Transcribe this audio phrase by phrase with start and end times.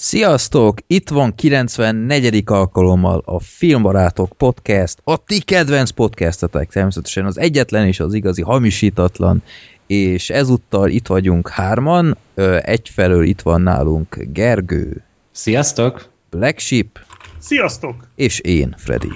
[0.00, 0.78] Sziasztok!
[0.86, 2.42] Itt van 94.
[2.46, 9.42] alkalommal a Filmbarátok Podcast, a ti kedvenc podcastetek, természetesen az egyetlen és az igazi hamisítatlan,
[9.86, 12.16] és ezúttal itt vagyunk hárman,
[12.60, 15.04] egyfelől itt van nálunk Gergő.
[15.32, 16.08] Sziasztok!
[16.30, 16.98] Black Sheep.
[17.38, 17.94] Sziasztok!
[18.14, 19.12] És én, Freddy.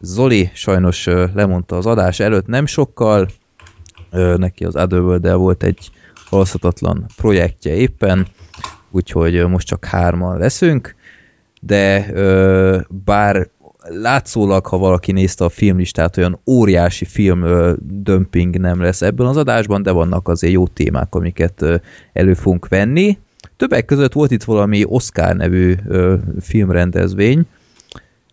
[0.00, 3.28] Zoli sajnos lemondta az adás előtt nem sokkal,
[4.36, 5.90] neki az otherworld volt egy
[6.30, 8.26] halaszthatatlan projektje éppen,
[8.94, 10.94] úgyhogy most csak hárman leszünk,
[11.60, 12.06] de
[13.04, 13.48] bár
[13.88, 17.44] látszólag, ha valaki nézte a filmlistát, olyan óriási film
[17.80, 21.64] dömping nem lesz ebben az adásban, de vannak azért jó témák, amiket
[22.12, 23.18] elő fogunk venni.
[23.56, 25.74] Többek között volt itt valami Oscar nevű
[26.40, 27.46] filmrendezvény,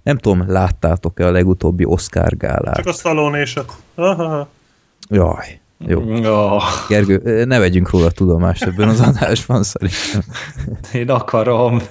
[0.03, 2.75] nem tudom, láttátok-e a legutóbbi Oscar gálát?
[2.75, 3.71] Csak a szalónéset.
[5.09, 6.01] Jaj, jó.
[6.01, 6.63] Oh.
[6.87, 10.21] Gergő, ne vegyünk róla tudomást ebben az adásban szerintem.
[10.93, 11.81] Én akarom.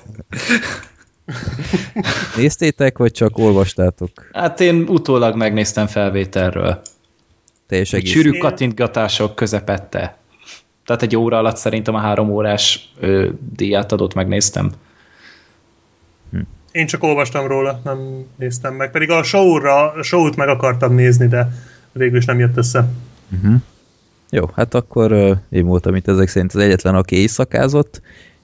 [2.37, 4.11] Néztétek, vagy csak olvastátok?
[4.33, 6.81] Hát én utólag megnéztem felvételről.
[7.67, 8.11] Teljes egész.
[8.11, 10.17] Sűrű kattintgatások közepette.
[10.87, 14.71] Tehát egy óra alatt szerintem a három órás ö, díját adott megnéztem.
[16.31, 16.41] Hm.
[16.73, 18.91] Én csak olvastam róla, nem néztem meg.
[18.91, 21.49] Pedig a show-ra, a show-t meg akartam nézni, de
[21.93, 22.89] végül is nem jött össze.
[23.33, 23.55] Uh-huh.
[24.31, 28.01] Jó, hát akkor uh, én voltam itt ezek szerint az egyetlen, aki éjszakázott,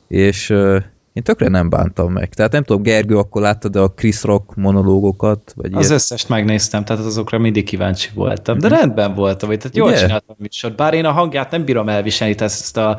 [0.08, 2.34] és uh, én tökre nem bántam meg.
[2.34, 5.52] Tehát nem tudom, Gergő, akkor láttad a Chris Rock monológokat?
[5.56, 5.94] Vagy az ilyet?
[5.94, 8.58] összest megnéztem, tehát azokra mindig kíváncsi voltam.
[8.58, 9.98] De rendben voltam, vagy tehát jól Ugye?
[9.98, 10.76] csináltam a műsort.
[10.76, 12.98] Bár én a hangját nem bírom elviselni, tehát ezt a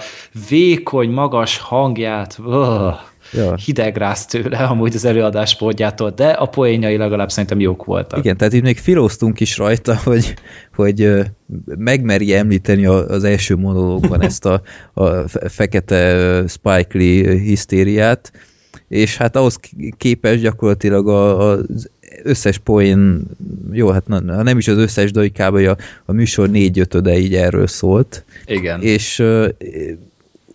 [0.49, 2.39] vékony, magas hangját.
[2.45, 2.95] Oh
[3.33, 3.55] ja.
[3.55, 8.19] hidegrász tőle amúgy az előadás módjától, de a poénjai legalább szerintem jók voltak.
[8.19, 10.33] Igen, tehát itt még filóztunk is rajta, hogy,
[10.75, 11.11] hogy
[11.77, 14.61] megmeri említeni az első monológban ezt a,
[14.93, 18.31] a fekete Spike Lee hisztériát,
[18.87, 19.59] és hát ahhoz
[19.97, 21.89] képes gyakorlatilag az
[22.23, 23.23] összes poén,
[23.71, 25.69] jó, hát nem is az összes, de.
[25.69, 28.23] A, a műsor négy ötöde így erről szólt.
[28.45, 28.81] Igen.
[28.81, 29.23] És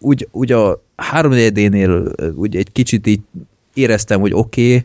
[0.03, 1.33] úgy, úgy a három
[2.35, 3.21] úgy egy kicsit így
[3.75, 4.85] éreztem, hogy oké,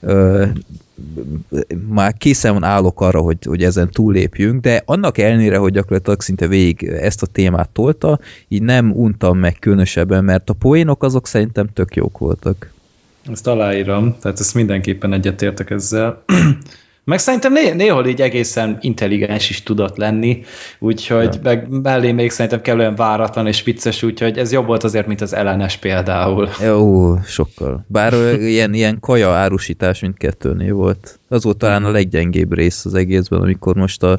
[0.00, 0.52] okay,
[1.88, 6.82] már készen állok arra, hogy, hogy ezen túllépjünk, de annak ellenére, hogy gyakorlatilag szinte végig
[6.82, 11.94] ezt a témát tolta, így nem untam meg különösebben, mert a poénok azok szerintem tök
[11.94, 12.72] jók voltak.
[13.30, 16.24] Ezt aláírom, tehát ezt mindenképpen egyetértek ezzel.
[17.04, 20.42] Meg szerintem né néhol így egészen intelligens is tudott lenni,
[20.78, 21.40] úgyhogy ja.
[21.42, 25.34] meg mellé még szerintem kellően váratlan és vicces, úgyhogy ez jobb volt azért, mint az
[25.34, 26.48] ellenes például.
[26.64, 27.84] Jó, sokkal.
[27.88, 31.18] Bár ilyen, ilyen kaja árusítás mindkettőnél volt.
[31.28, 34.18] Az volt talán a leggyengébb rész az egészben, amikor most a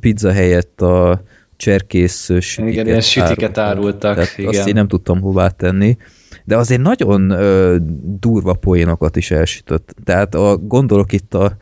[0.00, 1.22] pizza helyett a
[1.56, 4.10] cserkész sütiket, igen, ilyen sütiket árultak.
[4.10, 4.50] árultak igen.
[4.50, 5.96] Azt én nem tudtam hová tenni
[6.46, 7.76] de azért nagyon ö,
[8.20, 9.94] durva poénokat is elsütött.
[10.04, 11.56] Tehát a, gondolok itt a,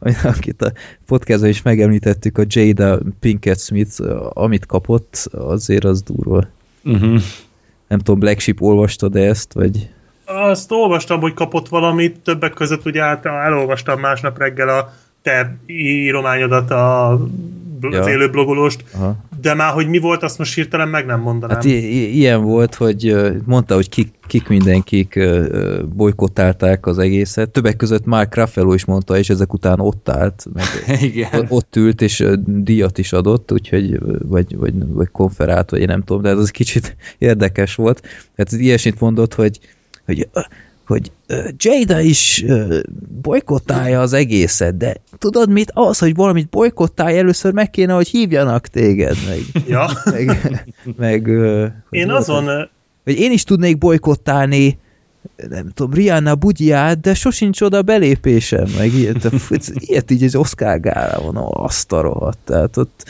[0.22, 0.72] akit a
[1.06, 4.02] podcastban is megemlítettük, a Jada Pinkett Smith,
[4.32, 6.44] amit kapott, azért az durva.
[6.84, 7.20] Uh-huh.
[7.88, 9.88] Nem tudom, Black Sheep olvastad ezt, vagy...
[10.24, 14.92] Azt olvastam, hogy kapott valamit, többek között ugye hát elolvastam másnap reggel a
[15.22, 17.18] te írományodat a
[17.80, 18.00] ja.
[18.00, 19.16] az élő blogolóst, Aha.
[19.40, 21.56] de már, hogy mi volt, azt most hirtelen meg nem mondanám.
[21.56, 25.20] Hát ilyen volt, hogy mondta, hogy kik, kik mindenkik
[25.94, 27.50] bolykottálták az egészet.
[27.50, 30.64] Többek között Mark Ruffalo is mondta, és ezek után ott állt, meg
[31.02, 31.46] Igen.
[31.48, 36.22] ott ült, és díjat is adott, úgyhogy, vagy, vagy, vagy konferált, vagy én nem tudom,
[36.22, 38.00] de ez az kicsit érdekes volt.
[38.36, 39.58] Tehát ilyesmit mondott, hogy,
[40.04, 40.28] hogy
[40.88, 41.12] hogy
[41.56, 42.44] Jada is
[43.22, 45.70] bolykottálja az egészet, de tudod mit?
[45.74, 49.64] Az, hogy valamit bolykottálj, először meg kéne, hogy hívjanak téged, meg...
[49.66, 49.88] Ja.
[50.04, 50.54] meg,
[50.96, 51.28] meg
[51.90, 52.44] én azon...
[52.44, 52.68] Hogy,
[53.04, 54.78] hogy én is tudnék bolykottálni
[55.48, 59.30] nem tudom, Rihanna bugyját, de sosincs oda belépésem, meg ilyet,
[59.74, 63.04] ilyet így az Oscar gálában, azt a rohadt, tehát ott,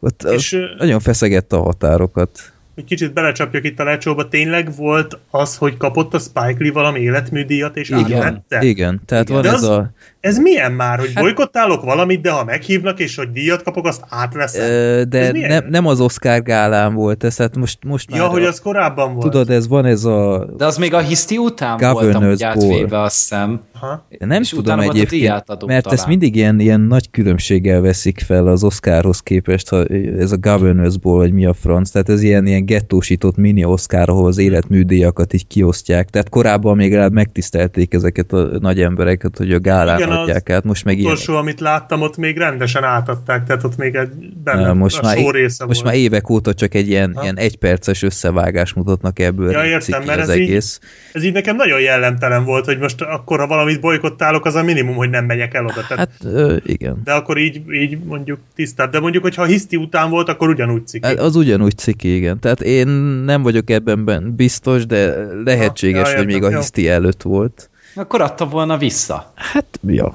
[0.00, 5.56] ott, és, nagyon feszegette a határokat hogy kicsit belecsapjak itt a lecsóba, tényleg volt az,
[5.56, 8.62] hogy kapott a Spike Lee valami életműdíjat, és igen, átvette?
[8.62, 9.34] Igen, tehát igen.
[9.34, 9.90] van de ez az, a...
[10.20, 11.24] Ez milyen már, hogy hát...
[11.24, 15.08] bolykottálok valamit, de ha meghívnak, és hogy díjat kapok, azt átveszem?
[15.08, 18.20] De nem, nem az Oscar gálán volt ez, hát most, most már...
[18.20, 19.30] Ja, hogy az korábban volt.
[19.30, 20.48] Tudod, ez van ez a...
[20.56, 23.60] De az még a hiszti után voltam úgy átvéve, azt hiszem.
[23.80, 24.06] Aha.
[24.18, 25.28] Nem és tudom egyébként,
[25.66, 25.82] mert talán.
[25.98, 29.84] ezt mindig ilyen, ilyen nagy különbséggel veszik fel az Oscarhoz képest, ha
[30.18, 34.08] ez a Governor's Ball, vagy mi a franc, tehát ez ilyen, ilyen gettósított mini Oscar,
[34.08, 36.10] ahol az életműdíjakat így kiosztják.
[36.10, 40.64] Tehát korábban még legalább megtisztelték ezeket a nagy embereket, hogy a gálán Igen, adják át.
[40.64, 41.42] Most meg utolsó, ilyen.
[41.42, 44.08] amit láttam, ott még rendesen átadták, tehát ott még egy
[44.44, 45.92] benne most a már, só része Most volt.
[45.92, 47.22] már évek óta csak egy ilyen, ha?
[47.22, 49.50] ilyen egyperces összevágás mutatnak ebből.
[49.50, 50.80] Ja, értem, mert ez, egész.
[50.82, 54.62] Így, ez így nekem nagyon jellemtelen volt, hogy most akkor, ha valamit bolykottálok, az a
[54.62, 55.84] minimum, hogy nem megyek el oda.
[55.88, 57.00] Tehát, hát ö, igen.
[57.04, 58.90] De akkor így, így mondjuk tisztább.
[58.90, 61.06] De mondjuk, hogyha hiszti után volt, akkor ugyanúgy ciki.
[61.06, 62.40] Hát az ugyanúgy ciki, igen.
[62.40, 62.88] Tehát én
[63.24, 65.14] nem vagyok ebben biztos, de
[65.44, 67.70] lehetséges, ha, ja, hogy még a hiszti előtt volt.
[67.96, 69.32] Akkor adta volna vissza.
[69.34, 70.14] Hát, ja.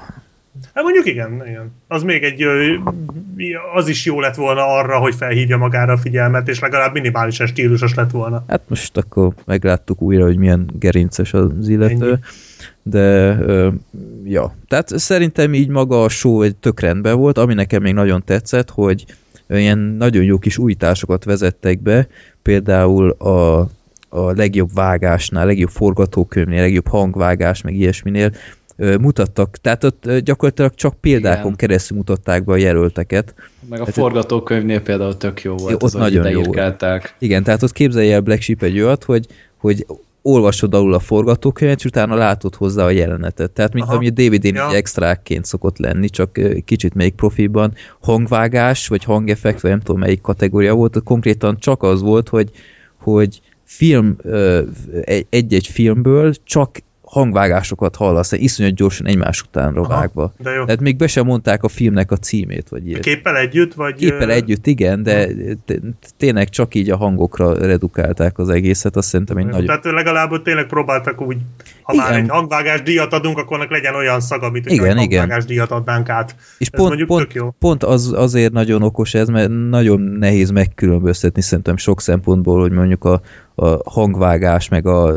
[0.74, 1.72] Hát mondjuk igen, igen.
[1.88, 2.44] Az még egy,
[3.74, 7.94] az is jó lett volna arra, hogy felhívja magára a figyelmet, és legalább minimálisan stílusos
[7.94, 8.44] lett volna.
[8.48, 12.10] Hát most akkor megláttuk újra, hogy milyen gerinces az illető.
[12.10, 12.18] Ennyi.
[12.82, 13.38] De,
[14.24, 14.56] ja.
[14.68, 18.70] Tehát szerintem így maga a show egy tök rendben volt, ami nekem még nagyon tetszett,
[18.70, 19.04] hogy
[19.48, 22.08] ilyen nagyon jó kis újításokat vezettek be,
[22.42, 23.68] például a,
[24.14, 28.32] a legjobb vágásnál, legjobb forgatókönyvnél, legjobb hangvágás, meg ilyesminél
[28.76, 31.56] mutattak, tehát ott gyakorlatilag csak példákon Igen.
[31.56, 33.34] keresztül mutatták be a jelölteket.
[33.68, 37.14] Meg a hát, forgatókönyvnél például tök jó volt, ott az, nagyon jó volt.
[37.18, 39.26] Igen, tehát ott képzelje el Black Sheep egy olyat, hogy,
[39.56, 39.86] hogy
[40.22, 43.50] olvasod alul a forgatókönyvet, és utána látod hozzá a jelenetet.
[43.50, 43.94] Tehát, mint Aha.
[43.94, 44.74] ami a DVD-n ja.
[44.74, 47.74] extrákként szokott lenni, csak kicsit még profiban.
[48.00, 52.50] Hangvágás, vagy hangeffekt, vagy nem tudom melyik kategória volt, konkrétan csak az volt, hogy,
[52.96, 54.16] hogy film,
[55.30, 56.78] egy-egy filmből csak
[57.12, 60.32] hangvágásokat hallasz, iszonyat gyorsan egymás után vágva.
[60.38, 60.64] De jó.
[60.64, 63.00] Tehát még be sem mondták a filmnek a címét, vagy ilyet.
[63.00, 63.74] Képpel együtt?
[63.74, 63.94] Vagy...
[63.94, 65.28] Képpel együtt, igen, de
[66.16, 69.64] tényleg csak így a hangokra redukálták az egészet, azt szerintem egy nagy...
[69.64, 71.36] Tehát legalább tényleg próbáltak úgy,
[71.82, 72.04] ha igen.
[72.04, 75.70] már egy hangvágás díjat adunk, akkor annak legyen olyan szaga, amit igen, egy hangvágás díjat
[75.70, 76.36] adnánk át.
[76.58, 77.50] És ez pont, pont, jó.
[77.58, 83.04] pont az, azért nagyon okos ez, mert nagyon nehéz megkülönböztetni szerintem sok szempontból, hogy mondjuk
[83.04, 83.20] a,
[83.54, 85.12] a hangvágás, meg a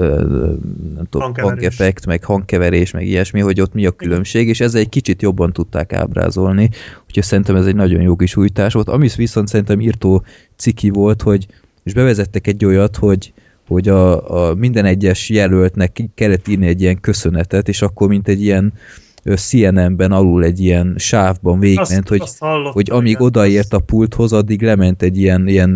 [0.95, 4.89] nem tudom, hangeffekt, meg hangkeverés, meg ilyesmi, hogy ott mi a különbség, és ezzel egy
[4.89, 6.69] kicsit jobban tudták ábrázolni,
[7.07, 8.89] úgyhogy szerintem ez egy nagyon jó kis újítás volt.
[8.89, 10.23] Ami viszont szerintem írtó
[10.55, 11.47] ciki volt, hogy
[11.83, 13.33] és bevezettek egy olyat, hogy,
[13.67, 18.41] hogy a, a minden egyes jelöltnek kellett írni egy ilyen köszönetet, és akkor mint egy
[18.41, 18.73] ilyen
[19.33, 22.43] CNN-ben alul egy ilyen sávban végment, azt, hogy, azt
[22.73, 25.75] hogy amíg igen, odaért a pulthoz, addig lement egy ilyen, ilyen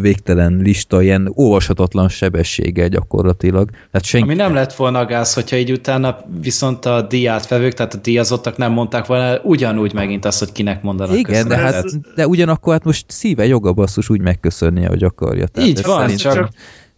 [0.00, 3.70] végtelen lista, ilyen olvashatatlan sebességgel gyakorlatilag.
[3.92, 4.26] Hát senki...
[4.26, 8.56] Ami nem lett volna gáz, hogyha így utána viszont a díját fevők, tehát a díjazottak
[8.56, 12.84] nem mondták volna ugyanúgy megint azt, hogy kinek mondanak Igen, de, hát, de ugyanakkor hát
[12.84, 15.46] most szíve joga basszus úgy megköszönnie, hogy akarja.
[15.46, 16.34] Tehát így van, szerintem...
[16.34, 16.48] csak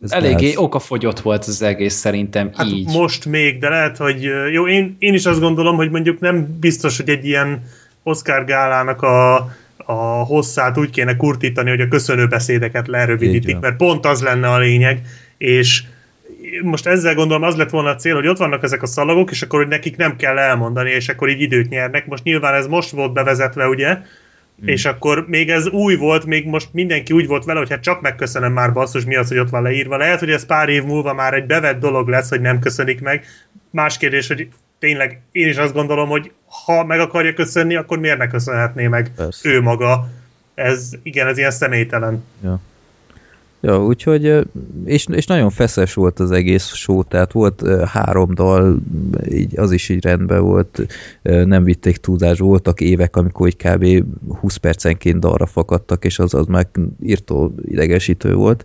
[0.03, 0.57] ez Eléggé gáz.
[0.57, 2.87] okafogyott volt az egész szerintem hát így.
[2.87, 4.23] most még, de lehet, hogy
[4.53, 7.63] jó, én, én is azt gondolom, hogy mondjuk nem biztos, hogy egy ilyen
[8.03, 9.35] Oscar gálának a,
[9.77, 14.59] a hosszát úgy kéne kurtítani, hogy a köszönő beszédeket lerövidítik, mert pont az lenne a
[14.59, 15.01] lényeg,
[15.39, 15.83] és
[16.63, 19.43] most ezzel gondolom az lett volna a cél, hogy ott vannak ezek a szalagok, és
[19.43, 22.07] akkor hogy nekik nem kell elmondani, és akkor így időt nyernek.
[22.07, 23.99] Most nyilván ez most volt bevezetve, ugye,
[24.63, 24.67] Mm.
[24.67, 28.01] És akkor még ez új volt, még most mindenki úgy volt vele, hogy hát csak
[28.01, 29.97] megköszönöm már basszus, mi az, hogy ott van leírva.
[29.97, 33.25] Lehet, hogy ez pár év múlva már egy bevett dolog lesz, hogy nem köszönik meg.
[33.71, 34.49] Más kérdés, hogy
[34.79, 36.33] tényleg én is azt gondolom, hogy
[36.65, 39.49] ha meg akarja köszönni, akkor miért ne köszönhetné meg Persze.
[39.49, 40.09] ő maga.
[40.55, 42.25] Ez, igen, ez ilyen személytelen.
[42.43, 42.61] Ja.
[43.61, 44.47] Ja, úgyhogy,
[44.85, 48.79] és, és nagyon feszes volt az egész show, tehát volt három dal,
[49.31, 50.87] így, az is így rendben volt,
[51.23, 54.05] nem vitték túlzás, voltak évek, amikor így kb.
[54.41, 56.67] 20 percenként dalra fakadtak, és az, az már
[57.03, 58.65] írtó idegesítő volt.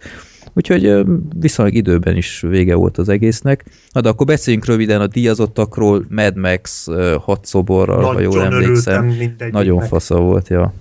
[0.53, 1.03] Úgyhogy
[1.39, 3.65] viszonylag időben is vége volt az egésznek.
[3.91, 6.87] Na de akkor beszéljünk röviden a díjazottakról, Mad Max
[7.19, 9.13] hat szoborral, ha jól emlékszem.
[9.51, 10.73] Nagyon fasza volt, ja.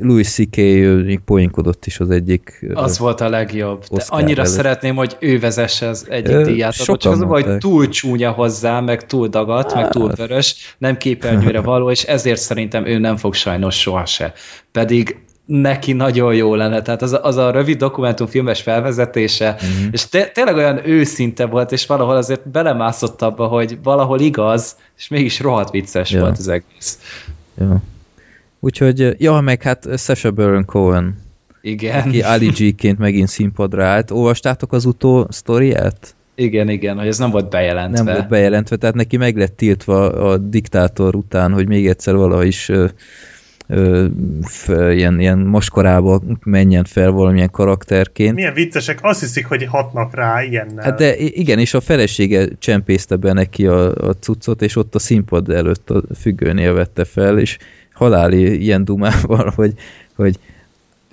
[0.00, 0.60] Louis C.K.
[1.24, 2.66] poénkodott is az egyik.
[2.74, 3.84] Az volt a legjobb.
[3.90, 4.56] De annyira vezet.
[4.56, 6.72] szeretném, hogy ő vezesse az egyik Ö, díját.
[6.72, 11.90] Csak az, hogy túl csúnya hozzá, meg túl dagat, meg túl vörös, nem képernyőre való,
[11.90, 14.32] és ezért szerintem ő nem fog sajnos soha se.
[14.72, 15.16] Pedig
[15.48, 16.82] neki nagyon jó lenne.
[16.82, 19.88] Tehát az, az a rövid dokumentumfilmes felvezetése, mm-hmm.
[19.90, 25.08] és te, tényleg olyan őszinte volt, és valahol azért belemászott abba, hogy valahol igaz, és
[25.08, 26.20] mégis rohadt vicces ja.
[26.20, 26.98] volt az egész.
[27.58, 27.82] Ja.
[28.60, 31.16] Úgyhogy, ja, meg hát Sasha Baron Cohen.
[31.60, 32.00] Igen.
[32.00, 34.10] Aki Ali G-ként megint színpadra állt.
[34.10, 36.14] Olvastátok az utó sztoriát?
[36.34, 38.02] Igen, igen, hogy ez nem volt bejelentve.
[38.02, 42.46] Nem volt bejelentve, tehát neki meg lett tiltva a diktátor után, hogy még egyszer valahogy
[42.46, 42.86] is ö,
[43.66, 44.06] ö,
[44.42, 48.34] f, ilyen, ilyen moskorába menjen fel valamilyen karakterként.
[48.34, 50.84] Milyen viccesek, azt hiszik, hogy hatnak rá ilyennel.
[50.84, 54.98] Hát de igen, és a felesége csempészte be neki a, a cuccot, és ott a
[54.98, 57.58] színpad előtt a függőnél vette fel, és
[57.98, 59.72] haláli ilyen dumával, hogy,
[60.14, 60.38] hogy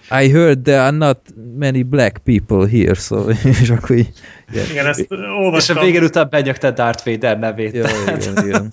[0.10, 1.20] I heard there are not
[1.58, 3.30] many black people here, so,
[3.62, 4.10] és akkor így...
[4.52, 5.08] Igen, igen ezt
[5.42, 5.76] olvastam.
[5.76, 7.74] És a végén után benyögte Darth Vader nevét.
[7.74, 7.86] Ja,
[8.18, 8.70] igen, igen.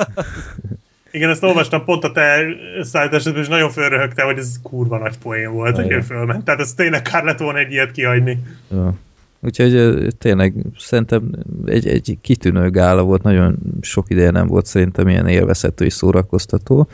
[1.11, 2.45] Igen, ezt olvastam pont a te
[2.81, 6.45] szállításodban, és nagyon fölröhögte, hogy ez kurva nagy poén volt, hogy fölment.
[6.45, 8.39] Tehát ez tényleg kár lett volna egy ilyet kihagyni.
[8.71, 8.95] Ja.
[9.41, 11.31] Úgyhogy tényleg szerintem
[11.65, 16.89] egy, egy kitűnő gála volt, nagyon sok ideje nem volt szerintem ilyen élvezhető és szórakoztató.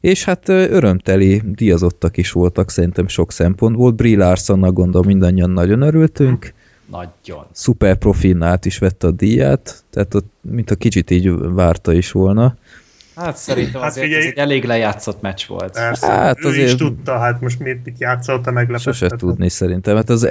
[0.00, 3.90] És hát örömteli díjazottak is voltak szerintem sok szempontból.
[3.90, 6.52] Brie Larsonnak gondolom mindannyian nagyon örültünk.
[6.90, 7.46] Nagyon.
[7.52, 12.12] Szuper profin át is vette a díját, tehát ott mint a kicsit így várta is
[12.12, 12.56] volna.
[13.16, 15.72] Hát szerintem hát azért figyelj, ez egy elég lejátszott meccs volt.
[15.72, 18.94] Persze, hát ő azért is tudta, hát most miért mit játszott a meglepettet.
[18.94, 19.96] Sose tudni szerintem.
[19.96, 20.28] Hát az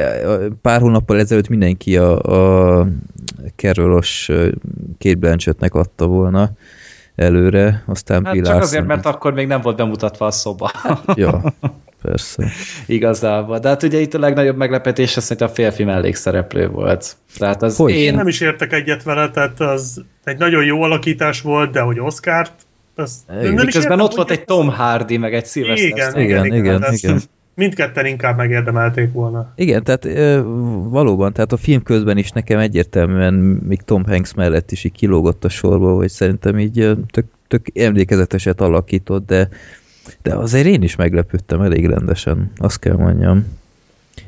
[0.61, 2.21] pár hónappal ezelőtt mindenki a,
[2.79, 2.87] a
[5.17, 6.51] Blanchettnek adta volna
[7.17, 10.71] előre, aztán hát Csak azért, mert akkor még nem volt bemutatva a szoba.
[11.15, 11.53] ja,
[12.01, 12.47] persze.
[12.85, 13.59] Igazából.
[13.59, 17.15] De hát ugye itt a legnagyobb meglepetés az szerintem a férfi mellékszereplő volt.
[17.37, 17.91] Tehát az hogy?
[17.91, 18.13] én...
[18.13, 22.53] Nem is értek egyet vele, tehát az egy nagyon jó alakítás volt, de hogy Oscárt
[22.95, 23.53] az, igen.
[23.53, 26.93] nem Miközben ott volt egy Tom Hardy, meg egy Sylvester igen, igen, igen, igen, igen,
[26.93, 27.21] igen.
[27.57, 29.53] Mindketten inkább megérdemelték volna.
[29.55, 30.41] Igen, tehát e,
[30.89, 33.33] valóban, tehát a film közben is nekem egyértelműen
[33.67, 38.61] még Tom Hanks mellett is így kilógott a sorba, hogy szerintem így tök, tök emlékezeteset
[38.61, 39.49] alakított, de,
[40.21, 43.45] de azért én is meglepődtem elég rendesen, azt kell mondjam.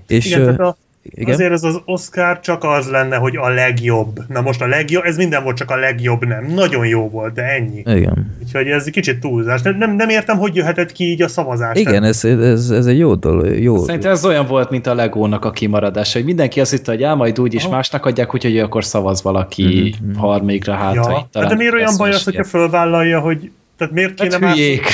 [0.07, 0.77] És, Igen, tehát a,
[1.09, 1.33] igen?
[1.33, 4.19] Azért ez az Oscar csak az lenne, hogy a legjobb.
[4.27, 6.45] Na most a legjobb, ez minden volt csak a legjobb, nem.
[6.45, 7.83] Nagyon jó volt, de ennyi.
[7.85, 8.35] Igen.
[8.43, 9.61] Úgyhogy ez egy kicsit túlzás.
[9.61, 11.79] Nem, nem, nem értem, hogy jöhetett ki így a szavazás.
[11.79, 13.59] Igen, ez, ez, ez egy jó dolog.
[13.59, 13.83] Jó.
[13.83, 17.13] Szerintem ez olyan volt, mint a Legónak a kimaradása, hogy mindenki azt hitte, hogy á,
[17.13, 17.75] majd úgy is Aha.
[17.75, 20.13] másnak adják, úgyhogy akkor szavaz valaki mm-hmm.
[20.13, 20.95] harmadikra hát.
[20.95, 21.29] Ja.
[21.33, 24.88] Hát de miért olyan baj az, hogyha fölvállalja, hogy tehát miért kéne hát hülyék.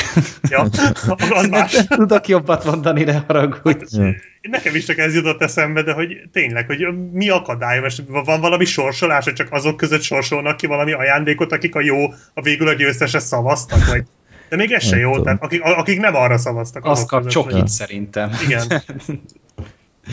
[0.50, 0.68] Ja,
[1.30, 1.86] az más.
[1.88, 3.98] Tudok jobbat mondani, de haragudj.
[3.98, 4.14] Ja.
[4.42, 8.66] Nekem is csak ez jutott eszembe, de hogy tényleg, hogy mi akadály, most van valami
[8.66, 12.74] sorsolás, hogy csak azok között sorsolnak ki valami ajándékot, akik a jó, a végül a
[12.74, 14.04] győztesre szavaztak, vagy
[14.50, 16.86] de még ez se jó, tehát akik, akik nem arra szavaztak.
[16.86, 18.32] Az kap csokit szerintem.
[18.46, 18.68] Igen.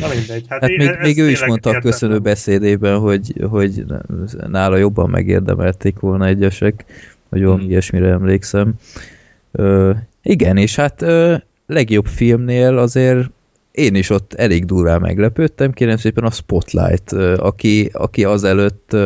[0.01, 0.45] Na mindegy.
[0.49, 3.85] Hát, hát még, még ő is mondta a köszönő beszédében, hogy, hogy
[4.49, 6.85] nála jobban megérdemelték volna egyesek
[7.33, 7.71] vagy valami hmm.
[7.71, 8.75] ilyesmire emlékszem.
[9.53, 11.35] Ö, igen, és hát ö,
[11.67, 13.31] legjobb filmnél azért
[13.71, 18.97] én is ott elég durván meglepődtem, kérem szépen a Spotlight, ö, aki, aki azelőtt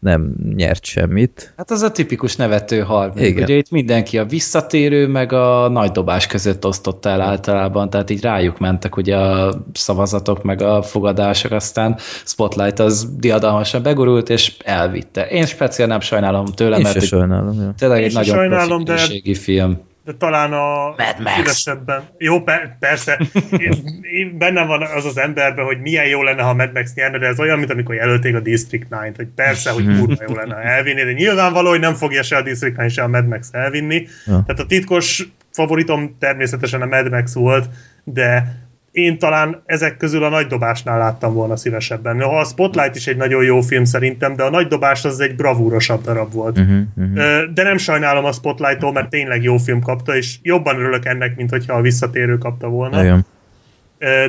[0.00, 1.52] nem nyert semmit.
[1.56, 3.12] Hát az a tipikus nevető hal.
[3.16, 3.42] Igen.
[3.42, 8.22] Ugye itt mindenki a visszatérő, meg a nagy dobás között osztott el általában, tehát így
[8.22, 15.26] rájuk mentek ugye a szavazatok, meg a fogadások, aztán Spotlight az diadalmasan begurult, és elvitte.
[15.26, 17.74] Én speciál nem sajnálom tőle, Én mert sajnálom, ja.
[17.78, 18.96] tényleg egy nagyon sajnálom, de...
[19.34, 20.94] film de talán a
[21.36, 22.02] szívesebben.
[22.18, 23.20] Jó, per, persze,
[23.58, 27.18] én, én bennem van az az emberben, hogy milyen jó lenne, ha Mad Max nyerne,
[27.18, 30.54] de ez olyan, mint amikor jelölték a District 9-t, hogy persze, hogy kurva jó lenne,
[30.54, 33.48] ha elvinni, de nyilvánvaló, hogy nem fogja se a District 9, se a Mad Max
[33.52, 34.06] elvinni.
[34.26, 34.42] Ja.
[34.46, 37.68] Tehát a titkos favoritom természetesen a Mad Max volt,
[38.04, 38.54] de
[39.00, 42.20] én talán ezek közül a nagy dobásnál láttam volna szívesebben.
[42.20, 46.02] A Spotlight is egy nagyon jó film szerintem, de a nagy dobás az egy bravúrosabb
[46.02, 46.58] darab volt.
[46.58, 47.42] Uh-huh, uh-huh.
[47.54, 51.50] De nem sajnálom a Spotlight-tól, mert tényleg jó film kapta, és jobban örülök ennek, mint
[51.50, 53.02] hogyha a visszatérő kapta volna.
[53.02, 53.26] Igen.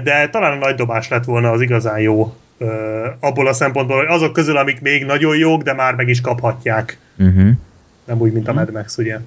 [0.04, 2.36] De talán a nagy dobás lett volna az igazán jó
[3.20, 6.98] abból a szempontból, hogy azok közül, amik még nagyon jók, de már meg is kaphatják.
[7.18, 7.50] Uh-huh.
[8.06, 9.18] Nem úgy, mint a Mad Max, ugye?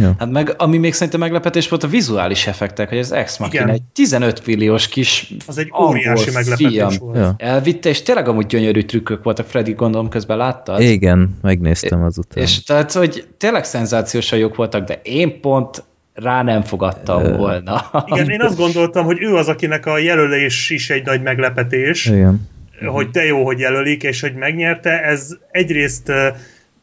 [0.00, 0.14] Ja.
[0.18, 3.82] Hát meg, ami még szerintem meglepetés volt a vizuális effektek, hogy az Ex Machina egy
[3.92, 7.16] 15 milliós kis Az egy óriási meglepetés film volt.
[7.16, 7.34] Ja.
[7.38, 10.80] Elvitte, és tényleg amúgy gyönyörű trükkök voltak, Freddy gondolom közben láttad?
[10.80, 12.42] Igen, megnéztem azután.
[12.42, 15.84] És tehát, hogy tényleg szenzációsan jók voltak, de én pont
[16.14, 17.90] rá nem fogadtam uh, volna.
[18.06, 22.06] Igen, én azt gondoltam, hogy ő az, akinek a jelölés is egy nagy meglepetés.
[22.06, 22.48] Igen.
[22.86, 25.02] Hogy de jó, hogy jelölik, és hogy megnyerte.
[25.02, 26.12] Ez egyrészt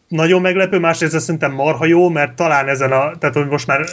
[0.10, 3.86] nagyon meglepő, másrészt ez szerintem marha jó, mert talán ezen a, tehát hogy most már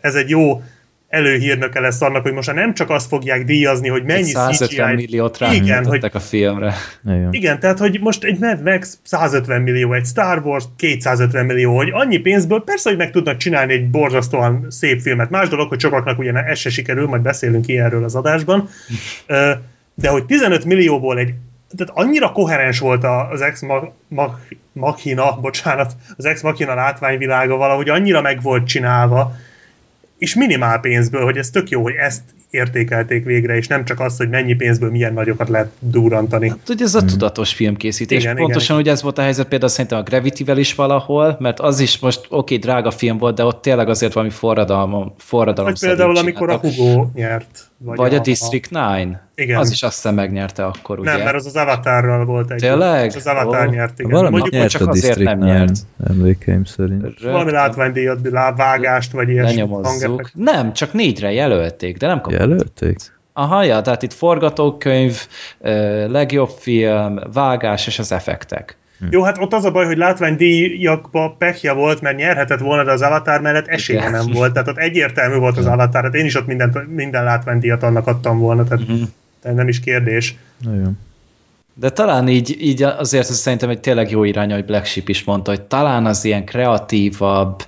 [0.00, 0.62] ez egy jó
[1.08, 4.94] előhírnöke lesz annak, hogy most már nem csak azt fogják díjazni, hogy mennyi 150 CGI...
[4.94, 6.74] milliót igen, hogy, a filmre.
[7.04, 7.28] Igen.
[7.30, 11.90] igen, tehát hogy most egy Mad Max 150 millió, egy Star Wars 250 millió, hogy
[11.92, 15.30] annyi pénzből persze, hogy meg tudnak csinálni egy borzasztóan szép filmet.
[15.30, 18.68] Más dolog, hogy sokaknak ugye ez se sikerül, majd beszélünk ilyenről az adásban.
[19.94, 21.34] De hogy 15 millióból egy
[21.76, 23.62] tehát annyira koherens volt az Ex
[24.72, 29.36] Machina, bocsánat, az Ex Machina látványvilága valahogy annyira meg volt csinálva,
[30.18, 32.22] és minimál pénzből, hogy ez tök jó, hogy ezt
[32.54, 36.48] értékelték végre, és nem csak azt, hogy mennyi pénzből milyen nagyokat lehet durrantani.
[36.48, 37.08] Hát, hogy ez a hmm.
[37.08, 38.22] tudatos filmkészítés.
[38.22, 41.80] Igen, Pontosan, hogy ez volt a helyzet például szerintem a Gravity-vel is valahol, mert az
[41.80, 45.80] is most oké, okay, drága film volt, de ott tényleg azért valami forradalom, forradalom Vagy
[45.80, 49.16] például, amikor a Hugo nyert Vagy, vagy a, a District 9.
[49.34, 49.58] Igen.
[49.58, 51.10] Az is azt hiszem megnyerte akkor, ugye?
[51.10, 52.58] Nem, mert az az Avatarral volt egy.
[52.58, 53.12] Tényleg?
[53.16, 53.72] Az Avatar oh.
[53.72, 54.10] nyert, igen.
[54.10, 55.76] Valami Mondjuk, nyert csak a azért nem nyert.
[56.08, 57.20] Emlékeim szerint.
[57.20, 59.68] Valami látványdíjat, vágást, vagy ilyesmi.
[60.34, 62.38] Nem, csak négyre jelölték, de nem kapott.
[62.38, 62.98] Jelölték?
[63.32, 65.26] Aha, ja, tehát itt forgatókönyv,
[66.06, 68.76] legjobb film, vágás és az effektek.
[68.98, 69.06] Hm.
[69.10, 73.02] Jó, hát ott az a baj, hogy látványdíjakba pekje volt, mert nyerhetett volna, de az
[73.02, 74.52] Avatar mellett esélye nem volt.
[74.52, 78.38] Tehát ott egyértelmű volt az Avatar, hát én is ott minden, minden látványdíjat annak adtam
[78.38, 79.54] volna, tehát uh-huh.
[79.54, 80.36] nem is kérdés.
[80.64, 80.98] Nagyon.
[81.76, 85.24] De talán így, így azért ez szerintem egy tényleg jó irány, hogy Black Sheep is
[85.24, 87.62] mondta, hogy talán az ilyen kreatívabb,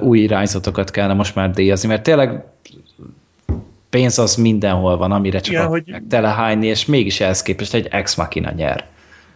[0.00, 2.44] új irányzatokat kellene most már díjazni, mert tényleg
[3.90, 5.84] pénz az mindenhol van, amire csak Igen, hogy...
[6.08, 8.84] telehányni, és mégis ehhez képest egy ex machina nyer.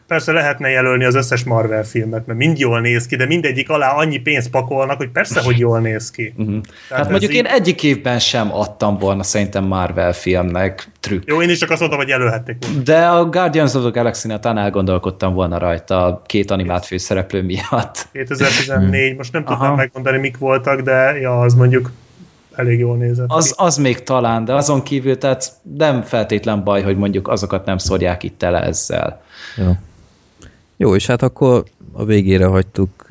[0.07, 3.91] Persze lehetne jelölni az összes Marvel filmet, mert mind jól néz ki, de mindegyik alá
[3.91, 6.35] annyi pénzt pakolnak, hogy persze, hogy jól néz ki.
[6.37, 6.61] Uh-huh.
[6.91, 7.37] hát mondjuk így...
[7.37, 11.29] én egyik évben sem adtam volna szerintem Marvel filmnek trükk.
[11.29, 12.83] Jó, én is csak azt mondtam, hogy jelölhették volna.
[12.83, 18.09] De a Guardians of the Galaxy-nál talán elgondolkodtam volna rajta a két animált főszereplő miatt.
[18.13, 21.91] 2014, most nem tudtam megmondani, mik voltak, de ja, az mondjuk
[22.57, 26.97] elég jól nézett az, az még talán, de azon kívül, tehát nem feltétlen baj, hogy
[26.97, 29.23] mondjuk azokat nem szórják itt tele ezzel.
[29.57, 29.73] Jó.
[30.77, 33.07] Jó, és hát akkor a végére hagytuk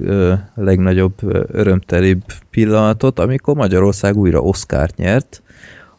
[0.56, 1.14] a legnagyobb
[1.52, 5.42] örömtelibb pillanatot, amikor Magyarország újra Oszkárt nyert,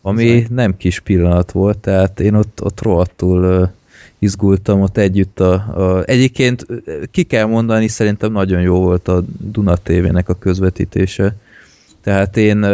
[0.02, 0.46] ami Zaj.
[0.50, 3.70] nem kis pillanat volt, tehát én ott, ott rohadtul
[4.18, 5.40] izgultam ott együtt.
[5.40, 6.66] A, a, egyébként
[7.10, 11.34] ki kell mondani, szerintem nagyon jó volt a Duna TV-nek a közvetítése.
[12.02, 12.66] Tehát én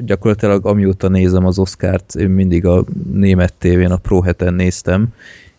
[0.00, 5.08] gyakorlatilag amióta nézem az Oscárt, én mindig a német tévén, a Pro heten néztem,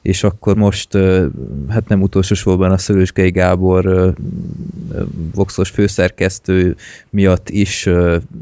[0.05, 0.97] és akkor most,
[1.69, 4.13] hát nem utolsó sorban a Szörösgei Gábor
[5.33, 6.75] voxos főszerkesztő
[7.09, 7.89] miatt is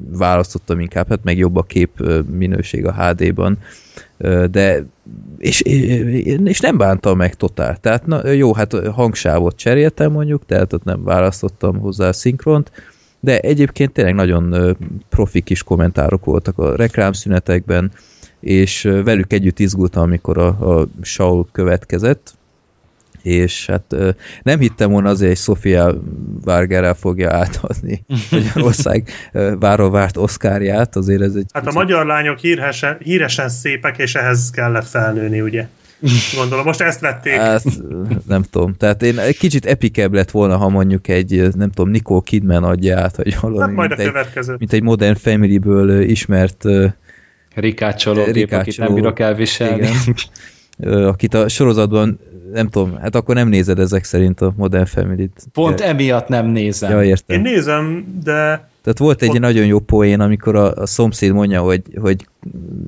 [0.09, 3.57] választottam inkább, hát meg jobb a kép minőség a HD-ban,
[4.51, 4.85] de
[5.37, 5.61] és,
[6.43, 7.77] és nem bántam meg totál.
[7.77, 12.71] Tehát na, jó, hát hangsávot cseréltem mondjuk, tehát ott nem választottam hozzá a szinkront,
[13.19, 14.75] de egyébként tényleg nagyon
[15.09, 17.91] profi kis kommentárok voltak a reklámszünetekben,
[18.43, 22.33] és velük együtt izgultam, amikor a, a Saul következett,
[23.21, 23.95] és hát
[24.43, 26.01] nem hittem volna azért, hogy Sofia
[26.43, 29.09] Vargára fogja átadni Magyarország
[29.59, 31.45] váról várt oszkárját, azért ez egy...
[31.53, 35.67] Hát a magyar lányok híresen, híresen szépek, és ehhez kellett felnőni, ugye?
[36.35, 37.33] Gondolom, most ezt vették.
[37.33, 37.63] Hát,
[38.27, 38.75] nem tudom.
[38.77, 42.99] Tehát én egy kicsit epikebb lett volna, ha mondjuk egy, nem tudom, Nicole Kidman adja
[42.99, 43.61] át, vagy valami.
[43.61, 44.53] Hát majd a következő.
[44.53, 46.65] Egy, mint egy Modern Family-ből ismert
[47.53, 49.75] rikácsoló gép, akit nem bírok elviselni.
[49.75, 51.07] Igen.
[51.07, 52.19] akit a sorozatban,
[52.53, 55.45] nem tudom, hát akkor nem nézed ezek szerint a Modern Family-t.
[55.53, 55.85] Pont ja.
[55.85, 56.91] emiatt nem nézem.
[56.91, 57.35] Ja, értem.
[57.35, 58.31] Én nézem, de...
[58.83, 59.39] Tehát volt egy Ott...
[59.39, 62.27] nagyon jó poén, amikor a, a szomszéd mondja, hogy, hogy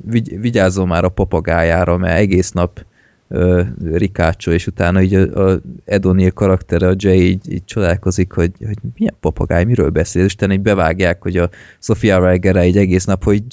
[0.06, 2.86] vigy, vigyázzon már a papagájára, mert egész nap
[3.28, 3.62] uh,
[3.94, 8.78] rikácsol, és utána így a, a Edonil karaktere, a Jay így, így csodálkozik, hogy, hogy
[8.98, 11.50] milyen papagáj, miről beszél, és utána így bevágják, hogy a
[11.80, 13.44] Sofia Vergara egy egész nap, hogy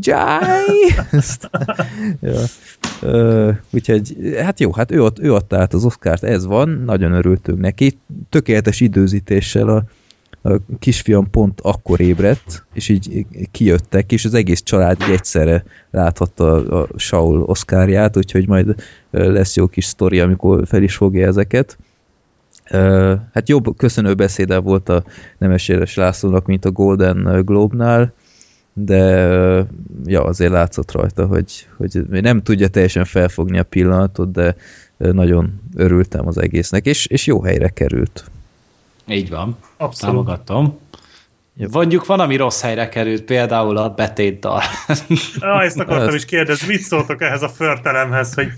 [0.00, 0.40] Jai!
[0.60, 2.14] Jai!
[2.20, 2.40] ja.
[3.02, 7.12] uh, úgyhogy, hát jó, hát ő, ott, ő adta át az Oscárt, ez van, nagyon
[7.12, 9.84] örültünk neki, tökéletes időzítéssel a,
[10.42, 16.82] a kisfiam pont akkor ébredt, és így kijöttek, és az egész család egyszerre láthatta a,
[16.82, 18.74] a Saul Oscarját, úgyhogy majd
[19.10, 21.78] lesz jó kis sztori, amikor fel is fogja ezeket.
[23.32, 25.04] Hát jobb köszönő beszéde volt a
[25.38, 28.12] Nemeséres Lászlónak, mint a Golden Globe-nál,
[28.84, 29.28] de
[30.04, 34.56] ja, azért látszott rajta, hogy, hogy nem tudja teljesen felfogni a pillanatot, de
[34.96, 38.24] nagyon örültem az egésznek, és, és jó helyre került.
[39.06, 39.56] Így van.
[39.76, 40.14] Abszolút.
[40.14, 40.78] Támogatom.
[41.70, 44.62] Mondjuk van, ami rossz helyre került, például a betétdal.
[45.40, 48.48] ah, ezt akartam is kérdezni, mit szóltok ehhez a förtelemhez, hogy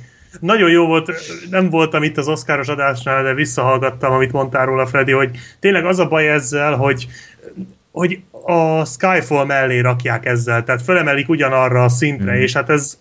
[0.40, 1.10] nagyon jó volt,
[1.50, 5.98] nem voltam itt az oszkáros adásnál, de visszahallgattam, amit mondtál róla, Freddy, hogy tényleg az
[5.98, 7.06] a baj ezzel, hogy
[7.90, 12.40] hogy a Skyfall mellé rakják ezzel, tehát fölemelik ugyanarra a szintre, mm.
[12.40, 12.98] és hát ez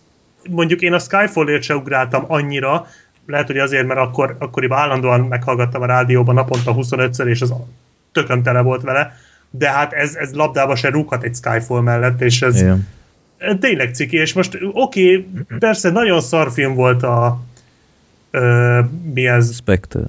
[0.50, 2.88] mondjuk én a Skyfallért se ugráltam annyira,
[3.26, 7.54] lehet, hogy azért, mert akkor, akkoriban állandóan meghallgattam a rádióban naponta 25-szer, és az
[8.12, 9.18] tököm tele volt vele,
[9.50, 12.88] de hát ez, ez labdába se rúghat egy Skyfall mellett, és ez Igen.
[13.60, 15.28] tényleg ciki, és most oké, okay,
[15.60, 17.40] persze nagyon szar film volt a
[18.32, 18.80] ö,
[19.14, 19.56] mi ez?
[19.56, 20.02] Spectre.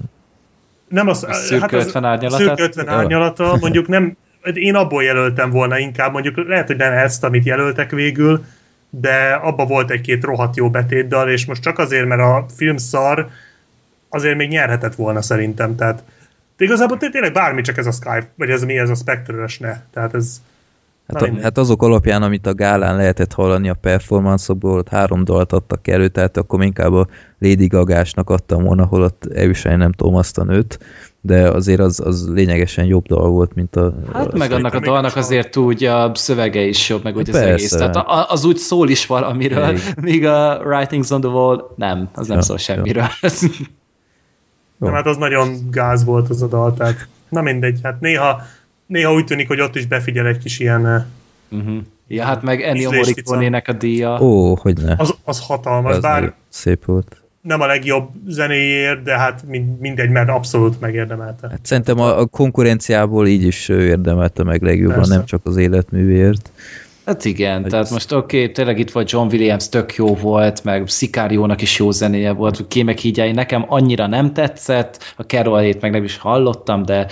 [0.87, 2.43] Nem az, a szürk hát az, árnyalata.
[2.43, 4.17] Szürk 50 árnyalata, mondjuk nem,
[4.53, 8.45] én abból jelöltem volna inkább, mondjuk lehet, hogy nem ezt, amit jelöltek végül,
[8.89, 13.29] de abba volt egy-két rohadt jó betétdal, és most csak azért, mert a film szar,
[14.09, 16.03] azért még nyerhetett volna szerintem, tehát
[16.57, 19.81] de igazából tényleg bármi, csak ez a Skype, vagy ez mi, ez a spectre ne.
[19.93, 20.41] Tehát ez
[21.07, 25.53] Hát, a, hát azok alapján, amit a gálán lehetett hallani a performance-okból, ott három dalt
[25.53, 27.07] adtak elő, tehát akkor inkább a
[27.39, 30.79] Lady Gagásnak adtam volna, holott elviselni nem tudom azt a nőt,
[31.21, 33.93] de azért az, az lényegesen jobb dal volt, mint a...
[34.13, 37.35] Hát a meg annak a dalnak azért úgy a szövege is jobb, meg úgy az
[37.35, 37.69] egész.
[37.69, 42.37] Tehát az úgy szól is valamiről, míg a Writings on the Wall nem, az nem
[42.37, 43.07] ja, szól semmiről.
[43.21, 43.29] Ja.
[44.77, 48.41] nem, hát az nagyon gáz volt az a dal, tehát na mindegy, hát néha
[48.85, 51.07] néha úgy tűnik, hogy ott is befigyel egy kis ilyen...
[51.51, 51.77] Uh-huh.
[52.07, 54.21] Ja, hát meg Ennio morricone a díja.
[54.21, 54.95] Ó, hogy ne.
[54.97, 57.20] Az, az hatalmas, az bár szép volt.
[57.41, 59.43] Nem a legjobb zenéért, de hát
[59.79, 61.49] mindegy, mert abszolút megérdemelte.
[61.49, 65.15] Hát szerintem a, a konkurenciából így is érdemelte meg legjobban, Persze.
[65.15, 66.51] nem csak az életművéért.
[67.05, 70.63] Hát igen, hogy tehát most oké, okay, tényleg itt volt John Williams, tök jó volt,
[70.63, 75.91] meg Szikáriónak is jó zenéje volt, Kémek hígyái nekem annyira nem tetszett, a carol meg
[75.91, 77.07] nem is hallottam, de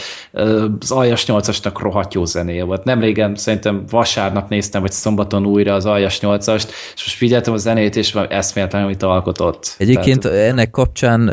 [0.79, 2.83] az Aljas 8-asnak rohadt jó zenéje volt.
[2.83, 7.57] Nem régen szerintem vasárnap néztem, vagy szombaton újra az Aljas 8-ast, és most figyeltem a
[7.57, 9.75] zenét, és eszméletlen, amit alkotott.
[9.77, 10.37] Egyébként tehát...
[10.37, 11.31] ennek kapcsán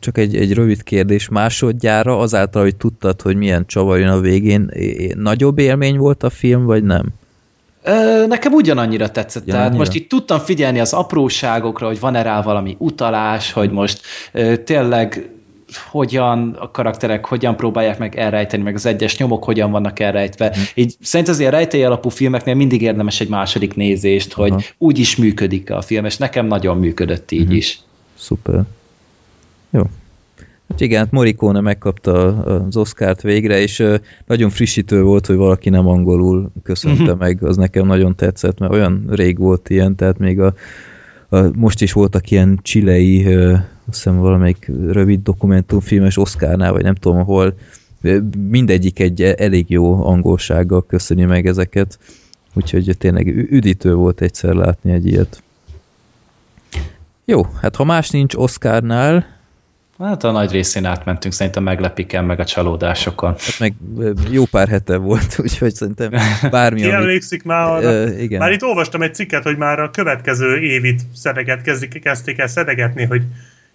[0.00, 4.70] csak egy, egy rövid kérdés, másodjára azáltal, hogy tudtad, hogy milyen csavar jön a végén,
[5.14, 7.20] nagyobb élmény volt a film, vagy nem?
[8.28, 9.46] Nekem ugyanannyira tetszett.
[9.46, 14.00] Ja, Tehát most itt tudtam figyelni az apróságokra, hogy van-e rá valami utalás, hogy most
[14.64, 15.30] tényleg
[15.90, 20.54] hogyan a karakterek hogyan próbálják meg elrejteni, meg az egyes nyomok hogyan vannak elrejtve.
[20.58, 20.62] Mm.
[20.74, 24.60] Így szerint azért rejtély alapú filmeknél mindig érdemes egy második nézést, hogy Aha.
[24.78, 27.56] úgy is működik a film, és nekem nagyon működött így mm.
[27.56, 27.80] is.
[28.18, 28.62] Szuper.
[29.70, 29.82] Jó,
[30.80, 33.84] igen, hát Morricone megkapta az Oscárt végre, és
[34.26, 37.18] nagyon frissítő volt, hogy valaki nem angolul köszönte uh-huh.
[37.18, 40.54] meg, az nekem nagyon tetszett, mert olyan rég volt ilyen, tehát még a,
[41.28, 47.24] a most is voltak ilyen csilei, azt hiszem valamelyik rövid dokumentumfilmes Oscarnál, vagy nem tudom
[47.24, 47.54] hol,
[48.48, 51.98] mindegyik egy elég jó angolsággal köszöni meg ezeket,
[52.54, 55.42] úgyhogy tényleg üdítő volt egyszer látni egy ilyet.
[57.24, 59.26] Jó, hát ha más nincs Oscarnál,
[60.02, 63.30] Hát a nagy részén átmentünk, szerintem meglepik el meg a csalódásokon.
[63.30, 63.74] Hát meg
[64.30, 66.10] jó pár hete volt, úgyhogy szerintem
[66.50, 66.96] bármi, Ki amit...
[66.96, 68.04] emlékszik már arra?
[68.04, 68.38] Uh, igen.
[68.38, 73.04] Már itt olvastam egy cikket, hogy már a következő évit szedeget, kezdik, kezdték el szedegetni,
[73.04, 73.22] hogy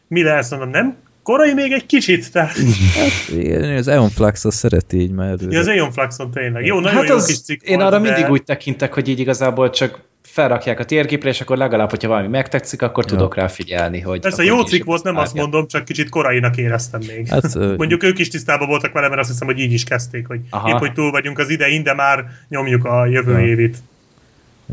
[0.08, 0.96] mi lesz, mondom, nem
[1.28, 2.58] korai még egy kicsit, tehát...
[2.96, 6.66] Hát, igen, az Eon Flux az szereti így már Ja, az Eon Fluxon tényleg.
[6.66, 8.10] Jó, nagyon hát jó az, kis cikk Én volt, arra de...
[8.10, 10.00] mindig úgy tekintek, hogy így igazából csak
[10.38, 13.10] felrakják a térképre, és akkor legalább, hogyha valami megtetszik, akkor ja.
[13.10, 14.00] tudok rá figyelni.
[14.00, 17.28] Hogy Persze jó cikk volt, nem azt mondom, csak kicsit korainak éreztem még.
[17.28, 20.40] Hát, Mondjuk ők is tisztában voltak vele, mert azt hiszem, hogy így is kezdték, hogy
[20.50, 20.70] Aha.
[20.70, 23.46] épp, hogy túl vagyunk az idején, de már nyomjuk a jövő ja.
[23.46, 23.78] évit.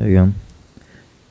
[0.04, 0.36] Igen.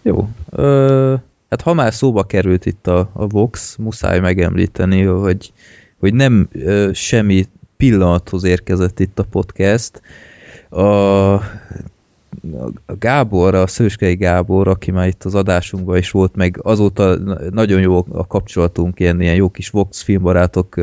[0.02, 0.30] Jó.
[0.50, 1.16] Ö,
[1.50, 5.52] hát ha már szóba került itt a, a Vox, muszáj megemlíteni, hogy,
[6.00, 7.46] hogy nem ö, semmi
[7.78, 10.02] pillanathoz érkezett itt a podcast.
[10.70, 11.40] A
[12.86, 17.18] a Gábor, a Szőskei Gábor, aki már itt az adásunkban is volt, meg azóta
[17.50, 20.76] nagyon jó a kapcsolatunk, ilyen, ilyen jó kis Vox filmbarátok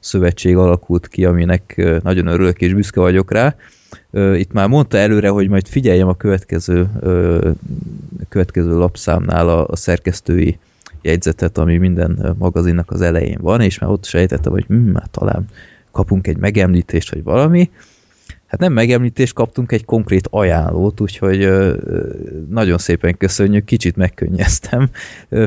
[0.00, 3.56] szövetség alakult ki, aminek nagyon örülök és büszke vagyok rá.
[4.34, 6.88] Itt már mondta előre, hogy majd figyeljem a következő,
[8.28, 10.58] következő lapszámnál a, a szerkesztői
[11.02, 15.48] jegyzetet, ami minden magazinnak az elején van, és már ott sejtettem, hogy hm, hát talán
[15.90, 17.70] kapunk egy megemlítést, vagy valami,
[18.56, 21.48] hát nem megemlítést kaptunk, egy konkrét ajánlót, úgyhogy
[22.48, 24.88] nagyon szépen köszönjük, kicsit megkönnyeztem,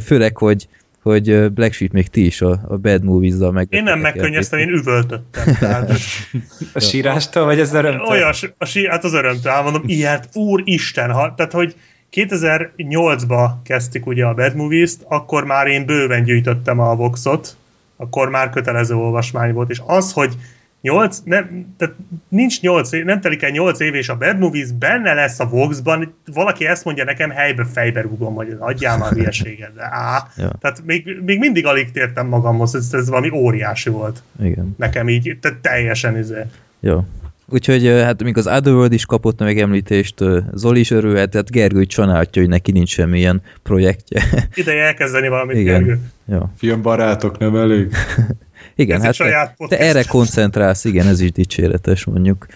[0.01, 0.67] főleg, hogy
[1.01, 3.67] hogy Black Sheep még ti is a, a Bad Movies-zal meg.
[3.69, 5.55] Én nem megkönnyeztem, én üvöltöttem.
[5.59, 5.91] Tehát,
[6.73, 8.07] a sírástól, vagy az örömtől?
[8.07, 11.75] Olyas, a sí, hát az örömtől, mondom, ilyet, úristen, ha, tehát hogy
[12.11, 17.55] 2008-ba kezdtük ugye a Bad Movies-t, akkor már én bőven gyűjtöttem a Voxot,
[17.97, 20.33] akkor már kötelező olvasmány volt, és az, hogy
[20.81, 21.95] 8, nem, tehát
[22.29, 25.49] nincs 8 év, nem telik el 8 év, és a Bad Movies benne lesz a
[25.49, 30.51] Vox-ban, valaki ezt mondja nekem, helybe fejbe rúgom, hogy adjál már hülyeséget, de á, ja.
[30.61, 34.23] tehát még, még mindig alig tértem magamhoz, ez, ez valami óriási volt.
[34.41, 34.75] Igen.
[34.77, 36.41] Nekem így, tehát teljesen izé.
[36.79, 37.05] Jó.
[37.51, 42.51] Úgyhogy hát még az Otherworld is kapott megemlítést, Zoli is örülhet, tehát Gergő csanáltja, hogy
[42.51, 44.23] neki nincs semmilyen projektje.
[44.53, 45.83] Ideje elkezdeni valamit, Igen.
[45.83, 45.99] Gergő.
[46.27, 46.51] Ja.
[46.57, 47.91] Filmbarátok, nem elég?
[48.79, 52.47] Igen, ez hát te, te erre koncentrálsz, igen, ez is dicséretes mondjuk.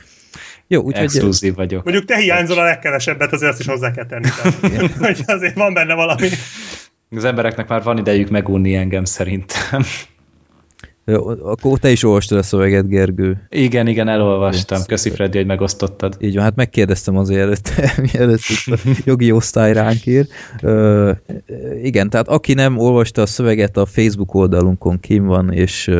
[0.67, 1.03] Jó, úgyhogy...
[1.03, 1.83] Exkluzív vagyok.
[1.83, 4.27] Mondjuk te hiányzol a legkevesebbet, azért azt is hozzá kell tenni.
[4.99, 6.29] hogy azért van benne valami.
[7.09, 9.83] Az embereknek már van idejük megunni engem szerintem.
[11.05, 13.47] Akkor te is olvastad a szöveget, Gergő.
[13.49, 14.77] Igen, igen, elolvastam.
[14.77, 16.17] Jó, Köszi, Freddy, hogy megosztottad.
[16.19, 17.71] Így van, hát megkérdeztem azért előtt,
[18.13, 20.27] mielőtt itt a jogi osztály ránk ír.
[20.61, 21.11] Uh,
[21.83, 25.91] igen, tehát aki nem olvasta a szöveget, a Facebook oldalunkon kim van, és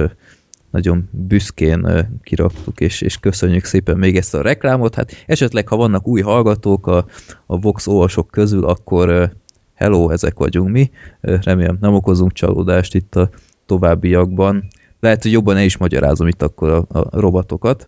[0.73, 4.95] nagyon büszkén kiraktuk, és, és köszönjük szépen még ezt a reklámot.
[4.95, 7.05] Hát esetleg, ha vannak új hallgatók a,
[7.45, 9.31] a Vox olvasók közül, akkor
[9.73, 10.91] hello, ezek vagyunk mi.
[11.21, 13.29] Remélem nem okozunk csalódást itt a
[13.65, 14.67] továbbiakban.
[15.03, 17.85] Lehet, hogy jobban el is magyarázom itt akkor a, a robatokat,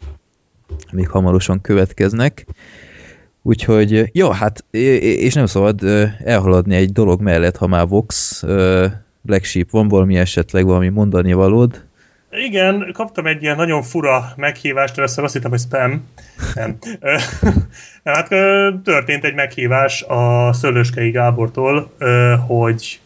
[0.91, 2.45] még hamarosan következnek.
[3.41, 5.83] Úgyhogy, ja, hát, és nem szabad
[6.23, 8.43] elhaladni egy dolog mellett, ha már Vox,
[9.21, 11.83] Black Sheep, van valami esetleg valami mondani valód?
[12.31, 16.07] Igen, kaptam egy ilyen nagyon fura meghívást, először azt hittem, hogy spam.
[16.53, 16.77] Nem.
[18.13, 18.27] hát
[18.83, 21.91] történt egy meghívás a Szőlőskei Gábortól,
[22.47, 22.99] hogy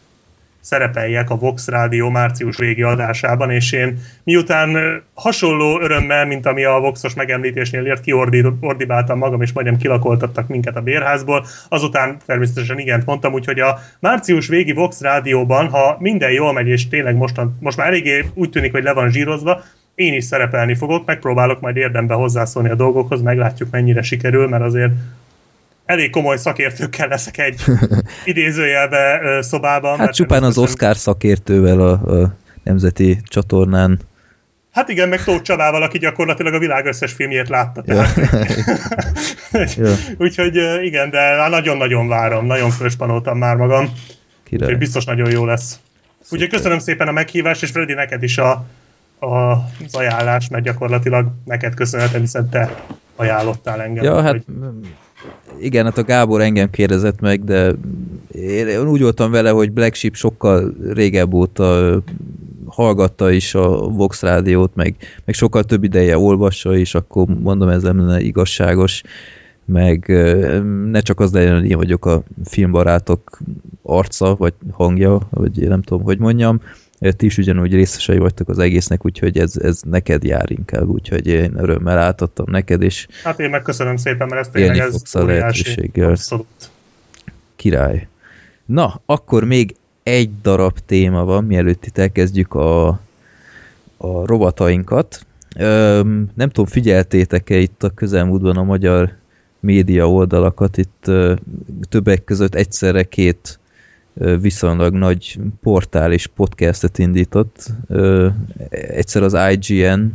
[0.60, 6.78] szerepeljek a Vox Rádió március végi adásában, és én miután hasonló örömmel, mint ami a
[6.78, 13.32] Voxos megemlítésnél ért, kiordibáltam magam, és majdnem kilakoltattak minket a bérházból, azután természetesen igent mondtam,
[13.32, 17.86] úgyhogy a március végi Vox Rádióban, ha minden jól megy, és tényleg mostan, most már
[17.86, 19.62] eléggé úgy tűnik, hogy le van zsírozva,
[19.94, 24.92] én is szerepelni fogok, megpróbálok majd érdemben hozzászólni a dolgokhoz, meglátjuk mennyire sikerül, mert azért
[25.90, 27.62] elég komoly szakértőkkel leszek egy
[28.24, 29.98] idézőjelbe szobában.
[29.98, 34.00] Hát csupán az Oscar szakértővel a, a nemzeti csatornán.
[34.72, 37.82] Hát igen, meg Tóth Csabával, aki gyakorlatilag a világ összes filmjét látta.
[37.82, 38.14] Tehát.
[39.76, 39.94] Ja.
[40.18, 43.92] Úgyhogy igen, de nagyon-nagyon várom, nagyon fölspanoltam már magam.
[44.44, 44.66] Király.
[44.66, 45.78] Úgyhogy biztos nagyon jó lesz.
[46.30, 48.50] Úgyhogy köszönöm szépen a meghívást, és Freddy, neked is a,
[49.18, 49.52] a,
[49.84, 52.84] az ajánlás, mert gyakorlatilag neked köszönhetem, hiszen te
[53.16, 54.04] ajánlottál engem.
[54.04, 54.44] Ja, hát hogy
[55.60, 57.74] igen, hát a Gábor engem kérdezett meg, de
[58.32, 62.02] én úgy voltam vele, hogy Black Sheep sokkal régebb óta
[62.66, 67.82] hallgatta is a Vox rádiót, meg, meg sokkal több ideje olvassa is, akkor mondom, ez
[67.82, 69.02] lenne igazságos,
[69.64, 70.06] meg
[70.90, 73.38] ne csak az legyen, hogy én vagyok a filmbarátok
[73.82, 76.60] arca, vagy hangja, vagy nem tudom, hogy mondjam,
[77.00, 81.52] ti is ugyanúgy részesei vagytok az egésznek, úgyhogy ez, ez neked jár inkább, úgyhogy én
[81.56, 86.10] örömmel átadtam neked, és Hát én megköszönöm szépen, mert ez tényleg ez a lehetőséggel.
[86.10, 86.70] Abszolút.
[87.56, 88.08] Király.
[88.66, 92.88] Na, akkor még egy darab téma van, mielőtt itt elkezdjük a,
[93.96, 95.26] a robatainkat.
[95.56, 99.12] Öm, nem tudom, figyeltétek-e itt a közelmúltban a magyar
[99.60, 101.34] média oldalakat, itt ö,
[101.88, 103.59] többek között egyszerre két
[104.40, 107.66] viszonylag nagy portál és podcastet indított.
[108.70, 110.06] Egyszer az IGN,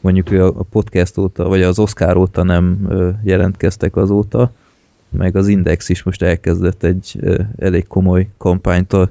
[0.00, 2.88] mondjuk a podcast óta, vagy az Oscar óta nem
[3.24, 4.52] jelentkeztek azóta,
[5.08, 7.20] meg az Index is most elkezdett egy
[7.58, 9.08] elég komoly kampányt a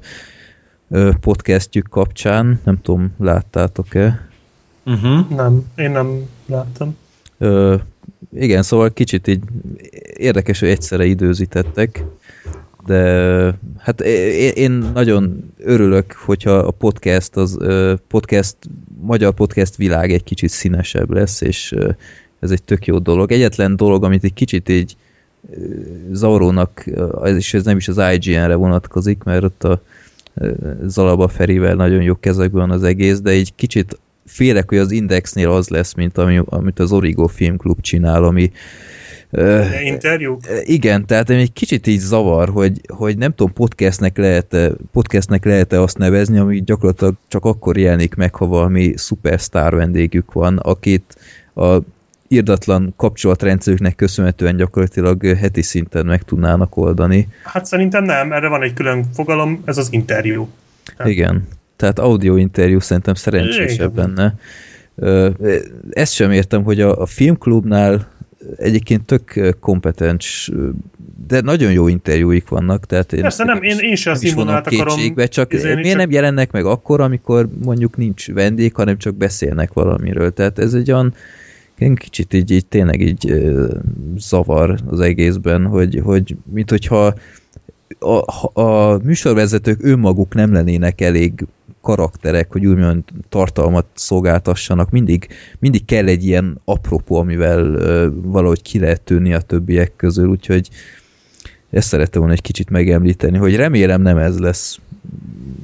[1.20, 2.60] podcastjük kapcsán.
[2.64, 4.28] Nem tudom, láttátok-e?
[4.84, 5.28] Uh-huh.
[5.28, 6.96] Nem, én nem láttam.
[7.38, 7.76] Ö,
[8.34, 9.42] igen, szóval kicsit így
[10.16, 12.04] érdekes, hogy egyszerre időzítettek
[12.90, 14.00] de hát
[14.54, 17.58] én nagyon örülök, hogyha a podcast, az
[18.08, 18.56] podcast,
[19.00, 21.74] magyar podcast világ egy kicsit színesebb lesz, és
[22.40, 23.32] ez egy tök jó dolog.
[23.32, 24.96] Egyetlen dolog, amit egy kicsit így
[26.12, 26.84] zavarónak,
[27.36, 29.82] és ez nem is az IGN-re vonatkozik, mert ott a
[30.86, 35.68] Zalaba Ferivel nagyon jó kezekben az egész, de egy kicsit félek, hogy az Indexnél az
[35.68, 38.52] lesz, mint ami, amit az Origo Filmklub csinál, ami
[39.84, 40.38] Interjú?
[40.62, 45.98] Igen, tehát egy kicsit így zavar, hogy, hogy nem tudom, podcastnek lehet-e, podcastnek lehet-e azt
[45.98, 51.16] nevezni, ami gyakorlatilag csak akkor jelenik meg, ha valami szupersztár vendégük van, akit
[51.54, 51.78] a
[52.28, 57.28] irdatlan kapcsolatrendszerüknek köszönhetően gyakorlatilag heti szinten meg tudnának oldani.
[57.42, 60.48] Hát szerintem nem, erre van egy külön fogalom, ez az interjú.
[60.96, 61.12] Tehát...
[61.12, 64.34] Igen, tehát audio interjú szerintem szerencsésebb lenne.
[65.90, 68.08] Ezt sem értem, hogy a, a filmklubnál
[68.56, 70.50] egyébként tök kompetens,
[71.26, 74.96] de nagyon jó interjúik vannak, tehát én, Persze nem, én, én sem a színvonalat akarom.
[74.96, 75.96] Kétségbe, csak miért csak...
[75.96, 80.92] nem jelennek meg akkor, amikor mondjuk nincs vendég, hanem csak beszélnek valamiről, tehát ez egy
[80.92, 81.14] olyan
[81.94, 83.34] kicsit így, így tényleg így
[84.16, 87.14] zavar az egészben, hogy, hogy mint hogyha
[87.98, 91.46] a, a műsorvezetők önmaguk nem lennének elég
[91.80, 97.78] karakterek, hogy úgymond tartalmat szolgáltassanak, mindig, mindig kell egy ilyen apropó, amivel
[98.10, 100.68] valahogy ki lehet tűnni a többiek közül, úgyhogy
[101.70, 104.78] ezt szerettem volna egy kicsit megemlíteni, hogy remélem nem ez lesz,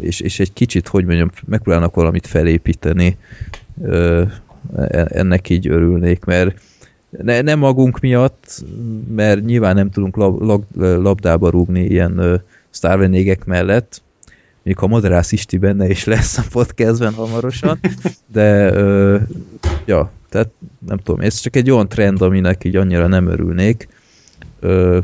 [0.00, 3.16] és, és egy kicsit, hogy mondjam, megpróbálnak valamit felépíteni,
[3.76, 4.30] uh,
[5.08, 6.60] ennek így örülnék, mert
[7.22, 8.64] ne, nem magunk miatt,
[9.14, 14.02] mert nyilván nem tudunk lab, lab, labdába rúgni ilyen sztárvendégek mellett,
[14.62, 17.79] még ha Moderász Isti benne is lesz a podcastben hamarosan,
[18.33, 19.18] de ö,
[19.85, 20.50] ja, tehát
[20.87, 23.88] nem tudom, ez csak egy olyan trend, aminek így annyira nem örülnék,
[24.61, 24.98] ö,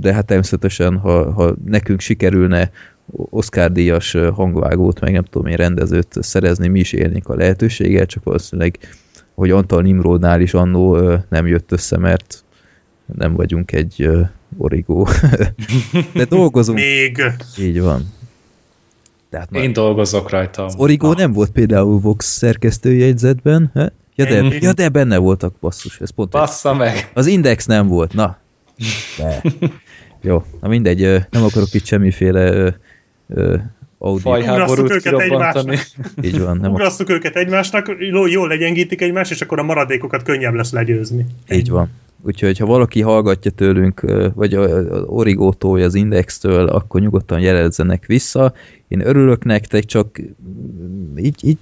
[0.00, 2.70] de hát természetesen, ha, ha nekünk sikerülne
[3.10, 8.24] Oscar díjas hangvágót, meg nem tudom én rendezőt szerezni, mi is élnénk a lehetőséggel, csak
[8.24, 8.78] valószínűleg,
[9.38, 10.98] hogy Antal Nimrodnál is annó
[11.28, 12.44] nem jött össze, mert
[13.16, 14.10] nem vagyunk egy
[14.56, 15.08] origó.
[16.14, 16.78] De dolgozunk.
[16.78, 17.22] Még.
[17.58, 18.12] Így van.
[19.30, 20.64] Tehát Én dolgozok rajta.
[20.64, 23.92] Az Origo nem volt például Vox szerkesztőjegyzetben, he?
[24.14, 26.00] Ja de, ja, de benne voltak, basszus.
[26.00, 26.76] Ez pont Bassza egy...
[26.76, 27.10] meg.
[27.14, 28.38] Az Index nem volt, na.
[29.18, 29.42] De.
[30.20, 32.74] Jó, na mindegy, nem akarok itt semmiféle
[33.98, 34.20] audio.
[34.20, 35.78] Fajháborút egymásnak.
[36.22, 36.56] Így van.
[36.56, 37.96] Nem Ugrasztuk őket egymásnak,
[38.30, 41.26] jól legyengítik egymást, és akkor a maradékokat könnyebb lesz legyőzni.
[41.50, 41.90] Így van.
[42.22, 44.00] Úgyhogy ha valaki hallgatja tőlünk,
[44.34, 48.52] vagy az Origótól, vagy az Indextől, akkor nyugodtan jelezzenek vissza.
[48.88, 50.20] Én örülök nektek, csak
[51.16, 51.58] így, így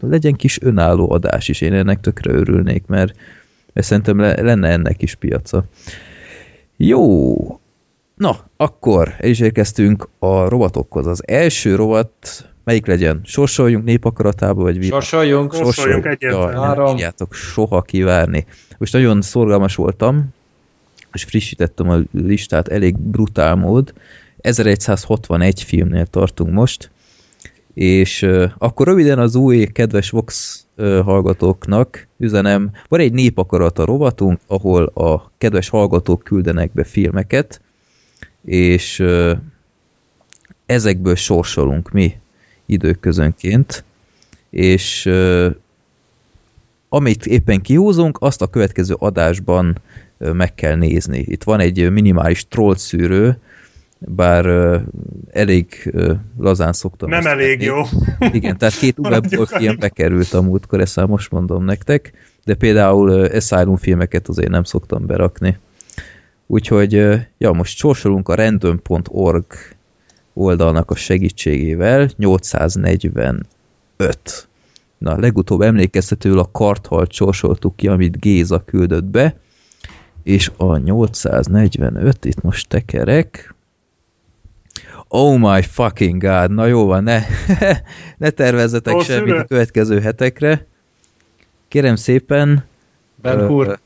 [0.00, 1.60] legyen kis önálló adás is.
[1.60, 3.16] Én ennek tökre örülnék, mert,
[3.72, 5.64] mert szerintem lenne ennek is piaca.
[6.76, 7.36] Jó,
[8.16, 11.06] Na, akkor el is érkeztünk a rovatokhoz.
[11.06, 12.08] Az első rovat
[12.64, 13.20] melyik legyen?
[13.24, 14.90] Sorsoljunk népakaratába, vagy világ?
[14.90, 15.54] Sorsoljunk.
[15.54, 16.98] Sorsoljunk, egyáltalán.
[16.98, 18.46] Ja, soha kivárni.
[18.78, 20.28] Most nagyon szorgalmas voltam,
[21.12, 23.92] és frissítettem a listát elég brutál mód.
[24.40, 26.90] 1161 filmnél tartunk most,
[27.74, 34.40] és uh, akkor röviden az új kedves Vox uh, hallgatóknak üzenem, van egy népakarata rovatunk,
[34.46, 37.60] ahol a kedves hallgatók küldenek be filmeket,
[38.46, 39.04] és
[40.66, 42.16] ezekből sorsolunk mi
[42.66, 43.84] időközönként,
[44.50, 45.10] és
[46.88, 49.78] amit éppen kihúzunk, azt a következő adásban
[50.18, 51.18] meg kell nézni.
[51.18, 53.38] Itt van egy minimális troll szűrő,
[53.98, 54.80] bár uh,
[55.30, 57.08] elég uh, lazán szoktam.
[57.08, 57.64] Nem elég tenni.
[57.64, 57.82] jó.
[58.32, 62.12] Igen, tehát két webból film bekerült a múltkor, ezt most mondom nektek,
[62.44, 65.58] de például uh, Asylum filmeket azért nem szoktam berakni.
[66.46, 66.92] Úgyhogy,
[67.38, 69.46] ja, most sorsolunk a random.org
[70.34, 73.46] oldalnak a segítségével, 845.
[74.98, 79.36] Na, legutóbb emlékeztetőül a karthalt sorsoltuk ki, amit Géza küldött be,
[80.22, 83.54] és a 845, itt most tekerek,
[85.08, 87.22] Oh my fucking god, na jó van, ne,
[88.18, 90.66] ne tervezzetek semmit a következő hetekre.
[91.68, 92.64] Kérem szépen...
[93.22, 93.78] Ben Hur.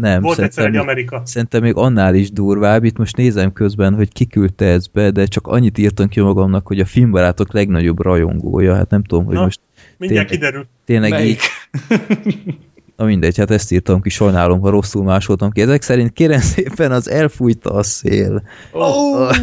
[0.00, 1.22] Nem, Volt egyszer egy Amerika.
[1.24, 2.84] Szerintem még annál is durvább.
[2.84, 6.80] Itt most nézem közben, hogy kiküldte ezt be, de csak annyit írtam ki magamnak, hogy
[6.80, 8.74] a filmbarátok legnagyobb rajongója.
[8.74, 9.60] Hát nem tudom, hogy Na, most...
[9.98, 10.66] Mindjárt tényleg, kiderül.
[10.84, 11.40] Tényleg Melyik?
[11.40, 12.58] így...
[12.96, 15.60] Na mindegy, hát ezt írtam ki, sajnálom, ha rosszul másoltam ki.
[15.60, 18.42] Ezek szerint kérem szépen az elfújta a szél.
[18.72, 19.36] Oh.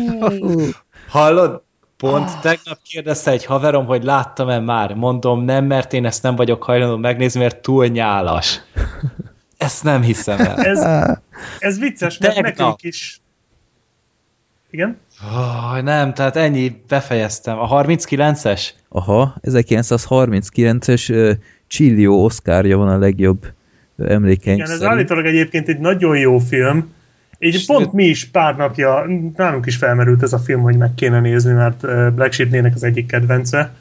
[1.08, 1.62] Hallod?
[1.98, 2.40] Pont ah.
[2.42, 4.94] tegnap kérdezte egy haverom, hogy láttam-e már.
[4.94, 8.62] Mondom, nem, mert én ezt nem vagyok hajlandó megnézni, mert túl nyálas.
[9.64, 10.56] Ezt nem hiszem el.
[10.56, 10.86] Ez,
[11.60, 12.58] ez vicces, mert Tegnap.
[12.58, 13.22] nekünk is...
[14.70, 14.98] Igen?
[15.22, 17.60] Oh, nem, tehát ennyi, befejeztem.
[17.60, 18.70] A 39-es?
[18.90, 21.32] Aha, 1939-es uh,
[21.68, 23.46] Csillió Oszkárja van a legjobb
[23.98, 24.94] emlékeink Igen, ez szerint.
[24.94, 26.94] állítólag egyébként egy nagyon jó film,
[27.40, 31.20] így pont mi is pár napja, nálunk is felmerült ez a film, hogy meg kéne
[31.20, 31.82] nézni, mert
[32.14, 33.74] Black Sheep az egyik kedvence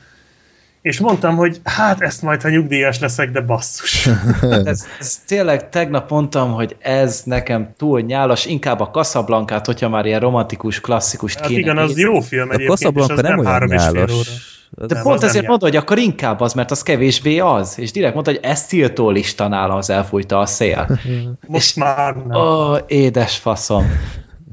[0.82, 4.08] és mondtam, hogy hát ezt majd, ha nyugdíjas leszek, de basszus.
[4.40, 9.88] Hát ez, ez tényleg tegnap mondtam, hogy ez nekem túl nyálas, inkább a Casablanca-t, hogyha
[9.88, 13.24] már ilyen romantikus, klasszikus hát kéne igen, az jó film egyébként, a Casablanca és az
[13.24, 14.50] nem, nem olyan nyálas.
[14.70, 17.78] De nem, pont ezért mondta, hogy akkor inkább az, mert az kevésbé az.
[17.78, 20.98] És direkt mondta, hogy ez tiltó lista nála az elfújta a szél.
[21.46, 22.40] Most és, már nem.
[22.40, 23.86] Ó, édes faszom.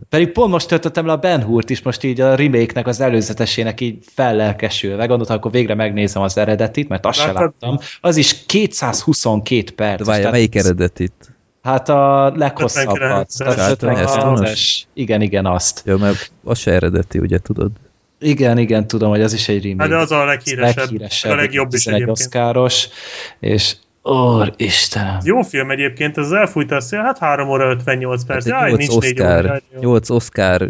[0.09, 3.81] Pedig pont most töltöttem le a Ben Hurt is, most így a remake-nek az előzetesének
[3.81, 5.05] így fellelkesülve.
[5.05, 7.77] Gondoltam, akkor végre megnézem az eredetit, mert azt se láttam.
[8.01, 10.05] Az is 222 perc.
[10.05, 11.13] Várja, melyik eredetit?
[11.61, 13.33] Hát a leghosszabbat.
[14.93, 15.81] Igen, igen, azt.
[15.85, 17.71] Jó, mert az se eredeti, ugye tudod?
[18.19, 19.81] Igen, igen, tudom, hogy az is egy remake.
[19.81, 22.09] Hát de az a leghíresebb, leghíresebb a legjobb is egyébként.
[22.09, 22.87] Oszkáros,
[23.39, 23.75] és
[24.09, 25.17] Ó, Istenem.
[25.23, 28.49] Jó film egyébként, az elfújta a szél, hát 3 óra 58 perc.
[28.49, 29.61] Hát Jaj, 8 nincs Oscar, 4 óra.
[29.79, 30.69] 8 Oscar,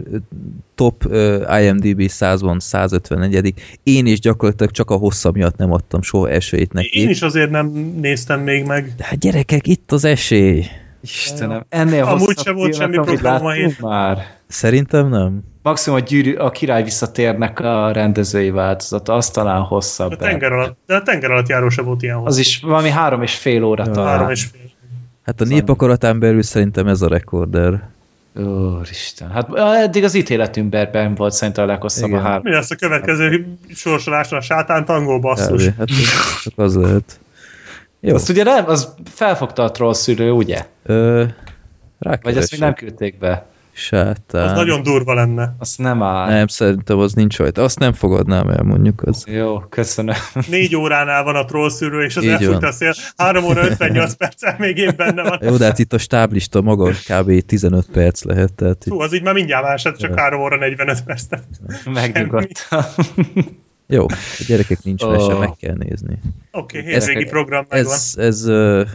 [0.76, 6.30] top uh, IMDb 100-on 151 Én is gyakorlatilag csak a hosszabb miatt nem adtam soha
[6.30, 7.00] esélyt neki.
[7.00, 7.68] Én is azért nem
[8.02, 8.94] néztem még meg.
[8.98, 10.66] De hát gyerekek, itt az esély.
[11.02, 13.54] Istenem, ennél Amúgy sem volt semmi probléma.
[13.80, 14.18] Már.
[14.48, 15.44] Szerintem nem.
[15.70, 20.12] Maximum a, gyűrű, a király visszatérnek a rendezői változata, az talán hosszabb.
[20.12, 22.28] A tenger alatt, de a tenger alatt járó sem volt ilyen hosszú.
[22.28, 23.92] Az is valami három és fél óra ja.
[23.92, 24.10] talán.
[24.10, 24.62] Három és fél.
[25.26, 27.90] Hát a népakaratán belül szerintem ez a rekorder.
[28.36, 29.30] Úristen.
[29.32, 32.42] Hát eddig az ítéletünkben volt szerintem a leghosszabb a három.
[32.44, 34.38] Mi lesz a következő sorsolásra?
[34.38, 35.66] A sátán tangó basszus.
[35.78, 35.88] hát
[36.44, 37.20] csak az lehet.
[38.00, 38.16] Jó.
[38.16, 40.66] Azt ugye nem, az felfogta a troll szülő, ugye?
[40.84, 41.24] Ö,
[42.00, 43.46] Vagy ezt még nem küldték be?
[43.80, 44.48] Sátán.
[44.48, 45.56] Az nagyon durva lenne.
[45.60, 46.30] Azt nem áll.
[46.30, 47.64] Nem, szerintem az nincs rajta.
[47.64, 49.24] Azt nem fogadnám el, mondjuk az.
[49.28, 50.16] Jó, köszönöm.
[50.50, 52.94] Négy óránál van a trollszűrő, és az elfújt a szél.
[53.18, 55.40] 3 óra 58 perccel még én benne van.
[55.42, 57.46] Jó, de hát itt a stáblista maga kb.
[57.46, 58.54] 15 perc lehet.
[58.54, 61.24] Tehát Hú, az így már mindjárt más, hát csak 3 óra 45 perc.
[61.94, 62.82] Megnyugodtam.
[63.88, 64.06] Jó,
[64.40, 65.12] a gyerekek nincs oh.
[65.12, 66.20] mese, meg kell nézni.
[66.52, 67.94] Oké, okay, hétvégi program megvan.
[67.94, 68.88] Ez, ez, ez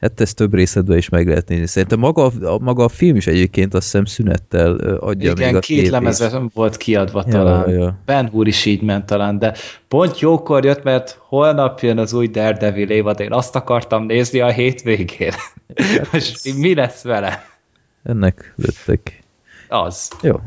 [0.00, 1.66] Hát ezt több részletben is meg lehet nézni.
[1.66, 5.58] Szerintem maga, a, maga a film is egyébként azt hiszem szünettel adja Igen, még a
[5.58, 7.70] két lemezre volt kiadva ja, talán.
[7.70, 7.98] Ja.
[8.04, 9.54] Ben Hur is így ment talán, de
[9.88, 14.50] pont jókor jött, mert holnap jön az új Daredevil évad, én azt akartam nézni a
[14.50, 15.32] hétvégén.
[15.76, 17.44] Hát Most mi lesz vele?
[18.02, 19.22] Ennek lettek.
[19.68, 20.10] Az.
[20.22, 20.40] Jó,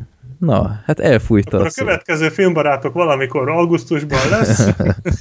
[0.46, 1.58] Na, hát elfújta.
[1.58, 4.68] Akkor a következő filmbarátok valamikor augusztusban lesz.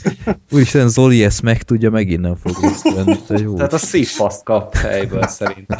[0.52, 2.52] Úristen, Zoli ezt meg tudja, megint nem fog
[2.94, 3.42] venni.
[3.42, 3.54] Jó.
[3.54, 5.78] Tehát a szívfaszt kap helyből szerintem.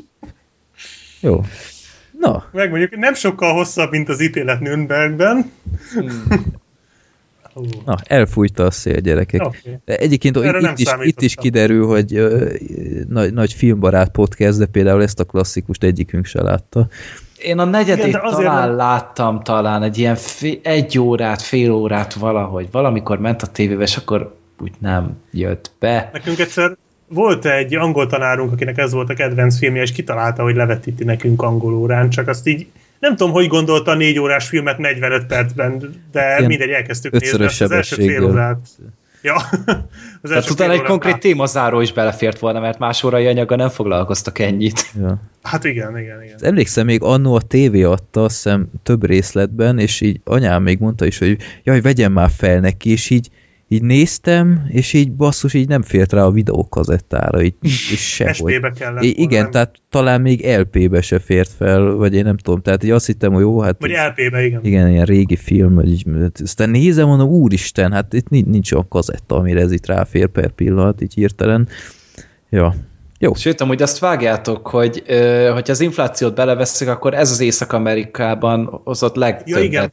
[1.20, 1.44] jó.
[2.18, 2.44] Na.
[2.52, 5.50] Meg mondjuk nem sokkal hosszabb, mint az ítélet Nürnbergben.
[5.92, 6.60] Hmm.
[7.84, 9.42] Na, elfújta a szél, gyerekek.
[9.42, 9.78] Okay.
[9.84, 12.52] De egyébként itt, is, itt is kiderül, hogy uh,
[13.08, 16.88] nagy, nagy filmbarát podcast, de például ezt a klasszikust egyikünk se látta.
[17.42, 18.76] Én a negyedét Igen, talán nem...
[18.76, 22.68] láttam talán, egy ilyen fél, egy órát, fél órát valahogy.
[22.70, 26.10] Valamikor ment a tévébe, és akkor úgy nem jött be.
[26.12, 26.76] Nekünk egyszer
[27.08, 31.42] volt egy angol tanárunk, akinek ez volt a kedvenc filmje, és kitalálta, hogy levetíti nekünk
[31.42, 32.66] angol órán, csak azt így
[32.98, 35.78] nem tudom, hogy gondolta a négy órás filmet 45 percben,
[36.12, 37.44] de Ilyen mindegy, elkezdtük nézni.
[37.44, 38.68] Az első fél órát.
[39.22, 39.34] Ja.
[40.22, 44.38] Az Tehát utána egy konkrét témazáró is belefért volna, mert más órai anyaga nem foglalkoztak
[44.38, 44.92] ennyit.
[45.00, 45.20] Ja.
[45.42, 46.36] Hát igen, igen, igen.
[46.40, 51.06] Emlékszem, még annó a tévé adta, azt hiszem több részletben, és így anyám még mondta
[51.06, 53.28] is, hogy jaj, vegyem már fel neki, és így
[53.72, 57.70] így néztem, és így basszus, így nem fért rá a videókazettára, így, így
[58.16, 58.60] sehogy.
[58.78, 59.48] kellett I- Igen, volna.
[59.48, 63.32] tehát talán még LP-be se fért fel, vagy én nem tudom, tehát így azt hittem,
[63.32, 63.76] hogy jó, hát...
[63.80, 64.60] Vagy LP-be, igen.
[64.64, 66.06] Igen, ilyen régi film, vagy így,
[66.42, 71.00] aztán nézem, mondom, úristen, hát itt nincs olyan kazetta, amire ez itt ráfér per pillanat,
[71.02, 71.68] így hirtelen.
[72.50, 72.74] Ja,
[73.22, 73.34] jó.
[73.34, 75.02] Sőt, amúgy azt vágjátok, hogy
[75.52, 79.88] hogy az inflációt beleveszik, akkor ez az Észak-Amerikában hozott legtöbbet ja,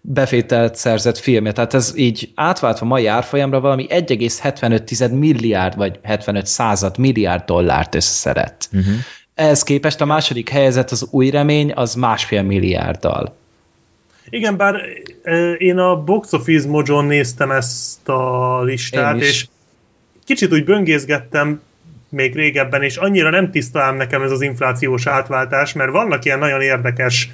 [0.00, 1.52] befételt szerzett filmje.
[1.52, 8.68] Tehát ez így átváltva mai árfolyamra valami 1,75 milliárd vagy 75 század milliárd dollárt összeszedett.
[8.72, 8.94] Uh-huh.
[9.34, 13.36] Ehhez képest a második helyzet, az új remény, az másfél milliárddal.
[14.30, 14.74] Igen, bár
[15.58, 19.46] én a Box Office Mojo néztem ezt a listát, és
[20.24, 21.60] kicsit úgy böngészgettem,
[22.10, 26.60] még régebben, és annyira nem tisztám nekem ez az inflációs átváltás, mert vannak ilyen nagyon
[26.60, 27.30] érdekes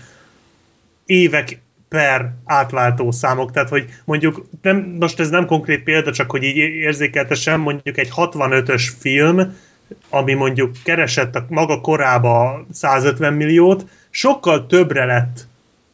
[1.06, 1.58] évek
[1.88, 6.56] per átváltó számok, tehát hogy mondjuk, nem, most ez nem konkrét példa, csak hogy így
[6.56, 9.56] érzékeltessem, mondjuk egy 65-ös film,
[10.08, 15.46] ami mondjuk keresett a maga korába 150 milliót, sokkal többre lett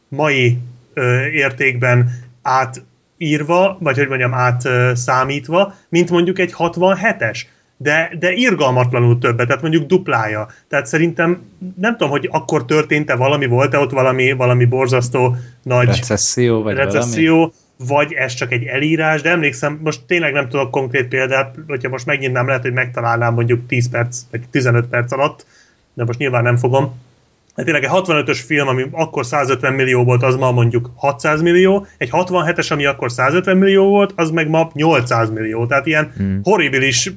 [0.07, 0.57] mai
[0.93, 2.11] ö, értékben
[2.41, 7.41] átírva, vagy hogy mondjam, átszámítva, mint mondjuk egy 67-es
[7.83, 10.47] de, de irgalmatlanul többet, tehát mondjuk duplája.
[10.67, 11.41] Tehát szerintem
[11.79, 17.35] nem tudom, hogy akkor történt-e valami, volt-e ott valami, valami borzasztó nagy recesszió, vagy recesszió,
[17.35, 17.51] valami?
[17.77, 22.05] vagy ez csak egy elírás, de emlékszem, most tényleg nem tudok konkrét példát, hogyha most
[22.05, 25.45] megint nem lehet, hogy megtalálnám mondjuk 10 perc, vagy 15 perc alatt,
[25.93, 27.01] de most nyilván nem fogom.
[27.55, 31.85] Hát tényleg egy 65-ös film, ami akkor 150 millió volt, az ma mondjuk 600 millió,
[31.97, 35.65] egy 67-es, ami akkor 150 millió volt, az meg ma 800 millió.
[35.65, 36.39] Tehát ilyen hmm.
[36.43, 37.11] horribilis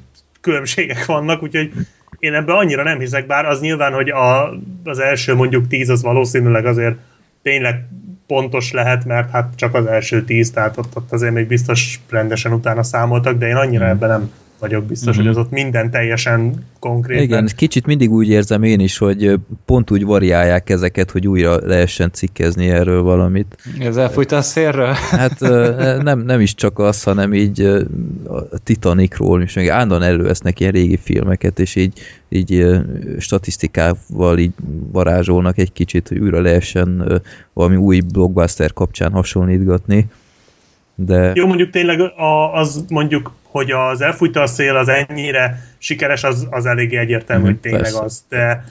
[0.47, 1.71] különbségek vannak, úgyhogy
[2.19, 6.01] én ebben annyira nem hiszek, bár az nyilván, hogy a, az első mondjuk tíz az
[6.01, 6.95] valószínűleg azért
[7.41, 7.87] tényleg
[8.27, 12.53] pontos lehet, mert hát csak az első tíz, tehát ott, ott azért még biztos rendesen
[12.53, 13.93] utána számoltak, de én annyira hmm.
[13.93, 15.25] ebben nem vagyok biztos, mm-hmm.
[15.25, 17.21] hogy az ott minden teljesen konkrét.
[17.21, 22.11] Igen, kicsit mindig úgy érzem én is, hogy pont úgy variálják ezeket, hogy újra lehessen
[22.11, 23.57] cikkezni erről valamit.
[23.79, 24.93] Ez a szélről?
[25.11, 25.39] Hát
[26.03, 27.61] nem, nem is csak az, hanem így
[28.27, 31.99] a Titanicról is, meg állandóan elővesznek ilyen régi filmeket, és így,
[32.29, 32.65] így
[33.19, 34.51] statisztikával így
[34.91, 37.21] varázsolnak egy kicsit, hogy újra lehessen
[37.53, 40.05] valami új blockbuster kapcsán hasonlítgatni.
[40.95, 41.31] De...
[41.35, 41.99] Jó, mondjuk tényleg
[42.53, 47.45] az mondjuk hogy az elfújta a szél az ennyire sikeres, az, az eléggé egyértelmű, mm,
[47.45, 48.03] hogy tényleg persze.
[48.03, 48.23] az.
[48.29, 48.63] De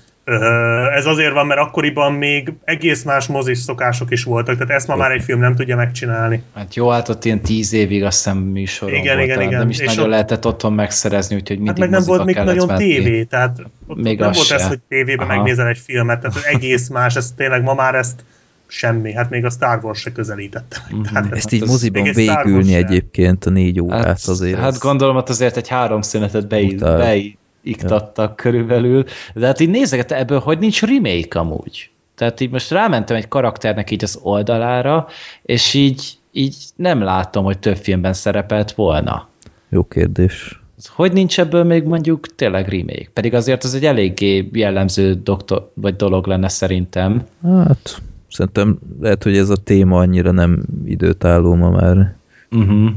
[0.94, 4.96] ez azért van, mert akkoriban még egész más mozis szokások is voltak, tehát ezt ma
[4.96, 6.42] már egy film nem tudja megcsinálni.
[6.54, 9.58] Hát jó, hát ott ilyen tíz évig azt hiszem műsoron igen, volt, igen, igen.
[9.58, 10.10] nem is és nagyon ott...
[10.10, 12.78] lehetett otthon megszerezni, úgyhogy mindig hát meg nem volt még nagyon menni.
[12.78, 14.54] tévé, tehát ott még nem volt se.
[14.54, 15.36] ez, hogy tévében Aha.
[15.36, 18.24] megnézel egy filmet, tehát egész más, ez tényleg ma már ezt
[18.66, 20.76] semmi, hát még a Star Wars se közelítette.
[20.94, 21.02] Mm-hmm.
[21.02, 24.58] Tehát Ezt így moziban végülni egyébként a négy órát hát, azért.
[24.58, 27.36] Hát gondolom, hogy azért egy három szünetet beilleszthetnének
[27.66, 28.34] iktattak ja.
[28.34, 29.04] körülbelül.
[29.34, 31.90] De hát így nézeket ebből, hogy nincs remake amúgy.
[32.14, 35.06] Tehát így most rámentem egy karakternek így az oldalára,
[35.42, 39.28] és így, így nem látom, hogy több filmben szerepelt volna.
[39.68, 40.60] Jó kérdés.
[40.88, 43.08] Hogy nincs ebből még mondjuk tényleg remake?
[43.12, 47.26] Pedig azért az egy eléggé jellemző doktor, vagy dolog lenne szerintem.
[47.42, 52.16] Hát, szerintem lehet, hogy ez a téma annyira nem időtálló ma már.
[52.50, 52.90] Uh-huh.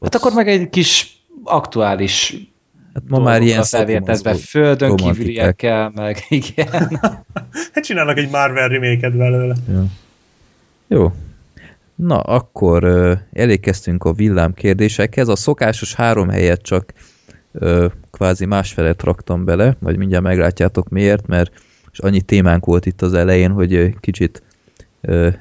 [0.00, 2.36] Hát akkor meg egy kis aktuális
[2.96, 7.00] Hát ma már ilyen felvértezve földön kívüliekkel, meg igen.
[7.72, 9.54] hát csinálnak egy Marvel remake belőle.
[9.68, 9.84] Ja.
[10.86, 11.12] Jó.
[11.94, 15.28] Na, akkor uh, elékeztünk a villám kérdésekhez.
[15.28, 16.92] A szokásos három helyet csak
[17.52, 21.52] uh, kvázi másfelet raktam bele, vagy mindjárt meglátjátok miért, mert
[21.96, 24.42] és annyi témánk volt itt az elején, hogy kicsit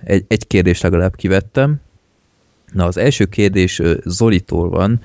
[0.04, 1.76] egy, egy kérdést legalább kivettem.
[2.72, 5.02] Na, az első kérdés Zolitól van,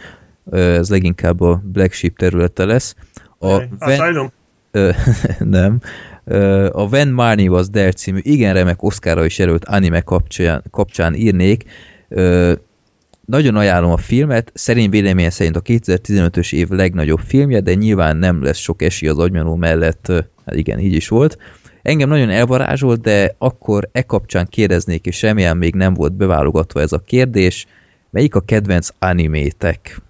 [0.50, 2.94] ez leginkább a Black Sheep területe lesz.
[3.38, 4.32] A Van...
[5.38, 5.80] nem.
[6.72, 11.64] A When Marnie Was There című igen remek Oscarra is jelölt anime kapcsán, kapcsán írnék.
[13.24, 18.42] Nagyon ajánlom a filmet, szerint véleményem szerint a 2015-ös év legnagyobb filmje, de nyilván nem
[18.42, 20.12] lesz sok esély az agymanó mellett,
[20.56, 21.38] igen, így is volt.
[21.82, 26.92] Engem nagyon elvarázsolt, de akkor e kapcsán kérdeznék, és remélem még nem volt beválogatva ez
[26.92, 27.66] a kérdés,
[28.10, 30.00] melyik a kedvenc animétek?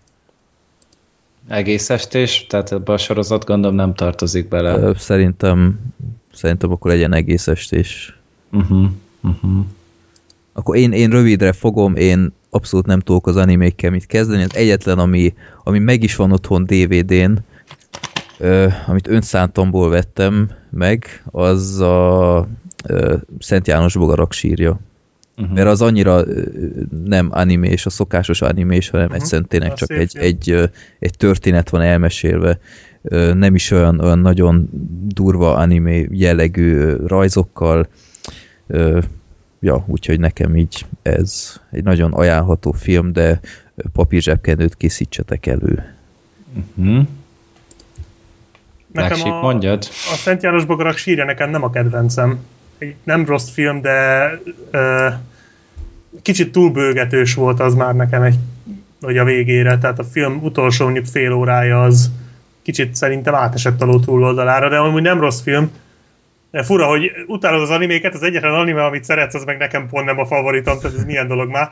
[1.49, 2.47] Egész estés?
[2.47, 4.95] Tehát ebbe a sorozat gondolom nem tartozik bele.
[4.99, 5.81] Szerintem,
[6.33, 8.19] szerintem akkor legyen egész estés.
[8.53, 9.65] Uh-huh, uh-huh.
[10.53, 14.43] Akkor én, én rövidre fogom, én abszolút nem tudok az animékkel mit kezdeni.
[14.43, 15.35] Az egyetlen, ami,
[15.65, 17.33] ami meg is van otthon DVD-n,
[18.87, 22.49] amit önszántomból vettem meg, az a
[23.39, 24.81] Szent János Bogarak sírja
[25.41, 25.55] uh-huh.
[25.55, 26.25] mert az annyira
[27.05, 29.21] nem animés, a szokásos animés, hanem uh-huh.
[29.21, 32.59] egyszerűen tényleg csak egy, egy, egy történet van elmesélve,
[33.35, 34.69] nem is olyan, olyan nagyon
[35.07, 37.89] durva animé jellegű rajzokkal,
[39.61, 43.41] ja, úgyhogy nekem így ez egy nagyon ajánlható film, de
[43.93, 45.95] papírzsebkenőt készítsetek elő.
[46.77, 47.07] Uh-huh.
[48.93, 49.83] Nekem a, mondjad.
[49.89, 52.39] a Szent János Bogarak sírja nekem nem a kedvencem.
[52.79, 54.31] Egy nem rossz film, de
[54.71, 55.09] ö,
[56.23, 58.37] kicsit túlbőgetős volt az már nekem egy,
[59.01, 62.11] vagy a végére, tehát a film utolsó mondjuk fél órája az
[62.63, 65.71] kicsit szerintem átesett a ló túloldalára, de amúgy nem rossz film.
[66.51, 70.07] De fura, hogy utálod az animéket, az egyetlen anime, amit szeretsz, az meg nekem pont
[70.07, 71.69] nem a favoritom, tehát ez milyen dolog már.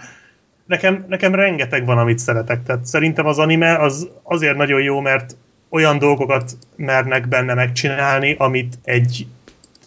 [0.67, 5.37] Nekem, nekem rengeteg van, amit szeretek, tehát szerintem az anime az azért nagyon jó, mert
[5.71, 9.27] olyan dolgokat mernek benne megcsinálni, amit egy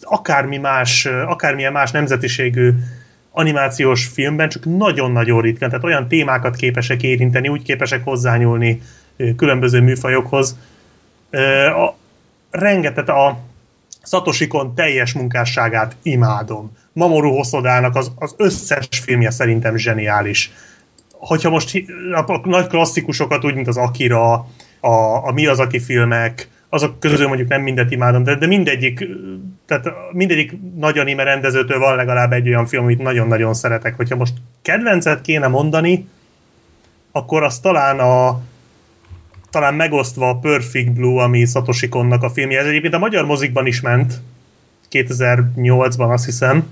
[0.00, 2.72] akármi más, akármilyen más nemzetiségű
[3.30, 8.82] animációs filmben, csak nagyon-nagyon ritkán, tehát olyan témákat képesek érinteni, úgy képesek hozzányúlni
[9.36, 10.56] különböző műfajokhoz.
[11.76, 11.94] A,
[12.50, 13.38] rengeteg a
[14.02, 16.76] Szatosikon teljes munkásságát imádom.
[16.92, 20.52] Mamoru Hosodának az, az összes filmje szerintem zseniális.
[21.12, 24.46] Hogyha most a, nagy klasszikusokat, úgy, mint az Akira,
[24.82, 29.06] a, a Mi az, aki filmek, azok közül mondjuk nem mindet imádom, de, de mindegyik,
[29.66, 33.96] tehát mindegyik nagy anime rendezőtől van legalább egy olyan film, amit nagyon-nagyon szeretek.
[33.96, 36.08] Hogyha most kedvencet kéne mondani,
[37.12, 38.40] akkor az talán a
[39.50, 42.60] talán megosztva a Perfect Blue, ami Satoshi Konnak a filmje.
[42.60, 44.20] Ez egyébként a magyar mozikban is ment,
[44.90, 46.66] 2008-ban azt hiszem.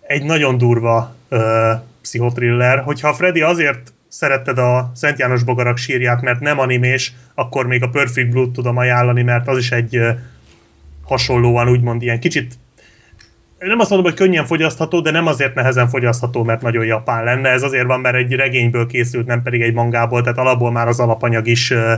[0.00, 2.78] Egy nagyon durva ö, pszichotriller.
[2.78, 7.88] Hogyha Freddy azért szeretted a Szent János Bogarak sírját, mert nem animés, akkor még a
[7.88, 10.00] Perfect Blue-t tudom ajánlani, mert az is egy
[11.04, 12.58] hasonlóan úgymond ilyen kicsit
[13.58, 17.48] nem azt mondom, hogy könnyen fogyasztható, de nem azért nehezen fogyasztható, mert nagyon japán lenne.
[17.48, 21.00] Ez azért van, mert egy regényből készült, nem pedig egy mangából, tehát alapból már az
[21.00, 21.94] alapanyag is ö,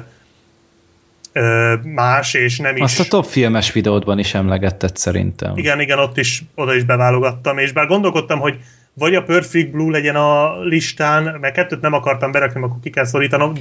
[1.33, 2.83] ö, más, és nem is...
[2.83, 5.57] Azt a top filmes videódban is emlegetted szerintem.
[5.57, 8.59] Igen, igen, ott is, oda is beválogattam, és bár gondolkodtam, hogy
[9.01, 13.05] vagy a Perfect Blue legyen a listán, mert kettőt nem akartam berakni, akkor ki kell
[13.05, 13.53] szorítanom.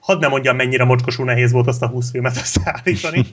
[0.00, 3.26] Hadd nem mondjam, mennyire mocskosú nehéz volt azt a 20 filmet összeállítani.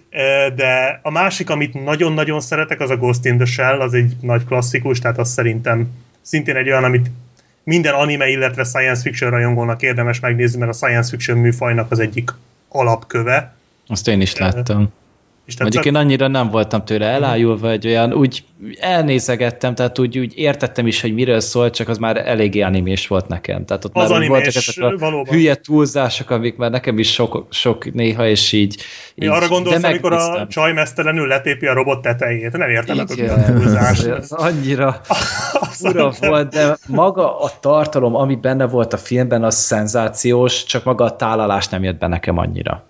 [0.60, 4.44] De a másik, amit nagyon-nagyon szeretek, az a Ghost in the Shell, az egy nagy
[4.44, 5.88] klasszikus, tehát az szerintem
[6.22, 7.10] szintén egy olyan, amit
[7.62, 12.30] minden anime, illetve science fiction rajongónak érdemes megnézni, mert a science fiction műfajnak az egyik
[12.68, 13.54] alapköve.
[13.86, 14.92] Azt én is láttam.
[15.48, 18.44] És Mondjuk én annyira nem voltam tőle elájulva, egy olyan, úgy
[18.80, 23.28] elnézegettem, tehát úgy, úgy értettem is, hogy miről szólt, csak az már eléggé animés volt
[23.28, 23.64] nekem.
[23.64, 25.34] Tehát ott az már animés, voltak ezek a valóban.
[25.34, 28.82] hülye túlzások, amik már nekem is sok, sok néha, és így...
[29.14, 32.52] Mi így arra gondolsz, amikor a csaj mesztelenül letépi a robot tetejét?
[32.52, 34.04] Nem értem, hogy mi a túlzás.
[34.04, 35.00] Ez annyira
[35.80, 41.04] fura volt, de maga a tartalom, ami benne volt a filmben, az szenzációs, csak maga
[41.04, 42.86] a tálalás nem jött be nekem annyira.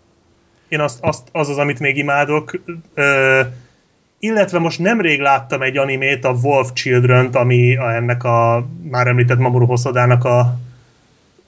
[0.68, 2.60] Én azt, azt, az az, amit még imádok.
[2.94, 3.40] Ö,
[4.18, 9.38] illetve most nemrég láttam egy animét, a Wolf Children-t, ami a, ennek a már említett
[9.38, 10.58] Mamoru Hosodának a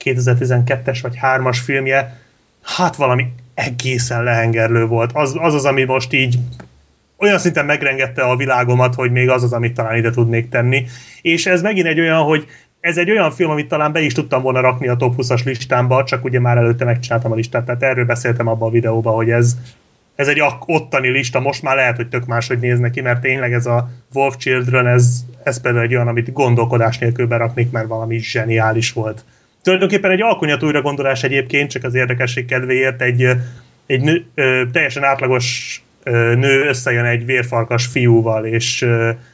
[0.03, 2.19] 2012-es vagy 3-as filmje.
[2.63, 5.11] Hát valami egészen lehengerlő volt.
[5.13, 6.39] Az, az az, ami most így
[7.17, 10.85] olyan szinten megrengette a világomat, hogy még az az, amit talán ide tudnék tenni.
[11.21, 12.47] És ez megint egy olyan, hogy
[12.81, 16.03] ez egy olyan film, amit talán be is tudtam volna rakni a top 20-as listámba,
[16.03, 19.57] csak ugye már előtte megcsináltam a listát, tehát erről beszéltem abban a videóban, hogy ez,
[20.15, 23.65] ez egy ottani lista, most már lehet, hogy tök máshogy néz neki, mert tényleg ez
[23.65, 28.93] a Wolf Children, ez, ez például egy olyan, amit gondolkodás nélkül beraknék, mert valami zseniális
[28.93, 29.23] volt.
[29.63, 33.27] Tulajdonképpen egy alkonyat újra gondolás egyébként, csak az érdekesség kedvéért, egy,
[33.85, 38.87] egy ö, teljesen átlagos nő összejön egy vérfarkas fiúval, és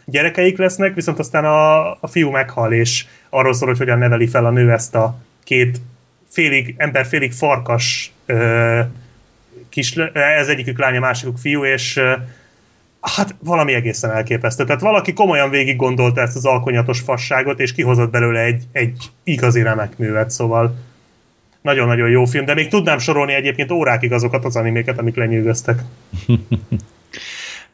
[0.06, 4.46] gyerekeik lesznek, viszont aztán a, a fiú meghal, és arról szól, hogy hogyan neveli fel
[4.46, 5.82] a nő ezt a két
[6.30, 8.12] félig ember, félig farkas
[9.70, 12.02] kis, ez egyikük lánya, másikuk fiú, és
[13.02, 14.64] hát valami egészen elképesztő.
[14.66, 19.62] Tehát valaki komolyan végig gondolta ezt az alkonyatos fasságot, és kihozott belőle egy, egy igazi
[19.62, 20.76] remek művet, szóval
[21.68, 25.82] nagyon-nagyon jó film, de még tudnám sorolni egyébként órákig azokat az animéket, amik lenyűgöztek.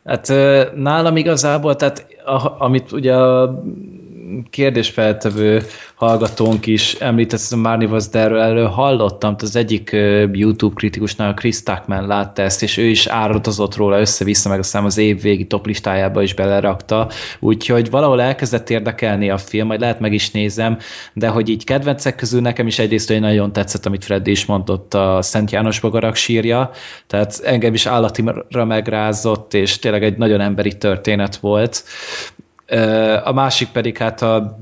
[0.10, 0.28] hát
[0.76, 3.14] nálam igazából, tehát a, amit ugye
[4.50, 5.62] kérdésfeltevő
[5.96, 7.56] hallgatónk is említett, a
[7.90, 9.90] was there erről hallottam, az egyik
[10.32, 14.84] YouTube kritikusnál, a Chris Tuckman látta ezt, és ő is áradozott róla össze-vissza, meg aztán
[14.84, 17.10] az év végi top listájába is belerakta,
[17.40, 20.78] úgyhogy valahol elkezdett érdekelni a film, majd lehet meg is nézem,
[21.14, 24.94] de hogy így kedvencek közül nekem is egyrészt hogy nagyon tetszett, amit Freddy is mondott,
[24.94, 26.72] a Szent János Bogarak sírja,
[27.08, 31.84] tehát engem is állatira megrázott, és tényleg egy nagyon emberi történet volt.
[33.24, 34.60] A másik pedig hát a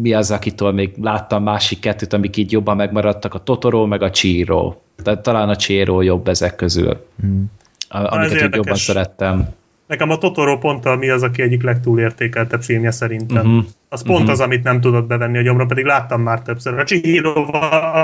[0.00, 4.10] mi az, akitől még láttam másik kettőt, amik így jobban megmaradtak, a Totoro meg a
[4.10, 4.74] Chiro.
[5.02, 7.06] Tehát talán a Chiro jobb ezek közül.
[7.26, 7.42] Mm.
[7.88, 9.48] Amiket így jobban szerettem.
[9.86, 13.46] Nekem a Totoro pont mi az, aki egyik legtúlértékeltebb filmje szerintem.
[13.46, 13.64] Uh-huh.
[13.88, 14.32] Az pont uh-huh.
[14.32, 16.78] az, amit nem tudott bevenni a gyomra, pedig láttam már többször.
[16.78, 17.52] A Chihiro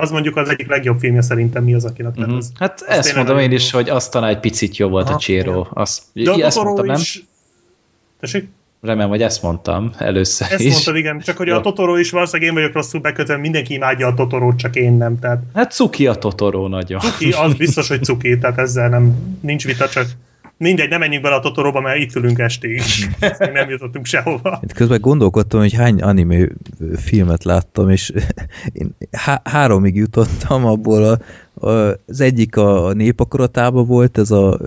[0.00, 2.16] az mondjuk az egyik legjobb filmje szerintem mi az, akinek.
[2.16, 2.36] Uh-huh.
[2.36, 5.14] Az, hát az ezt mondom én is, hogy azt talán egy picit jobb volt Aha,
[5.14, 5.66] a Chihiro.
[5.72, 7.14] Azt, De a Totoro mondtam, is...
[7.14, 7.26] Nem?
[8.20, 8.48] Tessék?
[8.80, 10.72] Remélem, hogy ezt mondtam először ezt is.
[10.72, 11.20] mondtad, igen.
[11.20, 14.76] Csak hogy a Totoro is valószínűleg én vagyok rosszul bekötve, mindenki imádja a Totorót, csak
[14.76, 15.18] én nem.
[15.18, 15.42] Tehát...
[15.54, 17.00] Hát cuki a Totoro nagyon.
[17.00, 20.06] Cuki, az biztos, hogy cuki, tehát ezzel nem, nincs vita, csak
[20.58, 22.82] Mindegy, nem menjünk bele a Totoróba, mert itt ülünk estig.
[23.52, 24.60] nem jutottunk sehova.
[24.62, 26.48] Itt közben gondolkodtam, hogy hány anime
[26.96, 28.12] filmet láttam, és
[28.72, 31.18] én há háromig jutottam abból a
[31.60, 34.58] az egyik a népakaratában volt, ez a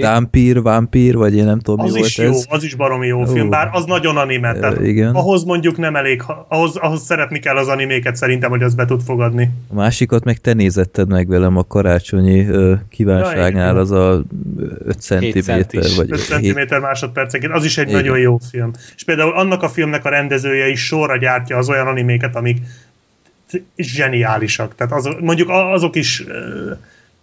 [0.00, 2.46] Dampír, Vampír, vagy én nem tudom, az mi is volt jó, ez.
[2.48, 5.14] Az is baromi jó film, uh, bár az nagyon anime, tehát igen.
[5.14, 9.02] ahhoz mondjuk nem elég, ahhoz, ahhoz szeretni kell az animéket szerintem, hogy az be tud
[9.02, 9.50] fogadni.
[9.68, 14.24] A másikat meg te nézetted meg velem a karácsonyi uh, kívánságnál, ja, az a
[14.84, 15.38] 5 cm,
[15.96, 18.00] vagy 5 cm másodpercenként, az is egy igen.
[18.00, 18.70] nagyon jó film.
[18.96, 22.58] És például annak a filmnek a rendezője is sorra gyártja az olyan animéket, amik
[23.76, 24.74] zseniálisak.
[24.74, 26.24] Tehát az, mondjuk azok is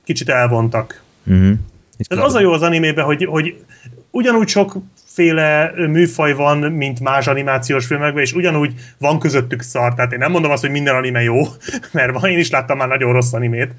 [0.04, 1.02] kicsit elvontak.
[1.26, 1.58] Uh-huh.
[1.98, 3.64] Tehát az a jó az animében, hogy, hogy
[4.12, 9.94] ugyanúgy sokféle műfaj van, mint más animációs filmekben, és ugyanúgy van közöttük szar.
[9.94, 11.42] Tehát én nem mondom azt, hogy minden anime jó,
[11.92, 13.72] mert én is láttam már nagyon rossz animét,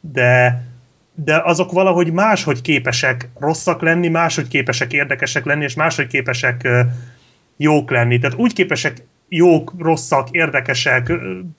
[0.00, 0.62] de,
[1.14, 6.68] de azok valahogy máshogy képesek rosszak lenni, máshogy képesek érdekesek lenni, és máshogy képesek
[7.56, 8.18] jók lenni.
[8.18, 11.12] Tehát úgy képesek jók, rosszak, érdekesek,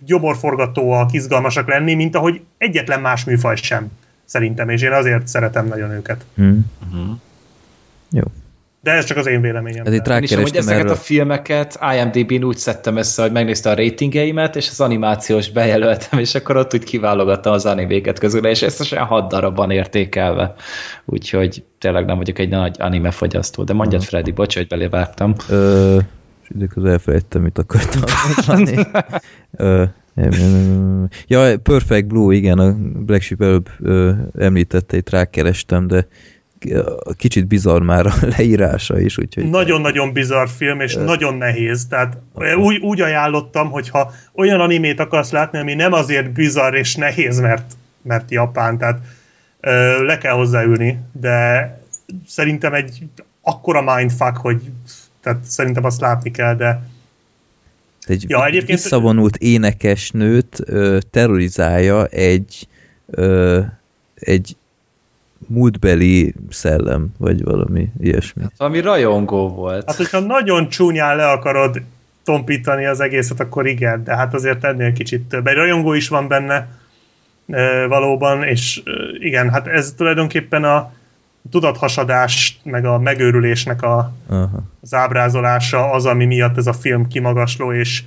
[0.06, 3.88] gyomorforgatóak, izgalmasak lenni, mint ahogy egyetlen más műfaj sem,
[4.26, 6.26] szerintem, és én azért szeretem nagyon őket.
[6.36, 6.72] Hmm.
[6.92, 7.18] Uh-huh.
[8.12, 8.24] Jó.
[8.82, 9.86] De ez csak az én véleményem.
[9.86, 10.92] Ez itt én is hogy ezeket erről.
[10.92, 16.36] a filmeket IMDb-n úgy szedtem össze, hogy megnézte a ratingjeimet, és az animációs bejelöltem, és
[16.36, 20.56] akkor ott úgy kiválogattam az animéket közül, és összesen hat darabban értékelve.
[21.06, 23.64] Úgyhogy tényleg nem vagyok egy nagy anime fogyasztó.
[23.64, 25.34] De mondjad, Freddy, bocs, hogy belévágtam.
[25.50, 25.98] Ö,
[26.56, 28.02] időköz elfelejtettem, mit akartam
[28.48, 28.88] mondani.
[31.28, 32.76] ja, Perfect Blue, igen, a
[33.06, 33.70] Black Sheep előbb
[34.38, 36.08] említette, itt rákerestem, de
[37.18, 39.50] kicsit bizarr már a leírása is, úgyhogy...
[39.50, 42.18] Nagyon-nagyon bizarr film, és nagyon nehéz, tehát
[42.58, 47.74] úgy, úgy ajánlottam, hogyha olyan animét akarsz látni, ami nem azért bizarr és nehéz, mert,
[48.02, 49.00] mert japán, tehát
[49.60, 51.68] ö, le kell hozzáülni, de
[52.28, 53.04] szerintem egy
[53.42, 54.62] akkora mindfuck, hogy
[55.30, 56.82] tehát szerintem azt látni kell, de
[58.06, 58.80] egy ja, egyébként...
[58.80, 62.68] visszavonult énekesnőt ö, terrorizálja egy
[63.06, 63.60] ö,
[64.16, 64.56] egy
[65.48, 68.42] múltbeli szellem, vagy valami ilyesmi.
[68.42, 69.84] Hát valami rajongó volt.
[69.88, 71.82] Hát, hogyha nagyon csúnyán le akarod
[72.24, 75.48] tompítani az egészet, akkor igen, de hát azért ennél kicsit több.
[75.48, 76.68] Egy rajongó is van benne,
[77.88, 78.82] valóban, és
[79.20, 80.92] igen, hát ez tulajdonképpen a
[81.52, 84.50] tudathasadás, meg a megőrülésnek a, uh-huh.
[84.82, 88.04] az ábrázolása az, ami miatt ez a film kimagasló, és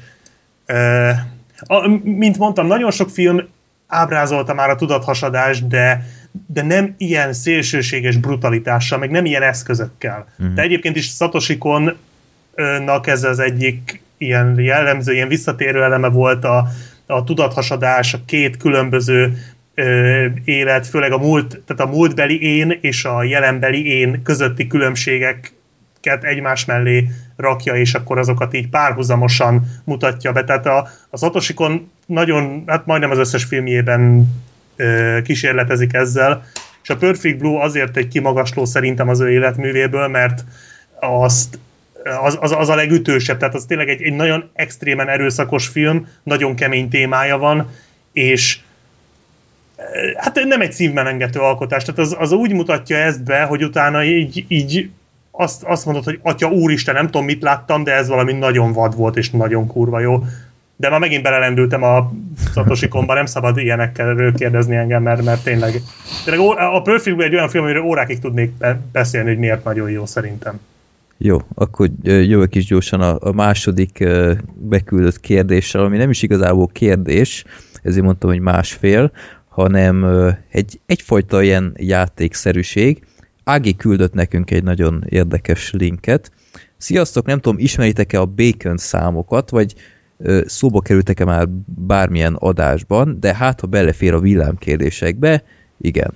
[1.61, 3.49] a, mint mondtam, nagyon sok film
[3.87, 6.05] ábrázolta már a tudathasadást, de
[6.47, 10.27] de nem ilyen szélsőséges brutalitással, meg nem ilyen eszközökkel.
[10.39, 10.55] Uh-huh.
[10.55, 16.69] De egyébként is Satoshi Kon-nak ez az egyik ilyen jellemző, ilyen visszatérő eleme volt a,
[17.07, 19.39] a tudathasadás, a két különböző
[19.75, 26.25] ö, élet, főleg a múlt, tehát a múltbeli én és a jelenbeli én közötti különbségeket
[26.25, 30.45] egymás mellé rakja, és akkor azokat így párhuzamosan mutatja be.
[30.45, 31.55] Tehát a, a Satoshi
[32.07, 34.29] nagyon, hát majdnem az összes filmjében
[34.77, 36.45] ö, kísérletezik ezzel,
[36.83, 40.45] és a Perfect Blue azért egy kimagasló szerintem az ő életművéből, mert
[41.01, 41.59] azt
[42.23, 46.55] az, az, az a legütősebb, tehát az tényleg egy, egy nagyon extrémen erőszakos film, nagyon
[46.55, 47.71] kemény témája van,
[48.13, 48.59] és
[50.17, 54.45] hát nem egy szívmelengető alkotás, tehát az, az úgy mutatja ezt be, hogy utána így,
[54.49, 54.91] így
[55.31, 58.97] azt, azt mondod, hogy atya úristen, nem tudom mit láttam, de ez valami nagyon vad
[58.97, 60.25] volt, és nagyon kurva jó.
[60.77, 62.13] De már megint belelendültem a
[62.53, 65.83] Satoshi nem szabad ilyenekkel kérdezni engem, mert, mert tényleg,
[66.25, 68.53] tényleg a Perfect egy olyan film, amiről órákig tudnék
[68.93, 70.61] beszélni, hogy miért nagyon jó szerintem.
[71.19, 74.09] Jó, akkor jövök is gyorsan a, a második
[74.55, 77.45] beküldött kérdéssel, ami nem is igazából kérdés,
[77.83, 79.13] ezért mondtam, hogy másfél,
[79.53, 80.05] hanem
[80.51, 83.07] egy, egyfajta ilyen játékszerűség.
[83.45, 86.31] Ági küldött nekünk egy nagyon érdekes linket.
[86.77, 89.75] Sziasztok, nem tudom, ismeritek-e a Bacon számokat, vagy
[90.47, 91.49] szóba kerültek-e már
[91.87, 95.45] bármilyen adásban, de hát ha belefér a villámkérdésekbe,
[95.81, 96.13] igen.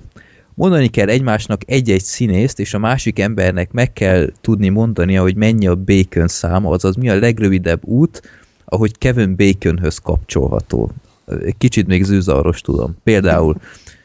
[0.55, 5.67] Mondani kell egymásnak egy-egy színészt, és a másik embernek meg kell tudni mondania, hogy mennyi
[5.67, 8.23] a Bacon száma, azaz mi a legrövidebb út,
[8.65, 10.91] ahogy Kevin Baconhöz kapcsolható.
[11.59, 12.97] Kicsit még zűzaros tudom.
[13.05, 13.57] Például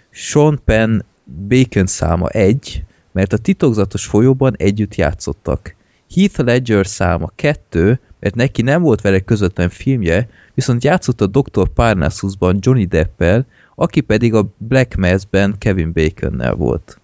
[0.10, 1.00] Sean Penn
[1.48, 5.76] Bacon száma egy, mert a titokzatos folyóban együtt játszottak.
[6.16, 11.68] Heath Ledger száma kettő, mert neki nem volt vele közvetlen filmje, viszont játszott a Dr.
[11.74, 13.46] Parnassusban Johnny Deppel,
[13.76, 17.00] aki pedig a Black Mass-ben Kevin Baconnel volt.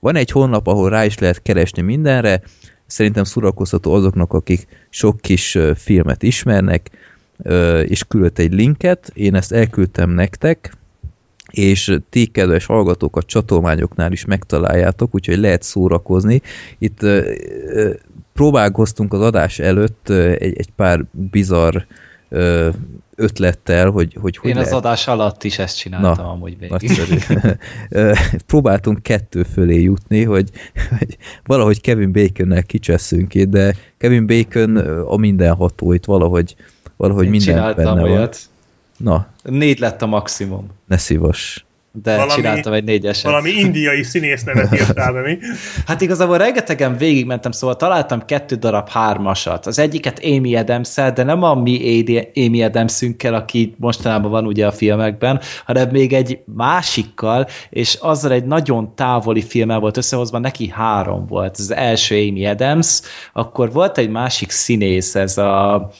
[0.00, 2.42] Van egy honlap, ahol rá is lehet keresni mindenre,
[2.86, 6.90] szerintem szórakoztató azoknak, akik sok kis filmet ismernek,
[7.84, 10.78] és küldött egy linket, én ezt elküldtem nektek,
[11.50, 16.42] és ti, kedves hallgatók, a csatolmányoknál is megtaláljátok, úgyhogy lehet szórakozni.
[16.78, 17.00] Itt
[18.32, 21.76] próbálkoztunk az adás előtt egy, egy pár bizarr
[23.14, 24.72] ötlettel, hogy hogy, hogy Én lehet...
[24.72, 26.90] az adás alatt is ezt csináltam Na, amúgy végig.
[28.46, 30.50] Próbáltunk kettő fölé jutni, hogy,
[30.98, 34.76] hogy valahogy Kevin Baconnel kicseszünk itt, de Kevin Bacon
[35.06, 36.56] a mindenható itt valahogy,
[37.00, 38.38] valahogy Én minden benne olyat.
[38.98, 39.12] van.
[39.12, 39.26] Na.
[39.42, 40.66] Négy lett a maximum.
[40.86, 43.24] Ne szívas de valami, csináltam egy négyeset.
[43.24, 45.38] Valami indiai színész nevet írtál mi?
[45.86, 49.66] Hát igazából rengetegen végigmentem, szóval találtam kettő darab hármasat.
[49.66, 54.72] Az egyiket Amy adams de nem a mi Amy adams aki mostanában van ugye a
[54.72, 61.26] filmekben, hanem még egy másikkal, és azzal egy nagyon távoli filmmel volt összehozva, neki három
[61.26, 61.56] volt.
[61.58, 63.00] Az első Amy Adams,
[63.32, 65.90] akkor volt egy másik színész, ez a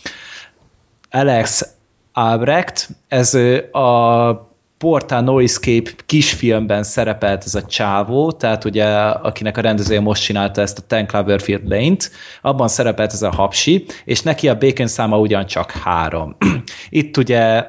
[1.10, 1.74] Alex
[2.12, 3.34] Albrecht, ez
[3.72, 4.48] a
[4.78, 10.78] Porta Noiscape kisfilmben szerepelt ez a csávó, tehát ugye akinek a rendezője most csinálta ezt
[10.78, 12.10] a Ten Cloverfield Lane-t,
[12.42, 16.36] abban szerepelt ez a hapsi, és neki a Bacon száma ugyancsak három.
[16.88, 17.66] Itt ugye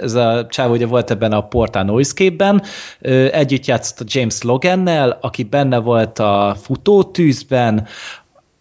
[0.00, 2.62] ez a csávó ugye volt ebben a Porta Noiscape-ben,
[3.30, 7.86] együtt játszott a James Logannel, aki benne volt a futótűzben,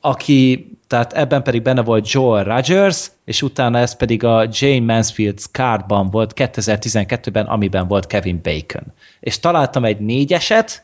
[0.01, 5.39] aki tehát ebben pedig benne volt Joel Rogers, és utána ez pedig a Jane Mansfield
[5.51, 8.83] Cardban volt 2012-ben, amiben volt Kevin Bacon.
[9.19, 10.83] És találtam egy négyeset,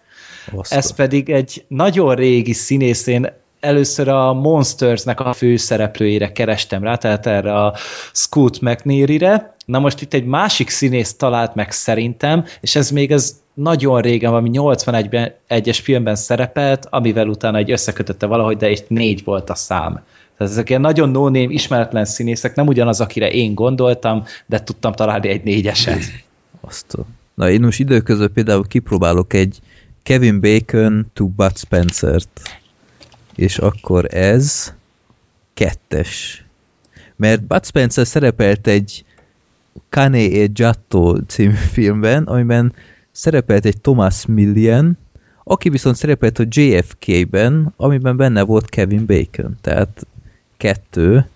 [0.51, 0.76] Oszta.
[0.76, 7.53] ez pedig egy nagyon régi színészén először a Monsters-nek a főszereplőjére kerestem rá, tehát erre
[7.53, 7.76] a
[8.14, 9.55] Scoot McNeary-re.
[9.70, 14.30] Na most itt egy másik színész talált meg szerintem, és ez még az nagyon régen,
[14.32, 19.55] valami 81-ben egyes filmben szerepelt, amivel utána egy összekötötte valahogy, de itt négy volt a
[19.55, 19.93] szám.
[20.38, 24.91] Tehát ezek ilyen nagyon no name, ismeretlen színészek, nem ugyanaz, akire én gondoltam, de tudtam
[24.91, 26.01] találni egy négyeset.
[26.61, 26.97] Azt
[27.34, 29.59] Na én most időközött például kipróbálok egy
[30.03, 32.59] Kevin Bacon to Bud Spencer-t
[33.36, 34.74] és akkor ez
[35.53, 36.43] kettes.
[37.15, 39.03] Mert Bud Spencer szerepelt egy
[39.89, 42.73] Kane e Giatto című filmben, amiben
[43.11, 44.97] szerepelt egy Thomas Millian,
[45.43, 49.57] aki viszont szerepelt a JFK-ben, amiben benne volt Kevin Bacon.
[49.61, 50.07] Tehát
[50.57, 51.30] kettő.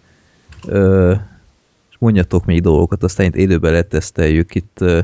[0.68, 1.12] Ö,
[1.90, 4.78] és mondjatok még dolgokat, aztán itt élőben leteszteljük itt.
[4.82, 5.00] Ö,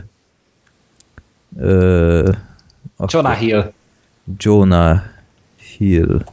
[1.57, 2.31] Ö,
[3.07, 3.71] Jonah Hill.
[4.37, 5.01] Jonah
[5.55, 6.23] Hill.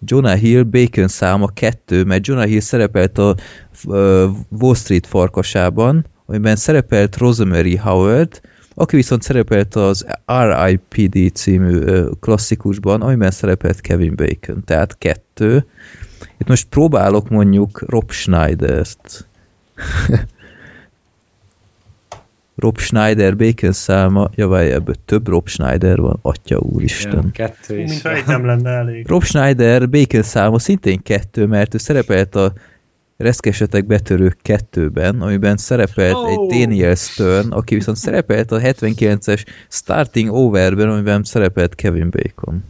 [0.00, 3.34] Jonah Hill Bacon száma kettő, mert Jonah Hill szerepelt a
[4.50, 8.40] Wall Street farkasában, amiben szerepelt Rosemary Howard,
[8.74, 11.34] aki viszont szerepelt az R.I.P.D.
[11.34, 11.80] című
[12.20, 15.66] klasszikusban, amiben szerepelt Kevin Bacon, tehát kettő.
[16.38, 19.26] Itt most próbálok mondjuk Rob Schneider-t.
[22.58, 27.32] Rob Schneider Bacon száma, javály ebből több Rob Schneider van, atya úristen.
[27.34, 27.90] Ja, kettő is.
[27.90, 29.08] Mint egy nem lenne elég.
[29.08, 32.52] Rob Schneider Bacon száma szintén kettő, mert ő szerepelt a
[33.16, 36.30] Reszkesetek betörők kettőben, amiben szerepelt oh.
[36.30, 42.64] egy Daniel Stern, aki viszont szerepelt a 79-es Starting Overben, amiben szerepelt Kevin Bacon.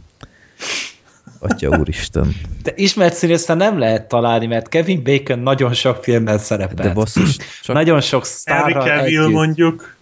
[1.39, 2.35] Atya úristen.
[2.63, 6.81] De ismert színészen nem lehet találni, mert Kevin Bacon nagyon sok filmben szerepelt.
[6.81, 7.75] De basszus, csak...
[7.75, 9.33] Nagyon sok sztárral Henry Cavill együtt.
[9.33, 9.95] mondjuk.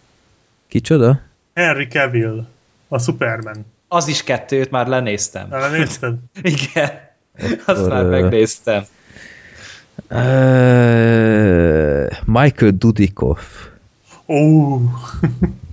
[0.67, 1.21] Kicsoda?
[1.53, 2.45] Henry Cavill,
[2.87, 3.65] a Superman.
[3.87, 5.47] Az is kettőt már lenéztem.
[5.49, 6.15] Már lenézted?
[6.41, 6.91] Igen.
[7.39, 8.83] Akkor, Azt már megnéztem.
[10.09, 10.17] Uh,
[12.25, 13.41] Michael Dudikoff.
[14.27, 14.35] Ó.
[14.35, 14.81] Oh.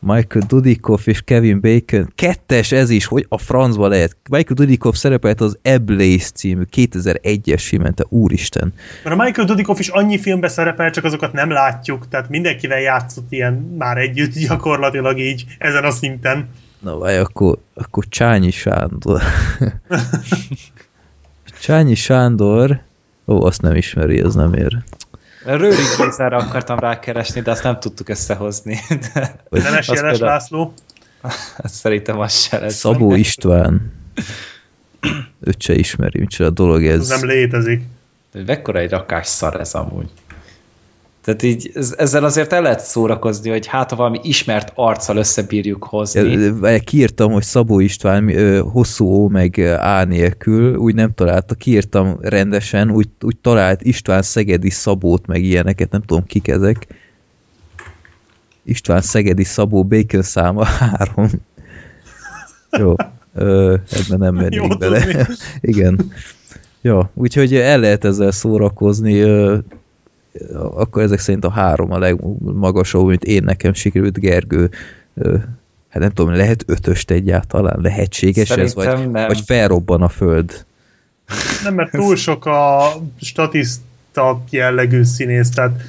[0.00, 2.12] Michael Dudikoff és Kevin Bacon.
[2.14, 4.16] Kettes ez is, hogy a francba lehet.
[4.30, 8.72] Michael Dudikoff szerepelt az Eblaze című 2001-es filmen, te úristen.
[9.04, 13.32] Mert a Michael Dudikoff is annyi filmbe szerepel, csak azokat nem látjuk, tehát mindenkivel játszott
[13.32, 16.48] ilyen már együtt gyakorlatilag így ezen a szinten.
[16.78, 19.20] Na vagy akkor, akkor Csányi Sándor.
[21.62, 22.80] Csányi Sándor
[23.30, 24.78] Ó, azt nem ismeri, ez nem ér.
[25.44, 28.78] Rőri Gézára akartam rákeresni, de azt nem tudtuk összehozni.
[28.88, 30.18] De Nemes Jeles például...
[30.18, 30.74] László?
[31.64, 32.74] Szerintem az se lesz.
[32.74, 33.92] Szabó István.
[35.40, 37.00] Őt se ismeri, micsoda dolog ez.
[37.00, 37.82] Ez nem létezik.
[38.46, 40.10] Mekkora egy rakás szar ez amúgy.
[41.36, 46.52] Tehát így ezzel azért el lehet szórakozni, hogy hát ha valami ismert arccal összebírjuk hozni.
[46.84, 48.30] Kiírtam, hogy Szabó István
[48.62, 54.70] hosszú ó meg A nélkül, úgy nem találta, kiírtam rendesen, úgy, úgy talált István Szegedi
[54.70, 56.86] Szabót, meg ilyeneket, nem tudom kik ezek.
[58.64, 61.28] István Szegedi Szabó Bacon száma három.
[62.78, 62.94] Jó,
[63.34, 65.28] ö, ebben nem mennék bele.
[65.60, 66.12] Igen.
[66.82, 69.22] Ja, úgyhogy el lehet ezzel szórakozni
[70.54, 74.70] akkor ezek szerint a három a legmagasabb, mint én nekem sikerült Gergő
[75.90, 79.26] hát nem tudom, lehet ötöst egyáltalán, lehetséges Szerintem ez, vagy, nem.
[79.26, 80.64] vagy felrobban a föld?
[81.64, 85.82] Nem, mert túl sok a statiszta jellegű színész, tehát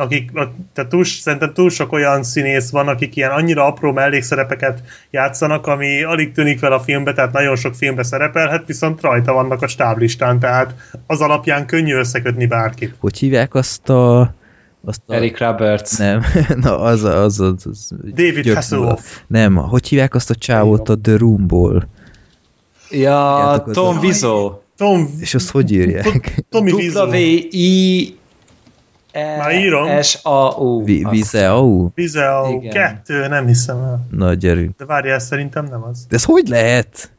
[0.00, 0.30] akik,
[0.72, 6.02] tehát túl, szerintem túl sok olyan színész van, akik ilyen annyira apró mellékszerepeket játszanak, ami
[6.02, 10.38] alig tűnik fel a filmbe, tehát nagyon sok filmbe szerepelhet, viszont rajta vannak a stáblistán,
[10.38, 10.74] tehát
[11.06, 12.94] az alapján könnyű összekötni bárkit.
[12.98, 14.34] Hogy hívják azt a
[14.84, 15.14] azt a...
[15.14, 15.98] Eric Roberts.
[15.98, 16.22] Nem,
[16.62, 19.00] na az az, az, az David Hasselhoff.
[19.26, 21.88] Nem, hogy hívják azt a csávót a The Roomból?
[22.90, 24.52] Ja, Tom Wiseau.
[24.76, 25.08] Tom...
[25.20, 26.44] És azt hogy írják?
[26.50, 27.08] Tommy Wiseau.
[27.08, 28.17] W-I
[29.38, 30.02] már írom.
[30.02, 30.84] S-A-U.
[30.84, 31.88] Vizeau?
[31.94, 32.68] Vizeau.
[32.68, 34.06] Kettő, nem hiszem el.
[34.10, 34.76] Na, gyerünk.
[34.76, 36.06] De várjál, szerintem nem az.
[36.08, 37.10] De ez hogy lehet?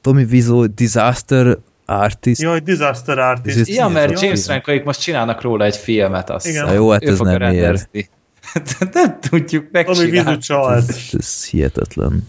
[0.00, 2.40] Tommy Wiseau, Disaster Artist.
[2.40, 3.68] Jaj, Disaster Artist.
[3.68, 6.64] Ja, mert James Francoik most csinálnak róla egy filmet, azt Igen.
[6.64, 7.88] Na jó, hát ez nem ér.
[8.92, 10.16] nem tudjuk megcsinálni.
[10.16, 12.28] Tommy Wiseau Ez, ez hihetetlen.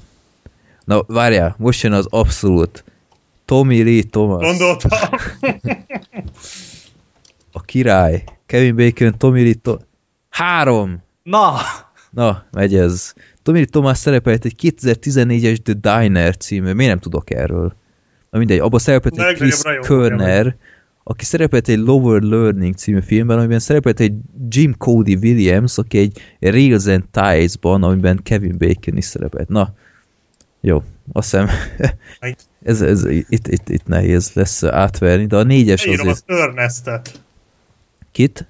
[0.83, 2.83] Na, várjál, most jön az abszolút
[3.45, 4.43] Tommy Lee Thomas.
[4.43, 4.89] Gondoltam.
[7.71, 8.23] király.
[8.45, 9.77] Kevin Bacon, Tommy Lee to
[10.29, 11.03] Három!
[11.23, 11.55] Na!
[12.09, 13.13] Na, megy ez.
[13.43, 17.75] Tommy Lee Thomas szerepelt egy 2014-es The Diner című, miért nem tudok erről?
[18.29, 20.55] Na mindegy, abban szerepelt egy Chris Körner,
[21.03, 24.13] aki szerepelt egy Lower Learning című filmben, amiben szerepelt egy
[24.47, 29.47] Jim Cody Williams, aki egy Reels and Ties-ban, amiben Kevin Bacon is szerepelt.
[29.47, 29.73] Na,
[30.61, 31.47] jó, azt hiszem,
[32.71, 36.07] ez, ez, itt, itt, itt nehéz lesz átverni, de a négyes azért...
[36.07, 37.21] az Ernestet.
[38.11, 38.45] Kit?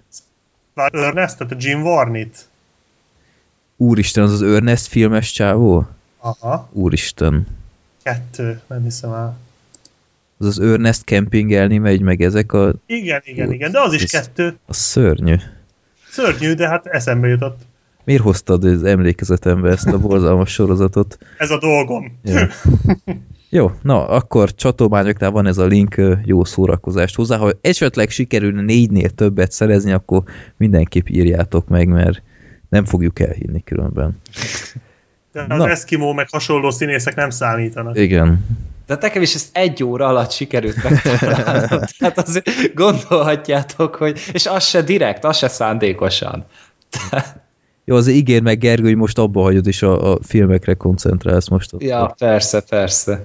[0.73, 2.49] Már Ernest, tehát a Jim Varnit.
[3.77, 5.87] Úristen, az az Ernest filmes csávó?
[6.17, 6.69] Aha.
[6.71, 7.47] Úristen.
[8.03, 9.37] Kettő, nem hiszem el.
[10.37, 12.73] Az az Ernest kempingelni megy, meg ezek a...
[12.85, 14.57] Igen, igen, Úr, igen, de az is kettő.
[14.65, 15.35] A szörnyű.
[16.09, 17.59] Szörnyű, de hát eszembe jutott.
[18.03, 21.17] Miért hoztad az emlékezetembe ezt a borzalmas sorozatot?
[21.37, 22.19] Ez a dolgom.
[22.23, 22.47] Ja.
[23.53, 27.37] Jó, na, akkor csatományoknál van ez a link, jó szórakozást hozzá.
[27.37, 30.23] Ha esetleg sikerülne négynél többet szerezni, akkor
[30.57, 32.21] mindenképp írjátok meg, mert
[32.69, 34.21] nem fogjuk elhinni különben.
[35.31, 35.69] De az na.
[35.69, 37.97] Eskimo meg hasonló színészek nem számítanak.
[37.97, 38.45] Igen.
[38.85, 41.79] De nekem is ezt egy óra alatt sikerült megtalálnom.
[41.99, 44.19] Tehát azért gondolhatjátok, hogy...
[44.33, 46.45] És az se direkt, az se szándékosan.
[47.91, 51.73] Jó, az ígér meg Gergő, hogy most abba hagyod, és a, a filmekre koncentrálsz most.
[51.73, 51.83] Ott.
[51.83, 53.23] Ja, persze, persze.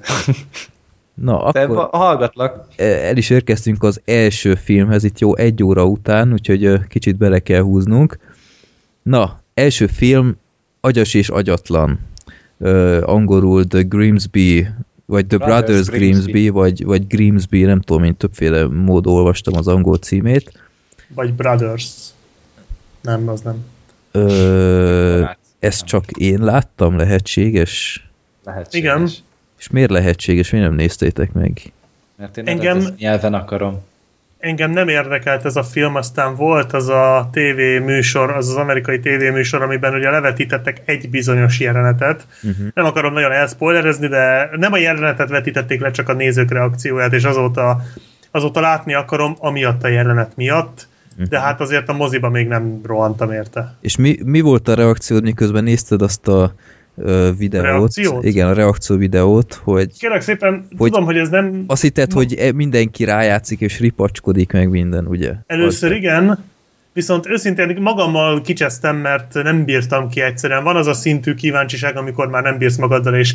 [1.15, 2.67] Na, akkor hallgatlak.
[2.77, 7.39] E, el is érkeztünk az első filmhez, itt jó egy óra után, úgyhogy kicsit bele
[7.39, 8.19] kell húznunk.
[9.03, 10.37] Na, első film,
[10.81, 11.99] Agyas és Agyatlan.
[12.59, 14.69] Uh, angolul The Grimsby,
[15.05, 19.57] vagy The Brothers, Brothers Grimsby, Grimsby, vagy, vagy Grimsby, nem tudom, én többféle mód olvastam
[19.57, 20.53] az angol címét.
[21.15, 21.91] Vagy Brothers.
[23.03, 23.65] Nem, az nem.
[24.17, 25.25] Ö,
[25.59, 28.07] ezt csak én láttam, lehetséges?
[28.45, 28.91] Lehetséges.
[28.91, 29.09] Igen.
[29.59, 30.51] És miért lehetséges?
[30.51, 31.73] Miért nem néztétek meg?
[32.17, 32.95] Mert én Engem...
[32.99, 33.83] nyelven akarom
[34.47, 38.99] engem nem érdekelt ez a film, aztán volt az a TV műsor, az az amerikai
[39.01, 42.27] TV műsor, amiben ugye levetítettek egy bizonyos jelenetet.
[42.43, 42.67] Uh-huh.
[42.75, 47.25] Nem akarom nagyon elspoilerezni, de nem a jelenetet vetítették le, csak a nézők reakcióját, és
[47.25, 47.83] azóta,
[48.31, 50.89] azóta látni akarom, amiatt a jelenet miatt.
[51.17, 51.29] Uh-huh.
[51.29, 53.77] De hát azért a moziba még nem rohantam érte.
[53.81, 56.55] És mi, mi volt a reakciód, miközben nézted azt a
[57.39, 57.65] videót.
[57.65, 58.25] Reakciót?
[58.25, 59.99] Igen, a reakció videót, hogy...
[59.99, 61.65] Kérlek szépen, hogy tudom, hogy ez nem...
[61.67, 65.33] Azt hitted, hogy e- mindenki rájátszik és ripacskodik meg minden, ugye?
[65.47, 65.97] Először az...
[65.97, 66.45] igen,
[66.93, 70.65] viszont őszintén magammal kicsesztem, mert nem bírtam ki egyszerűen.
[70.65, 73.35] Van az a szintű kíváncsiság, amikor már nem bírsz magaddal, és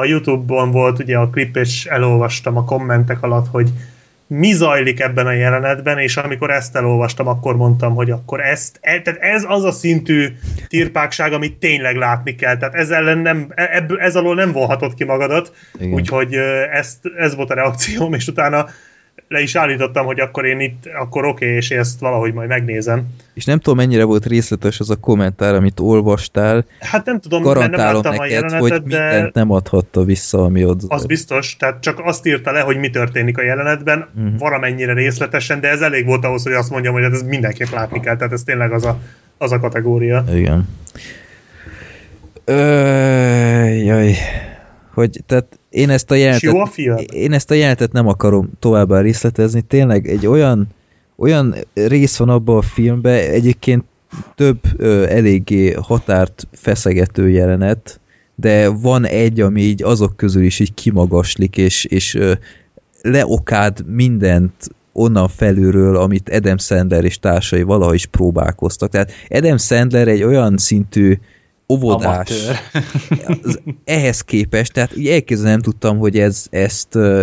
[0.00, 3.70] a Youtube-on volt ugye a klip, és elolvastam a kommentek alatt, hogy
[4.38, 9.00] mi zajlik ebben a jelenetben, és amikor ezt elolvastam, akkor mondtam, hogy akkor ezt, e,
[9.00, 10.28] tehát ez az a szintű
[10.68, 14.94] tirpákság, amit tényleg látni kell, tehát ez ellen nem, e, ebből, ez alól nem volhatod
[14.94, 15.92] ki magadat, Igen.
[15.92, 16.34] úgyhogy
[16.72, 18.66] ezt, ez volt a reakcióm, és utána
[19.32, 23.06] le is állítottam, hogy akkor én itt, akkor oké, okay, és ezt valahogy majd megnézem.
[23.34, 26.64] És nem tudom, mennyire volt részletes az a kommentár, amit olvastál.
[26.80, 28.78] Hát nem tudom, Garantálom nem neked, a hogy de...
[28.80, 30.80] mindent nem adhatta vissza, ami ott...
[30.88, 34.38] Az biztos, tehát csak azt írta le, hogy mi történik a jelenetben, uh-huh.
[34.38, 38.00] valamennyire részletesen, de ez elég volt ahhoz, hogy azt mondjam, hogy hát ez mindenképp látni
[38.00, 38.98] kell, tehát ez tényleg az a,
[39.38, 40.24] az a kategória.
[40.34, 40.68] Igen.
[42.44, 42.54] Ö,
[43.68, 44.14] jaj.
[44.94, 49.60] Hogy, tehát én ezt a jelentet, a én ezt a jelentet nem akarom továbbá részletezni,
[49.60, 50.66] tényleg egy olyan,
[51.16, 53.84] olyan rész van abban a filmben, egyébként
[54.34, 58.00] több ö, eléggé határt feszegető jelenet,
[58.34, 62.32] de van egy, ami így azok közül is így kimagaslik, és, és ö,
[63.02, 68.90] leokád mindent onnan felülről, amit Adam Sandler és társai valaha is próbálkoztak.
[68.90, 71.18] Tehát Adam Sandler egy olyan szintű
[71.72, 72.30] óvodás.
[73.84, 77.22] ehhez képest, tehát így elképzelni nem tudtam, hogy ez, ezt uh,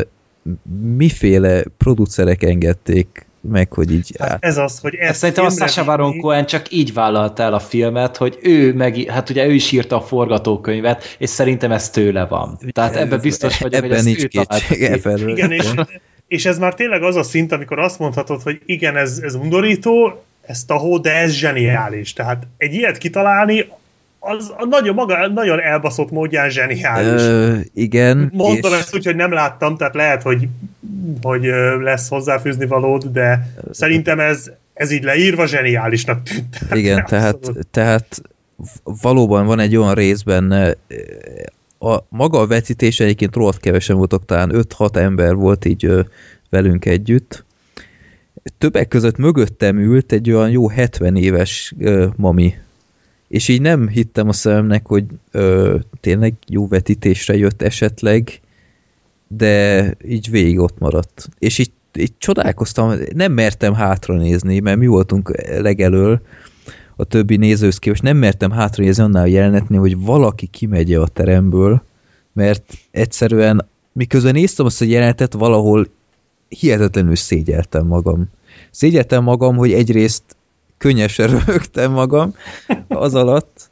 [0.96, 4.16] miféle producerek engedték meg, hogy így...
[4.20, 7.60] Hát ez az, hogy ez Szerintem a Sasha Baron Cohen csak így vállalt el a
[7.60, 12.26] filmet, hogy ő meg, hát ugye ő is írta a forgatókönyvet, és szerintem ez tőle
[12.26, 12.60] van.
[12.72, 15.72] Tehát ebben biztos vagyok, ebben hogy nincs kétség, Igen, és,
[16.28, 20.24] és ez már tényleg az a szint, amikor azt mondhatod, hogy igen, ez, ez undorító,
[20.42, 22.14] ez tahó, de ez zseniális.
[22.14, 23.66] Tehát egy ilyet kitalálni,
[24.20, 27.22] az a nagyon, maga, nagyon elbaszott módján zseniális.
[27.22, 28.30] Ö, igen.
[28.34, 28.80] Mondom és...
[28.80, 30.48] ezt úgy, hogy nem láttam, tehát lehet, hogy,
[31.22, 31.44] hogy
[31.82, 36.60] lesz hozzáfűzni valód, de szerintem ez, ez így leírva zseniálisnak tűnt.
[36.72, 38.22] Igen, tehát, tehát
[38.84, 40.76] valóban van egy olyan rész benne,
[41.80, 45.92] a maga a vetítés egyébként rohadt kevesen voltak, talán 5-6 ember volt így
[46.50, 47.46] velünk együtt.
[48.58, 51.74] Többek között mögöttem ült egy olyan jó 70 éves
[52.16, 52.54] mami,
[53.30, 58.40] és így nem hittem a szememnek, hogy ö, tényleg jó vetítésre jött esetleg,
[59.28, 61.30] de így végig ott maradt.
[61.40, 66.22] És így, így csodálkoztam, nem mertem hátra nézni, mert mi voltunk legelől
[66.96, 71.08] a többi nézőhöz képest, nem mertem hátra nézni annál a jelenetnél, hogy valaki kimegye a
[71.08, 71.84] teremből,
[72.34, 75.88] mert egyszerűen miközben néztem azt a jelenetet, valahol
[76.48, 78.30] hihetetlenül szégyeltem magam.
[78.72, 80.24] Szégyeltem magam, hogy egyrészt
[80.80, 82.36] könnyesen röhögtem magam
[82.88, 83.70] az alatt,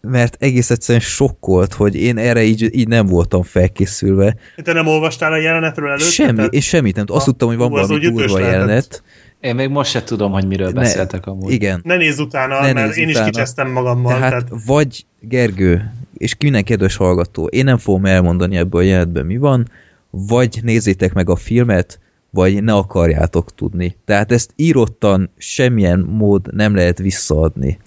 [0.00, 4.36] mert egész egyszerűen sokkolt, hogy én erre így, így nem voltam felkészülve.
[4.62, 6.10] Te nem olvastál a jelenetről előtt?
[6.10, 6.52] Semmi, tehát...
[6.52, 7.04] és semmit nem.
[7.08, 9.02] Azt tudtam, hogy van valami durva jelenet.
[9.40, 11.52] Én még most se tudom, hogy miről ne, beszéltek amúgy.
[11.52, 11.80] Igen.
[11.84, 13.26] Ne nézz utána, ne mert én utána.
[13.26, 14.12] is kicsesztem magammal.
[14.12, 19.26] Tehát, tehát vagy Gergő, és minden kedves hallgató, én nem fogom elmondani ebből a jelenetben
[19.26, 19.68] mi van,
[20.10, 22.00] vagy nézzétek meg a filmet,
[22.38, 23.96] vagy ne akarjátok tudni.
[24.04, 27.78] Tehát ezt írottan semmilyen mód nem lehet visszaadni.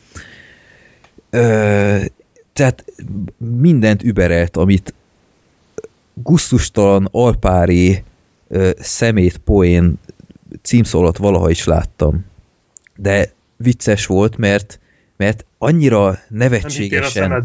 [1.30, 1.98] Ö,
[2.54, 2.86] tehát
[3.38, 4.94] mindent überelt, amit
[6.14, 8.04] gusztustalan, alpári,
[8.48, 10.00] ö, szemét, poén
[10.62, 12.26] címszó alatt valaha is láttam.
[12.96, 14.80] De vicces volt, mert
[15.18, 17.44] mert annyira nevetségesen...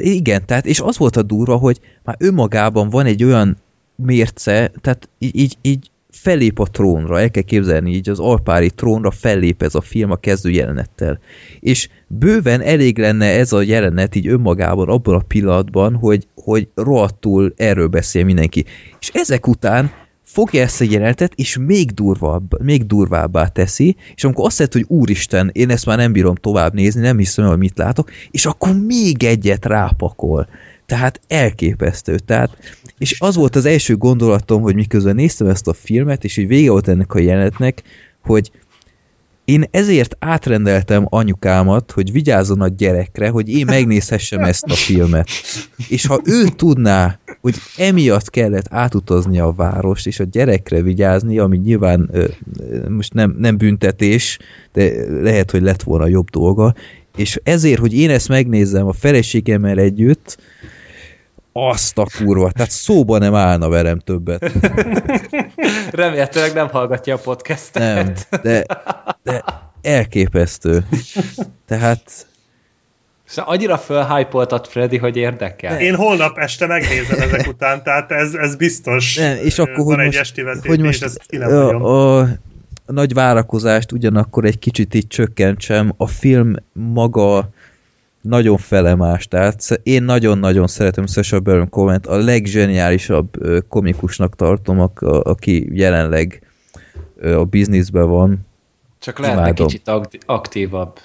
[0.00, 3.56] Igen, tehát, és az volt a durva, hogy már önmagában van egy olyan
[3.94, 5.90] mérce, tehát így, így, így
[6.24, 10.16] fellép a trónra, el kell képzelni így az alpári trónra fellép ez a film a
[10.16, 11.18] kezdő jelenettel.
[11.60, 17.52] És bőven elég lenne ez a jelenet így önmagában abban a pillanatban, hogy, hogy rohadtul
[17.56, 18.64] erről beszél mindenki.
[19.00, 19.90] És ezek után
[20.22, 24.98] fogja ezt a jelenetet, és még, durvább, még durvábbá teszi, és amikor azt mondja, hogy
[24.98, 28.76] úristen, én ezt már nem bírom tovább nézni, nem hiszem, hogy mit látok, és akkor
[28.86, 30.48] még egyet rápakol.
[30.86, 32.18] Tehát elképesztő.
[32.18, 32.56] Tehát,
[32.98, 36.70] és az volt az első gondolatom, hogy miközben néztem ezt a filmet, és így vége
[36.70, 37.82] volt ennek a jelenetnek,
[38.22, 38.50] hogy
[39.44, 45.28] én ezért átrendeltem anyukámat, hogy vigyázzon a gyerekre, hogy én megnézhessem ezt a filmet.
[45.88, 51.56] És ha ő tudná, hogy emiatt kellett átutazni a várost, és a gyerekre vigyázni, ami
[51.56, 52.10] nyilván
[52.88, 54.38] most nem, nem büntetés,
[54.72, 56.74] de lehet, hogy lett volna jobb dolga,
[57.16, 60.38] és ezért, hogy én ezt megnézzem a feleségemmel együtt,
[61.56, 64.52] azt a kurva, tehát szóba nem állna velem többet.
[65.90, 67.82] Remélhetőleg nem hallgatja a podcastet.
[68.30, 68.64] Nem, de,
[69.22, 69.44] de
[69.82, 70.86] elképesztő.
[71.66, 72.26] Tehát
[73.24, 75.80] Szóval annyira fölhypoltat Freddy, hogy érdekel.
[75.80, 79.16] Én holnap este megnézem ezek után, tehát ez, ez biztos.
[79.16, 82.28] Nem, és akkor, hogy most, esti hogy most ezt a, a,
[82.86, 87.48] a nagy várakozást ugyanakkor egy kicsit így csökkentsem, a film maga
[88.20, 93.28] nagyon felemás, tehát én nagyon-nagyon szeretem Sacha Baron cohen a leggeniálisabb
[93.68, 96.42] komikusnak tartom, a, aki jelenleg
[97.22, 98.46] a bizniszben van.
[98.98, 99.66] Csak lehetne Imádom.
[99.66, 99.90] kicsit
[100.26, 101.00] aktívabb.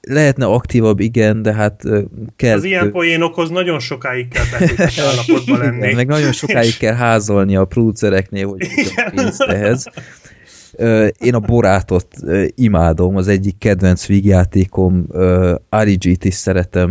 [0.00, 1.82] Lehetne aktívabb, igen, de hát
[2.36, 2.56] kell...
[2.56, 4.44] Az ilyen poénokhoz nagyon sokáig kell
[5.06, 5.76] állapotban lenni.
[5.76, 8.68] Igen, meg nagyon sokáig kell házolni a producereknél, hogy
[9.14, 9.86] pénzt ehhez.
[11.18, 12.06] Én a Borátot
[12.54, 15.06] imádom, az egyik kedvenc vígjátékom,
[15.76, 16.90] RG-t is szeretem,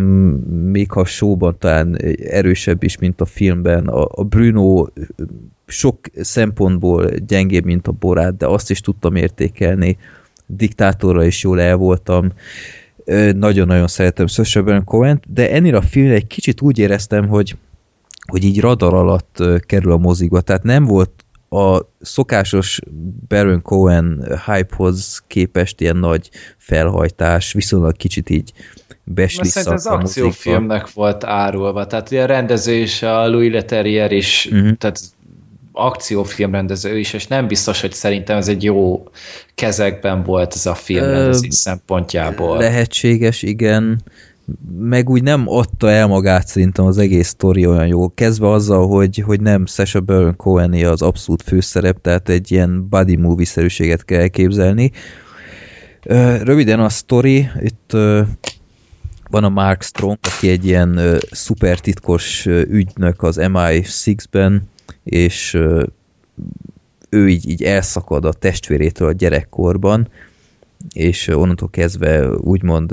[0.72, 1.98] még ha showban talán
[2.30, 3.88] erősebb is, mint a filmben.
[3.88, 4.86] A Bruno
[5.68, 9.98] sok szempontból gyengébb, mint a Borát, de azt is tudtam értékelni.
[10.46, 12.32] Diktátorra is jól el voltam.
[13.34, 17.56] Nagyon-nagyon szeretem Sacha Baron de ennél a filmre egy kicsit úgy éreztem, hogy
[18.28, 21.12] hogy így radar alatt kerül a mozikba, tehát nem volt
[21.50, 22.80] a szokásos
[23.28, 28.52] Baron Cohen hypehoz képest ilyen nagy felhajtás, viszonylag kicsit így
[29.04, 34.72] beslisszak az akciófilmnek volt árulva, tehát ugye a rendező is, a Louis Leterrier is, uh-huh.
[34.78, 35.00] tehát
[35.72, 39.04] akciófilm rendező is, és nem biztos, hogy szerintem ez egy jó
[39.56, 42.58] kezekben volt ez a film rendezés szempontjából.
[42.58, 44.02] Lehetséges, igen
[44.80, 48.14] meg úgy nem adta el magát szerintem az egész sztori olyan jó.
[48.14, 53.16] Kezdve azzal, hogy, hogy nem Sasha Baron cohen az abszolút főszerep, tehát egy ilyen buddy
[53.16, 54.92] movie-szerűséget kell elképzelni.
[56.42, 57.92] Röviden a sztori, itt
[59.30, 64.70] van a Mark Strong, aki egy ilyen szuper titkos ügynök az MI6-ben,
[65.04, 65.58] és
[67.10, 70.08] ő így, így elszakad a testvérétől a gyerekkorban,
[70.94, 72.92] és onnantól kezdve úgymond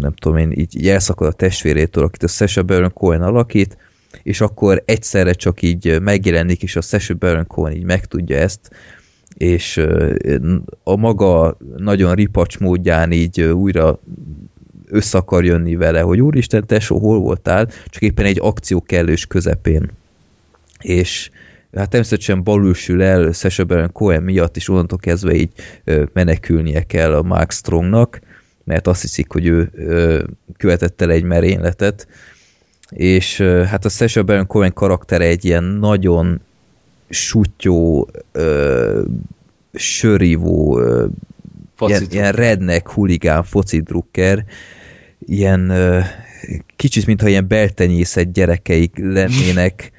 [0.00, 3.76] nem tudom én, így, így elszakad a testvérétől, akit a Sasha Baron Cohen alakít,
[4.22, 8.70] és akkor egyszerre csak így megjelenik, és a Sasha Baron Cohen így megtudja ezt,
[9.34, 9.86] és
[10.82, 14.00] a maga nagyon ripacs módján így újra
[14.86, 17.68] össze akar jönni vele, hogy úristen, tesó, hol voltál?
[17.86, 19.90] Csak éppen egy akció kellős közepén.
[20.80, 21.30] És
[21.76, 25.52] hát természetesen balülsül el Sasha Baron Cohen miatt, és onnantól kezdve így
[26.12, 28.20] menekülnie kell a Mark Strongnak,
[28.64, 29.70] mert azt hiszik, hogy ő
[30.56, 32.08] követett el egy merényletet,
[32.90, 36.40] és hát a Sasha Baron Cohen karaktere egy ilyen nagyon
[37.08, 38.10] sutyó,
[39.72, 40.80] sörívó,
[41.86, 44.44] ilyen, ilyen redneck, huligán focidrukker,
[45.18, 45.72] ilyen
[46.76, 49.92] kicsit, mintha ilyen beltenyészet gyerekeik lennének,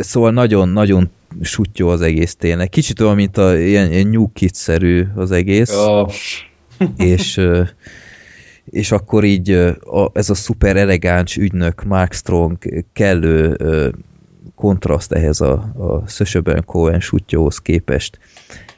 [0.00, 1.10] szóval nagyon-nagyon
[1.40, 2.68] sutyó az egész tényleg.
[2.68, 5.70] Kicsit olyan, mint a ilyen, ilyen New Kid-szerű az egész.
[5.70, 6.12] Oh
[6.96, 7.40] és,
[8.64, 12.58] és akkor így a, ez a szuper elegáns ügynök Mark Strong
[12.92, 13.56] kellő
[14.54, 18.18] kontraszt ehhez a, a Sacha Cohen sutyóhoz képest.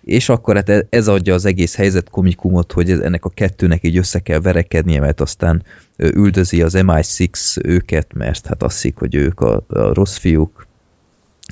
[0.04, 3.96] És akkor hát e, ez adja az egész helyzet komikumot, hogy ennek a kettőnek így
[3.96, 5.62] össze kell verekednie, mert aztán
[5.96, 10.65] üldözi az MI6 őket, mert hát azt hiszik, hogy ők a, a rossz fiúk,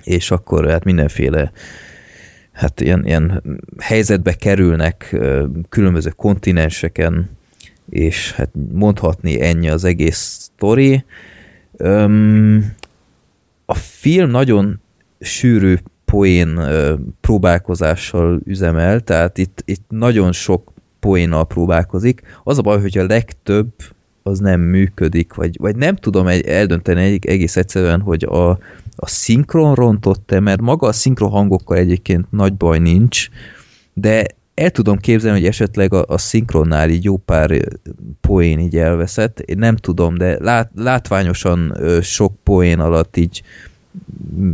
[0.03, 1.53] és akkor hát mindenféle
[2.53, 3.43] hát ilyen, ilyen
[3.79, 5.16] helyzetbe kerülnek
[5.69, 7.31] különböző kontinenseken,
[7.91, 11.05] és hát mondhatni ennyi az egész sztori.
[13.65, 14.81] A film nagyon
[15.21, 16.61] sűrű poén
[17.21, 22.23] próbálkozással üzemel, tehát itt, itt nagyon sok poénnal próbálkozik.
[22.45, 23.73] Az a baj, hogy a legtöbb
[24.23, 28.59] az nem működik, vagy, vagy nem tudom egy, eldönteni egy, egész egyszerűen, hogy a,
[28.97, 33.29] a szinkron rontott-e, mert maga a szinkron hangokkal egyébként nagy baj nincs,
[33.93, 37.69] de el tudom képzelni, hogy esetleg a, a szinkronnál így jó pár
[38.21, 39.41] poén így elveszett.
[39.41, 43.43] Én nem tudom, de lát, látványosan sok poén alatt így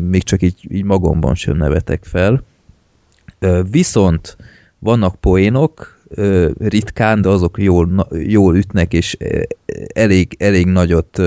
[0.08, 2.42] még csak így, így magomban sem nevetek fel.
[3.70, 4.36] Viszont
[4.78, 5.98] vannak poénok,
[6.58, 9.16] ritkán, de azok jól, jól ütnek, és
[9.92, 11.20] elég, elég nagyot,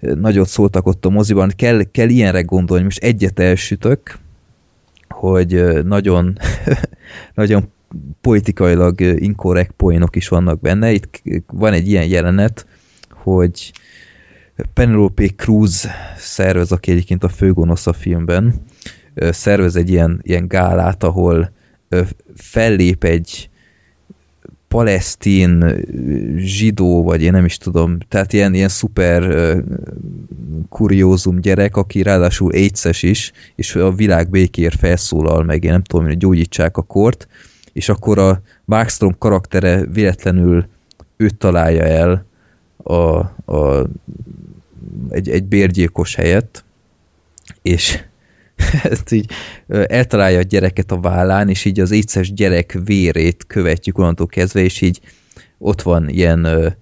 [0.00, 1.52] nagyot szóltak ott a moziban.
[1.56, 4.18] Kell, kell ilyenre gondolni, most egyet elsütök,
[5.08, 6.38] hogy nagyon,
[7.34, 7.72] nagyon
[8.20, 10.92] politikailag inkorrekt poénok is vannak benne.
[10.92, 12.66] Itt van egy ilyen jelenet,
[13.10, 13.72] hogy
[14.74, 15.86] Penelope Cruz
[16.16, 18.54] szervez, aki egyébként a főgonosz a filmben,
[19.14, 21.52] szervez egy ilyen, ilyen gálát, ahol
[22.36, 23.49] fellép egy
[24.70, 25.64] palesztin
[26.36, 29.54] zsidó, vagy én nem is tudom, tehát ilyen, ilyen szuper
[30.68, 36.06] kuriózum gyerek, aki ráadásul aids is, és a világ békér felszólal meg, én nem tudom,
[36.06, 37.28] hogy gyógyítsák a kort,
[37.72, 40.66] és akkor a Markstrom karaktere véletlenül
[41.16, 42.24] őt találja el
[42.76, 42.94] a,
[43.54, 43.86] a,
[45.08, 46.64] egy, egy bérgyilkos helyett,
[47.62, 48.04] és
[48.92, 49.30] ezt így
[49.68, 54.80] eltalálja a gyereket a vállán, és így az éces gyerek vérét követjük onnantól kezdve, és
[54.80, 55.00] így
[55.58, 56.74] ott van ilyen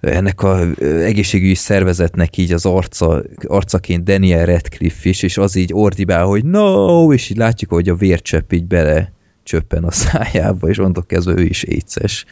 [0.00, 6.24] ennek az egészségügyi szervezetnek így az arca, arcaként Daniel Radcliffe is, és az így ordibál,
[6.24, 9.12] hogy no, és így látjuk, hogy a vércsepp így bele
[9.42, 12.24] csöppen a szájába, és onnantól kezdve ő is éces.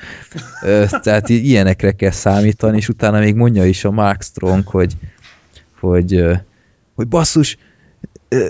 [1.03, 4.93] Tehát ilyenekre kell számítani, és utána még mondja is a Mark Strong, hogy,
[5.81, 6.25] hogy,
[6.95, 7.57] hogy basszus,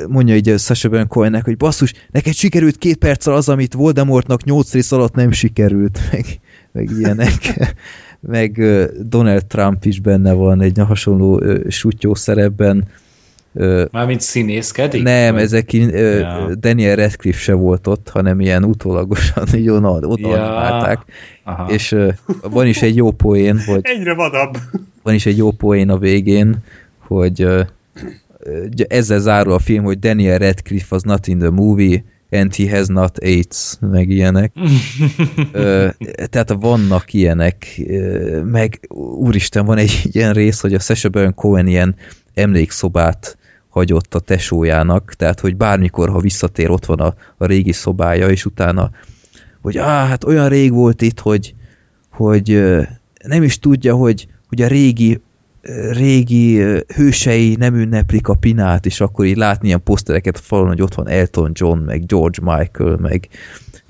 [0.08, 4.72] mondja így Sasha Baron Cohennek, hogy basszus, neked sikerült két perccel az, amit Voldemortnak nyolc
[4.72, 6.24] rész alatt nem sikerült, meg,
[6.72, 7.34] meg ilyenek.
[8.20, 8.62] meg
[9.08, 12.84] Donald Trump is benne van egy hasonló sutyó szerepben.
[13.90, 15.02] Mármint színészkedik?
[15.02, 15.42] Nem, vagy?
[15.42, 16.54] ezek ja.
[16.54, 21.04] Daniel Radcliffe se volt ott, hanem ilyen utólagosan így oda ja.
[21.68, 21.96] És
[22.42, 23.80] van is egy jó poén, hogy...
[23.82, 24.58] Egyre vadabb.
[25.02, 26.56] Van is egy jó poén a végén,
[26.98, 27.46] hogy
[28.88, 32.86] ezzel zárul a film, hogy Daniel Radcliffe was not in the movie, and he has
[32.86, 34.52] not AIDS, meg ilyenek.
[35.52, 35.88] Ö,
[36.30, 37.80] tehát vannak ilyenek,
[38.44, 38.80] meg
[39.18, 41.94] úristen, van egy ilyen rész, hogy a Sacha Baron Cohen ilyen
[42.34, 43.38] emlékszobát
[43.68, 48.44] hagyott a tesójának, tehát hogy bármikor, ha visszatér, ott van a, a régi szobája, és
[48.44, 48.90] utána,
[49.60, 51.54] hogy á, hát olyan rég volt itt, hogy,
[52.10, 52.62] hogy
[53.24, 55.20] nem is tudja, hogy, hogy a régi
[55.90, 56.62] régi
[56.94, 60.94] hősei nem ünneplik a pinát, és akkor így látni ilyen posztereket a falon, hogy ott
[60.94, 63.28] van Elton John, meg George Michael, meg,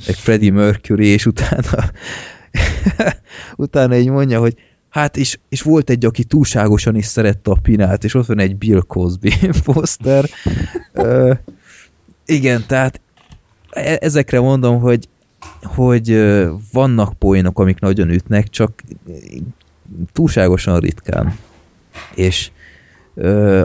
[0.06, 1.90] meg Freddie Mercury, és utána
[3.56, 4.54] utána így mondja, hogy
[4.88, 8.56] hát és, és volt egy, aki túlságosan is szerette a pinát, és ott van egy
[8.56, 9.32] Bill Cosby
[9.64, 10.24] poszter.
[12.26, 13.00] igen, tehát
[13.70, 15.08] e, ezekre mondom, hogy
[15.62, 16.24] hogy
[16.72, 18.82] vannak poénok, amik nagyon ütnek, csak
[20.12, 21.34] túlságosan ritkán
[22.14, 22.50] és
[23.14, 23.60] ö,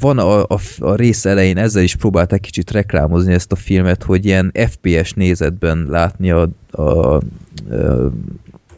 [0.00, 4.24] van a, a, a rész elején, ezzel is próbálták kicsit reklámozni ezt a filmet, hogy
[4.24, 7.22] ilyen FPS nézetben látni a, a, a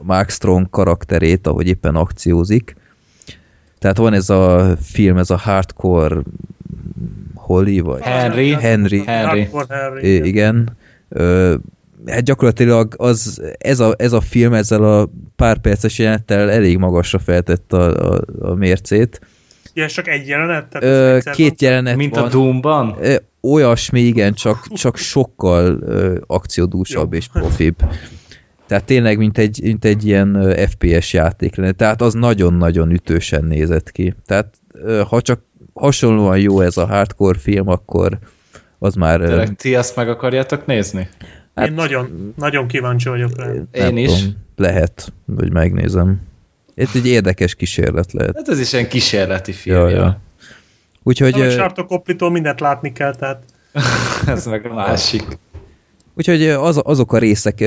[0.03, 2.77] Mark Strong karakterét, ahogy éppen akciózik.
[3.79, 6.21] Tehát van ez a film, ez a Hardcore
[7.35, 8.03] Holly, vagy?
[8.03, 8.53] Henry.
[8.53, 9.03] Henry.
[9.07, 9.49] Henry.
[9.69, 10.27] Henry.
[10.27, 10.77] Igen.
[11.09, 11.55] Ö,
[12.07, 17.19] hát gyakorlatilag az, ez, a, ez a film ezzel a pár perces jelenettel elég magasra
[17.19, 19.21] feltett a, a, a mércét.
[19.75, 20.67] Ja, csak egy jelenet?
[20.69, 22.25] Tehát ö, két jelenet Mint van.
[22.25, 22.97] a Doomban?
[23.41, 27.19] Olyasmi, igen, csak, csak sokkal ö, akciódúsabb Jó.
[27.19, 27.77] és profibb.
[28.67, 31.73] Tehát tényleg, mint egy, mint egy ilyen FPS játék lenne.
[31.73, 34.15] Tehát az nagyon-nagyon ütősen nézett ki.
[34.27, 34.55] Tehát
[35.09, 35.41] ha csak
[35.75, 38.19] hasonlóan jó ez a hardcore film, akkor
[38.79, 39.21] az már...
[39.21, 41.09] Tényleg ti azt meg akarjátok nézni?
[41.57, 43.53] Hát, Én nagyon, nagyon kíváncsi vagyok rá.
[43.73, 44.19] Én is.
[44.19, 46.21] Tudom, lehet, hogy megnézem.
[46.75, 48.37] Ez egy érdekes kísérlet lehet.
[48.37, 49.79] Hát ez is egy kísérleti film.
[49.79, 50.21] Ja, ja.
[51.03, 51.41] Úgyhogy...
[51.41, 53.43] A Sartokoplitól mindent látni kell, tehát...
[54.27, 55.39] ez meg a másik.
[56.15, 57.65] Úgyhogy az, azok a részek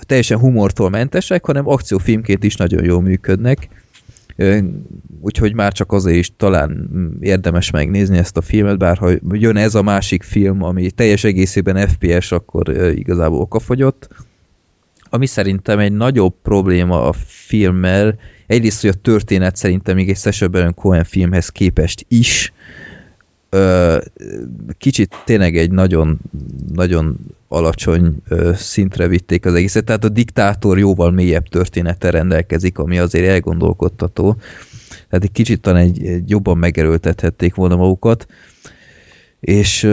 [0.00, 3.68] teljesen humortól mentesek, hanem akciófilmként is nagyon jól működnek
[5.20, 6.88] úgyhogy már csak azért is talán
[7.20, 11.88] érdemes megnézni ezt a filmet, bár ha jön ez a másik film, ami teljes egészében
[11.88, 14.08] FPS, akkor igazából okafogyott.
[15.10, 20.48] Ami szerintem egy nagyobb probléma a filmmel, egyrészt, hogy a történet szerintem még egy Sacha
[20.48, 22.52] Baron Cohen filmhez képest is,
[24.78, 26.18] kicsit tényleg egy nagyon,
[26.74, 27.16] nagyon
[27.48, 28.14] alacsony
[28.54, 34.36] szintre vitték az egészet, tehát a diktátor jóval mélyebb története rendelkezik, ami azért elgondolkodtató.
[35.08, 38.26] Tehát egy kicsit talán egy, egy jobban megerőltethették volna magukat.
[39.40, 39.88] És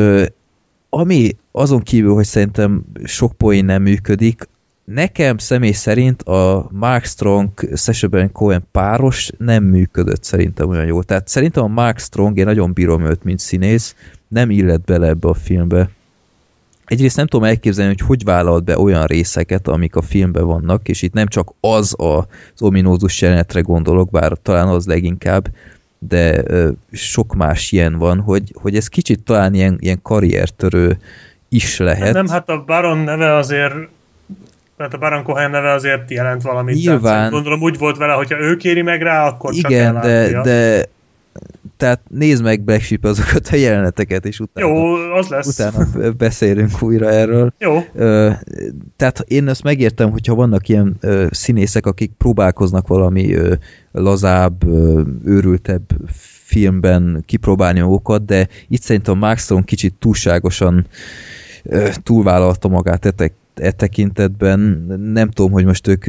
[0.90, 4.48] ami azon kívül, hogy szerintem sok poén nem működik,
[4.94, 11.04] nekem személy szerint a Mark Strong Sacha Cohen páros nem működött szerintem olyan jól.
[11.04, 13.96] Tehát szerintem a Mark Strong, én nagyon bírom őt, mint színész,
[14.28, 15.90] nem illet bele ebbe a filmbe.
[16.86, 21.02] Egyrészt nem tudom elképzelni, hogy hogy vállalt be olyan részeket, amik a filmben vannak, és
[21.02, 25.48] itt nem csak az az ominózus jelenetre gondolok, bár talán az leginkább,
[26.00, 26.44] de
[26.92, 30.98] sok más ilyen van, hogy, hogy ez kicsit talán ilyen, ilyen karriertörő
[31.50, 32.14] is lehet.
[32.14, 33.74] Nem, hát a Baron neve azért
[34.88, 36.76] tehát a Baron Cohen neve azért jelent valamit.
[36.76, 37.02] Nyilván.
[37.02, 40.86] Tehát gondolom úgy volt vele, hogyha ő kéri meg rá, akkor Igen, csak de, de
[41.78, 45.48] tehát nézd meg Black Sheep azokat a jeleneteket, és utána, Jó, az lesz.
[45.48, 45.88] utána
[46.18, 47.54] beszélünk újra erről.
[47.60, 47.80] Jó.
[48.96, 51.00] Tehát én ezt megértem, hogyha vannak ilyen
[51.30, 53.36] színészek, akik próbálkoznak valami
[53.92, 54.64] lazább,
[55.26, 55.82] őrültebb
[56.44, 60.88] filmben kipróbálni magukat, de itt szerintem Mark Strong kicsit túlságosan
[62.04, 64.60] túlvállalta magát etek, e tekintetben
[65.14, 66.04] nem tudom, hogy most ők,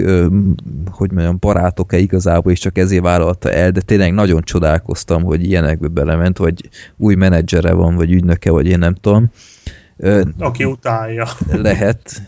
[0.91, 5.89] hogy mondjam, barátok-e igazából, és csak ezért vállalta el, de tényleg nagyon csodálkoztam, hogy ilyenekbe
[5.89, 9.31] belement, vagy új menedzsere van, vagy ügynöke, vagy én nem tudom.
[10.39, 11.27] Aki utálja.
[11.53, 12.23] Lehet.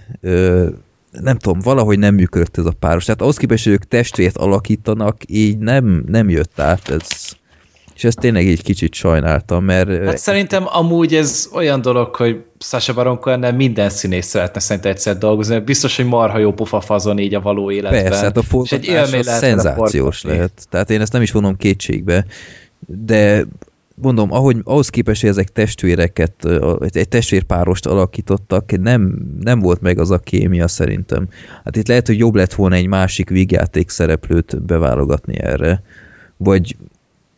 [1.11, 3.05] Nem tudom, valahogy nem működött ez a páros.
[3.05, 7.37] Tehát ahhoz képest, hogy ők testvért alakítanak, így nem, nem jött át ez
[7.95, 10.05] és ezt tényleg egy kicsit sajnáltam, mert...
[10.05, 15.19] Hát szerintem amúgy ez olyan dolog, hogy Sasha Baron Cohen minden színész szeretne szerintem egyszer
[15.19, 18.03] dolgozni, mert biztos, hogy marha jó pofa fazon így a való életben.
[18.03, 20.67] Persze, hát a forgatás egy szenzációs lehet.
[20.71, 22.27] Tehát én ezt nem is vonom kétségbe,
[22.87, 23.45] de
[23.95, 26.49] mondom, ahogy, ahhoz képest, hogy ezek testvéreket,
[26.89, 31.29] egy testvérpárost alakítottak, nem, nem volt meg az a kémia szerintem.
[31.65, 35.83] Hát itt lehet, hogy jobb lett volna egy másik vígjáték szereplőt beválogatni erre.
[36.37, 36.77] Vagy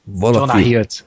[0.07, 0.39] valaki...
[0.39, 1.05] Jonah Hilt.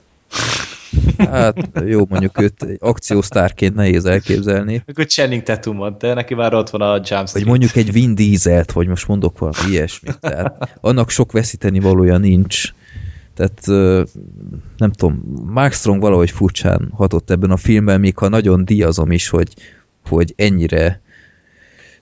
[1.17, 4.83] Hát jó, mondjuk őt egy akciósztárként nehéz elképzelni.
[4.87, 8.71] Akkor Channing Tatumot, de neki már ott van a Jump Vagy mondjuk egy Vin Dieselt,
[8.71, 10.19] vagy most mondok valami ilyesmit.
[10.19, 12.73] Tehát annak sok veszíteni valója nincs.
[13.35, 13.65] Tehát
[14.77, 19.29] nem tudom, Mark Strong valahogy furcsán hatott ebben a filmben, még ha nagyon díjazom is,
[19.29, 19.53] hogy,
[20.07, 21.01] hogy ennyire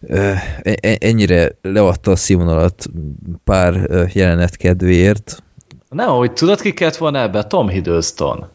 [0.07, 2.85] e, e, ennyire leadta a színvonalat
[3.43, 5.43] pár jelenet kedvéért,
[5.89, 7.43] nem, hogy tudod, ki kellett volna ebbe?
[7.43, 8.47] Tom Hiddleston.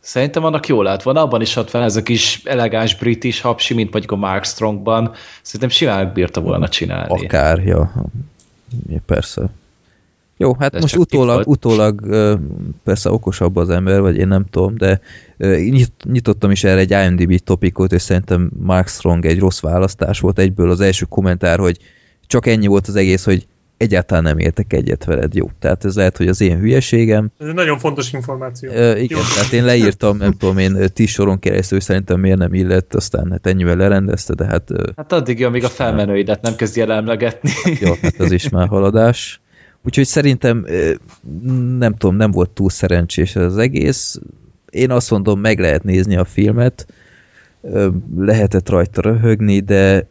[0.00, 3.74] Szerintem annak jól lett volna, abban is ott van ez a kis elegáns british hapsi,
[3.74, 5.12] mint mondjuk a Mark Strongban.
[5.42, 7.24] Szerintem simán bírta volna csinálni.
[7.24, 7.92] Akár, ja.
[9.06, 9.50] Persze.
[10.36, 12.00] Jó, hát de most utólag, utólag
[12.84, 15.00] persze okosabb az ember, vagy én nem tudom, de
[16.04, 20.38] nyitottam is erre egy IMDb topikot, és szerintem Mark Strong egy rossz választás volt.
[20.38, 21.78] Egyből az első kommentár, hogy
[22.26, 23.46] csak ennyi volt az egész, hogy
[23.82, 25.50] egyáltalán nem értek egyet veled, jó.
[25.58, 27.30] Tehát ez lehet, hogy az én hülyeségem.
[27.38, 28.70] Ez egy nagyon fontos információ.
[28.70, 29.24] E, igen, jó.
[29.34, 33.46] tehát én leírtam, nem tudom én, tíz soron keresztül szerintem miért nem illett, aztán hát
[33.46, 34.68] ennyivel lerendezte, de hát...
[34.96, 37.50] Hát addig, amíg a felmenőidet nem kezdj el emlegetni.
[37.80, 39.40] Jó, hát az is már haladás.
[39.84, 40.66] Úgyhogy szerintem
[41.78, 44.18] nem tudom, nem volt túl szerencsés ez az egész.
[44.70, 46.86] Én azt mondom, meg lehet nézni a filmet,
[48.16, 50.10] lehetett rajta röhögni, de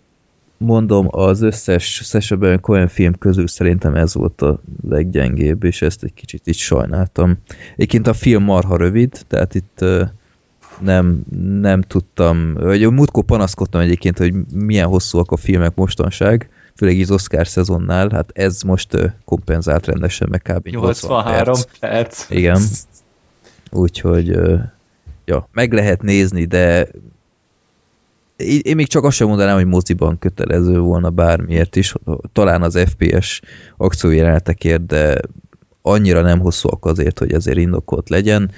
[0.62, 4.60] mondom, az összes Sacha Baron Cohen film közül szerintem ez volt a
[4.90, 7.38] leggyengébb, és ezt egy kicsit így sajnáltam.
[7.74, 9.86] Egyébként a film marha rövid, tehát itt
[10.80, 11.22] nem,
[11.62, 17.48] nem tudtam, vagy múltkor panaszkodtam egyébként, hogy milyen hosszúak a filmek mostanság, főleg az Oscar
[17.48, 20.68] szezonnál, hát ez most kompenzált rendesen, meg kb.
[20.68, 21.80] 83 perc.
[21.80, 22.30] perc.
[22.30, 22.62] Igen.
[23.72, 24.40] Úgyhogy
[25.26, 26.88] ja, meg lehet nézni, de
[28.42, 31.94] én még csak azt sem mondanám, hogy moziban kötelező volna bármiért is,
[32.32, 33.42] talán az FPS
[33.78, 35.20] akciójelenetekért, de
[35.82, 38.52] annyira nem hosszúak azért, hogy ezért indokolt legyen.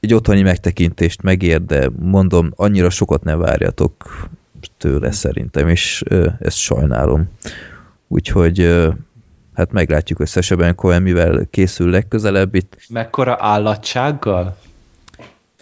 [0.00, 4.28] Egy otthoni megtekintést megér, de mondom, annyira sokat ne várjatok
[4.76, 6.02] tőle szerintem, és
[6.38, 7.28] ezt sajnálom.
[8.08, 8.86] Úgyhogy
[9.54, 12.76] hát meglátjuk összesebben Cohen, mivel készül legközelebb itt.
[12.88, 14.56] Mekkora állatsággal?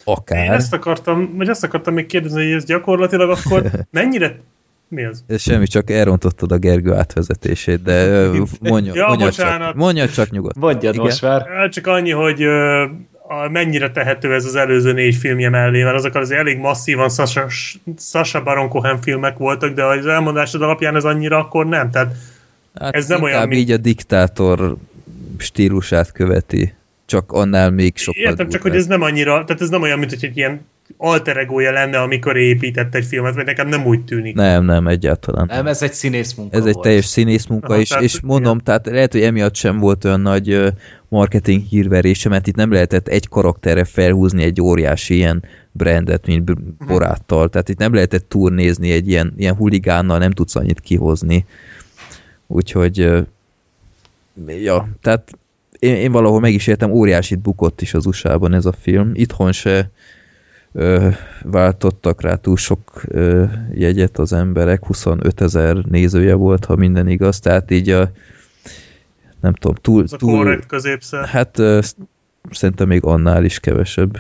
[0.09, 0.45] Akár.
[0.45, 4.41] Én ezt akartam, vagy ezt akartam még kérdezni, hogy ez gyakorlatilag akkor mennyire
[4.89, 5.25] mi az?
[5.27, 8.29] Ez semmi, csak elrontottad a Gergő átvezetését, de
[8.61, 10.57] mondja, ja, mondja, csak, mondja csak nyugodt.
[10.57, 11.69] Mondjad most már.
[11.69, 12.43] Csak annyi, hogy
[13.29, 17.47] a, mennyire tehető ez az előző négy filmje mellé, mert azok az elég masszívan Sasha,
[17.99, 21.91] Sasha Baron Cohen filmek voltak, de az elmondásod alapján ez annyira akkor nem.
[21.91, 22.15] Tehát
[22.79, 23.61] hát ez nem olyan, mint...
[23.61, 24.77] így a diktátor
[25.39, 26.75] stílusát követi
[27.07, 30.11] csak annál még sokkal Értem, csak hogy ez nem annyira, tehát ez nem olyan, mint
[30.11, 30.61] hogy egy ilyen
[30.97, 34.35] alter egója lenne, amikor épített egy filmet, vagy nekem nem úgy tűnik.
[34.35, 35.47] Nem, nem, egyáltalán.
[35.47, 36.77] Nem, ez egy színész munka Ez volt.
[36.77, 38.65] egy teljes színész munka, Aha, és, tehát, és mondom, ilyen.
[38.65, 40.73] tehát lehet, hogy emiatt sem volt olyan nagy
[41.09, 46.87] marketing hírverése, mert itt nem lehetett egy karakterre felhúzni egy óriási ilyen brandet, mint mhm.
[46.87, 51.45] boráttal, tehát itt nem lehetett turnézni egy ilyen, ilyen huligánnal, nem tudsz annyit kihozni.
[52.47, 53.25] Úgyhogy
[54.47, 55.33] ja, tehát
[55.87, 59.11] én, én valahol meg is értem, óriásit bukott is az USA-ban ez a film.
[59.15, 59.91] Itthon se
[60.73, 61.09] ö,
[61.43, 67.41] váltottak rá túl sok ö, jegyet az emberek, 25 ezer nézője volt, ha minden igaz,
[67.41, 68.11] tehát így a
[69.41, 70.03] nem tudom, túl...
[70.03, 70.63] Ez a túl
[71.27, 71.81] Hát ö,
[72.51, 74.19] szerintem még annál is kevesebb.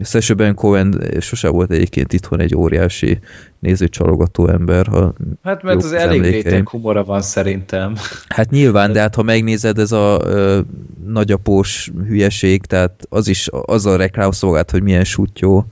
[0.00, 3.18] Sacha Baron Cohen sose volt egyébként itthon egy óriási
[3.58, 4.86] nézőcsalogató ember.
[4.86, 7.94] Ha hát mert az elég réteg humora van szerintem.
[8.28, 10.60] Hát nyilván, de hát ha megnézed, ez a ö,
[11.06, 15.66] nagyapós hülyeség, tehát az is az a reklámszolgált, hogy milyen sutyó,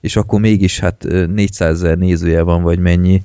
[0.00, 3.22] és akkor mégis hát 400 ezer nézője van, vagy mennyi.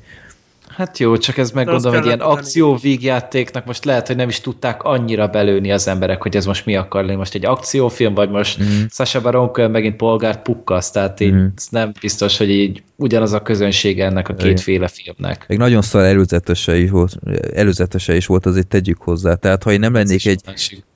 [0.82, 4.40] Hát jó, csak ez meg gondolom, hogy ilyen akció vígjátéknak most lehet, hogy nem is
[4.40, 7.18] tudták annyira belőni az emberek, hogy ez most mi akar lenni.
[7.18, 8.84] Most egy akciófilm, vagy most mm.
[8.90, 11.46] Sasha Baron Cohen megint polgárt pukkasz, tehát így mm.
[11.70, 15.46] nem biztos, hogy így ugyanaz a közönsége ennek a kétféle filmnek.
[15.48, 17.18] Meg nagyon szar előzetese is volt,
[17.54, 19.36] előzetese is volt, azért tegyük hozzá.
[19.36, 20.42] Tehát ha én nem lennék egy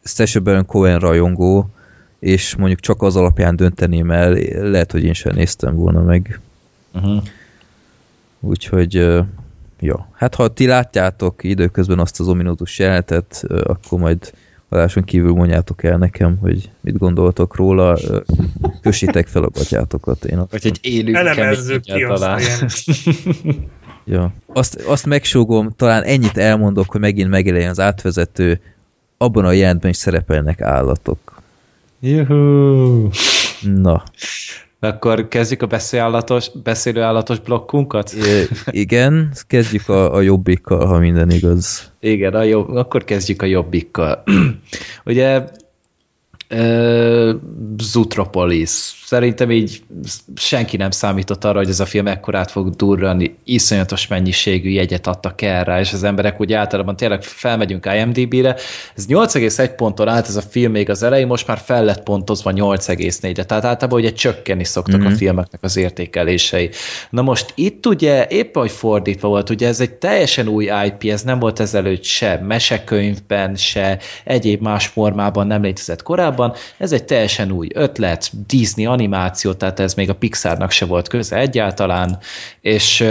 [0.03, 1.69] Sasha Baron Cohen rajongó,
[2.19, 4.31] és mondjuk csak az alapján dönteném el,
[4.69, 6.39] lehet, hogy én sem néztem volna meg.
[6.93, 7.23] Uh -huh.
[8.39, 9.23] Úgyhogy
[9.79, 14.33] Ja, hát ha ti látjátok időközben azt az ominózus jelenetet, akkor majd
[14.69, 17.97] adáson kívül mondjátok el nekem, hogy mit gondoltok róla,
[18.81, 20.25] kössétek fel a gatyátokat.
[20.25, 22.41] Én Vagy egy élő Elemezzük ki talán.
[24.05, 24.33] ja.
[24.45, 28.59] azt, azt megsógom, talán ennyit elmondok, hogy megint megjelenjen az átvezető,
[29.17, 31.41] abban a jelentben is szerepelnek állatok.
[31.99, 33.09] Juhu!
[33.61, 34.03] Na.
[34.85, 38.13] Akkor kezdjük a beszélőállatos, beszélőállatos blokkunkat?
[38.13, 41.91] I igen, kezdjük a, a jobbikkal, ha minden igaz.
[41.99, 44.23] Igen, a jobb, akkor kezdjük a jobbikkal.
[45.05, 45.43] Ugye
[47.77, 49.03] Zutropolis.
[49.05, 49.83] Szerintem így
[50.35, 55.41] senki nem számított arra, hogy ez a film ekkorát fog durrani, iszonyatos mennyiségű jegyet adtak
[55.41, 58.55] erre, és az emberek úgy általában tényleg felmegyünk IMDb-re.
[58.95, 62.51] Ez 8,1 ponton állt ez a film még az elején, most már fel lett pontozva
[62.55, 65.05] 8,4-re, tehát általában ugye csökkenni szoktak mm-hmm.
[65.05, 65.17] a mhm.
[65.17, 66.69] filmeknek az értékelései.
[67.09, 71.21] Na most itt ugye épp hogy fordítva volt, ugye ez egy teljesen új IP, ez
[71.21, 76.53] nem volt ezelőtt se mesekönyvben, se egyéb más formában nem létezett korábban, korábban.
[76.77, 81.37] Ez egy teljesen új ötlet, Disney animáció, tehát ez még a Pixarnak se volt köze
[81.37, 82.17] egyáltalán,
[82.61, 83.05] és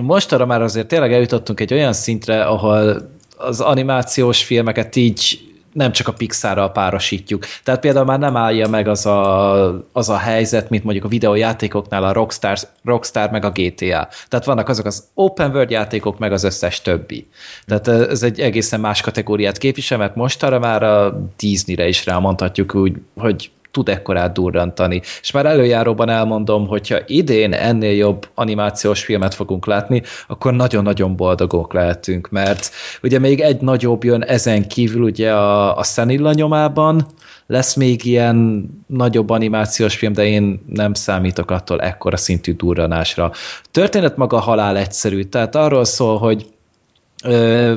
[0.00, 5.92] most arra már azért tényleg eljutottunk egy olyan szintre, ahol az animációs filmeket így nem
[5.92, 7.44] csak a Pixarral párosítjuk.
[7.64, 12.04] Tehát például már nem állja meg az a, az a helyzet, mint mondjuk a videójátékoknál
[12.04, 14.08] a Rockstar, Rockstar meg a GTA.
[14.28, 17.26] Tehát vannak azok az open world játékok, meg az összes többi.
[17.66, 22.74] Tehát ez egy egészen más kategóriát képvisel, mert most arra már a Disney-re is rámondhatjuk
[22.74, 25.00] úgy, hogy tud ekkorát durrantani.
[25.20, 31.72] És már előjáróban elmondom, hogyha idén ennél jobb animációs filmet fogunk látni, akkor nagyon-nagyon boldogok
[31.72, 32.70] lehetünk, mert
[33.02, 37.06] ugye még egy nagyobb jön ezen kívül ugye a, a Szenilla nyomában,
[37.46, 43.32] lesz még ilyen nagyobb animációs film, de én nem számítok attól ekkora szintű durranásra.
[43.70, 46.46] Történet maga halál egyszerű, tehát arról szól, hogy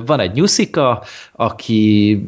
[0.05, 2.19] van egy nyuszika, aki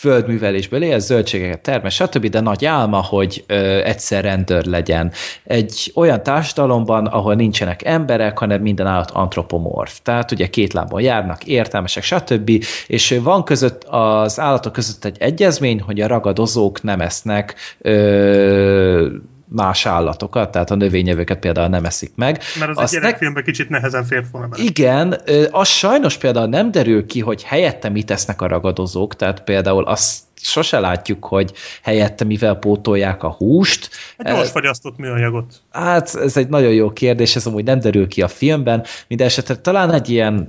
[0.00, 3.54] földművelésből él, zöldségeket termel, stb., de nagy álma, hogy ö,
[3.84, 5.12] egyszer rendőr legyen.
[5.44, 10.00] Egy olyan társadalomban, ahol nincsenek emberek, hanem minden állat antropomorf.
[10.02, 12.50] Tehát ugye két lábon járnak, értelmesek, stb.,
[12.86, 19.06] és van között az állatok között egy egyezmény, hogy a ragadozók nem esznek ö,
[19.52, 22.40] más állatokat, tehát a növényevőket például nem eszik meg.
[22.58, 23.50] Mert az Azt egy gyerekfilmben ne...
[23.50, 24.62] kicsit nehezen fért volna bele.
[24.62, 25.20] Igen,
[25.50, 30.18] az sajnos például nem derül ki, hogy helyette mit tesznek a ragadozók, tehát például azt
[30.42, 31.52] sose látjuk, hogy
[31.82, 33.90] helyette mivel pótolják a húst.
[34.18, 35.54] Hát gyors fagyasztott műanyagot.
[35.70, 39.56] Hát ez egy nagyon jó kérdés, ez amúgy nem derül ki a filmben, minden esetre
[39.56, 40.48] talán egy ilyen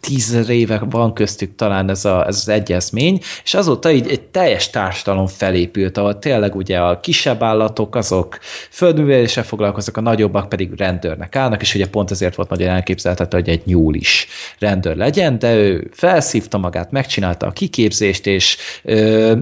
[0.00, 4.70] tíz éve van köztük talán ez, a, ez az egyezmény, és azóta így egy teljes
[4.70, 8.38] társadalom felépült, ahol tényleg ugye a kisebb állatok azok
[8.70, 13.48] földműveléssel foglalkoznak, a nagyobbak pedig rendőrnek állnak, és ugye pont ezért volt nagyon elképzelhető, hogy
[13.48, 14.26] egy nyúl is
[14.58, 19.36] rendőr legyen, de ő felszívta magát, megcsinálta a kiképzést, és ö,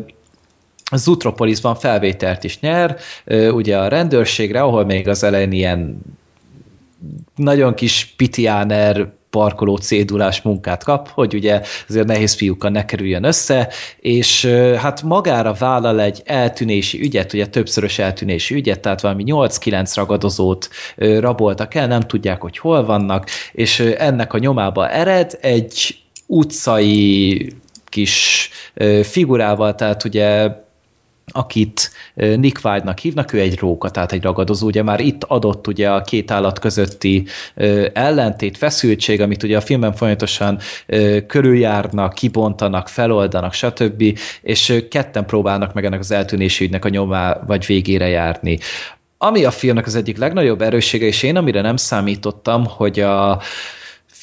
[0.90, 2.96] az Utropolisban felvételt is nyer,
[3.50, 5.98] ugye a rendőrségre, ahol még az elején ilyen
[7.36, 13.68] nagyon kis pitiáner parkoló cédulás munkát kap, hogy ugye azért nehéz fiúkkal ne kerüljön össze,
[14.00, 14.44] és
[14.78, 21.74] hát magára vállal egy eltűnési ügyet, ugye többszörös eltűnési ügyet, tehát valami 8-9 ragadozót raboltak
[21.74, 27.52] el, nem tudják, hogy hol vannak, és ennek a nyomába ered egy utcai
[27.88, 28.50] kis
[29.02, 30.50] figurával, tehát ugye
[31.32, 35.90] akit Nick Wilde-nak hívnak, ő egy róka, tehát egy ragadozó, ugye már itt adott ugye
[35.90, 37.27] a két állat közötti
[37.93, 40.59] ellentét, feszültség, amit ugye a filmben folyamatosan
[41.27, 47.66] körüljárnak, kibontanak, feloldanak, stb., és ketten próbálnak meg ennek az eltűnési ügynek a nyomá vagy
[47.66, 48.59] végére járni.
[49.19, 53.40] Ami a filmnek az egyik legnagyobb erőssége, és én amire nem számítottam, hogy a,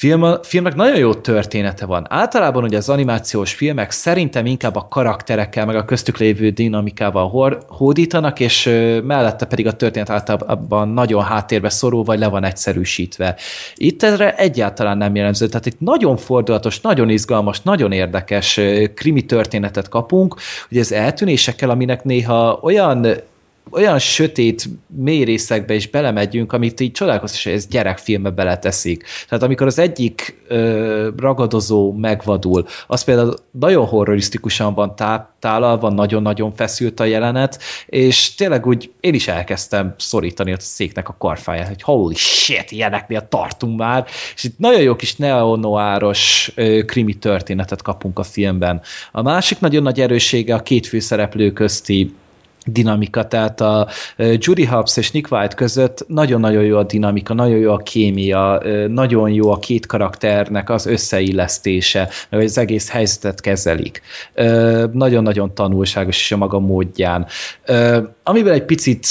[0.04, 2.06] film, filmnek nagyon jó története van.
[2.08, 8.40] Általában ugye az animációs filmek szerintem inkább a karakterekkel, meg a köztük lévő dinamikával hódítanak,
[8.40, 8.64] és
[9.04, 13.36] mellette pedig a történet általában nagyon háttérbe szorul, vagy le van egyszerűsítve.
[13.74, 18.60] Itt erre egyáltalán nem jellemző, tehát itt nagyon fordulatos, nagyon izgalmas, nagyon érdekes
[18.94, 20.36] krimi történetet kapunk,
[20.70, 23.06] ugye az eltűnésekkel, aminek néha olyan
[23.70, 29.04] olyan sötét mély részekbe is belemegyünk, amit így csodálkoztat, hogy ez gyerekfilmbe beleteszik.
[29.28, 34.94] Tehát amikor az egyik ö, ragadozó megvadul, az például nagyon horrorisztikusan van
[35.38, 41.16] tálalva, nagyon-nagyon feszült a jelenet, és tényleg úgy én is elkezdtem szorítani a széknek a
[41.18, 46.52] karfáját, hogy holy shit, ilyeneknél tartunk már, és itt nagyon jó kis neonoáros
[46.86, 48.80] krimi történetet kapunk a filmben.
[49.12, 52.14] A másik nagyon nagy erőssége a két főszereplő közti
[52.64, 57.72] dinamika, tehát a Judy Hobbs és Nick White között nagyon-nagyon jó a dinamika, nagyon jó
[57.72, 64.02] a kémia, nagyon jó a két karakternek az összeillesztése, hogy az egész helyzetet kezelik.
[64.92, 67.26] Nagyon-nagyon tanulságos is a maga módján.
[68.22, 69.06] Amiben egy picit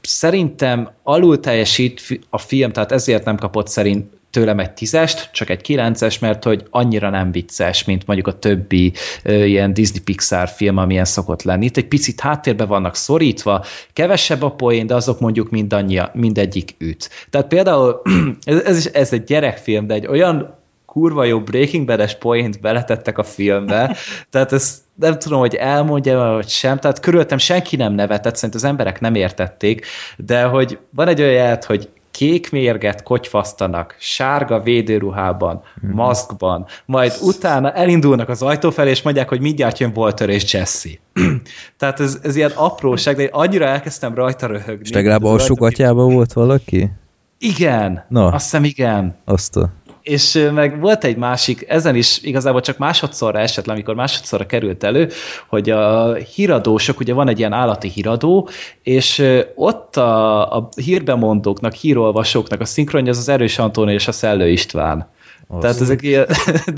[0.00, 5.60] szerintem alul teljesít a film, tehát ezért nem kapott szerint tőlem egy tízest, csak egy
[5.60, 8.92] kilences, mert hogy annyira nem vicces, mint mondjuk a többi
[9.22, 11.64] ö, ilyen Disney Pixar film, amilyen szokott lenni.
[11.64, 17.10] Itt egy picit háttérbe vannak szorítva, kevesebb a poén, de azok mondjuk mindannyi, mindegyik üt.
[17.30, 18.02] Tehát például
[18.44, 22.18] ez, is, ez egy gyerekfilm, de egy olyan kurva jó Breaking Bad-es
[22.60, 23.96] beletettek a filmbe,
[24.30, 28.64] tehát ez nem tudom, hogy elmondja, vagy sem, tehát körülöttem senki nem nevetett, szerint az
[28.64, 29.86] emberek nem értették,
[30.16, 35.90] de hogy van egy olyan jelt, hogy kék mérget kotyfasztanak, sárga védőruhában, mm.
[35.90, 40.90] maszkban, majd utána elindulnak az ajtó felé, és mondják, hogy mindjárt jön Walter és Jesse.
[41.78, 44.84] Tehát ez, ez ilyen apróság, de én annyira elkezdtem rajta röhögni.
[44.84, 46.90] És legalább alsógatjában volt valaki?
[47.38, 49.16] Igen, Na, azt hiszem igen.
[49.24, 49.70] Azt a
[50.02, 54.84] és meg volt egy másik, ezen is igazából csak másodszorra esett le, amikor másodszorra került
[54.84, 55.08] elő,
[55.48, 58.48] hogy a híradósok, ugye van egy ilyen állati híradó,
[58.82, 59.24] és
[59.54, 65.08] ott a, a hírbemondóknak, hírolvasóknak a szinkronja az az Erős Antóni és a Szellő István.
[65.48, 65.60] Az.
[65.60, 66.26] Tehát ezek ilyen,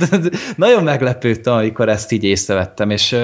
[0.56, 3.16] nagyon meglepődtem, amikor ezt így észrevettem, és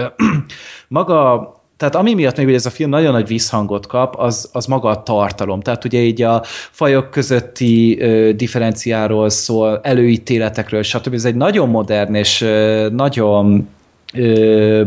[0.89, 4.67] maga tehát ami miatt még ugye ez a film nagyon nagy visszhangot kap, az, az
[4.67, 5.61] maga a tartalom.
[5.61, 11.15] Tehát ugye így a fajok közötti ö, differenciáról szól, előítéletekről, stb.
[11.15, 13.69] Ez egy nagyon modern és ö, nagyon
[14.15, 14.83] ö,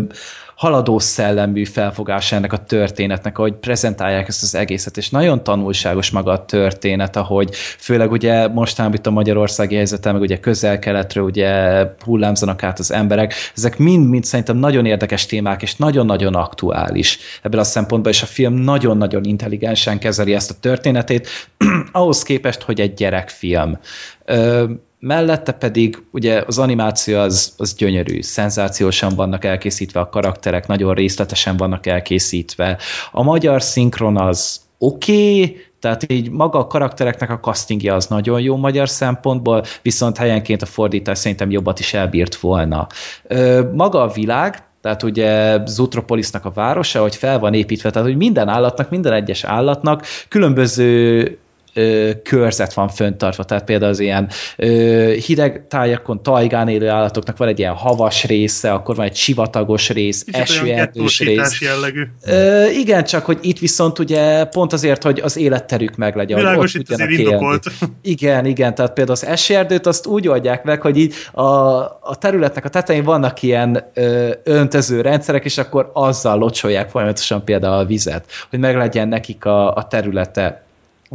[0.62, 6.32] haladó szellemű felfogása ennek a történetnek, ahogy prezentálják ezt az egészet, és nagyon tanulságos maga
[6.32, 12.64] a történet, ahogy főleg ugye mostanában itt a magyarországi helyzetem, meg ugye közel-keletről ugye hullámzanak
[12.64, 18.12] át az emberek, ezek mind-mind szerintem nagyon érdekes témák, és nagyon-nagyon aktuális ebből a szempontból,
[18.12, 21.28] és a film nagyon-nagyon intelligensen kezeli ezt a történetét,
[21.92, 23.80] ahhoz képest, hogy egy gyerekfilm
[25.02, 31.58] mellette pedig ugye az animáció az, az gyönyörű, szenzációsan vannak elkészítve a karakterek, nagyon részletesen
[31.58, 32.78] vannak elkészítve.
[33.12, 38.42] A magyar szinkron az oké, okay, tehát így maga a karaktereknek a castingja az nagyon
[38.42, 42.88] jó magyar szempontból, viszont helyenként a fordítás szerintem jobbat is elbírt volna.
[43.74, 48.48] Maga a világ, tehát ugye Zutropolisnak a városa, hogy fel van építve, tehát hogy minden
[48.48, 51.38] állatnak, minden egyes állatnak különböző
[51.74, 54.68] ö, körzet van föntartva, tehát például az ilyen ö,
[55.26, 60.26] hideg tájakon, tajgán élő állatoknak van egy ilyen havas része, akkor van egy sivatagos rész,
[60.32, 61.62] esőerdős rész.
[61.62, 62.04] jellegű.
[62.26, 66.38] Ö, igen, csak hogy itt viszont ugye pont azért, hogy az életterük meg legyen.
[66.38, 67.66] Világos, itt azért indokolt.
[68.02, 71.44] Igen, igen, tehát például az esőerdőt azt úgy oldják meg, hogy így a,
[72.02, 77.78] a területnek a tetején vannak ilyen ö, öntöző rendszerek, és akkor azzal locsolják folyamatosan például
[77.78, 80.64] a vizet, hogy meg legyen nekik a, a területe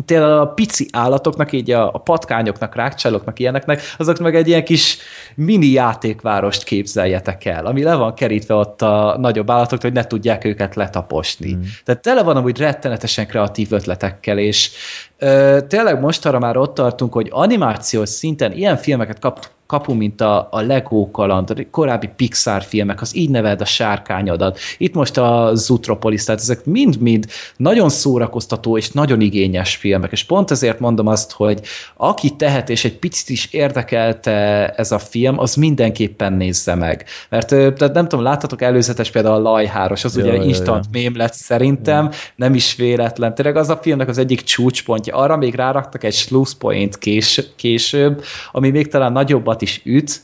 [0.04, 4.98] tényleg a pici állatoknak, így a, a patkányoknak, rákcsáloknak, ilyeneknek, azok meg egy ilyen kis
[5.34, 10.44] mini játékvárost képzeljetek el, ami le van kerítve ott a nagyobb állatok, hogy ne tudják
[10.44, 11.54] őket letaposni.
[11.54, 11.60] Mm.
[11.84, 14.70] Tehát tele van amúgy rettenetesen kreatív ötletekkel, és
[15.18, 20.48] ö, tényleg mostanra már ott tartunk, hogy animációs szinten ilyen filmeket kap, kapunk, mint a,
[20.50, 24.58] a Lego kaland, a korábbi Pixar filmek, az így neveld a sárkányodat.
[24.78, 27.26] Itt most a Zutropolis, tehát ezek mind-mind
[27.56, 31.60] nagyon szórakoztató és nagyon igényes filmek, és pont ezért mondom azt, hogy
[31.96, 37.04] aki tehet és egy picit is érdekelte ez a film, az mindenképpen nézze meg.
[37.28, 41.00] Mert tehát nem tudom, láttatok előzetes például a Lajháros, az ja, ugye ja, instant ja.
[41.00, 42.10] mém lett szerintem, ja.
[42.36, 43.34] nem is véletlen.
[43.34, 45.16] Tényleg az a filmnek az egyik csúcspontja.
[45.16, 50.20] Arra még ráraktak egy sluice point kés, később, ami még talán nagyobbat is üt,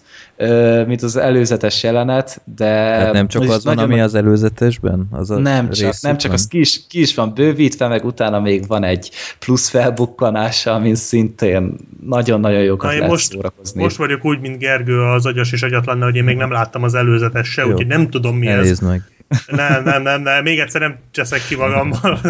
[0.87, 2.67] mint az előzetes jelenet, de...
[2.75, 5.09] Hát nem csak az van, ami az előzetesben?
[5.11, 8.41] Az a nem csak, nem csak, az ki is, ki is van bővítve, meg utána
[8.41, 11.77] még van egy plusz felbukkanása, amin szintén
[12.07, 13.83] nagyon-nagyon jókat Na, lehet most, szórakozni.
[13.83, 16.95] Most vagyok úgy, mint Gergő az agyas és agyatlan, hogy én még nem láttam az
[16.95, 18.89] előzetes se, úgyhogy nem tudom mi Elnézd ez.
[18.89, 19.03] meg.
[19.47, 22.21] Nem, nem, nem, nem, még egyszer nem cseszek ki magammal.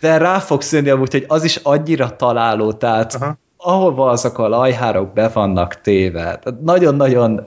[0.00, 4.48] De rá fogsz jönni amúgy, hogy az is annyira találó, tehát Aha ahova azok a
[4.48, 6.38] lajhárok be vannak téve.
[6.64, 7.44] Nagyon-nagyon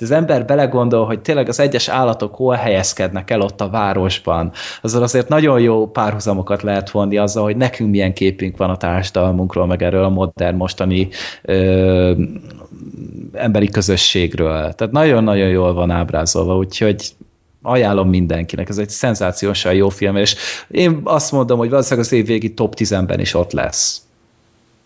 [0.00, 4.52] az ember belegondol, hogy tényleg az egyes állatok hol helyezkednek el ott a városban.
[4.82, 9.66] Azzal azért nagyon jó párhuzamokat lehet vonni azzal, hogy nekünk milyen képünk van a társadalmunkról,
[9.66, 11.08] meg erről a modern mostani
[11.42, 12.12] ö,
[13.32, 14.72] emberi közösségről.
[14.72, 17.10] Tehát nagyon-nagyon jól van ábrázolva, úgyhogy
[17.62, 20.36] ajánlom mindenkinek, ez egy szenzációsan jó film, és
[20.70, 24.07] én azt mondom, hogy valószínűleg az év végi top 10-ben is ott lesz.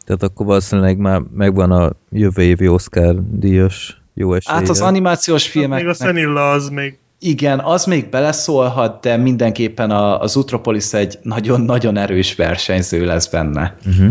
[0.04, 4.56] Tehát akkor valószínűleg már megvan a jövő évi Oscar díjas jó esélye.
[4.56, 5.72] Hát az animációs filmek.
[5.72, 10.92] Hát még a Szenilla az még igen, az még beleszólhat, de mindenképpen a, az Utropolis
[10.92, 13.76] egy nagyon-nagyon erős versenyző lesz benne.
[13.86, 14.10] Uh-huh.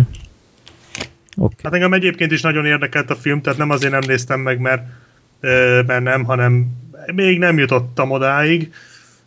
[1.35, 1.55] Okay.
[1.63, 4.83] Hát engem egyébként is nagyon érdekelt a film, tehát nem azért nem néztem meg, mert,
[5.85, 6.67] mert nem, hanem
[7.13, 8.73] még nem jutottam odáig,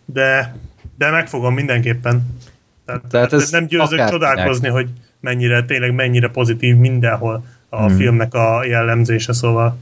[0.04, 0.56] de,
[0.98, 2.38] de megfogom mindenképpen.
[2.86, 4.88] Tehát, tehát ez nem győzök csodálkozni, hogy,
[5.24, 7.96] mennyire, tényleg mennyire pozitív mindenhol a hmm.
[7.96, 9.76] filmnek a jellemzése, szóval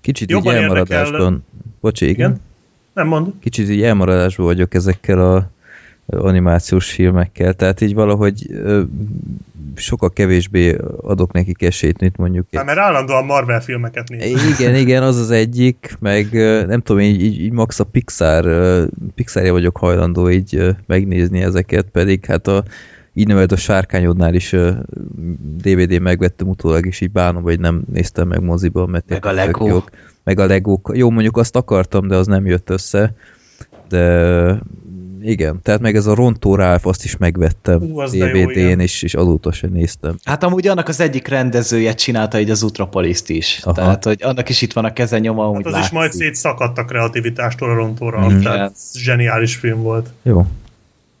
[0.00, 1.40] Kicsit Jobban így elmaradásban, érdekel...
[1.80, 2.30] bocsi, igen?
[2.30, 2.40] igen?
[2.92, 3.32] Nem mond.
[3.40, 5.50] Kicsit így elmaradásban vagyok ezekkel a
[6.06, 8.82] animációs filmekkel, tehát így valahogy ö,
[9.76, 12.46] sokkal kevésbé adok nekik esélyt, mint mondjuk...
[12.52, 14.58] Hát, mert állandóan Marvel filmeket néz.
[14.58, 16.32] Igen, igen, az az egyik, meg
[16.66, 18.44] nem tudom, így, így, így max a Pixar,
[19.14, 22.64] Pixarja vagyok hajlandó így megnézni ezeket, pedig hát a
[23.14, 24.54] így nevelt a sárkányodnál is
[25.56, 29.66] DVD megvettem utólag, és így bánom, hogy nem néztem meg moziba, mert meg a Lego.
[29.66, 29.90] Jók.
[30.24, 30.92] Meg a Legók.
[30.94, 33.14] Jó, mondjuk azt akartam, de az nem jött össze.
[33.88, 34.58] De
[35.22, 39.70] igen, tehát meg ez a Rontó Ralph, azt is megvettem DVD-n, és, és azóta sem
[39.70, 40.16] néztem.
[40.24, 43.60] Hát amúgy annak az egyik rendezője csinálta így az Utropoliszt is.
[43.62, 43.74] Aha.
[43.74, 45.86] Tehát, hogy annak is itt van a keze nyoma, hát az látszik.
[45.86, 48.40] is majd szétszakadt a kreativitástól a Rontó Ralph, mm.
[48.40, 50.08] tehát zseniális film volt.
[50.22, 50.46] Jó,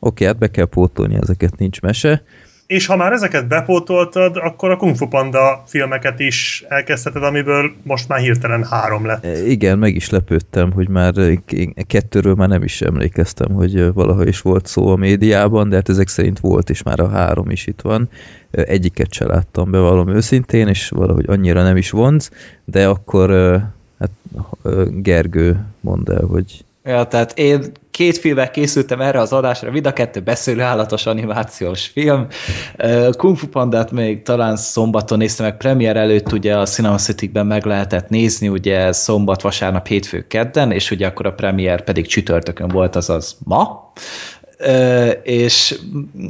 [0.04, 2.22] Oké, hát be kell pótolni, ezeket nincs mese.
[2.66, 8.08] És ha már ezeket bepótoltad, akkor a Kung Fu Panda filmeket is elkezdheted, amiből most
[8.08, 9.24] már hirtelen három lett.
[9.24, 11.14] E, igen, meg is lepődtem, hogy már
[11.86, 16.08] kettőről már nem is emlékeztem, hogy valaha is volt szó a médiában, de hát ezek
[16.08, 18.08] szerint volt, és már a három is itt van.
[18.50, 22.30] Egyiket se láttam be valami őszintén, és valahogy annyira nem is vonz,
[22.64, 23.30] de akkor
[23.98, 24.10] hát
[24.90, 29.92] Gergő mondd el, hogy Ja, tehát én két filmek készültem erre az adásra, mind a
[29.92, 32.26] kettő beszélő állatos animációs film.
[33.10, 37.64] Kung Fu Pandát még talán szombaton néztem meg, premier előtt ugye a Cinema City-ben meg
[37.64, 42.96] lehetett nézni, ugye szombat, vasárnap, hétfő, kedden, és ugye akkor a premier pedig csütörtökön volt,
[42.96, 43.92] azaz ma
[45.22, 45.78] és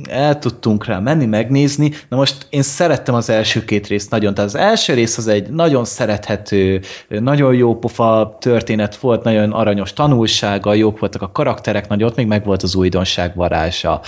[0.08, 1.92] el tudtunk rá menni, megnézni.
[2.08, 5.50] Na most én szerettem az első két részt nagyon, tehát az első rész az egy
[5.50, 12.08] nagyon szerethető, nagyon jó pofa történet volt, nagyon aranyos tanulsága, jók voltak a karakterek, nagyon
[12.08, 14.00] ott még meg volt az újdonság varázsa.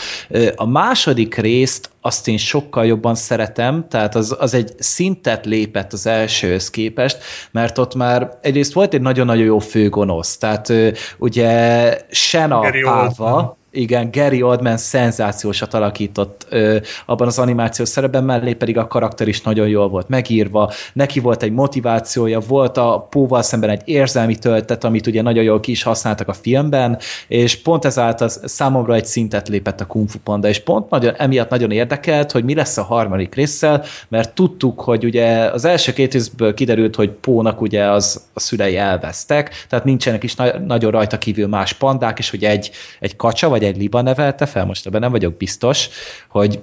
[0.55, 6.06] A második részt azt én sokkal jobban szeretem, tehát az, az egy szintet lépett az
[6.06, 7.18] elsőhöz képest,
[7.51, 10.72] mert ott már egyrészt volt egy nagyon-nagyon jó főgonosz, tehát
[11.18, 16.76] ugye Sena Páva, igen, Gary Oldman szenzációsat alakított ö,
[17.06, 21.42] abban az animációs szerepben, mellé pedig a karakter is nagyon jól volt megírva, neki volt
[21.42, 25.82] egy motivációja, volt a Póval szemben egy érzelmi töltet, amit ugye nagyon jól ki is
[25.82, 26.98] használtak a filmben,
[27.28, 31.51] és pont ezáltal számomra egy szintet lépett a Kung Fu Panda, és pont nagyon, emiatt
[31.51, 36.12] nagyon érdekelt, hogy mi lesz a harmadik résszel, mert tudtuk, hogy ugye az első két
[36.12, 41.18] részből kiderült, hogy Pónak ugye az a szülei elvesztek, tehát nincsenek is na- nagyon rajta
[41.18, 42.70] kívül más pandák, és hogy egy,
[43.01, 45.88] egy kacsa, vagy egy liba nevelte fel, most ebben nem vagyok biztos,
[46.28, 46.60] hogy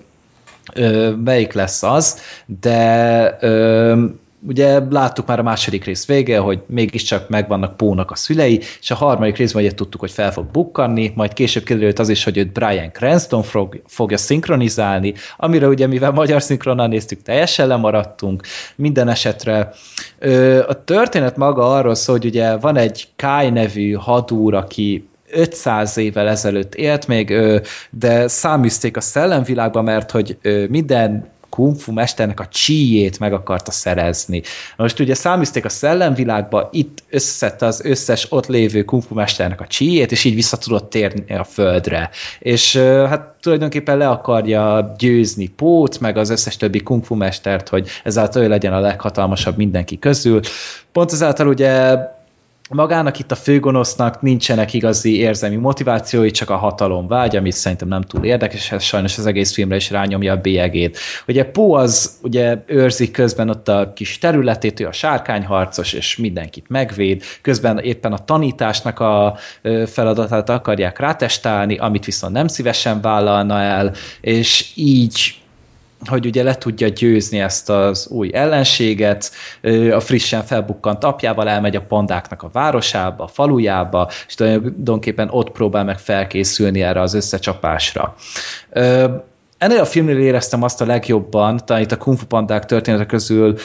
[0.73, 4.05] ö, melyik lesz az, de ö,
[4.47, 8.95] ugye láttuk már a második rész vége, hogy mégiscsak megvannak Pónak a szülei, és a
[8.95, 12.51] harmadik részben ugye tudtuk, hogy fel fog bukkanni, majd később kiderült az is, hogy őt
[12.51, 18.43] Brian Cranston fog, fogja szinkronizálni, amire ugye mivel magyar szinkronnal néztük, teljesen lemaradtunk.
[18.75, 19.71] Minden esetre
[20.67, 26.27] a történet maga arról szól, hogy ugye van egy Kai nevű hadúr, aki 500 évvel
[26.27, 27.33] ezelőtt élt még,
[27.89, 30.37] de száműzték a szellemvilágba, mert hogy
[30.69, 34.41] minden kung fu mesternek a csíjét meg akarta szerezni.
[34.77, 40.11] Most ugye száműzték a szellemvilágba, itt összeszedte az összes ott lévő kung mesternek a csíjét,
[40.11, 42.09] és így vissza tudott térni a földre.
[42.39, 47.87] És hát tulajdonképpen le akarja győzni Pót, meg az összes többi kung fu mestert, hogy
[48.03, 50.39] ezáltal ő legyen a leghatalmasabb mindenki közül.
[50.91, 51.97] Pont ezáltal ugye
[52.73, 58.01] magának itt a főgonosznak nincsenek igazi érzelmi motivációi, csak a hatalom vágy, ami szerintem nem
[58.01, 60.97] túl érdekes, ez sajnos az egész filmre is rányomja a bélyegét.
[61.27, 66.69] Ugye Pó az ugye őrzi közben ott a kis területét, ő a sárkányharcos, és mindenkit
[66.69, 69.37] megvéd, közben éppen a tanításnak a
[69.85, 75.40] feladatát akarják rátestálni, amit viszont nem szívesen vállalna el, és így
[76.05, 79.31] hogy ugye le tudja győzni ezt az új ellenséget,
[79.91, 85.83] a frissen felbukkant apjával elmegy a pandáknak a városába, a falujába, és tulajdonképpen ott próbál
[85.83, 88.15] meg felkészülni erre az összecsapásra.
[89.57, 93.57] Ennél a filmnél éreztem azt a legjobban, talán itt a Kung Fu Pandák története közül,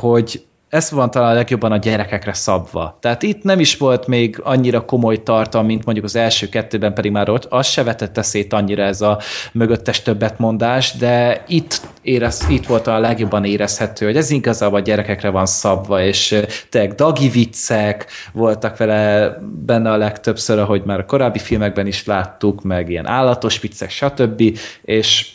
[0.00, 0.44] hogy
[0.74, 2.98] ez van talán legjobban a gyerekekre szabva.
[3.00, 7.10] Tehát itt nem is volt még annyira komoly tartalom, mint mondjuk az első kettőben, pedig
[7.10, 9.20] már ott az se vetette szét annyira ez a
[9.52, 15.28] mögöttes többetmondás, de itt, érez, itt volt a legjobban érezhető, hogy ez igazából a gyerekekre
[15.28, 16.40] van szabva, és
[16.70, 19.30] tényleg dagi viccek voltak vele
[19.66, 24.58] benne a legtöbbször, ahogy már a korábbi filmekben is láttuk, meg ilyen állatos viccek, stb.
[24.82, 25.32] És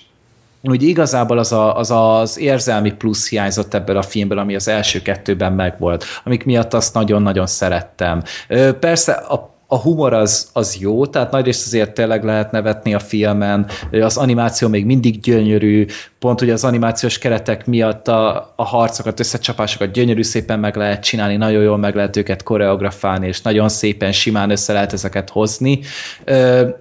[0.61, 5.01] úgy igazából az, a, az az érzelmi plusz hiányzott ebből a filmből, ami az első
[5.01, 8.23] kettőben megvolt, amik miatt azt nagyon-nagyon szerettem.
[8.79, 13.67] Persze a a humor az, az jó, tehát nagyrészt azért tényleg lehet nevetni a filmen,
[13.91, 15.85] az animáció még mindig gyönyörű,
[16.19, 21.35] pont ugye az animációs keretek miatt a, a harcokat, összecsapásokat gyönyörű szépen meg lehet csinálni,
[21.35, 25.79] nagyon jól meg lehet őket koreografálni, és nagyon szépen, simán össze lehet ezeket hozni.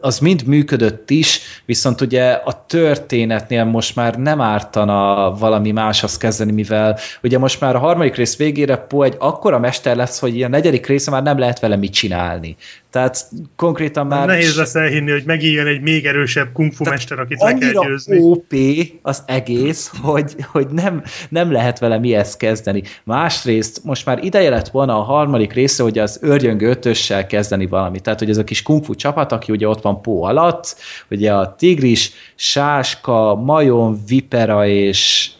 [0.00, 6.52] Az mind működött is, viszont ugye a történetnél most már nem ártana valami máshoz kezdeni,
[6.52, 10.48] mivel ugye most már a harmadik rész végére Po egy akkora mester lesz, hogy a
[10.48, 12.56] negyedik része már nem lehet vele mit csinálni.
[12.90, 14.26] Tehát konkrétan már...
[14.26, 18.18] Nehéz lesz elhinni, hogy megijön egy még erősebb kung fu mester, akit le kell győzni.
[18.18, 18.54] OP
[19.02, 22.82] az egész, hogy, hogy nem, nem lehet vele mihez kezdeni.
[23.04, 28.02] Másrészt most már ideje lett volna a harmadik része, hogy az őrjöngő ötössel kezdeni valamit.
[28.02, 30.76] Tehát, hogy ez a kis kung fu csapat, aki ugye ott van Pó alatt,
[31.10, 35.30] ugye a tigris, sáska, majom, vipera és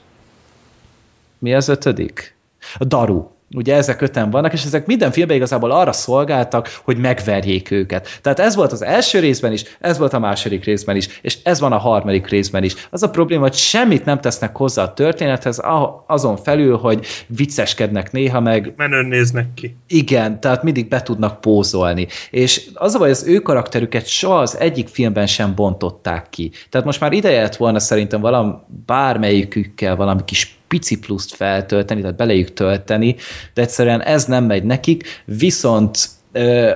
[1.39, 2.37] mi az ötödik?
[2.79, 7.71] A daru Ugye ezek öten vannak, és ezek minden filmben igazából arra szolgáltak, hogy megverjék
[7.71, 8.19] őket.
[8.23, 11.61] Tehát ez volt az első részben is, ez volt a második részben is, és ez
[11.61, 12.75] van a harmadik részben is.
[12.91, 15.61] Az a probléma, hogy semmit nem tesznek hozzá a történethez,
[16.07, 18.73] azon felül, hogy vicceskednek néha meg.
[18.77, 19.77] Menőn néznek ki.
[19.89, 22.07] Igen, tehát mindig be tudnak pózolni.
[22.31, 26.51] És az a baj, az ő karakterüket soha az egyik filmben sem bontották ki.
[26.71, 28.53] Tehát most már ideje lett volna szerintem valami
[28.87, 33.17] bármelyikükkel valami kis pici pluszt feltölteni, tehát belejük tölteni,
[33.55, 36.09] de egyszerűen ez nem megy nekik, viszont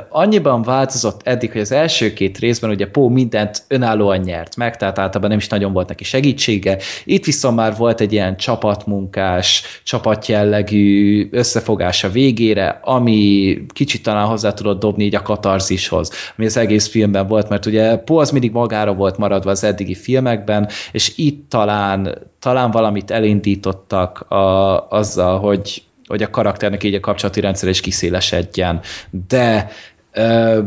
[0.08, 4.98] annyiban változott eddig, hogy az első két részben ugye Pó mindent önállóan nyert meg, tehát
[4.98, 6.78] általában nem is nagyon volt neki segítsége.
[7.04, 14.52] Itt viszont már volt egy ilyen csapatmunkás, csapatjellegű összefogás a végére, ami kicsit talán hozzá
[14.52, 18.52] tudott dobni így a katarzishoz, ami az egész filmben volt, mert ugye Pó az mindig
[18.52, 25.82] magára volt maradva az eddigi filmekben, és itt talán, talán valamit elindítottak a, azzal, hogy
[26.12, 28.80] hogy a karakternek így a kapcsolati rendszer is kiszélesedjen.
[29.28, 29.70] De
[30.12, 30.59] ö,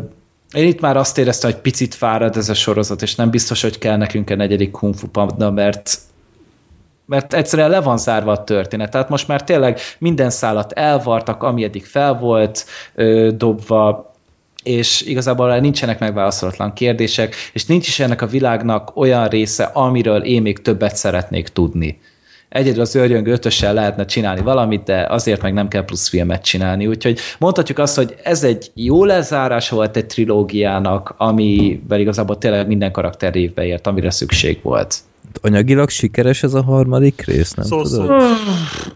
[0.54, 3.78] én itt már azt éreztem, hogy picit fárad ez a sorozat, és nem biztos, hogy
[3.78, 5.98] kell nekünk egy negyedik Kung Fu Panda, mert
[7.06, 8.92] mert egyszerűen le van zárva a történet.
[8.92, 12.66] Tehát most már tényleg minden szállat elvartak, ami eddig fel volt
[12.96, 14.14] ö, dobva,
[14.64, 20.42] és igazából nincsenek megválaszolatlan kérdések, és nincs is ennek a világnak olyan része, amiről én
[20.42, 22.00] még többet szeretnék tudni
[22.56, 26.88] egyedül az őrjöngő ötössel lehetne csinálni valamit, de azért meg nem kell plusz filmet csinálni.
[26.88, 32.92] Úgyhogy mondhatjuk azt, hogy ez egy jó lezárás volt egy trilógiának, amivel igazából tényleg minden
[32.92, 34.96] karakter évbe ért, amire szükség volt.
[35.42, 38.22] Anyagilag sikeres ez a harmadik rész, nem szó, tudod?
[38.22, 38.28] Szó.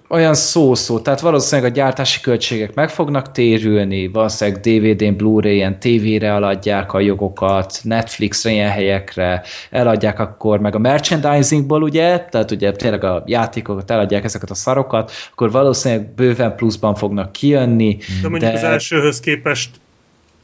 [0.10, 6.94] Olyan szó-szó, tehát valószínűleg a gyártási költségek meg fognak térülni, valószínűleg DVD-n, Blu-ray-en, tévére eladják
[6.94, 13.24] a jogokat, Netflixre, ilyen helyekre, eladják akkor meg a merchandisingból, ugye, tehát ugye tényleg a
[13.26, 17.98] játékokat eladják ezeket a szarokat, akkor valószínűleg bőven pluszban fognak kijönni.
[18.22, 18.58] De mondjuk de...
[18.58, 19.70] az elsőhöz képest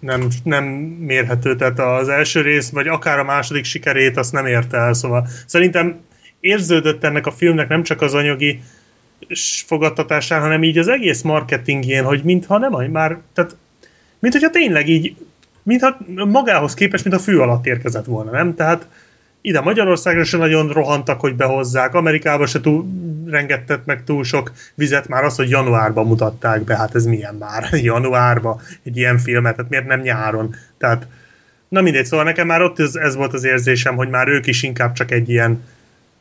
[0.05, 0.63] nem, nem
[0.99, 5.27] mérhető, tehát az első rész, vagy akár a második sikerét, azt nem érte el, szóval
[5.45, 5.99] szerintem
[6.39, 8.61] érződött ennek a filmnek nem csak az anyagi
[9.65, 13.55] fogadtatásán, hanem így az egész marketingjén, hogy mintha nem, már, tehát
[14.19, 15.15] mint hogyha tényleg így,
[15.63, 18.55] mintha magához képest, mint a fű alatt érkezett volna, nem?
[18.55, 18.87] Tehát
[19.45, 22.85] ide Magyarországra se nagyon rohantak, hogy behozzák, Amerikába se túl
[23.25, 27.69] rengetett meg túl sok vizet, már az, hogy januárban mutatták be, hát ez milyen már,
[27.91, 30.55] januárban egy ilyen filmet, tehát miért nem nyáron?
[30.77, 31.07] Tehát,
[31.69, 34.63] na mindegy, szóval nekem már ott ez, ez volt az érzésem, hogy már ők is
[34.63, 35.63] inkább csak egy ilyen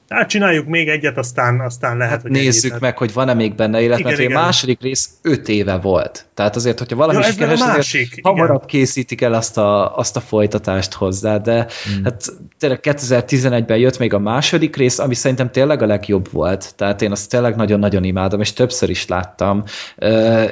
[0.08, 3.54] Hát csináljuk még egyet, aztán, aztán lehet, hát hogy Nézzük ennyit, meg, hogy van-e még
[3.54, 4.36] benne élet, igen, mert igen.
[4.36, 6.26] a második rész öt éve volt.
[6.34, 10.92] Tehát azért, hogyha valami ja, sikeres, másik, hamarabb készítik el azt a, azt a folytatást
[10.92, 12.04] hozzá, de hmm.
[12.04, 16.74] hát tényleg 2011-ben jött még a második rész, ami szerintem tényleg a legjobb volt.
[16.76, 19.64] Tehát én azt tényleg nagyon-nagyon imádom, és többször is láttam.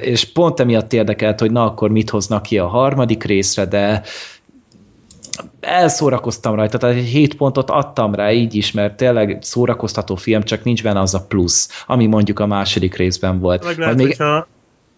[0.01, 4.03] És pont emiatt érdekelt, hogy na akkor mit hoznak ki a harmadik részre, de
[5.61, 10.65] elszórakoztam rajta, tehát egy 7 pontot adtam rá így is, mert tényleg szórakoztató film, csak
[10.65, 13.65] nincs benne az a plusz, ami mondjuk a második részben volt.
[13.65, 14.07] Meg lehet, még...
[14.07, 14.47] hogyha...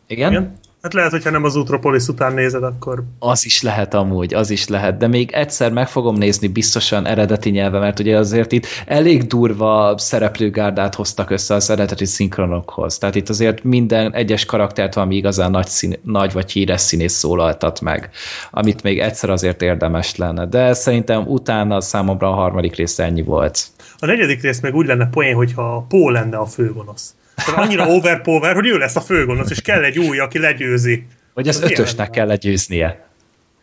[0.06, 0.30] Igen?
[0.30, 0.58] Igen?
[0.84, 3.04] Hát lehet, hogyha nem az Utropolis után nézed, akkor...
[3.18, 7.50] Az is lehet amúgy, az is lehet, de még egyszer meg fogom nézni biztosan eredeti
[7.50, 12.98] nyelve, mert ugye azért itt elég durva szereplőgárdát hoztak össze az eredeti szinkronokhoz.
[12.98, 17.80] Tehát itt azért minden egyes karaktert valami igazán nagy, szín, nagy vagy híres színész szólaltat
[17.80, 18.10] meg,
[18.50, 20.46] amit még egyszer azért érdemes lenne.
[20.46, 23.66] De szerintem utána számomra a harmadik rész ennyi volt.
[23.98, 27.14] A negyedik rész meg úgy lenne poén, hogyha Pó lenne a főgonosz.
[27.36, 31.06] Szóval annyira overpower, hogy ő lesz a főgonosz, és kell egy új, aki legyőzi.
[31.34, 33.06] Vagy az, az ötösnek kell legyőznie.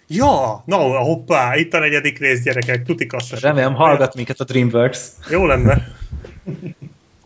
[0.07, 3.38] Ja, na, no, hoppá, itt a negyedik rész, gyerekek, tuti kassza.
[3.41, 4.99] Remélem, hallgat minket a DreamWorks.
[5.30, 5.88] Jó lenne.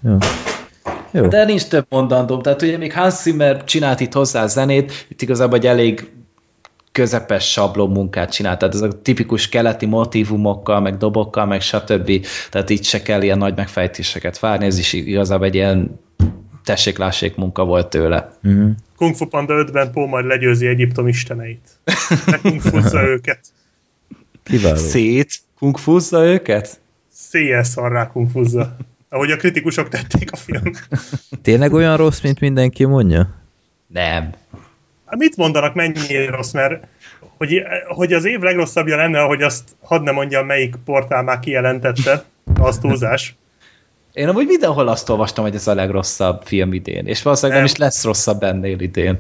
[0.04, 0.18] Jó.
[1.12, 1.28] Jó.
[1.28, 5.22] De nincs több mondandóm, tehát ugye még Hans Zimmer csinált itt hozzá a zenét, itt
[5.22, 6.10] igazából egy elég
[6.92, 12.26] közepes sablon munkát csinált, tehát ez a tipikus keleti motivumokkal, meg dobokkal, meg stb.
[12.50, 16.00] Tehát itt se kell ilyen nagy megfejtéseket várni, ez is igazából egy ilyen
[16.66, 18.34] tessék-lássék munka volt tőle.
[18.48, 18.70] Mm.
[18.96, 21.70] Kung Fu Panda 5-ben Pó majd legyőzi Egyiptom isteneit.
[22.42, 23.40] Kung Fu őket.
[24.44, 24.76] Kiváló.
[24.76, 26.80] Szét kung fuzza őket?
[27.12, 28.76] Széjjel szarrá kung fuzza.
[29.10, 30.72] Ahogy a kritikusok tették a film.
[31.42, 33.30] Tényleg olyan rossz, mint mindenki mondja?
[33.88, 34.34] Nem.
[35.06, 36.88] Hát mit mondanak, mennyi rossz, mert
[37.38, 42.24] hogy, hogy az év legrosszabbja lenne, hogy azt hadd ne mondjam, melyik portál már kijelentette,
[42.60, 43.36] az túlzás.
[44.16, 47.76] Én amúgy mindenhol azt olvastam, hogy ez a legrosszabb film idén, és valószínűleg nem, nem
[47.76, 49.20] is lesz rosszabb ennél idén.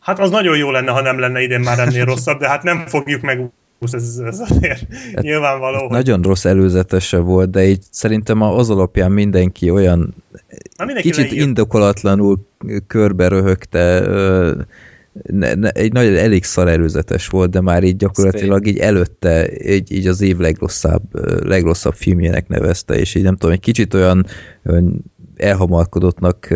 [0.00, 2.86] Hát az nagyon jó lenne, ha nem lenne idén már ennél rosszabb, de hát nem
[2.86, 3.50] fogjuk meg
[3.92, 5.78] ez, ez azért hát nyilvánvaló.
[5.78, 5.90] Hogy...
[5.90, 10.14] Nagyon rossz előzetese volt, de így szerintem az alapján mindenki olyan
[10.76, 11.42] Na, mindenki kicsit leír.
[11.42, 12.46] indokolatlanul
[12.86, 14.06] körbe röhögte
[15.22, 19.92] ne, ne, egy nagyon elég szar előzetes volt, de már így gyakorlatilag így előtte így,
[19.92, 21.02] így az év legrosszabb,
[21.46, 24.26] legrosszabb filmjének nevezte, és így nem tudom, egy kicsit olyan,
[24.66, 25.04] olyan
[25.36, 26.48] elhamarkodottnak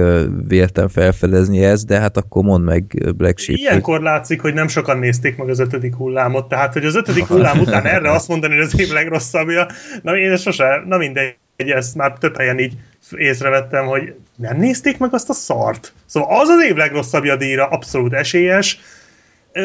[0.49, 3.59] véltem felfedezni ezt, de hát akkor mondd meg Black Sheep.
[3.59, 4.05] Ilyenkor hogy...
[4.05, 7.87] látszik, hogy nem sokan nézték meg az ötödik hullámot, tehát hogy az ötödik hullám után
[7.87, 9.67] erre azt mondani, hogy az év legrosszabbja,
[10.03, 11.35] na én sose, na mindegy,
[11.69, 12.73] ezt már több helyen így
[13.11, 15.93] észrevettem, hogy nem nézték meg azt a szart.
[16.07, 18.81] Szóval az az év legrosszabbja díjra abszolút esélyes.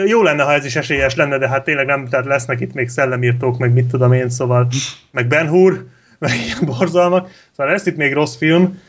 [0.05, 2.89] Jó lenne, ha ez is esélyes lenne, de hát tényleg nem, tehát lesznek itt még
[2.89, 4.67] szellemírtók, meg mit tudom én, szóval,
[5.11, 5.85] meg Ben Hur,
[6.19, 7.29] meg ilyen borzalmak.
[7.55, 8.81] Szóval lesz itt még rossz film.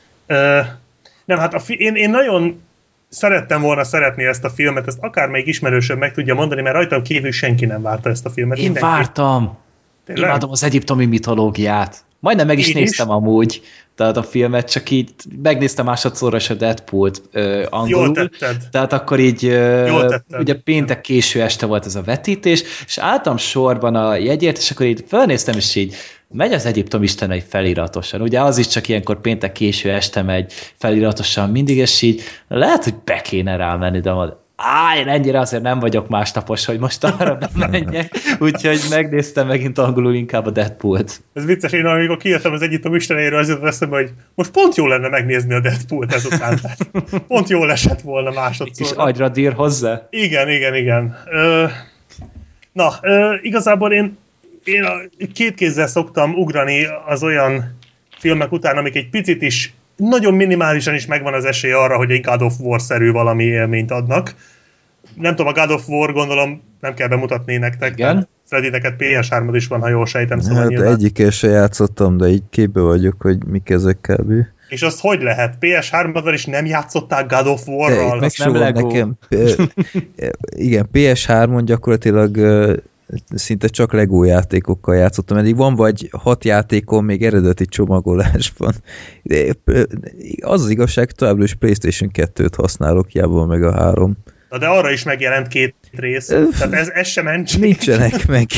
[1.25, 2.63] Nem, hát a fi- én, én nagyon
[3.09, 7.33] szerettem volna szeretni ezt a filmet, ezt akármelyik ismerősöm meg tudja mondani, mert rajtam kívül
[7.33, 8.59] senki nem várta ezt a filmet.
[8.59, 8.89] Én Mindenki.
[8.89, 9.59] vártam.
[10.05, 10.29] Tényleg?
[10.29, 12.05] Imádom az egyiptomi mitológiát.
[12.27, 13.13] Majdnem meg is Én néztem is.
[13.13, 13.63] amúgy,
[13.95, 15.11] tehát a filmet, csak így
[15.43, 18.05] megnéztem másodszorra a Deadpool-t uh, angolul.
[18.05, 18.69] Jól tetted.
[18.71, 23.95] Tehát akkor így, uh, ugye péntek késő este volt ez a vetítés, és álltam sorban
[23.95, 25.95] a jegyért, és akkor így felnéztem, és így
[26.29, 28.21] megy az Egyiptom istenei feliratosan.
[28.21, 32.95] Ugye az is csak ilyenkor péntek késő este megy feliratosan mindig, és így lehet, hogy
[33.05, 34.11] be kéne rámenni, de
[34.57, 39.79] Á, én ennyire azért nem vagyok másnapos, hogy most arra nem menjek, úgyhogy megnéztem megint
[39.79, 41.23] angolul inkább a Deadpool-t.
[41.33, 44.87] Ez vicces, én amikor kijöttem az Egyiptom istenéről, az jutott eszembe, hogy most pont jó
[44.87, 46.59] lenne megnézni a Deadpool-t ezután.
[47.29, 48.87] pont jól esett volna másodszor.
[48.87, 50.07] És agyra dír hozzá?
[50.11, 51.17] Igen, igen, igen.
[51.31, 51.65] Ö,
[52.73, 54.19] na, ö, igazából én,
[54.65, 54.93] én a,
[55.33, 57.79] két kézzel szoktam ugrani az olyan
[58.19, 62.25] filmek után, amik egy picit is, nagyon minimálisan is megvan az esély arra, hogy egy
[62.25, 64.35] God of War-szerű valami élményt adnak.
[65.15, 67.93] Nem tudom, a God of War gondolom nem kell bemutatni nektek.
[67.93, 68.29] Igen.
[68.45, 70.41] Freddy, neked PS3 is van, ha jól sejtem.
[70.41, 70.93] Szóval hát nyilván...
[70.93, 74.33] egyikkel se játszottam, de így képbe vagyok, hogy mik ezek kb.
[74.69, 75.55] És azt hogy lehet?
[75.61, 78.19] PS3-ban is nem játszottál God of War-ral?
[78.19, 79.15] Meg nem nekem.
[80.67, 82.37] Igen, PS3-on gyakorlatilag
[83.29, 88.75] szinte csak Lego játékokkal játszottam, eddig van vagy hat játékom még eredeti csomagolásban.
[89.23, 89.55] De
[90.41, 94.17] az az igazság, továbbra is Playstation 2-t használok, hiába meg a három.
[94.49, 97.59] Na de arra is megjelent két rész, tehát ez, ez sem ment.
[97.59, 98.49] Nincsenek meg.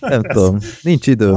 [0.00, 1.36] Nem tudom, nincs időm.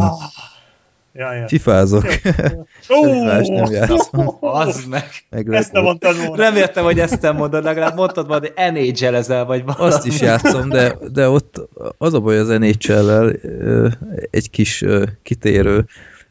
[1.18, 1.48] Ja, ja.
[1.48, 2.06] Fifázok.
[2.98, 4.38] Ó, nem játszom.
[4.40, 5.04] Az meg.
[5.30, 6.36] meg ezt nem mondtad volna.
[6.36, 9.94] Reméltem, hogy ezt nem mondod, legalább mondtad majd, hogy nhl ezel vagy valami.
[9.94, 11.62] Azt is játszom, de, de ott
[11.98, 13.32] az a baj az nhl
[14.30, 14.84] egy kis
[15.24, 15.86] kitérő,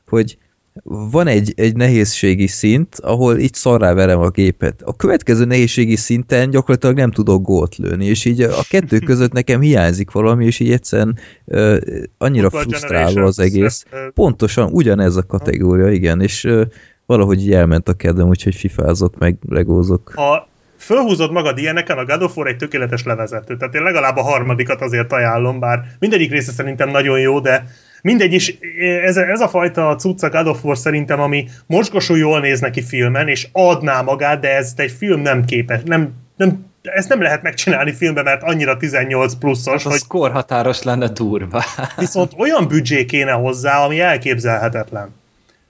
[0.09, 0.39] hogy
[0.85, 4.83] van egy, egy nehézségi szint, ahol így szarrá verem a gépet.
[4.83, 9.61] A következő nehézségi szinten gyakorlatilag nem tudok gólt lőni, és így a kettő között nekem
[9.61, 11.77] hiányzik valami, és így egyszerűen uh,
[12.19, 13.85] annyira frusztráló az egész.
[14.15, 16.63] Pontosan ugyanez a kategória, igen, és uh,
[17.07, 20.13] valahogy így elment a kedvem, úgyhogy fifázok, meg legózok.
[20.15, 20.49] Ha
[20.79, 23.57] fölhúzod magad ilyeneken, a God of War egy tökéletes levezető.
[23.57, 27.67] Tehát én legalább a harmadikat azért ajánlom, bár mindegyik része szerintem nagyon jó, de
[28.03, 28.59] Mindegy is,
[29.05, 33.29] ez, ez a fajta cucca God of War szerintem, ami mocskosul jól néz neki filmen,
[33.29, 37.93] és adná magát, de ez egy film nem képes, nem, nem ezt nem lehet megcsinálni
[37.93, 40.07] filmben, mert annyira 18 pluszos, hát hogy...
[40.09, 41.65] korhatáros lenne durva.
[41.97, 45.15] viszont olyan büdzsé kéne hozzá, ami elképzelhetetlen.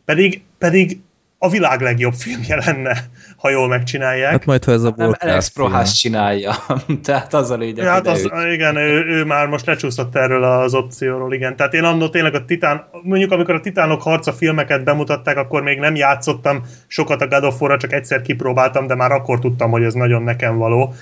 [0.05, 1.01] Pedig, pedig
[1.47, 2.97] a világ legjobb filmje lenne,
[3.37, 4.31] ha jól megcsinálják.
[4.31, 6.55] Hát majd, ha ez a Nem Alex Prohás csinálja,
[7.05, 7.85] tehát az a lényeg.
[7.85, 8.53] Ja, hát az, ő...
[8.53, 11.57] igen, ő, ő, már most lecsúszott erről az opcióról, igen.
[11.57, 15.79] Tehát én annól tényleg a Titán, mondjuk amikor a Titánok harca filmeket bemutatták, akkor még
[15.79, 19.83] nem játszottam sokat a God of War-ra, csak egyszer kipróbáltam, de már akkor tudtam, hogy
[19.83, 20.95] ez nagyon nekem való.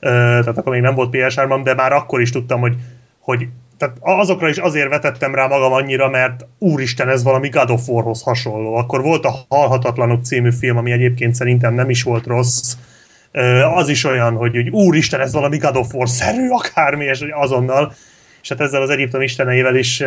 [0.00, 2.76] Tehát akkor még nem volt ps de már akkor is tudtam, hogy,
[3.18, 3.46] hogy
[3.82, 8.22] tehát azokra is azért vetettem rá magam annyira, mert úristen, ez valami God of War-hoz
[8.22, 8.74] hasonló.
[8.74, 12.76] Akkor volt a Halhatatlanok című film, ami egyébként szerintem nem is volt rossz.
[13.74, 17.94] Az is olyan, hogy, hogy úristen, ez valami God of War-szerű, akármi, és azonnal.
[18.42, 20.02] És hát ezzel az Egyiptom isteneivel is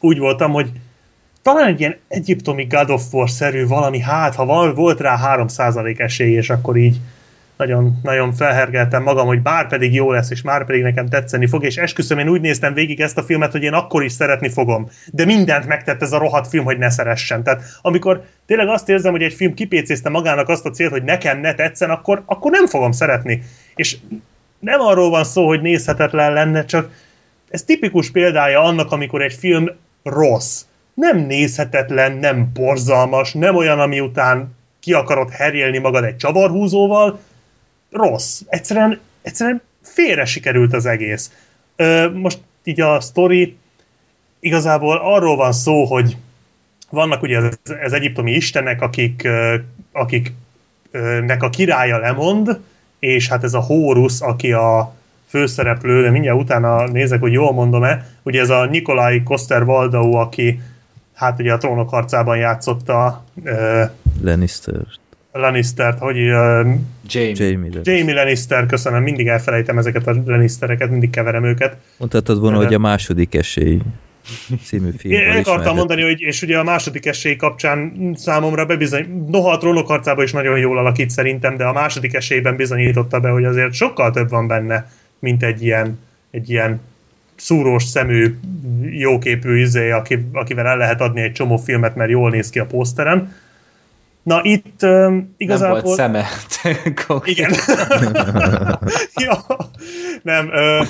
[0.00, 0.70] úgy voltam, hogy
[1.42, 6.50] talán egy ilyen egyiptomi God of War-szerű valami, hát ha volt rá 3% esély, és
[6.50, 6.96] akkor így
[7.56, 11.64] nagyon, nagyon felhergeltem magam, hogy bár pedig jó lesz, és már pedig nekem tetszeni fog,
[11.64, 14.88] és esküszöm, én úgy néztem végig ezt a filmet, hogy én akkor is szeretni fogom.
[15.12, 17.42] De mindent megtett ez a rohadt film, hogy ne szeressen.
[17.42, 21.40] Tehát amikor tényleg azt érzem, hogy egy film kipécézte magának azt a célt, hogy nekem
[21.40, 23.42] ne tetszen, akkor, akkor nem fogom szeretni.
[23.74, 23.96] És
[24.58, 26.90] nem arról van szó, hogy nézhetetlen lenne, csak
[27.48, 29.70] ez tipikus példája annak, amikor egy film
[30.02, 30.64] rossz.
[30.94, 37.18] Nem nézhetetlen, nem borzalmas, nem olyan, ami után ki akarod herélni magad egy csavarhúzóval,
[37.96, 38.40] rossz.
[38.48, 41.30] Egyszerűen, egyszerűen félre sikerült az egész.
[41.76, 43.56] Ö, most így a sztori
[44.40, 46.16] igazából arról van szó, hogy
[46.90, 49.28] vannak ugye az, az egyiptomi istenek, akik,
[49.92, 52.60] akiknek a királya lemond,
[52.98, 54.94] és hát ez a Hórusz, aki a
[55.26, 60.60] főszereplő, de mindjárt utána nézek, hogy jól mondom-e, ugye ez a Nikolai Koster Valdau, aki
[61.14, 63.24] hát ugye a trónok harcában játszotta
[64.20, 64.74] Lannister.
[65.38, 66.18] Lannister-t, hogy...
[66.18, 66.66] Uh,
[67.08, 67.34] Jamie.
[67.34, 71.76] Jamie, Jamie Lannister, köszönöm, mindig elfelejtem ezeket a Lannistereket, mindig keverem őket.
[71.98, 73.80] Mondhatod volna, hogy a második esély
[74.64, 75.14] című film.
[75.14, 79.86] Én akartam mondani, hogy és ugye a második esély kapcsán számomra bebizony, noha a trónok
[79.86, 84.10] harcában is nagyon jól alakít szerintem, de a második esélyben bizonyította be, hogy azért sokkal
[84.10, 85.98] több van benne, mint egy ilyen,
[86.30, 86.80] egy ilyen
[87.36, 88.38] szúrós szemű,
[88.82, 92.66] jóképű izé, aki, akivel el lehet adni egy csomó filmet, mert jól néz ki a
[92.66, 93.34] poszteren
[94.26, 95.74] Na itt um, igazából...
[95.74, 96.26] Nem volt szeme.
[97.32, 97.52] Igen.
[99.24, 99.44] ja,
[100.22, 100.86] nem, uh,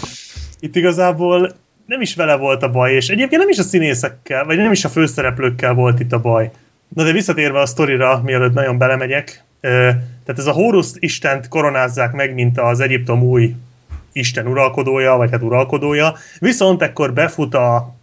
[0.60, 1.52] itt igazából
[1.86, 4.84] nem is vele volt a baj, és egyébként nem is a színészekkel, vagy nem is
[4.84, 6.50] a főszereplőkkel volt itt a baj.
[6.88, 9.70] Na de visszatérve a sztorira, mielőtt nagyon belemegyek, uh,
[10.24, 13.54] tehát ez a Horus istent koronázzák meg, mint az Egyiptom új
[14.12, 17.94] isten uralkodója, vagy hát uralkodója, viszont ekkor befut a,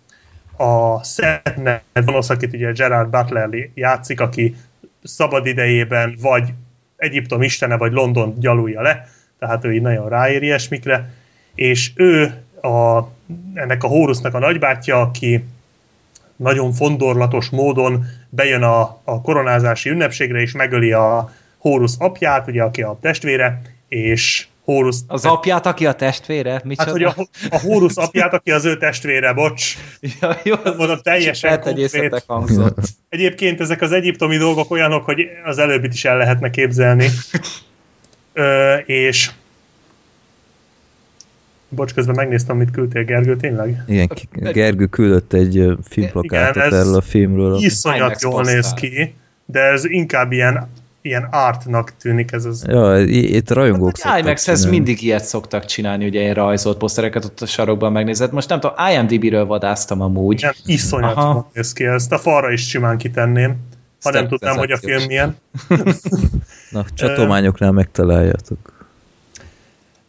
[0.57, 4.55] a Seth gonosz, akit ugye Gerard Butler játszik, aki
[5.03, 6.53] szabad idejében vagy
[6.95, 9.07] Egyiptom istene, vagy London gyalulja le,
[9.39, 11.13] tehát ő így nagyon ráér ilyesmikre,
[11.55, 13.03] és ő a,
[13.53, 15.43] ennek a Hórusznak a nagybátyja, aki
[16.35, 22.81] nagyon fondorlatos módon bejön a, a koronázási ünnepségre, és megöli a Hórusz apját, ugye, aki
[22.81, 24.95] a testvére, és Horus.
[25.07, 26.61] Az apját, aki a testvére?
[26.63, 27.07] Micsoda?
[27.07, 29.77] Hát, hogy a, a Horus apját, aki az ő testvére, bocs.
[30.21, 32.21] Ja, jó, Mondom, teljesen konkrét.
[33.09, 37.07] Egyébként ezek az egyiptomi dolgok olyanok, hogy az előbbit is el lehetne képzelni.
[38.33, 39.31] Ö, és
[41.69, 43.83] Bocs, közben megnéztem, mit küldtél Gergő, tényleg?
[43.87, 47.57] Igen, Gergő küldött egy filmplakátot erről a filmről.
[47.57, 49.15] Iszonyat jól néz ki,
[49.45, 50.69] de ez inkább ilyen
[51.05, 52.63] ilyen artnak tűnik ez az.
[52.67, 57.41] Ja, itt rajongók hát, imax ez mindig ilyet szoktak csinálni, ugye én rajzolt posztereket ott
[57.41, 58.31] a sarokban megnézed.
[58.31, 60.37] Most nem tudom, IMDb-ről vadáztam amúgy.
[60.37, 63.49] Igen, iszonyat néz ki, ezt a falra is simán kitenném,
[64.03, 65.37] ha Step nem tudnám, hogy a film milyen.
[66.71, 68.87] Na, csatolmányoknál megtaláljátok.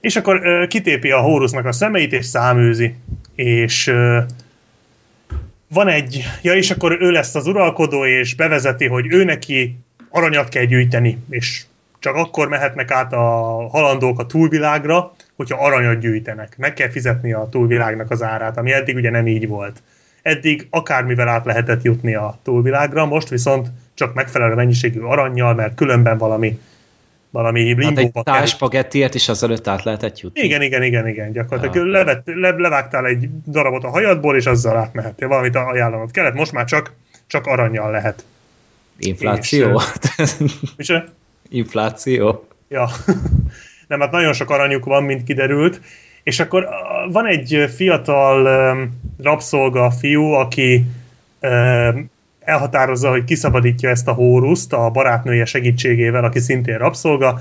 [0.00, 2.94] És akkor uh, kitépi a Horusnak a szemeit, és száműzi.
[3.34, 4.16] És uh,
[5.68, 9.78] van egy, ja, és akkor ő lesz az uralkodó, és bevezeti, hogy ő neki
[10.14, 11.64] aranyat kell gyűjteni, és
[11.98, 13.18] csak akkor mehetnek át a
[13.70, 16.54] halandók a túlvilágra, hogyha aranyat gyűjtenek.
[16.56, 19.82] Meg kell fizetni a túlvilágnak az árát, ami eddig ugye nem így volt.
[20.22, 26.18] Eddig akármivel át lehetett jutni a túlvilágra, most viszont csak megfelelő mennyiségű aranyjal, mert különben
[26.18, 26.58] valami
[27.30, 27.76] valami
[28.24, 30.40] hát egy spagettiért is azelőtt át lehetett jutni.
[30.40, 31.32] Igen, igen, igen, igen.
[31.32, 31.92] Gyakorlatilag ja.
[31.92, 35.28] levet, le, levágtál egy darabot a hajadból, és azzal átmehettél.
[35.28, 36.92] Valamit ajánlanod kellett, most már csak,
[37.26, 38.24] csak aranyjal lehet.
[38.98, 39.80] Infláció?
[40.76, 40.92] És,
[41.48, 42.46] Infláció?
[42.68, 42.88] Ja.
[43.88, 45.80] Nem, hát nagyon sok aranyuk van, mint kiderült.
[46.22, 46.68] És akkor
[47.10, 48.48] van egy fiatal
[49.18, 50.84] rabszolga fiú, aki
[52.40, 57.40] elhatározza, hogy kiszabadítja ezt a hóruszt a barátnője segítségével, aki szintén rabszolga,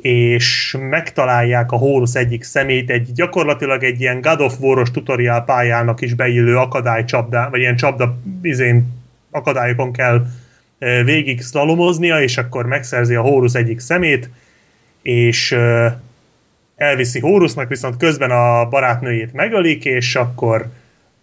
[0.00, 6.00] és megtalálják a Horus egyik szemét, egy gyakorlatilag egy ilyen God of War-os tutorial pályának
[6.00, 8.86] is beillő akadálycsapda, vagy ilyen csapda izén
[9.30, 10.26] akadályokon kell
[11.04, 14.30] végig szlalomoznia, és akkor megszerzi a Horus egyik szemét,
[15.02, 15.56] és
[16.76, 20.66] elviszi Horusnak, viszont közben a barátnőjét megölik, és akkor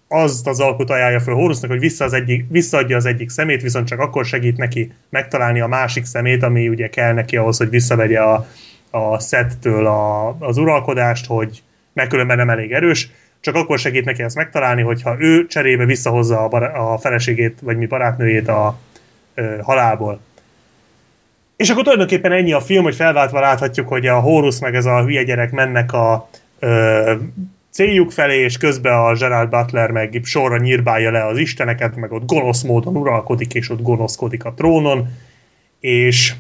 [0.08, 3.88] azt az alkot ajánlja fel Horusnak, hogy vissza az egyik, visszaadja az egyik szemét, viszont
[3.88, 8.20] csak akkor segít neki megtalálni a másik szemét, ami ugye kell neki ahhoz, hogy visszavegye
[8.20, 8.48] a,
[8.90, 11.64] a szettől a, az uralkodást, hogy
[11.94, 13.10] megkülönben nem elég erős,
[13.40, 17.78] csak akkor segít neki ezt megtalálni, hogyha ő cserébe visszahozza a, bar- a feleségét, vagy
[17.78, 18.80] mi barátnőjét a,
[19.62, 20.20] halálból.
[21.56, 25.04] És akkor tulajdonképpen ennyi a film, hogy felváltva láthatjuk, hogy a Horus meg ez a
[25.04, 27.14] hülye gyerek mennek a ö,
[27.70, 32.26] céljuk felé, és közben a Gerald Butler meg sorra nyírbálja le az isteneket, meg ott
[32.26, 35.08] gonosz módon uralkodik, és ott gonoszkodik a trónon,
[35.80, 36.34] és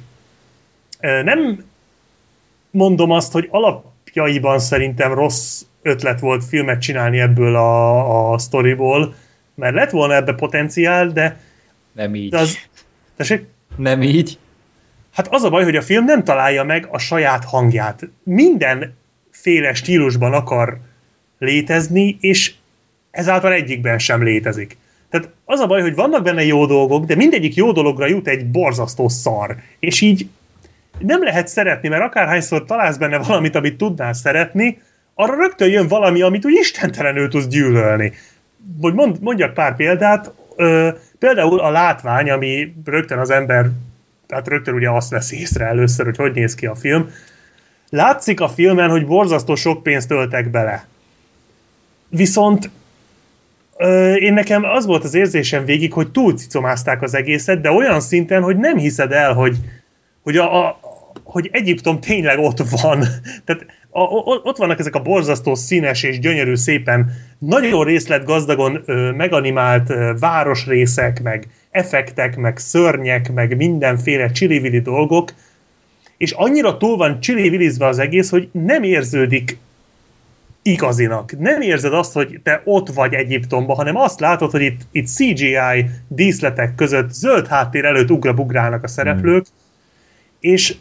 [0.99, 1.65] ö, nem
[2.71, 9.15] mondom azt, hogy alapjaiban szerintem rossz ötlet volt filmet csinálni ebből a, a sztoriból,
[9.55, 11.39] mert lett volna ebbe potenciál, de
[11.91, 12.29] nem így.
[12.29, 12.57] De az,
[13.17, 13.45] Tessék?
[13.75, 14.37] Nem így.
[15.13, 18.07] Hát az a baj, hogy a film nem találja meg a saját hangját.
[18.23, 20.77] Mindenféle stílusban akar
[21.39, 22.53] létezni, és
[23.11, 24.77] ezáltal egyikben sem létezik.
[25.09, 28.45] Tehát az a baj, hogy vannak benne jó dolgok, de mindegyik jó dologra jut egy
[28.45, 29.55] borzasztó szar.
[29.79, 30.27] És így
[30.99, 34.81] nem lehet szeretni, mert akárhányszor találsz benne valamit, amit tudnál szeretni,
[35.13, 38.13] arra rögtön jön valami, amit úgy istentelenül tudsz gyűlölni.
[38.81, 40.89] Hogy mond, mondjak pár példát, ö,
[41.19, 43.69] Például a látvány, ami rögtön az ember,
[44.27, 47.09] tehát rögtön ugye azt vesz észre először, hogy hogy néz ki a film.
[47.89, 50.85] Látszik a filmen, hogy borzasztó sok pénzt töltek bele.
[52.09, 52.69] Viszont
[54.19, 58.57] én nekem az volt az érzésem végig, hogy túlcicomázták az egészet, de olyan szinten, hogy
[58.57, 59.57] nem hiszed el, hogy,
[60.23, 60.79] hogy a, a,
[61.23, 62.99] hogy Egyiptom tényleg ott van.
[63.45, 64.01] Tehát a,
[64.43, 71.21] ott vannak ezek a borzasztó színes és gyönyörű szépen, nagyon részletgazdagon ö, meganimált ö, városrészek,
[71.21, 75.33] meg effektek, meg szörnyek, meg mindenféle csili dolgok,
[76.17, 79.57] és annyira túl van csili az egész, hogy nem érződik
[80.61, 81.39] igazinak.
[81.39, 85.85] Nem érzed azt, hogy te ott vagy Egyiptomban, hanem azt látod, hogy itt, itt CGI
[86.07, 89.55] díszletek között zöld háttér előtt ugrabugrálnak a szereplők, mm.
[90.39, 90.75] és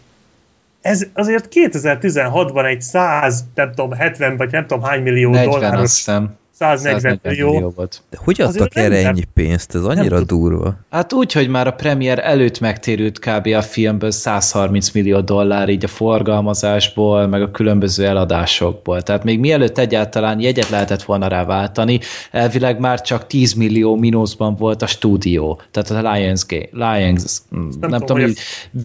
[0.86, 5.82] ez azért 2016-ban egy 100, nem tudom, 70 vagy nem tudom hány millió 40, dolláros...
[5.82, 6.36] Azt hiszem.
[6.58, 7.52] 140 millió.
[7.52, 8.02] millió volt.
[8.10, 9.74] De hogy adtak erre ennyi pénzt?
[9.74, 10.76] Ez annyira durva.
[10.90, 13.46] Hát úgy, hogy már a premier előtt megtérült kb.
[13.46, 19.02] a filmből 130 millió dollár így a forgalmazásból, meg a különböző eladásokból.
[19.02, 22.00] Tehát még mielőtt egyáltalán jegyet lehetett volna rá váltani,
[22.30, 25.60] elvileg már csak 10 millió mínuszban volt a stúdió.
[25.70, 28.36] Tehát a Lionsgate, Lions, nem, nem tudom, hogy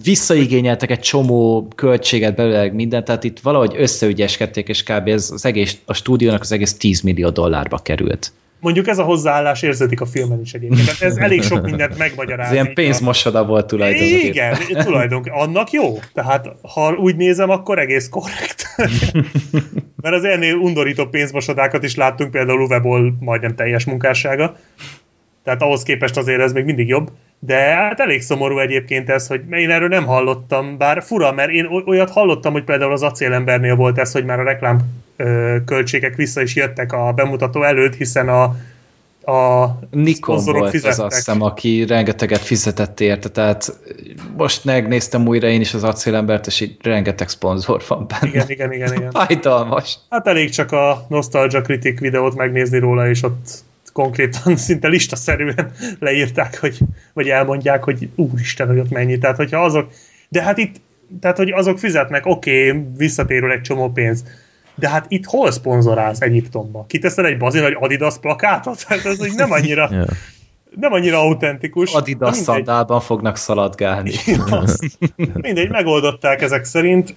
[0.03, 5.07] visszaigényeltek egy csomó költséget belőle mindent, tehát itt valahogy összeügyeskedték, és kb.
[5.07, 8.31] Ez az egész, a stúdiónak az egész 10 millió dollár dollárba került.
[8.59, 11.01] Mondjuk ez a hozzáállás érződik a filmen is egyébként.
[11.01, 12.47] Ez elég sok mindent megmagyaráz.
[12.47, 14.25] Ez ilyen pénzmosoda volt tulajdonképpen.
[14.25, 15.39] Igen, tulajdonképpen.
[15.39, 15.99] Annak jó.
[16.13, 18.75] Tehát ha úgy nézem, akkor egész korrekt.
[20.01, 24.55] Mert az ennél undorító pénzmosodákat is láttunk, például Uweból majdnem teljes munkássága.
[25.43, 27.11] Tehát ahhoz képest azért ez még mindig jobb.
[27.39, 31.65] De hát elég szomorú egyébként ez, hogy én erről nem hallottam, bár fura, mert én
[31.85, 34.79] olyat hallottam, hogy például az acélembernél volt ez, hogy már a reklám
[35.65, 38.56] költségek vissza is jöttek a bemutató előtt, hiszen a,
[39.31, 40.91] a Nikon volt fizettek.
[40.91, 43.80] az azt hiszem, aki rengeteget fizetett érte, tehát
[44.38, 48.27] most megnéztem újra én is az acélembert, és így rengeteg szponzor van benne.
[48.34, 48.93] Igen, igen, igen.
[48.93, 49.11] igen.
[49.26, 49.98] Fájdalmas.
[50.10, 56.60] Hát elég csak a Nostalgia Critic videót megnézni róla, és ott konkrétan szinte listaszerűen leírták,
[56.60, 56.77] hogy,
[57.14, 59.18] vagy elmondják, hogy úristen, hogy ott mennyi.
[59.18, 59.91] Tehát, hogyha azok,
[60.30, 60.76] de hát itt,
[61.19, 64.23] tehát, hogy azok fizetnek, oké, okay, visszatérül egy csomó pénz,
[64.81, 66.85] de hát itt hol szponzorálsz Egyiptomba?
[66.87, 68.83] Kiteszel egy bazin, hogy Adidas plakátot?
[68.83, 70.07] Hát ez így nem annyira, yeah.
[70.75, 71.93] nem annyira autentikus.
[71.93, 74.11] Adidas szandálban fognak szaladgálni.
[75.33, 77.15] mindegy, megoldották ezek szerint,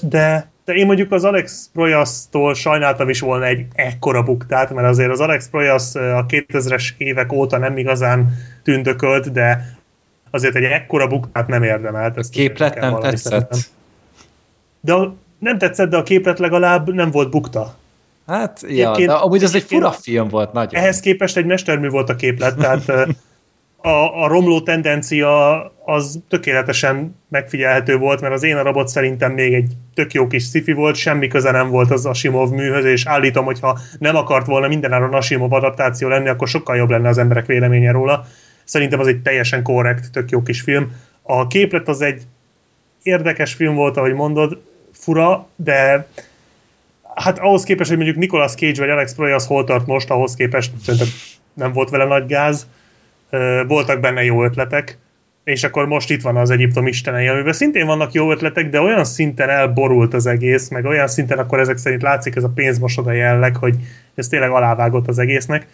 [0.00, 5.10] de de én mondjuk az Alex Proyas-tól sajnáltam is volna egy ekkora buktát, mert azért
[5.10, 8.32] az Alex Proyas a 2000-es évek óta nem igazán
[8.62, 9.76] tündökölt, de
[10.30, 12.16] azért egy ekkora buktát nem érdemelt.
[12.16, 13.56] Ezt képlet nem tetszett?
[14.80, 14.94] De
[15.38, 17.74] nem tetszett, de a képlet legalább nem volt bukta.
[18.26, 20.82] Hát, ja, de amúgy az egy fura film volt nagyon.
[20.82, 23.08] Ehhez képest egy mestermű volt a képlet, tehát
[23.86, 29.72] a, a romló tendencia az tökéletesen megfigyelhető volt, mert az én arabot szerintem még egy
[29.94, 33.60] tök jó kis sci volt, semmi köze nem volt az Asimov műhöz, és állítom, hogy
[33.60, 37.90] ha nem akart volna mindenáron Asimov adaptáció lenni, akkor sokkal jobb lenne az emberek véleménye
[37.90, 38.24] róla.
[38.64, 40.92] Szerintem az egy teljesen korrekt, tök jó kis film.
[41.22, 42.22] A képlet az egy
[43.02, 44.58] érdekes film volt, ahogy mondod,
[45.06, 46.06] fura, de
[47.14, 50.72] hát ahhoz képest, hogy mondjuk Nicolas Cage vagy Alex Proyas hol tart most, ahhoz képest
[50.82, 51.08] szerintem
[51.54, 52.66] nem volt vele nagy gáz
[53.66, 54.98] voltak benne jó ötletek,
[55.44, 59.04] és akkor most itt van az Egyiptom istenei, amiben szintén vannak jó ötletek, de olyan
[59.04, 63.56] szinten elborult az egész, meg olyan szinten akkor ezek szerint látszik ez a pénzmosoda jelleg,
[63.56, 63.74] hogy
[64.14, 65.66] ez tényleg alávágott az egésznek.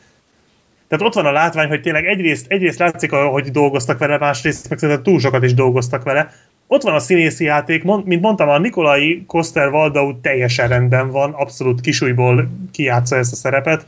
[0.89, 4.79] Tehát ott van a látvány, hogy tényleg egyrészt, egyrészt látszik, hogy dolgoztak vele, másrészt meg
[4.79, 6.33] szerintem túl sokat is dolgoztak vele.
[6.73, 11.81] Ott van a színészi játék, mint mondtam, a Nikolai Koster Waldau teljesen rendben van, abszolút
[11.81, 13.87] kisújból kijátsza ezt a szerepet,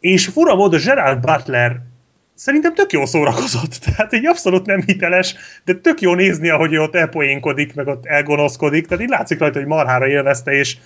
[0.00, 1.80] és fura módon Gerald Butler
[2.34, 3.78] szerintem tök jó szórakozott.
[3.84, 5.34] Tehát egy abszolút nem hiteles,
[5.64, 8.86] de tök jó nézni, ahogy ő ott elpoénkodik, meg ott elgonoszkodik.
[8.86, 10.76] Tehát így látszik rajta, hogy marhára élvezte, és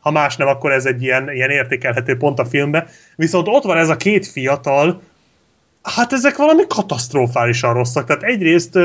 [0.00, 2.86] ha más nem, akkor ez egy ilyen, ilyen értékelhető pont a filmbe.
[3.16, 5.02] Viszont ott van ez a két fiatal,
[5.82, 8.06] hát ezek valami katasztrofálisan rosszak.
[8.06, 8.78] Tehát egyrészt,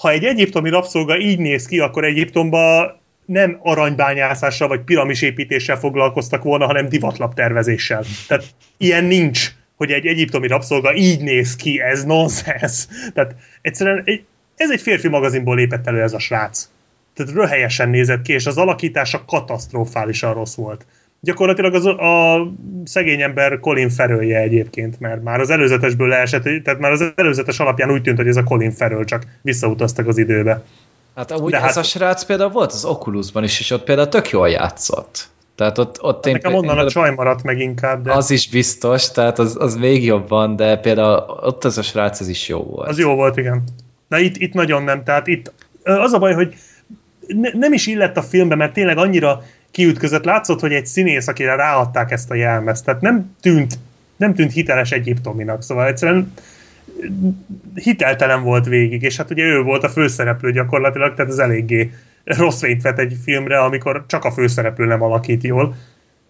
[0.00, 6.66] ha egy egyiptomi rabszolga így néz ki, akkor Egyiptomban nem aranybányászással vagy piramisépítéssel foglalkoztak volna,
[6.66, 8.04] hanem divatlap tervezéssel.
[8.26, 8.44] Tehát
[8.76, 12.86] ilyen nincs hogy egy egyiptomi rabszolga így néz ki, ez nonsens.
[13.14, 14.24] Tehát egyszerűen egy,
[14.56, 16.68] ez egy férfi magazinból lépett elő ez a srác.
[17.14, 20.86] Tehát röhelyesen nézett ki, és az alakítása katasztrofálisan rossz volt.
[21.20, 22.46] Gyakorlatilag az a
[22.84, 27.90] szegény ember Colin Ferölje egyébként, mert már az előzetesből leesett, tehát már az előzetes alapján
[27.90, 30.62] úgy tűnt, hogy ez a Colin Feröl, csak visszautaztak az időbe.
[31.14, 31.76] Hát amúgy De ez hát...
[31.76, 35.28] a srác például volt az Oculusban is, és ott például tök jól játszott.
[35.54, 38.02] Tehát ott, ott én, Nekem onnan a csaj maradt meg inkább.
[38.02, 38.12] De...
[38.12, 42.28] Az is biztos, tehát az, az még jobban, de például ott az a srác, az
[42.28, 42.88] is jó volt.
[42.88, 43.62] Az jó volt, igen.
[44.08, 45.52] Na itt, itt nagyon nem, tehát itt
[45.82, 46.54] az a baj, hogy
[47.26, 51.54] ne, nem is illett a filmbe, mert tényleg annyira kiütközött, látszott, hogy egy színész, akire
[51.54, 53.78] ráadták ezt a jelmezt, tehát nem tűnt,
[54.16, 56.32] nem tűnt hiteles egyiptominak, szóval egyszerűen
[57.74, 61.92] hiteltelen volt végig, és hát ugye ő volt a főszereplő gyakorlatilag, tehát ez eléggé
[62.24, 65.76] rossz fényt vet egy filmre, amikor csak a főszereplő nem alakít jól.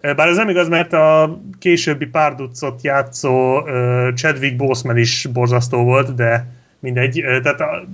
[0.00, 3.62] Bár ez nem igaz, mert a későbbi párducot játszó
[4.14, 6.46] Chadwick Boseman is borzasztó volt, de
[6.78, 7.24] mindegy.
[7.42, 7.84] Tehát a,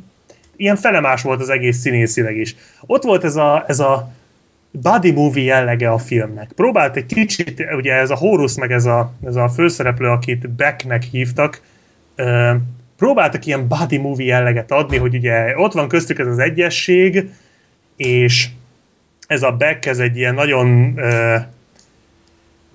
[0.57, 2.57] ilyen felemás volt az egész színészileg is.
[2.87, 4.13] Ott volt ez a, ez a
[4.83, 6.53] body movie jellege a filmnek.
[6.53, 11.03] Próbált egy kicsit, ugye ez a Horus, meg ez a, ez a főszereplő, akit Becknek
[11.03, 11.61] hívtak,
[12.97, 17.31] próbáltak ilyen body movie jelleget adni, hogy ugye ott van köztük ez az egyesség,
[17.97, 18.49] és
[19.27, 20.95] ez a Beck, ez egy ilyen nagyon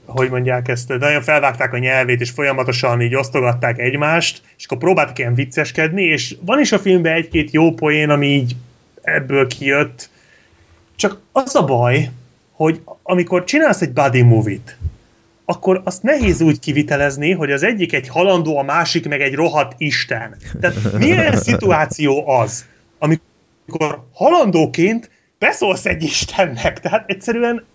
[0.06, 5.20] hogy mondják ezt, nagyon felvágták a nyelvét, és folyamatosan így osztogatták egymást, és akkor próbáltak
[5.20, 8.56] ilyen vicceskedni, és van is a filmben egy-két jó poén, ami így
[9.02, 10.10] ebből kijött,
[10.96, 12.10] csak az a baj,
[12.52, 14.78] hogy amikor csinálsz egy body movie-t,
[15.46, 19.74] akkor azt nehéz úgy kivitelezni, hogy az egyik egy halandó, a másik meg egy rohadt
[19.78, 20.36] isten.
[20.60, 22.66] Tehát milyen szituáció az,
[23.00, 25.10] amikor halandóként
[25.40, 26.80] beszólsz egy Istennek.
[26.80, 27.66] Tehát egyszerűen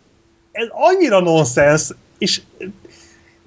[0.52, 2.40] ez annyira nonsens, és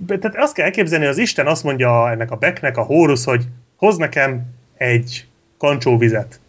[0.08, 3.44] tehát azt kell elképzelni, hogy az Isten azt mondja ennek a Becknek, a Hórusz, hogy
[3.76, 4.42] hoz nekem
[4.78, 5.28] egy
[5.58, 6.40] kancsóvizet.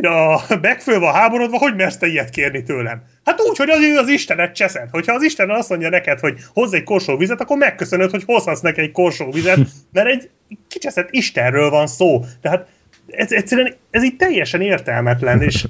[0.00, 3.02] Mire a Beck föl van háborodva, hogy mersz te ilyet kérni tőlem?
[3.24, 4.88] Hát úgy, hogy az, az Istenet cseszed.
[4.90, 8.60] Hogyha az Isten azt mondja neked, hogy hozz egy korsó vizet, akkor megköszönöd, hogy hozhatsz
[8.60, 9.58] neki egy korsó vizet,
[9.92, 10.30] mert egy
[10.68, 12.24] kicseszett Istenről van szó.
[12.42, 12.66] Tehát
[13.06, 15.64] ez egyszerűen ez így teljesen értelmetlen, és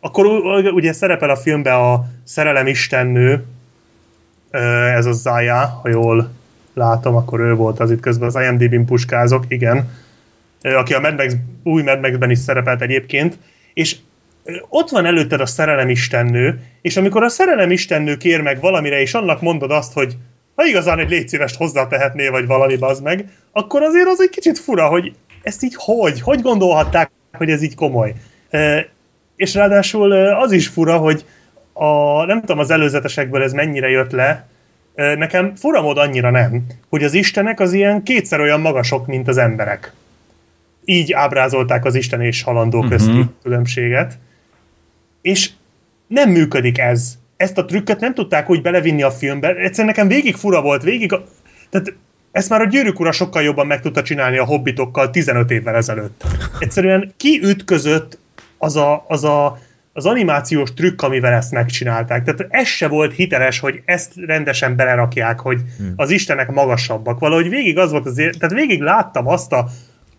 [0.00, 0.26] akkor
[0.72, 3.44] ugye szerepel a filmben a szerelem istennő,
[4.94, 6.30] ez a Zaya, ha jól
[6.74, 9.90] látom, akkor ő volt az itt közben, az IMDb-n puskázok, igen,
[10.62, 13.38] aki a Mad Max, új Mad Max-ben is szerepelt egyébként,
[13.74, 13.96] és
[14.68, 19.14] ott van előtted a szerelem istennő, és amikor a szerelem istennő kér meg valamire, és
[19.14, 20.16] annak mondod azt, hogy
[20.54, 24.88] ha igazán egy létszívest hozzátehetnél, vagy valami az meg, akkor azért az egy kicsit fura,
[24.88, 25.12] hogy
[25.42, 26.20] ezt így hogy?
[26.20, 28.14] Hogy gondolhatták, hogy ez így komoly?
[29.36, 31.24] És ráadásul az is fura, hogy
[31.72, 34.46] a, nem tudom az előzetesekből ez mennyire jött le,
[34.94, 39.36] nekem fura mód annyira nem, hogy az istenek az ilyen kétszer olyan magasok, mint az
[39.36, 39.92] emberek.
[40.90, 42.92] Így ábrázolták az isten és halandó uh-huh.
[42.92, 44.18] közti különbséget.
[45.22, 45.50] És
[46.06, 47.18] nem működik ez.
[47.36, 49.48] Ezt a trükköt nem tudták úgy belevinni a filmbe.
[49.48, 51.24] Egyszerűen nekem végig fura volt, végig a...
[51.70, 51.94] Tehát
[52.32, 56.24] ezt már a gyűrűk ura sokkal jobban meg tudta csinálni a hobbitokkal 15 évvel ezelőtt.
[56.58, 58.18] Egyszerűen kiütközött
[58.58, 59.58] az a, az a
[59.92, 62.24] az animációs trükk, amivel ezt megcsinálták.
[62.24, 65.92] Tehát ez se volt hiteles, hogy ezt rendesen belerakják, hogy hmm.
[65.96, 67.18] az istenek magasabbak.
[67.18, 69.68] Valahogy végig az volt azért, tehát végig láttam azt a,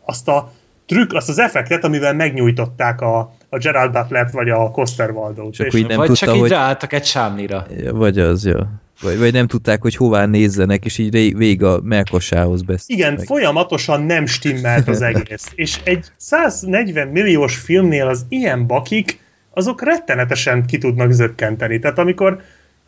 [0.06, 0.52] azt a
[0.92, 5.54] trükk, azt az effektet, amivel megnyújtották a, a Gerald butler vagy a Costerwaldot.
[5.54, 6.50] Csak és nem vagy tudta, csak így hogy...
[6.50, 7.66] ráálltak egy sámlira.
[7.92, 8.60] Vagy az, jó.
[9.02, 12.96] Vagy, vagy nem tudták, hogy hová nézzenek, és így vég a melkosához beszél.
[12.96, 13.26] Igen, meg.
[13.26, 15.52] folyamatosan nem stimmelt az egész.
[15.56, 19.20] és egy 140 milliós filmnél az ilyen bakik,
[19.54, 21.80] azok rettenetesen ki tudnak zökkenteni.
[21.80, 22.42] Tehát amikor,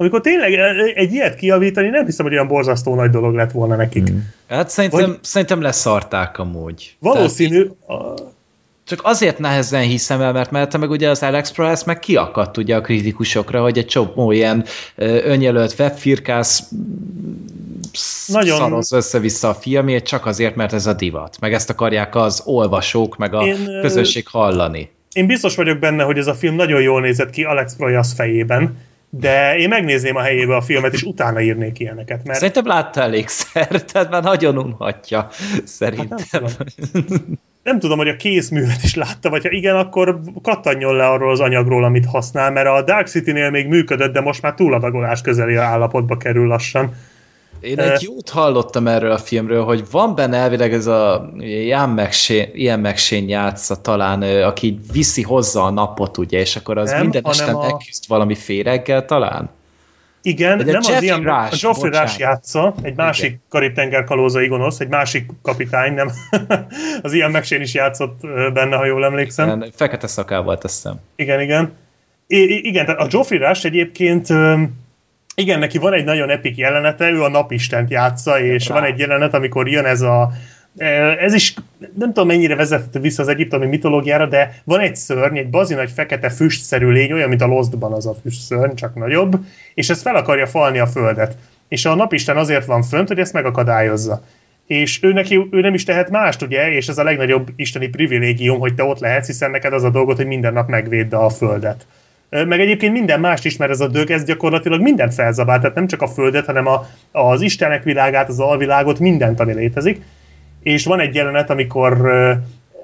[0.03, 0.53] amikor tényleg
[0.95, 4.07] egy ilyet kiavítani, nem hiszem, hogy olyan borzasztó nagy dolog lett volna nekik.
[4.07, 4.29] Hmm.
[4.49, 6.95] Hát szerintem, Vagy, szerintem leszarták amúgy.
[6.99, 7.67] Valószínű.
[7.87, 8.31] Tehát, a...
[8.85, 12.75] Csak azért nehezen hiszem el, mert mert meg ugye az Alex Price meg kiakadt ugye
[12.75, 14.65] a kritikusokra, hogy egy csomó ilyen
[14.95, 16.71] önjelölt webfirkász
[18.27, 18.57] nagyon...
[18.57, 21.37] szaroz össze-vissza a filmét, csak azért, mert ez a divat.
[21.39, 26.17] Meg ezt akarják az olvasók, meg a Én, közösség hallani én biztos vagyok benne, hogy
[26.17, 28.77] ez a film nagyon jól nézett ki Alex Proyas fejében,
[29.15, 32.23] de én megnézném a helyébe a filmet, és utána írnék ilyeneket.
[32.23, 32.37] Mert...
[32.37, 35.27] Szerintem látta elégszer, tehát már nagyon unhatja,
[35.63, 36.17] szerintem.
[36.31, 37.39] Hát nem, tudom.
[37.63, 41.39] nem tudom, hogy a készművet is látta, vagy ha igen, akkor kattanjon le arról az
[41.39, 46.17] anyagról, amit használ, mert a Dark City-nél még működött, de most már túladagolás közeli állapotba
[46.17, 46.95] kerül lassan.
[47.63, 52.47] Én egy jót hallottam erről a filmről, hogy van benne elvileg ez a Ian McShane,
[52.53, 57.25] Ian McShane játsza talán, aki viszi hozzá a napot, ugye, és akkor az nem, minden
[57.25, 57.61] este a...
[57.61, 59.49] megküzd valami féreggel talán?
[60.21, 62.09] Igen, Vagy nem az Ian, Rush, a Geoffrey bocsánat.
[62.09, 66.11] Rush játsza, egy másik karib-tenger kalózai gonosz, egy másik kapitány, nem.
[67.01, 68.21] az Ian McShane is játszott
[68.53, 69.47] benne, ha jól emlékszem.
[69.47, 70.95] Igen, fekete szakával teszem.
[71.15, 71.73] Igen, igen.
[72.27, 74.27] I- igen, tehát a Geoffrey Rush egyébként
[75.35, 78.73] igen, neki van egy nagyon epik jelenete, ő a napistent játsza, és Rá.
[78.73, 80.31] van egy jelenet, amikor jön ez a
[80.77, 80.85] e,
[81.19, 81.53] ez is
[81.97, 85.91] nem tudom mennyire vezethető vissza az egyiptomi mitológiára, de van egy szörny, egy bazin egy
[85.91, 89.39] fekete füstszerű lény, olyan, mint a Lostban az a füstszörny, csak nagyobb,
[89.73, 91.37] és ez fel akarja falni a földet.
[91.67, 94.23] És a napisten azért van fönt, hogy ezt megakadályozza.
[94.67, 98.59] És ő, neki, ő nem is tehet mást, ugye, és ez a legnagyobb isteni privilégium,
[98.59, 101.85] hogy te ott lehetsz, hiszen neked az a dolgot, hogy minden nap megvédd a földet
[102.33, 105.87] meg egyébként minden mást is, mert ez a dög, ez gyakorlatilag mindent felzabál, tehát nem
[105.87, 110.01] csak a Földet, hanem a, az Istenek világát, az alvilágot, mindent, ami létezik.
[110.63, 112.11] És van egy jelenet, amikor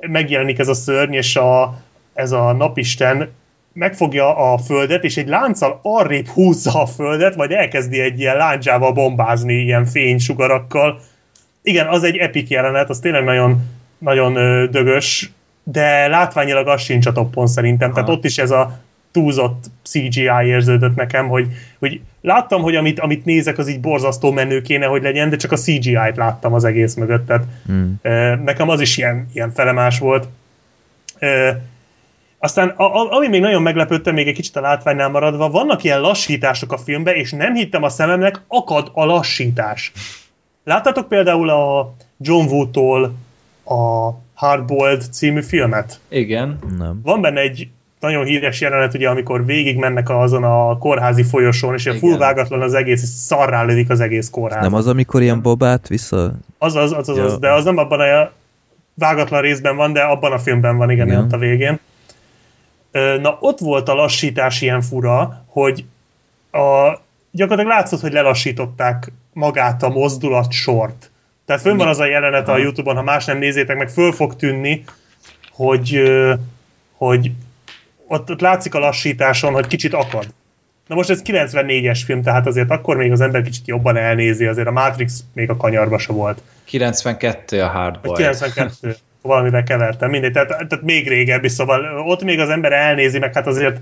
[0.01, 1.81] megjelenik ez a szörny, és a,
[2.13, 3.29] ez a napisten
[3.73, 8.91] megfogja a földet, és egy lánccal arrébb húzza a földet, majd elkezdi egy ilyen láncsával
[8.91, 10.99] bombázni, ilyen fénysugarakkal.
[11.61, 13.61] Igen, az egy epik jelenet, az tényleg nagyon,
[13.97, 14.33] nagyon
[14.71, 15.31] dögös,
[15.63, 17.89] de látványilag az sincs a toppon szerintem.
[17.89, 17.99] Aha.
[17.99, 18.79] Tehát ott is ez a
[19.11, 21.47] túlzott CGI érződött nekem, hogy,
[21.79, 25.51] hogy láttam, hogy amit, amit nézek, az így borzasztó menő kéne, hogy legyen, de csak
[25.51, 27.99] a CGI-t láttam az egész mögött, tehát hmm.
[28.43, 30.27] nekem az is ilyen, ilyen felemás volt.
[32.41, 36.01] Aztán, a, a, ami még nagyon meglepődtem, még egy kicsit a látványnál maradva, vannak ilyen
[36.01, 39.91] lassítások a filmben, és nem hittem a szememnek, akad a lassítás.
[40.63, 43.15] Láttatok például a John Woo-tól
[43.65, 45.99] a Hardboiled című filmet?
[46.09, 46.59] Igen.
[46.77, 46.99] Nem.
[47.03, 47.67] Van benne egy
[47.99, 52.73] nagyon híres jelenet, ugye, amikor végig mennek azon a kórházi folyosón, és a fullvágatlan az
[52.73, 54.61] egész, és szarrá lövik az egész kórház.
[54.61, 56.33] Nem az, amikor ilyen babát vissza...
[56.57, 57.23] Az az, az, az, ja.
[57.23, 58.31] az de az nem abban a
[58.93, 61.19] vágatlan részben van, de abban a filmben van, igen, igen.
[61.19, 61.79] ott a végén.
[63.21, 65.85] Na, ott volt a lassítás ilyen fura, hogy
[66.51, 66.97] a
[67.31, 71.11] gyakorlatilag látszott, hogy lelassították magát a mozdulat sort.
[71.45, 74.35] Tehát fönn van az a jelenet a Youtube-on, ha más nem nézétek meg, föl fog
[74.35, 74.83] tűnni,
[75.51, 76.01] hogy,
[76.97, 77.31] hogy
[78.09, 80.27] ott, ott látszik a lassításon, hogy kicsit akad.
[80.87, 84.67] Na most ez 94-es film, tehát azért akkor még az ember kicsit jobban elnézi, azért
[84.67, 86.41] a Matrix még a kanyarba se volt.
[86.65, 88.15] 92 a Hardboy.
[88.15, 93.33] 92, valamivel kevertem, mindegy, tehát, tehát még régebbi, szóval ott még az ember elnézi, meg
[93.33, 93.77] hát azért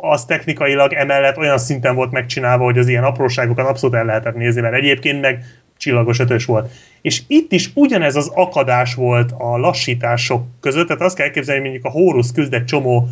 [0.00, 4.60] az technikailag emellett olyan szinten volt megcsinálva, hogy az ilyen apróságokat abszolút el lehetett nézni,
[4.60, 5.44] mert egyébként meg
[5.76, 6.72] csillagos ötös volt.
[7.02, 11.70] És itt is ugyanez az akadás volt a lassítások között, tehát azt kell elképzelni, hogy
[11.70, 13.08] mondjuk a Horus küzd egy csomó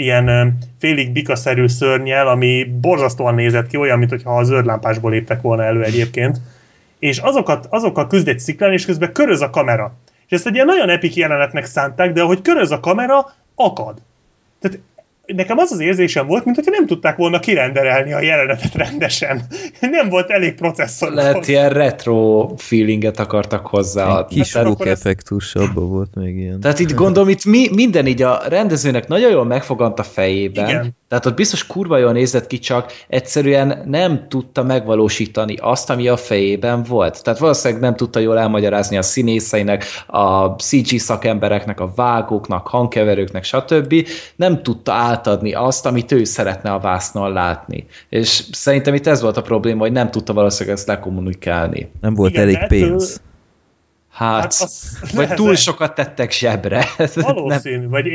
[0.00, 4.70] ilyen félig bikaszerű szörnyel, ami borzasztóan nézett ki, olyan, mintha a zöld
[5.02, 6.40] léptek volna elő egyébként.
[6.98, 9.94] És azokat, azokkal küzd egy sziklán, és közben köröz a kamera.
[10.26, 13.98] És ezt egy ilyen nagyon epik jelenetnek szánták, de ahogy köröz a kamera, akad.
[14.60, 14.78] Tehát
[15.36, 19.42] nekem az az érzésem volt, mint hogyha nem tudták volna kirenderelni a jelenetet rendesen.
[19.80, 21.12] Nem volt elég processzor.
[21.12, 24.26] Lehet ilyen retro feelinget akartak hozzá.
[24.28, 26.60] Kis hát, effektus, abban volt még ilyen.
[26.60, 30.68] Tehát itt gondolom, itt mi, minden így a rendezőnek nagyon jól megfogant a fejében.
[30.68, 30.98] Igen.
[31.10, 36.16] Tehát ott biztos kurva jól nézett ki, csak egyszerűen nem tudta megvalósítani azt, ami a
[36.16, 37.22] fejében volt.
[37.22, 43.94] Tehát valószínűleg nem tudta jól elmagyarázni a színészeinek, a CG szakembereknek, a vágóknak, hangkeverőknek, stb.
[44.36, 47.86] Nem tudta átadni azt, amit ő szeretne a vásznon látni.
[48.08, 51.90] És szerintem itt ez volt a probléma, hogy nem tudta valószínűleg ezt lekommunikálni.
[52.00, 53.20] Nem volt Igen, elég pénz.
[54.10, 54.70] Hát, hát
[55.14, 56.84] vagy túl sokat tettek zsebre.
[57.14, 58.06] Valószínű, vagy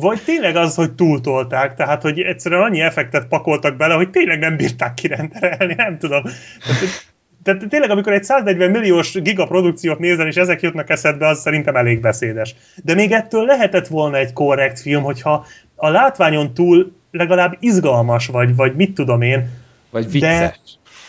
[0.00, 4.56] vagy tényleg az, hogy túltolták, tehát hogy egyszerűen annyi effektet pakoltak bele, hogy tényleg nem
[4.56, 6.22] bírták kirenderelni, nem tudom.
[6.22, 6.98] Tehát,
[7.42, 12.00] tehát tényleg, amikor egy 140 milliós gigaprodukciót nézel, és ezek jutnak eszedbe, az szerintem elég
[12.00, 12.54] beszédes.
[12.84, 18.56] De még ettől lehetett volna egy korrekt film, hogyha a látványon túl legalább izgalmas, vagy,
[18.56, 19.50] vagy mit tudom én.
[19.90, 20.40] Vagy vicces.
[20.40, 20.56] De,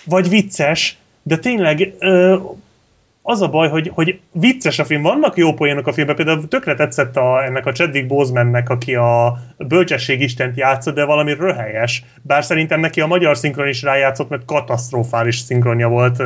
[0.06, 2.38] vagy vicces, de tényleg ö,
[3.22, 6.74] az a baj, hogy, hogy vicces a film, vannak jó poénok a filmben, például tökre
[6.74, 12.44] tetszett a, ennek a Chadwick Bosemannek, aki a bölcsesség istent játszott, de valami röhelyes, bár
[12.44, 16.24] szerintem neki a magyar szinkron is rájátszott, mert katasztrofális szinkronja volt,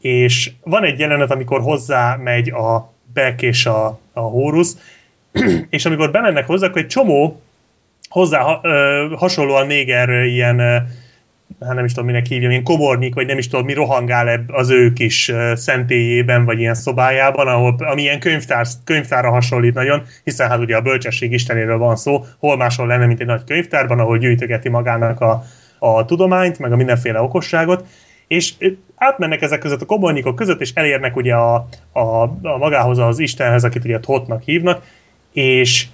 [0.00, 4.68] és van egy jelenet, amikor hozzá megy a Beck és a, a Horus,
[5.70, 7.40] és amikor bemennek hozzá, akkor egy csomó
[8.08, 8.60] hozzá
[9.16, 10.88] hasonlóan néger ilyen
[11.60, 14.70] hát nem is tudom, minek hívjam, ilyen kobornyik, vagy nem is tudom, mi rohangál az
[14.70, 20.58] ő kis szentélyében, vagy ilyen szobájában, ahol, ami ilyen könyvtár, könyvtárra hasonlít nagyon, hiszen hát
[20.58, 24.68] ugye a bölcsesség istenéről van szó, hol máshol lenne, mint egy nagy könyvtárban, ahol gyűjtögeti
[24.68, 25.42] magának a,
[25.78, 27.84] a tudományt, meg a mindenféle okosságot,
[28.26, 28.54] és
[28.94, 33.64] átmennek ezek között a kobornyikok között, és elérnek ugye a, a, a magához az Istenhez,
[33.64, 34.82] akit ugye Thotnak hívnak,
[35.32, 35.86] és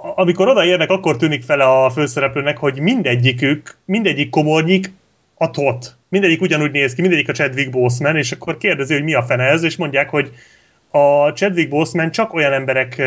[0.00, 4.92] amikor odaérnek, akkor tűnik fel a főszereplőnek, hogy mindegyikük, mindegyik komornyik
[5.34, 5.96] a tot.
[6.08, 9.44] Mindegyik ugyanúgy néz ki, mindegyik a Chadwick Boseman, és akkor kérdezi, hogy mi a fene
[9.44, 10.32] ez, és mondják, hogy
[10.90, 13.02] a Chadwick Boseman csak olyan emberek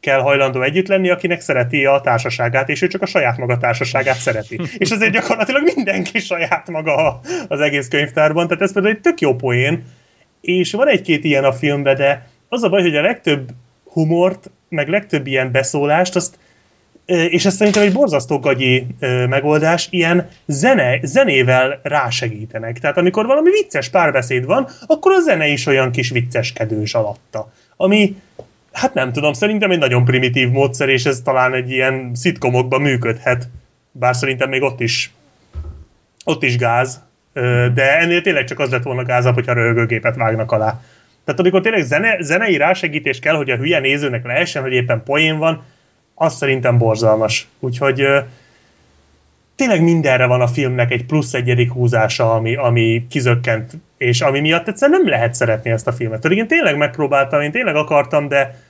[0.00, 4.16] kell hajlandó együtt lenni, akinek szereti a társaságát, és ő csak a saját maga társaságát
[4.16, 4.60] szereti.
[4.78, 9.34] és azért gyakorlatilag mindenki saját maga az egész könyvtárban, tehát ez például egy tök jó
[9.34, 9.84] poén,
[10.40, 13.50] és van egy-két ilyen a filmben, de az a baj, hogy a legtöbb
[13.84, 16.38] humort, meg legtöbb ilyen beszólást, azt,
[17.04, 18.86] és ez szerintem egy borzasztó gagyi
[19.28, 22.78] megoldás, ilyen zene, zenével rásegítenek.
[22.78, 27.52] Tehát amikor valami vicces párbeszéd van, akkor a zene is olyan kis vicceskedős alatta.
[27.76, 28.16] Ami,
[28.72, 33.48] hát nem tudom, szerintem egy nagyon primitív módszer, és ez talán egy ilyen szitkomokban működhet.
[33.92, 35.12] Bár szerintem még ott is
[36.24, 37.00] ott is gáz,
[37.74, 40.80] de ennél tényleg csak az lett volna gázabb, hogyha röhögőgépet vágnak alá.
[41.24, 45.38] Tehát amikor tényleg zene, zenei rásegítés kell, hogy a hülye nézőnek lehessen, hogy éppen poén
[45.38, 45.62] van,
[46.14, 47.48] az szerintem borzalmas.
[47.58, 48.06] Úgyhogy
[49.56, 54.68] tényleg mindenre van a filmnek egy plusz egyedik húzása, ami, ami kizökkent, és ami miatt
[54.68, 56.20] egyszerűen nem lehet szeretni ezt a filmet.
[56.20, 58.62] Pedig én tényleg megpróbáltam, én tényleg akartam, de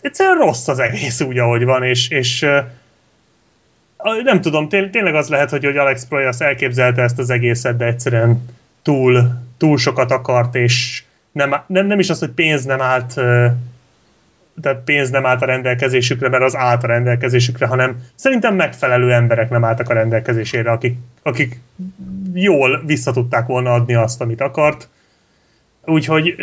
[0.00, 2.46] egyszerűen rossz az egész úgy, ahogy van, és, és
[4.22, 8.44] nem tudom, tényleg az lehet, hogy, hogy Alex Proyas elképzelte ezt az egészet, de egyszerűen
[8.82, 9.28] túl,
[9.58, 11.02] túl sokat akart, és
[11.32, 13.20] nem, nem, nem is az, hogy pénz nem állt
[14.60, 19.50] tehát pénz nem állt a rendelkezésükre, mert az állt a rendelkezésükre, hanem szerintem megfelelő emberek
[19.50, 21.60] nem álltak a rendelkezésére, akik, akik
[22.34, 24.88] jól visszatudták volna adni azt, amit akart.
[25.84, 26.34] Úgyhogy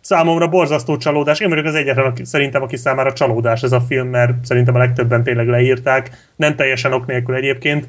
[0.00, 1.40] számomra borzasztó csalódás.
[1.40, 4.78] Én vagyok az egyetlen, aki, szerintem, aki számára csalódás ez a film, mert szerintem a
[4.78, 7.88] legtöbben tényleg leírták, nem teljesen ok nélkül egyébként.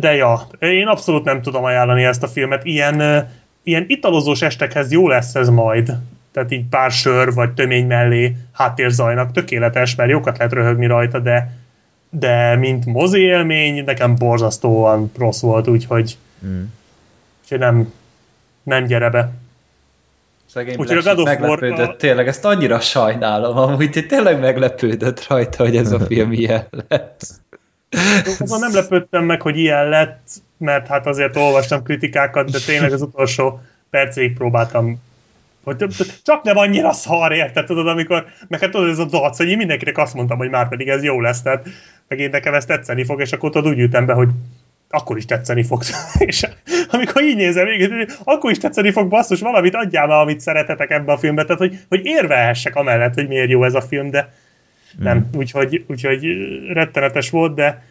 [0.00, 2.64] De ja, én abszolút nem tudom ajánlani ezt a filmet.
[2.64, 3.28] Ilyen
[3.62, 5.92] ilyen italozós estekhez jó lesz ez majd.
[6.32, 11.60] Tehát így pár sör vagy tömény mellé háttérzajnak tökéletes, mert jókat lehet röhögni rajta, de
[12.14, 16.62] de mint mozi élmény, nekem borzasztóan rossz volt, úgyhogy, mm.
[17.42, 17.92] úgyhogy nem,
[18.62, 19.32] nem gyere be.
[20.46, 21.96] Szegény Úgyhogy a God meglepődött, War...
[21.96, 27.40] tényleg, ezt annyira sajnálom, amúgy tényleg meglepődött rajta, hogy ez a film ilyen lett.
[28.38, 30.28] Azon nem lepődtem meg, hogy ilyen lett,
[30.58, 33.60] mert hát azért olvastam kritikákat, de tényleg az utolsó
[33.90, 35.00] percéig próbáltam
[35.64, 35.84] hogy
[36.22, 39.56] csak nem annyira szar, érted, tudod, amikor, meg hát tudod, ez a dac, hogy én
[39.56, 41.68] mindenkinek azt mondtam, hogy már pedig ez jó lesz, tehát
[42.08, 44.28] meg én nekem ezt tetszeni fog, és akkor tudod úgy ültem be, hogy
[44.90, 45.82] akkor is tetszeni fog.
[46.18, 46.46] és
[46.90, 47.66] amikor így nézem
[48.24, 51.78] akkor is tetszeni fog, basszus, valamit adjál már, amit szeretetek ebbe a filmbe, tehát hogy,
[51.88, 54.32] hogy érvelhessek amellett, hogy miért jó ez a film, de
[54.98, 55.38] nem, mm.
[55.38, 56.24] úgyhogy, úgyhogy
[56.72, 57.84] rettenetes volt, de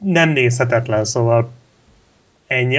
[0.00, 1.50] nem nézhetetlen, szóval
[2.46, 2.76] ennyi.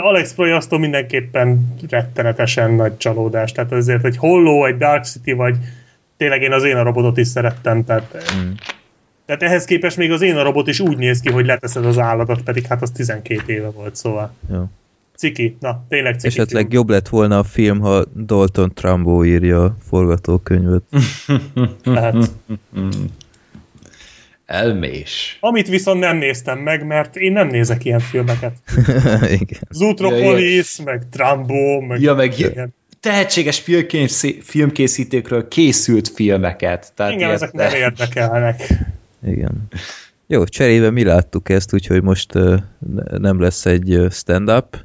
[0.00, 5.56] Alex Proyasztó mindenképpen rettenetesen nagy csalódás, tehát azért egy Holló, egy Dark City, vagy
[6.16, 8.50] tényleg én az én a robotot is szerettem, tehát mm.
[9.26, 11.98] Tehát ehhez képest még az én a robot is úgy néz ki, hogy leteszed az
[11.98, 14.34] állatot, pedig hát az 12 éve volt, szóval.
[14.52, 14.64] Jó.
[15.16, 16.26] Ciki, na, tényleg ciki.
[16.26, 16.74] Esetleg film.
[16.74, 20.82] jobb lett volna a film, ha Dalton Trumbo írja a forgatókönyvet.
[21.84, 22.16] Lehet.
[24.46, 25.38] Elmés.
[25.40, 28.52] Amit viszont nem néztem meg, mert én nem nézek ilyen filmeket.
[29.40, 29.60] Igen.
[29.70, 32.00] Zootropolis, ja, meg Trumbo, meg...
[32.00, 32.74] Ja, meg ilyen.
[33.00, 33.62] tehetséges
[34.42, 36.92] filmkészítőkről készült filmeket.
[36.94, 38.62] Tehát Igen, ezek nem érdekelnek.
[39.26, 39.68] Igen.
[40.26, 42.58] Jó, cserébe mi láttuk ezt, úgyhogy most uh,
[43.18, 44.76] nem lesz egy stand-up,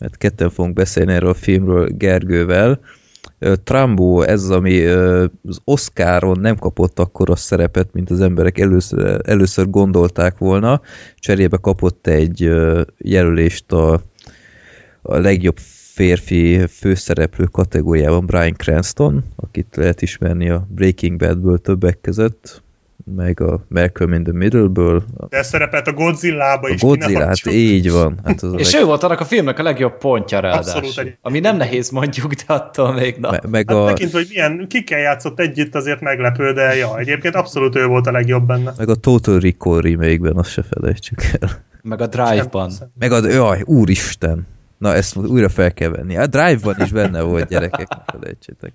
[0.00, 2.80] mert ketten fogunk beszélni erről a filmről Gergővel.
[3.64, 9.70] Trumbo, ez ami az Oscaron nem kapott akkor a szerepet, mint az emberek először, először
[9.70, 10.80] gondolták volna.
[11.16, 12.50] Cserébe kapott egy
[12.98, 13.92] jelölést a,
[15.02, 15.56] a legjobb
[15.92, 22.62] férfi főszereplő kategóriában Brian Cranston, akit lehet ismerni a Breaking Badből többek között,
[23.14, 25.04] meg a Malcolm in the Middle-ből.
[25.28, 26.82] De szerepelt a Godzilla-ba is.
[26.82, 28.20] A Godzilla, hát így van.
[28.24, 28.82] Hát az És leg...
[28.82, 30.80] ő volt annak a filmnek a legjobb pontja ráadásul.
[30.80, 33.30] Abszolút Ami nem nehéz mondjuk, de attól még na.
[33.30, 33.86] Me meg hát a...
[33.86, 38.12] tekintve, hogy milyen kikkel játszott együtt, azért meglepő, de ja, egyébként abszolút ő volt a
[38.12, 38.72] legjobb benne.
[38.76, 41.48] Meg a Total Recall remake-ben, azt se felejtsük el.
[41.82, 42.72] Meg a Drive-ban.
[42.98, 44.46] Meg a, jaj, úristen.
[44.80, 46.16] Na, ezt újra fel kell venni.
[46.16, 48.72] A Drive-ban is benne volt, gyerekek, ne felejtsétek.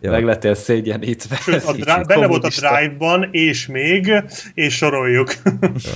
[0.00, 0.10] Ja.
[0.10, 1.36] Meg lettél szégyenítve.
[1.36, 4.12] Sőt, a dra- benne volt a Drive-ban, és még,
[4.54, 5.32] és soroljuk.
[5.60, 5.92] Ja.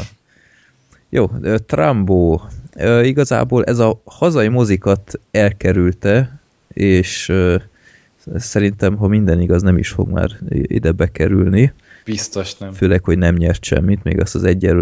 [1.09, 1.31] Jó,
[1.66, 2.40] Trumbo.
[3.02, 7.32] Igazából ez a hazai mozikat elkerülte, és
[8.36, 11.73] szerintem, ha minden igaz, nem is fog már ide bekerülni.
[12.05, 12.73] Biztos nem.
[12.73, 14.73] Főleg, hogy nem nyert semmit, még azt az egy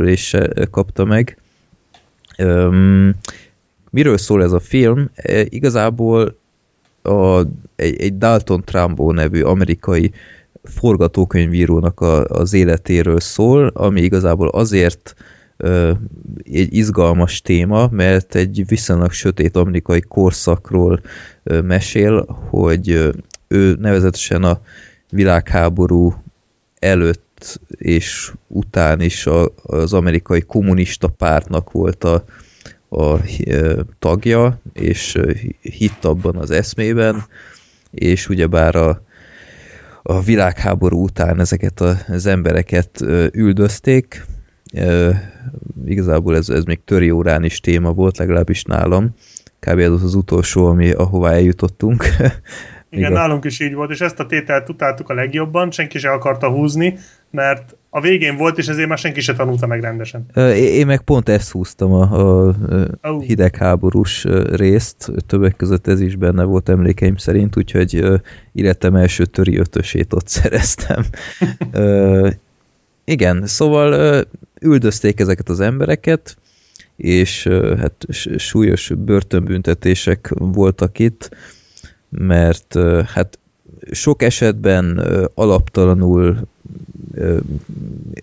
[0.70, 1.39] kapta meg.
[2.39, 3.15] Um,
[3.97, 5.10] miről szól ez a film?
[5.14, 6.39] E, igazából
[7.02, 7.40] a,
[7.77, 10.12] egy, egy Dalton Trumbo nevű amerikai
[10.64, 15.14] forgatókönyvírónak a, az életéről szól, ami igazából azért
[15.56, 15.93] ö,
[16.44, 21.01] egy izgalmas téma, mert egy viszonylag sötét amerikai korszakról
[21.43, 23.10] ö, mesél, hogy ö,
[23.48, 24.60] ő nevezetesen a
[25.10, 26.14] világháború
[26.78, 29.28] előtt és után is
[29.62, 32.24] az amerikai kommunista pártnak volt a,
[32.89, 33.15] a
[33.99, 35.19] tagja, és
[35.61, 37.25] hitt abban az eszmében,
[37.91, 39.03] és ugyebár a,
[40.03, 43.01] a világháború után ezeket az embereket
[43.33, 44.25] üldözték.
[45.85, 49.15] Igazából ez, ez még töri órán is téma volt, legalábbis nálam.
[49.61, 49.79] Kb.
[49.79, 52.05] ez az utolsó, ami, ahová eljutottunk.
[52.91, 56.11] Igen, Igen, nálunk is így volt, és ezt a tételt utáltuk a legjobban, senki se
[56.11, 56.99] akarta húzni,
[57.31, 60.27] mert a végén volt, és ezért már senki se tanulta meg rendesen.
[60.55, 62.47] Én meg pont ezt húztam a,
[63.01, 68.05] a hidegháborús részt, többek között ez is benne volt emlékeim szerint, úgyhogy
[68.52, 71.05] életem első töri ötösét ott szereztem.
[73.05, 74.24] Igen, szóval
[74.60, 76.36] üldözték ezeket az embereket,
[76.97, 77.48] és
[77.78, 78.06] hát
[78.36, 81.36] súlyos börtönbüntetések voltak itt,
[82.09, 83.39] mert hát
[83.91, 84.99] sok esetben
[85.35, 86.49] alaptalanul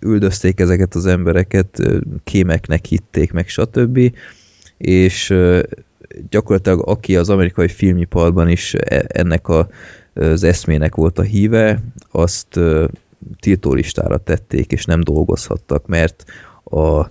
[0.01, 1.81] üldözték ezeket az embereket,
[2.23, 3.99] kémeknek hitték meg, stb.
[4.77, 5.33] És
[6.29, 9.69] gyakorlatilag aki az amerikai filmiparban is e, ennek a,
[10.13, 11.79] az eszmének volt a híve,
[12.11, 12.59] azt
[13.39, 16.23] tiltólistára tették, és nem dolgozhattak, mert
[16.63, 17.09] a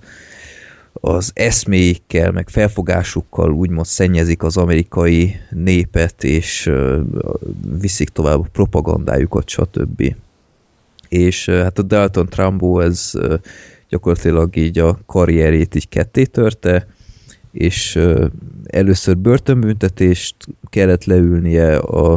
[1.05, 6.73] az eszméikkel, meg felfogásukkal úgymond szennyezik az amerikai népet, és
[7.81, 10.15] viszik tovább a propagandájukat, stb.
[11.09, 13.13] És hát a Dalton Trumbo ez
[13.89, 16.87] gyakorlatilag így a karrierét így ketté törte,
[17.53, 17.99] és
[18.65, 20.37] először börtönbüntetést
[20.71, 22.13] kellett leülnie a,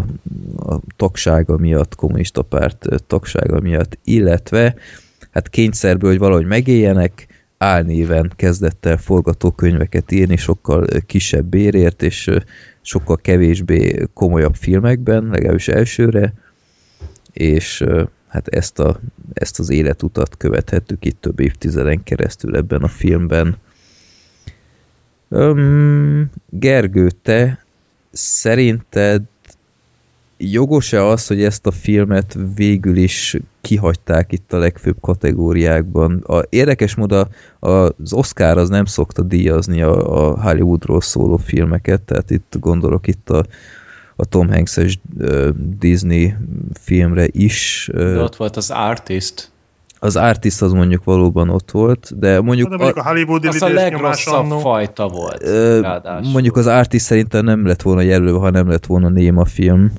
[0.58, 4.76] a tagsága miatt, kommunista párt tagsága miatt, illetve
[5.32, 7.35] hát kényszerből, hogy valahogy megéljenek,
[7.66, 12.30] álnéven kezdett el forgatókönyveket írni, sokkal kisebb bérért, és
[12.82, 16.34] sokkal kevésbé komolyabb filmekben, legalábbis elsőre,
[17.34, 17.84] és
[18.28, 19.00] hát ezt, a,
[19.34, 23.58] ezt az életutat követhettük itt több évtizeden keresztül ebben a filmben.
[25.28, 27.66] Um, Gergő, te
[28.12, 29.22] szerinted
[30.38, 36.24] jogos-e az, hogy ezt a filmet végül is kihagyták itt a legfőbb kategóriákban?
[36.28, 37.28] A, érdekes mód
[37.60, 43.30] az Oscar az nem szokta díjazni a, a Hollywoodról szóló filmeket, tehát itt gondolok itt
[43.30, 43.46] a,
[44.16, 45.50] a Tom Hanks-es uh,
[45.80, 46.34] Disney
[46.74, 47.90] filmre is.
[47.94, 49.54] Uh, de ott volt az Artist.
[50.00, 52.70] Az Artist az mondjuk valóban ott volt, de mondjuk...
[52.70, 55.44] De mondjuk a, a Hollywoodi az a legrosszabb fajta volt.
[55.44, 59.92] Uh, mondjuk az Artist szerintem nem lett volna jelölve, ha nem lett volna néma film.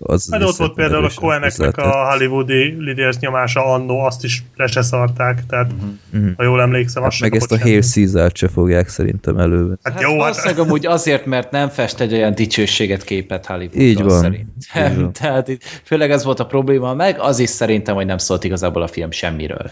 [0.00, 4.66] Az hát ott volt például a Coheneknek a hollywoodi lidérc nyomása annó, azt is le
[4.66, 5.72] se szarták, tehát
[6.12, 6.30] uh-huh.
[6.36, 9.78] ha jól emlékszem, hát meg ezt a Hail caesar se fogják szerintem elő.
[9.82, 10.58] Hát, hát jó, hát...
[10.58, 14.20] amúgy azért, mert nem fest egy olyan dicsőséget képet Hollywoodról Így van.
[14.20, 14.48] Szerint.
[14.76, 15.12] Így van.
[15.20, 18.82] tehát itt, főleg ez volt a probléma, meg az is szerintem, hogy nem szólt igazából
[18.82, 19.70] a film semmiről.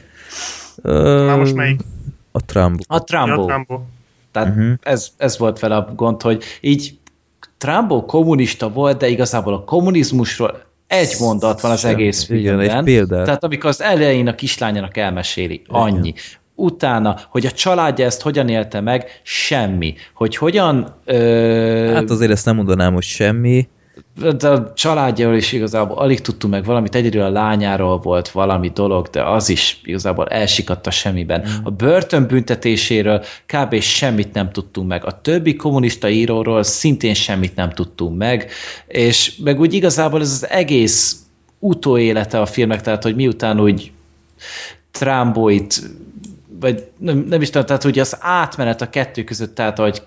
[0.82, 1.80] Uh, Már most melyik?
[2.32, 2.82] A Trumbo.
[2.86, 3.32] A Trumbo.
[3.34, 3.80] Ja, a Trumbo.
[4.32, 4.72] Tehát uh-huh.
[4.82, 6.98] ez, ez volt vele a gond, hogy így
[7.58, 12.64] Trumbo kommunista volt, de igazából a kommunizmusról egy mondat van az egész filmben.
[12.64, 13.24] Igen, egy példát.
[13.24, 16.08] Tehát amikor az elején a kislányának elmeséli, annyi.
[16.08, 16.20] Igen.
[16.54, 19.94] Utána, hogy a családja ezt hogyan élte meg, semmi.
[20.14, 20.94] Hogy hogyan...
[21.04, 21.90] Ö...
[21.94, 23.68] Hát azért ezt nem mondanám, hogy semmi
[24.38, 29.06] de a családjáról is igazából alig tudtunk meg valamit, egyedül a lányáról volt valami dolog,
[29.06, 31.40] de az is igazából elsikadt a semmiben.
[31.40, 31.64] Mm.
[31.64, 33.80] A börtönbüntetéséről kb.
[33.80, 35.04] semmit nem tudtunk meg.
[35.04, 38.50] A többi kommunista íróról szintén semmit nem tudtunk meg,
[38.86, 41.16] és meg úgy igazából ez az egész
[41.58, 43.92] utóélete a filmnek, tehát hogy miután úgy
[44.90, 45.82] Trámboit
[46.60, 50.02] vagy nem, nem is tudom, tehát hogy az átmenet a kettő között, tehát hogy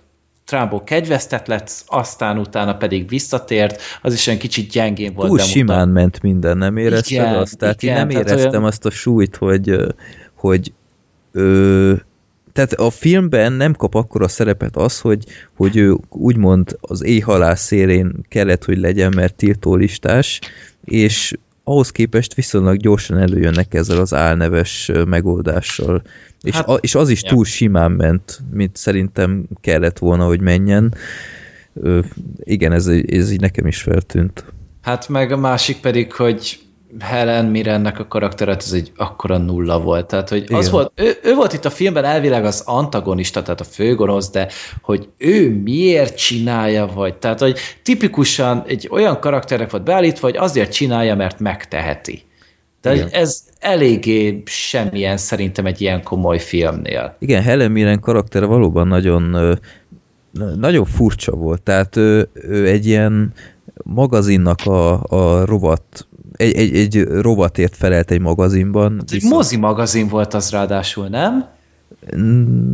[0.50, 5.28] Trumbo kegyvesztett lett, aztán utána pedig visszatért, az is olyan kicsit gyengén volt.
[5.28, 7.58] Túl simán ment minden, nem érezted igen, azt?
[7.58, 8.64] Tehát igen, én nem tehát éreztem olyan...
[8.64, 9.76] azt a súlyt, hogy,
[10.34, 10.74] hogy
[11.32, 11.94] ö,
[12.54, 15.24] tehát a filmben nem kap akkor a szerepet az, hogy,
[15.56, 20.40] hogy ő úgymond az éjhalás szélén kellett, hogy legyen, mert tiltólistás,
[20.84, 21.34] és
[21.70, 26.02] ahhoz képest viszonylag gyorsan előjönnek ezzel az álneves megoldással.
[26.42, 27.30] És, hát, a, és az is ja.
[27.30, 30.94] túl simán ment, mint szerintem kellett volna, hogy menjen.
[31.74, 32.00] Ö,
[32.40, 34.46] igen, ez, ez így nekem is feltűnt.
[34.82, 36.60] Hát meg a másik pedig, hogy
[37.00, 40.08] Helen Mirrennek a karakteret, ez egy akkora nulla volt.
[40.08, 43.64] Tehát, hogy az volt, ő, ő volt itt a filmben elvileg az antagonista, tehát a
[43.64, 44.48] főgonosz, de
[44.82, 50.74] hogy ő miért csinálja, vagy tehát, hogy tipikusan egy olyan karakterek volt beállítva, hogy azért
[50.74, 52.24] csinálja, mert megteheti.
[52.82, 53.08] De Igen.
[53.12, 57.16] ez eléggé semmilyen szerintem egy ilyen komoly filmnél.
[57.20, 59.58] Igen, Helen Mirren karaktere valóban nagyon
[60.56, 61.62] nagyon furcsa volt.
[61.62, 63.34] Tehát ő, ő egy ilyen
[63.84, 66.08] magazinnak a, a rovat
[66.40, 68.96] egy, egy, egy rovatért felelt egy magazinban.
[69.00, 71.48] Hát egy mozi magazin volt az ráadásul, nem?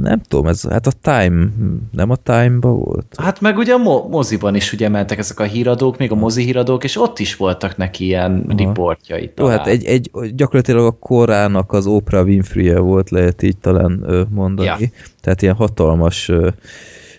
[0.01, 1.47] Nem tudom, ez hát a Time,
[1.91, 3.15] nem a Time-ba volt?
[3.17, 6.43] Hát meg ugye a mo moziban is ugye mentek ezek a híradók, még a mozi
[6.43, 8.57] híradók, és ott is voltak neki ilyen Aha.
[8.57, 9.29] riportjai.
[9.29, 9.51] Talán.
[9.51, 14.05] Jó, hát egy, egy, gyakorlatilag a korának az Oprah winfrey -e volt, lehet így talán
[14.29, 14.67] mondani.
[14.67, 14.87] Ja.
[15.21, 16.49] Tehát ilyen hatalmas ö,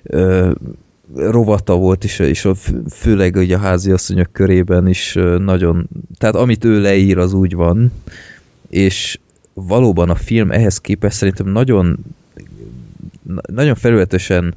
[0.02, 0.51] ö,
[1.14, 2.48] rovata volt, és, és
[2.90, 5.88] főleg ugye a háziasszonyok körében is nagyon,
[6.18, 7.92] tehát amit ő leír, az úgy van,
[8.70, 9.18] és
[9.54, 11.98] valóban a film ehhez képest szerintem nagyon
[13.46, 14.54] nagyon felületesen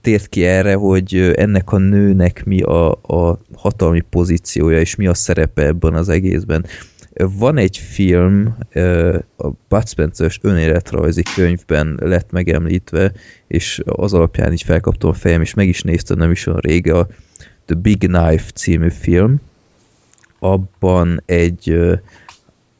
[0.00, 5.14] tért ki erre, hogy ennek a nőnek mi a, a hatalmi pozíciója, és mi a
[5.14, 6.66] szerepe ebben az egészben.
[7.14, 8.56] Van egy film,
[9.36, 13.12] a Bud Spencer-s önéletrajzi könyvben lett megemlítve,
[13.46, 16.98] és az alapján így felkaptam a fejem, és meg is néztem nem is olyan rége
[16.98, 17.06] a
[17.64, 19.40] The Big Knife című film.
[20.38, 21.78] Abban egy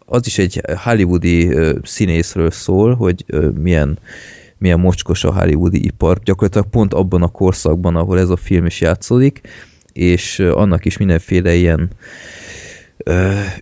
[0.07, 3.25] az is egy hollywoodi színészről szól, hogy
[3.61, 3.99] milyen,
[4.59, 8.81] milyen mocskos a hollywoodi ipar, gyakorlatilag pont abban a korszakban, ahol ez a film is
[8.81, 9.41] játszódik,
[9.93, 11.91] és annak is mindenféle ilyen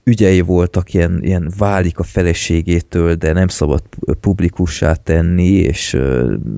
[0.04, 3.82] ügyei voltak, ilyen, ilyen válik a feleségétől, de nem szabad
[4.20, 5.96] publikussá tenni, és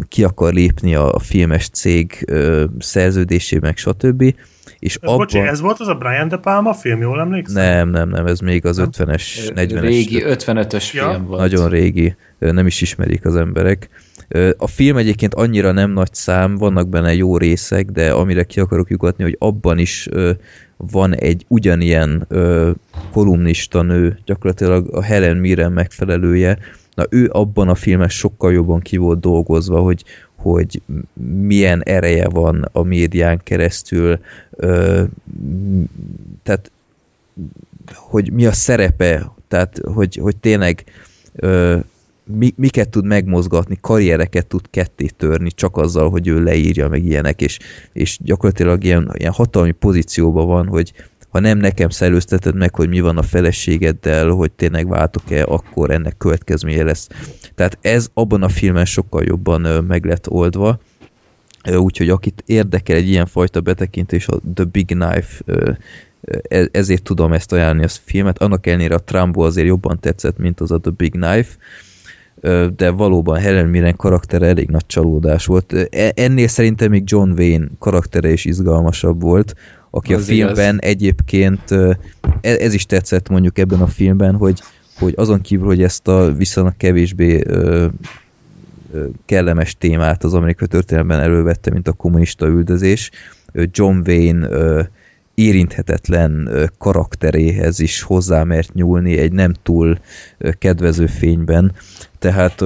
[0.08, 2.30] ki akar lépni a, filmes cég
[2.78, 4.34] szerződésében, meg stb.
[4.82, 5.16] És abban...
[5.16, 7.62] Bocsi, ez volt az a Brian De Palma film, jól emlékszem?
[7.62, 9.22] Nem, nem, nem, ez még az 50-es,
[9.54, 9.78] 40-es.
[9.80, 11.10] Régi 55-ös ja.
[11.10, 11.40] film volt.
[11.40, 13.88] Nagyon régi, nem is ismerik az emberek.
[14.56, 18.90] A film egyébként annyira nem nagy szám, vannak benne jó részek, de amire ki akarok
[18.90, 20.08] lyukatni, hogy abban is
[20.76, 22.28] van egy ugyanilyen
[23.12, 26.58] kolumnista nő, gyakorlatilag a Helen Mirren megfelelője,
[26.94, 30.04] na ő abban a filmen sokkal jobban ki volt dolgozva, hogy,
[30.42, 30.82] hogy
[31.40, 34.18] milyen ereje van a médián keresztül,
[36.42, 36.70] tehát
[37.94, 40.84] hogy mi a szerepe, tehát hogy, hogy tényleg
[42.56, 47.58] miket tud megmozgatni, karriereket tud ketté törni csak azzal, hogy ő leírja meg ilyenek, és,
[47.92, 50.92] és gyakorlatilag ilyen, ilyen hatalmi pozícióban van, hogy
[51.32, 56.16] ha nem nekem szellőzteted meg, hogy mi van a feleségeddel, hogy tényleg váltok-e, akkor ennek
[56.16, 57.08] következménye lesz.
[57.54, 60.80] Tehát ez abban a filmen sokkal jobban meg lett oldva,
[61.76, 65.54] úgyhogy akit érdekel egy ilyen fajta betekintés, a The Big Knife,
[66.48, 70.60] e, ezért tudom ezt ajánlani a filmet, annak ellenére a Trumbo azért jobban tetszett, mint
[70.60, 71.56] az a The Big Knife,
[72.76, 75.72] de valóban Helen Mirren karaktere elég nagy csalódás volt.
[75.90, 79.54] E, ennél szerintem még John Wayne karaktere is izgalmasabb volt,
[79.94, 80.90] aki az a filmben igaz.
[80.90, 81.98] egyébként, e,
[82.40, 84.60] ez is tetszett mondjuk ebben a filmben, hogy,
[84.98, 87.44] hogy azon kívül, hogy ezt a viszonylag kevésbé
[89.24, 93.10] kellemes témát az amerikai történelemben elővette, mint a kommunista üldözés,
[93.52, 94.48] John Wayne
[95.34, 99.98] érinthetetlen karakteréhez is hozzá mert nyúlni egy nem túl
[100.58, 101.72] kedvező fényben.
[102.18, 102.64] Tehát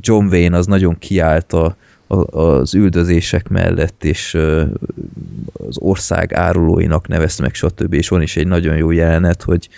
[0.00, 1.76] John Wayne az nagyon kiállt a,
[2.30, 4.34] az üldözések mellett, és
[5.68, 7.92] az ország árulóinak nevezte meg, stb.
[7.92, 9.68] És van is egy nagyon jó jelenet, hogy,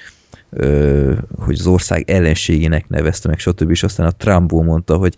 [1.39, 3.70] hogy az ország ellenségének nevezte meg, stb.
[3.70, 5.15] És aztán a Trumpból mondta, hogy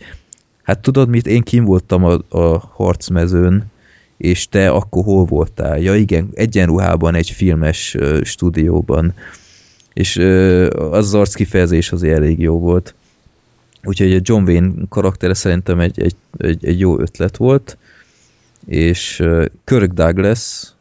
[0.63, 3.65] hát tudod mit, én kim voltam a, a harcmezőn,
[4.17, 5.79] és te akkor hol voltál?
[5.79, 9.15] Ja igen, egyenruhában egy filmes stúdióban.
[9.93, 10.17] És
[10.91, 12.95] az az kifejezés azért elég jó volt.
[13.85, 17.79] Úgyhogy a John Wayne karaktere szerintem egy, egy, egy, egy jó ötlet volt,
[18.67, 19.23] és
[19.65, 20.73] Kirk Douglas,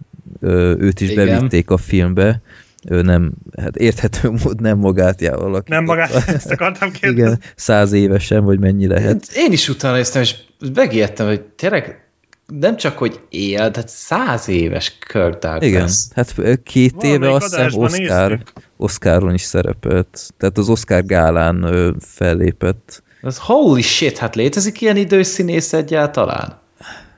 [0.41, 1.25] őt is Igen.
[1.25, 2.41] bevitték a filmbe,
[2.89, 5.75] ő nem, hát érthető mód nem magát alakította.
[5.75, 7.21] Nem magát, ezt akartam kérdezni.
[7.21, 9.31] Igen, száz évesen, vagy mennyi lehet.
[9.35, 10.35] Én is utána néztem, és
[10.73, 12.03] megijedtem, hogy tényleg
[12.47, 15.65] nem csak, hogy él, de száz éves Kirk Douglas.
[15.65, 18.39] Igen, hát két Valamelyik éve azt hiszem Oscar,
[18.81, 20.33] Oscaron is szerepelt.
[20.37, 23.03] Tehát az Oscar gálán ö, fellépett.
[23.21, 26.57] Az holy shit, hát létezik ilyen idős színész egyáltalán?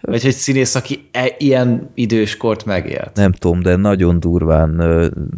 [0.02, 3.12] Vagy hogy színész, aki e, ilyen időskort megélt?
[3.14, 4.76] Nem tudom, de nagyon durván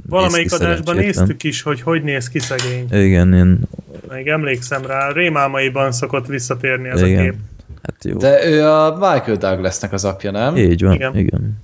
[0.10, 2.88] Valamelyik adásban néztük is, hogy hogy néz ki szegény.
[2.92, 3.60] Igen, én...
[4.10, 7.19] Még emlékszem rá, rémálmaiban szokott visszatérni ez Igen.
[7.19, 7.35] a kép.
[7.84, 8.18] Hát jó.
[8.18, 10.58] De ő a Michael Douglasnek az apja, nem?
[10.58, 11.18] Így van, igen.
[11.18, 11.62] igen.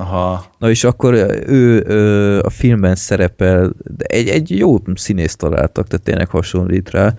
[0.00, 0.44] Aha.
[0.58, 1.14] Na és akkor
[1.46, 7.14] ő, ő a filmben szerepel, de egy, egy jó színészt találtak, tehát tényleg hasonlít rá,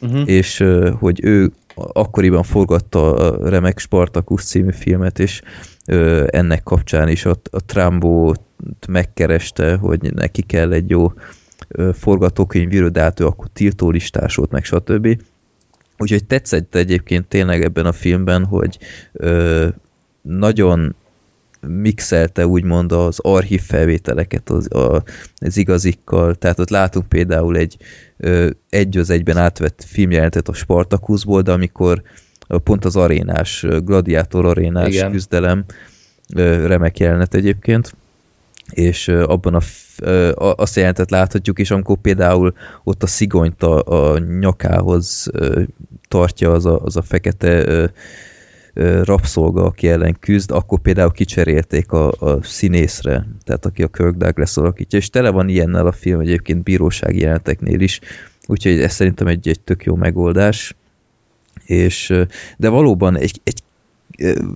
[0.00, 0.28] uh-huh.
[0.28, 0.64] és
[0.98, 5.42] hogy ő akkoriban forgatta a remek Spartacus című filmet, és
[6.26, 8.40] ennek kapcsán is a, a Trambót
[8.88, 11.12] megkereste, hogy neki kell egy jó
[13.02, 15.22] hát ő akkor tiltólistás volt, meg stb.
[15.98, 18.78] Úgyhogy tetszett egyébként tényleg ebben a filmben, hogy
[19.12, 19.68] ö,
[20.22, 20.94] nagyon
[21.60, 25.02] mixelte úgymond az archív felvételeket az, a,
[25.36, 27.76] az igazikkal, tehát ott látunk például egy
[28.16, 32.02] ö, egy az egyben átvett filmjelentet a Spartakuszból, de amikor
[32.64, 35.10] pont az arénás, gladiátor arénás Igen.
[35.10, 35.64] küzdelem,
[36.34, 37.94] ö, remek jelenet egyébként,
[38.70, 39.60] és abban a,
[40.56, 42.54] azt jelentet láthatjuk, és amikor például
[42.84, 45.30] ott a szigonyt a, a nyakához
[46.08, 47.90] tartja az a, az a fekete
[49.02, 54.56] rabszolga, aki ellen küzd, akkor például kicserélték a, a színészre, tehát aki a Kirk Douglas
[54.56, 58.00] alakítja, és tele van ilyennel a film egyébként bírósági jeleneteknél is,
[58.46, 60.74] úgyhogy ez szerintem egy, egy tök jó megoldás,
[61.64, 62.12] és,
[62.56, 63.62] de valóban egy, egy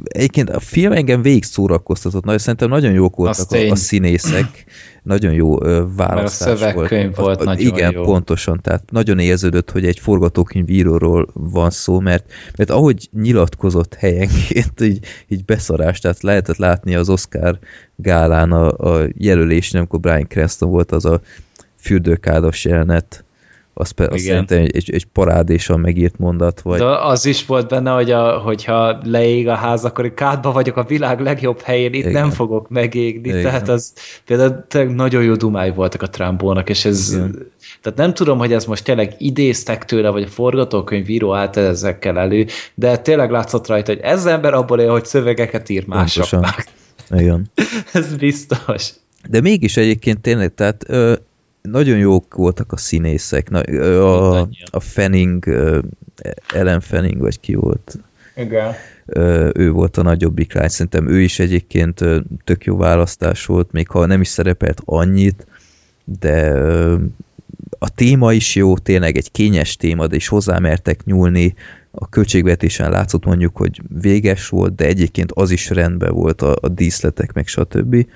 [0.05, 4.65] egyébként a film engem végig szórakoztatott, nagyon, szerintem nagyon jók voltak a, a színészek,
[5.03, 5.59] nagyon jó
[5.97, 7.17] választás Mert a volt.
[7.17, 8.03] volt a, nagyon Igen, jó.
[8.03, 15.05] pontosan, tehát nagyon érződött, hogy egy forgatókönyvíróról van szó, mert, mert ahogy nyilatkozott helyenként, így,
[15.29, 17.59] így beszarás, tehát lehetett látni az Oscar
[17.97, 21.21] gálán a, a jelölésnél, amikor Brian Cranston volt az a
[21.77, 23.25] fürdőkádos jelenet,
[23.81, 26.61] az, az szerintem egy, egy, egy parádésan megírt mondat.
[26.61, 26.79] Vagy...
[26.79, 30.85] De az is volt benne, hogy a, hogyha leég a ház, akkor kádba vagyok a
[30.85, 32.13] világ legjobb helyén, itt Igen.
[32.13, 33.29] nem fogok megégni.
[33.29, 33.43] Igen.
[33.43, 33.93] Tehát az
[34.27, 37.53] például nagyon jó dumáj voltak a Trumpónak, és ez Igen.
[37.83, 42.47] tehát nem tudom, hogy ez most tényleg idéztek tőle, vagy a forgatókönyvíró állt ezekkel elő,
[42.75, 46.65] de tényleg látszott rajta, hogy ez ember abból él, hogy szövegeket ír másoknak.
[47.11, 47.51] Igen.
[47.93, 48.91] Ez biztos.
[49.29, 51.15] De mégis egyébként tényleg, tehát ö,
[51.63, 53.51] nagyon jók voltak a színészek.
[53.51, 55.45] Na, a, a Fanning,
[56.55, 57.99] Ellen Fanning, vagy ki volt?
[58.37, 58.75] Igen.
[59.55, 60.69] Ő volt a nagyobbik lány.
[60.69, 62.05] Szerintem ő is egyébként
[62.45, 65.47] tök jó választás volt, még ha nem is szerepelt annyit,
[66.05, 66.53] de
[67.79, 71.55] a téma is jó, tényleg egy kényes téma, de is hozzámertek nyúlni.
[71.91, 76.69] A költségvetésen látszott mondjuk, hogy véges volt, de egyébként az is rendben volt a, a
[76.69, 78.07] díszletek, meg stb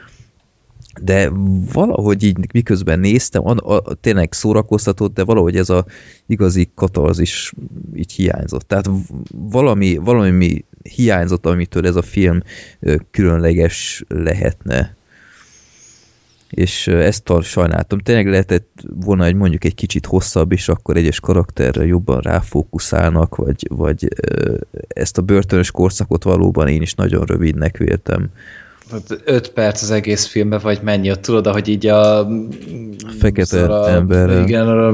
[1.03, 1.31] de
[1.73, 5.85] valahogy így miközben néztem, a, a, tényleg szórakoztatott, de valahogy ez a
[6.27, 7.53] igazi katarzis
[7.95, 8.69] így hiányzott.
[8.69, 8.91] Tehát
[9.33, 12.43] valami, valami hiányzott, amitől ez a film
[13.11, 14.97] különleges lehetne.
[16.51, 17.99] És ezt sajnáltam.
[17.99, 23.67] Tényleg lehetett volna egy mondjuk egy kicsit hosszabb, és akkor egyes karakterre jobban ráfókuszálnak, vagy,
[23.71, 24.09] vagy
[24.89, 28.31] ezt a börtönös korszakot valóban én is nagyon rövidnek véltem
[29.25, 32.29] 5 perc az egész filmben, vagy mennyi ott, tudod, hogy így a...
[33.19, 34.43] Fekete a, ember.
[34.49, 34.93] Igen, a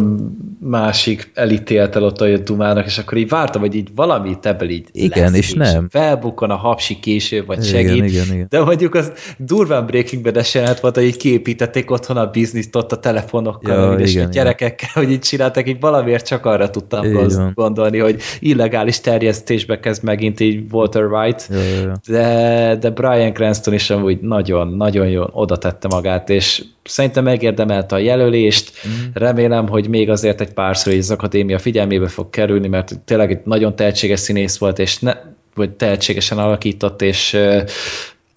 [0.61, 4.89] másik elítélt el ott a Dumának, és akkor így vártam, hogy így valami ebből így
[4.93, 5.89] Igen, lesz, és nem.
[5.91, 8.05] Felbukkan a hapsi késő, vagy igen, segít.
[8.05, 8.47] Igen, igen.
[8.49, 12.93] De mondjuk az durván Breaking Bad esenet volt, hogy így kiépítették otthon a bizniszt ott
[12.93, 15.05] a telefonokkal, ja, és igen, a gyerekekkel, igen.
[15.05, 17.53] hogy így csináltak, így valamiért csak arra tudtam igen.
[17.55, 21.95] gondolni, hogy illegális terjesztésbe kezd megint így Walter White, ja, ja, ja.
[22.09, 28.73] De, de Brian Cranston is amúgy nagyon-nagyon oda tette magát, és szerintem megérdemelte a jelölést,
[28.89, 29.11] mm.
[29.15, 33.77] remélem, hogy még azért egy párszor az akadémia figyelmébe fog kerülni, mert tényleg egy nagyon
[33.77, 35.13] tehetséges színész volt, és ne,
[35.55, 37.39] vagy tehetségesen alakított, és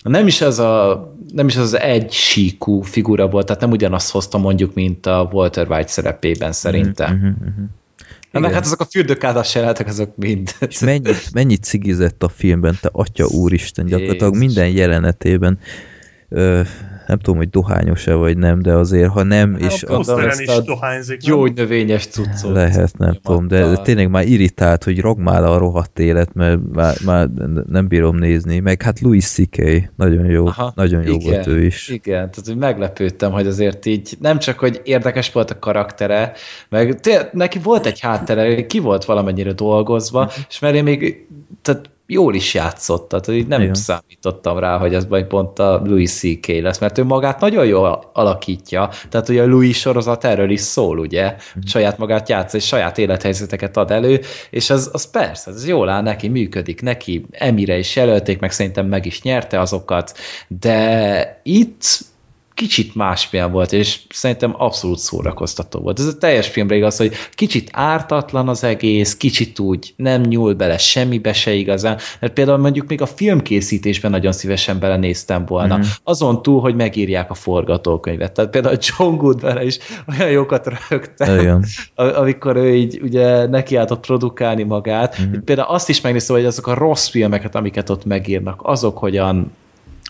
[0.04, 4.38] nem is az a nem is az egy síkú figura volt, tehát nem ugyanazt hozta
[4.38, 7.16] mondjuk, mint a Walter White szerepében szerintem.
[7.16, 7.64] Mm-hmm, mm-hmm.
[8.34, 10.52] Na, meg hát azok a fürdőkádas jelenetek, azok mind.
[10.68, 14.46] És mennyit, mennyit cigizett a filmben, te atya úristen, gyakorlatilag Jézus.
[14.46, 15.60] minden jelenetében.
[16.30, 16.62] Ö,
[17.08, 19.84] nem tudom, hogy dohányos-e vagy nem, de azért, ha nem, hát és...
[19.84, 21.26] A a is dohányzik.
[21.26, 22.54] Jó növényes cuccot.
[22.54, 26.96] Lehet, nem tudom, de, de tényleg már irritált, hogy rogmál a rohadt élet, mert már,
[27.06, 27.30] már
[27.68, 28.60] nem bírom nézni.
[28.60, 29.90] Meg hát Louis C.K.
[29.96, 31.90] nagyon jó, Aha, nagyon jó igen, volt ő is.
[31.90, 36.34] Igen, tehát hogy meglepődtem, hogy azért így nem csak, hogy érdekes volt a karaktere,
[36.70, 37.00] meg
[37.32, 40.34] neki volt egy háttere, ki volt valamennyire dolgozva, mhm.
[40.50, 41.28] és mert én még
[41.62, 43.74] tehát jól is játszott, tehát így nem Igen.
[43.74, 46.48] számítottam rá, hogy ez majd pont a Louis C.K.
[46.48, 51.00] lesz, mert ő magát nagyon jól alakítja, tehát ugye a Louis sorozat erről is szól,
[51.00, 51.62] ugye, mm.
[51.66, 56.02] saját magát játsz, és saját élethelyzeteket ad elő, és az, az persze, ez jól áll
[56.02, 60.18] neki, működik neki, Emire is jelölték, meg szerintem meg is nyerte azokat,
[60.48, 62.12] de itt
[62.54, 66.00] kicsit másmilyen volt, és szerintem abszolút szórakoztató volt.
[66.00, 70.78] Ez a teljes filmre igaz, hogy kicsit ártatlan az egész, kicsit úgy nem nyúl bele
[70.78, 75.78] semmibe se igazán, mert például mondjuk még a filmkészítésben nagyon szívesen belenéztem volna.
[75.78, 75.82] Mm.
[76.04, 78.32] Azon túl, hogy megírják a forgatókönyvet.
[78.32, 79.78] Tehát például John Goodman is
[80.10, 81.64] olyan jókat rögtem,
[81.96, 85.22] amikor ő így ugye nekiáltott produkálni magát.
[85.22, 85.34] Mm.
[85.46, 89.52] Például azt is megnéztem, hogy azok a rossz filmeket, amiket ott megírnak, azok hogyan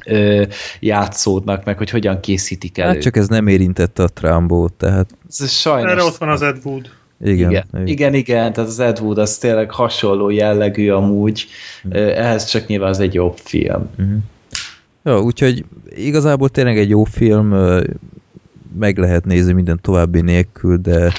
[0.05, 0.43] ö,
[0.79, 2.89] játszódnak, meg hogy hogyan készítik elő.
[2.89, 5.09] Hát csak ez nem érintette a Trumbót, tehát...
[5.39, 5.91] Ez sajnos...
[5.91, 6.89] Erre ott van az Ed Wood.
[7.21, 11.45] Igen, igen, igen, igen, igen, tehát az Ed Wood az tényleg hasonló jellegű amúgy,
[11.87, 11.91] mm.
[11.91, 13.89] ehhez csak nyilván az egy jobb film.
[14.01, 14.17] Mm.
[15.03, 15.65] Ja, úgyhogy
[15.95, 17.55] igazából tényleg egy jó film,
[18.79, 21.13] meg lehet nézni minden további nélkül, de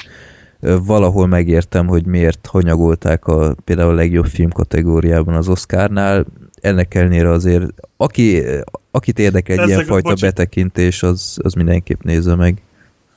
[0.59, 6.25] valahol megértem, hogy miért hanyagolták a, például a legjobb film kategóriában az Oscarnál
[6.61, 8.43] ennek ellenére azért, aki,
[8.91, 12.61] akit érdekel egy ilyenfajta betekintés, az, az mindenképp nézze meg.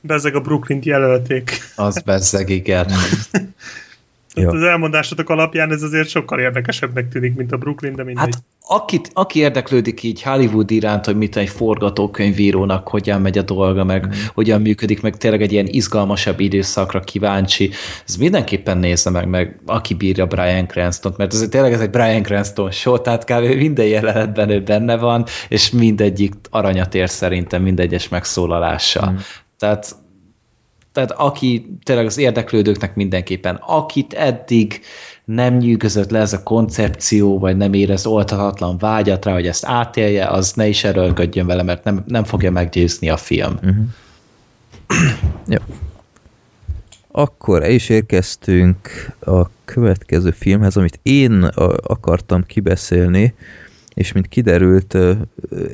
[0.01, 1.51] Bezzeg a Brooklyn-t jelölték.
[1.77, 2.87] Az bezzeg, igen.
[4.35, 4.51] ja.
[4.51, 8.25] Az elmondásotok alapján ez azért sokkal érdekesebbnek tűnik, mint a Brooklyn, de mindegy.
[8.25, 13.85] Hát akit, aki érdeklődik így Hollywood iránt, hogy mit egy forgatókönyvírónak hogyan megy a dolga,
[13.85, 14.11] meg mm.
[14.35, 17.71] hogyan működik, meg tényleg egy ilyen izgalmasabb időszakra kíváncsi,
[18.07, 22.23] ez mindenképpen nézze meg, meg aki bírja Brian Cranston, mert ez tényleg ez egy Brian
[22.23, 23.55] Cranston show, tehát kb.
[23.55, 29.11] minden jelenetben ő benne van, és mindegyik aranyat ér szerintem mindegyes megszólalása.
[29.11, 29.17] Mm.
[29.59, 29.97] Tehát
[30.99, 34.81] tehát aki tényleg az érdeklődőknek mindenképpen, akit eddig
[35.25, 40.27] nem nyűgözött le ez a koncepció, vagy nem érez oltatlan vágyat rá, hogy ezt átélje,
[40.27, 43.53] az ne is erőlködjön vele, mert nem, nem fogja meggyőzni a film.
[43.55, 43.87] Uh-huh.
[45.47, 45.61] ja.
[47.11, 48.79] Akkor el is érkeztünk
[49.21, 51.43] a következő filmhez, amit én
[51.83, 53.35] akartam kibeszélni,
[53.99, 54.97] és mint kiderült,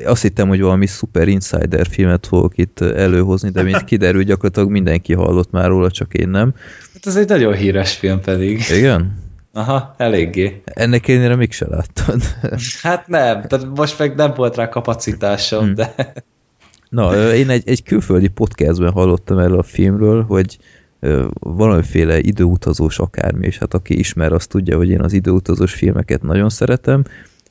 [0.05, 5.13] azt hittem, hogy valami super insider filmet fogok itt előhozni, de mint kiderült, gyakorlatilag mindenki
[5.13, 6.55] hallott már róla, csak én nem.
[6.93, 8.65] Hát ez egy nagyon híres film pedig.
[8.77, 9.23] Igen?
[9.53, 10.63] Aha, eléggé.
[10.65, 12.23] Ennek ellenére még se láttad.
[12.83, 15.75] hát nem, tehát most meg nem volt rá kapacitásom, hmm.
[15.75, 16.13] de...
[16.89, 20.59] Na, én egy, egy külföldi podcastben hallottam erről a filmről, hogy
[21.33, 26.49] valamiféle időutazós akármi, és hát aki ismer, azt tudja, hogy én az időutazós filmeket nagyon
[26.49, 27.05] szeretem,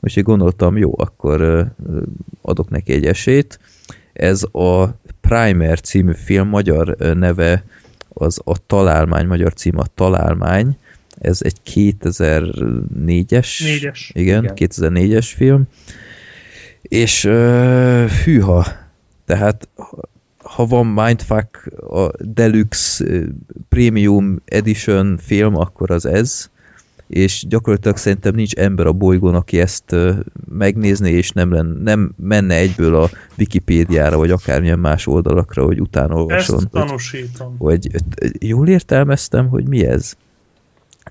[0.03, 1.67] úgyhogy gondoltam, jó, akkor
[2.41, 3.59] adok neki egy esélyt.
[4.13, 7.63] Ez a Primer című film magyar neve
[8.09, 10.77] az a Találmány, magyar cím a Találmány,
[11.19, 14.11] ez egy 2004-es, Négyes.
[14.13, 15.63] Igen, igen, 2004-es film,
[16.81, 18.65] és uh, hűha,
[19.25, 19.67] tehát
[20.43, 23.05] ha van Mindfuck a Deluxe
[23.69, 26.49] Premium Edition film, akkor az ez,
[27.13, 29.95] és gyakorlatilag szerintem nincs ember a bolygón, aki ezt
[30.49, 36.15] megnézné, és nem, lenne, nem menne egyből a Wikipédiára, vagy akármilyen más oldalakra, hogy utána
[36.15, 36.57] olvason.
[36.57, 37.55] Ezt tanúsítom.
[37.57, 37.87] Hogy,
[38.19, 40.13] hogy jól értelmeztem, hogy mi ez?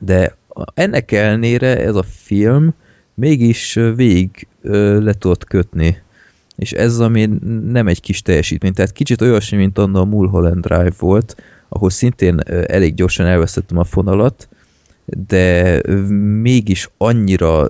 [0.01, 0.37] De
[0.75, 2.75] ennek ellenére ez a film
[3.15, 4.47] mégis végig
[5.01, 6.03] le tudott kötni.
[6.57, 7.27] És ez ami
[7.67, 8.73] nem egy kis teljesítmény.
[8.73, 13.85] Tehát kicsit olyasmi, mint anna a Mulholland Drive volt, ahol szintén elég gyorsan elvesztettem a
[13.85, 14.49] fonalat,
[15.05, 15.81] de
[16.43, 17.69] mégis annyira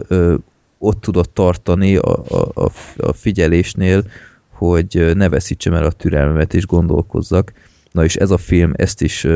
[0.78, 4.04] ott tudott tartani a, a, a figyelésnél,
[4.50, 7.52] hogy ne veszítsem el a türelmemet és gondolkozzak.
[7.92, 9.26] Na és ez a film ezt is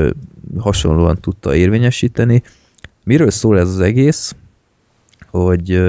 [0.59, 2.43] hasonlóan tudta érvényesíteni,
[3.07, 4.35] Miről szól ez az egész?
[5.31, 5.83] Hogy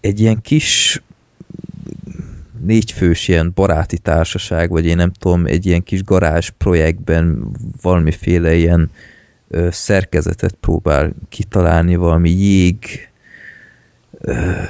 [0.00, 1.02] egy ilyen kis
[2.60, 7.50] négyfős ilyen baráti társaság, vagy én nem tudom, egy ilyen kis garázs projektben
[7.82, 8.90] valamiféle ilyen
[9.50, 13.08] ö, szerkezetet próbál kitalálni, valami jég
[14.18, 14.62] ö,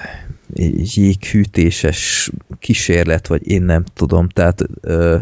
[0.95, 5.19] jéghűtéses kísérlet, vagy én nem tudom, tehát ö,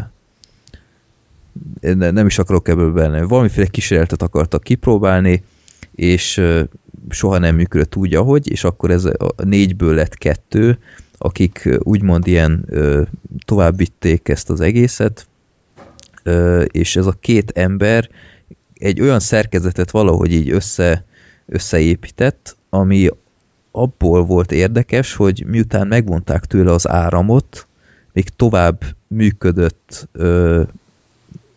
[1.93, 3.23] nem is akarok ebből benne.
[3.23, 5.43] Valamiféle kísérletet akartak kipróbálni,
[5.95, 6.41] és
[7.09, 10.77] soha nem működött úgy, ahogy, és akkor ez a négyből lett kettő,
[11.17, 12.65] akik úgymond ilyen
[13.45, 15.27] továbbvitték ezt az egészet,
[16.67, 18.09] és ez a két ember
[18.79, 21.05] egy olyan szerkezetet valahogy így össze,
[21.45, 23.09] összeépített, ami
[23.71, 27.67] abból volt érdekes, hogy miután megvonták tőle az áramot,
[28.13, 30.61] még tovább működött ö,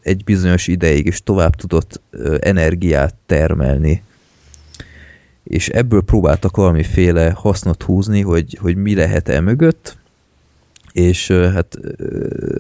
[0.03, 4.03] egy bizonyos ideig, és tovább tudott ö, energiát termelni.
[5.43, 9.97] És ebből próbáltak valamiféle hasznot húzni, hogy, hogy mi lehet e mögött,
[10.93, 11.79] és hát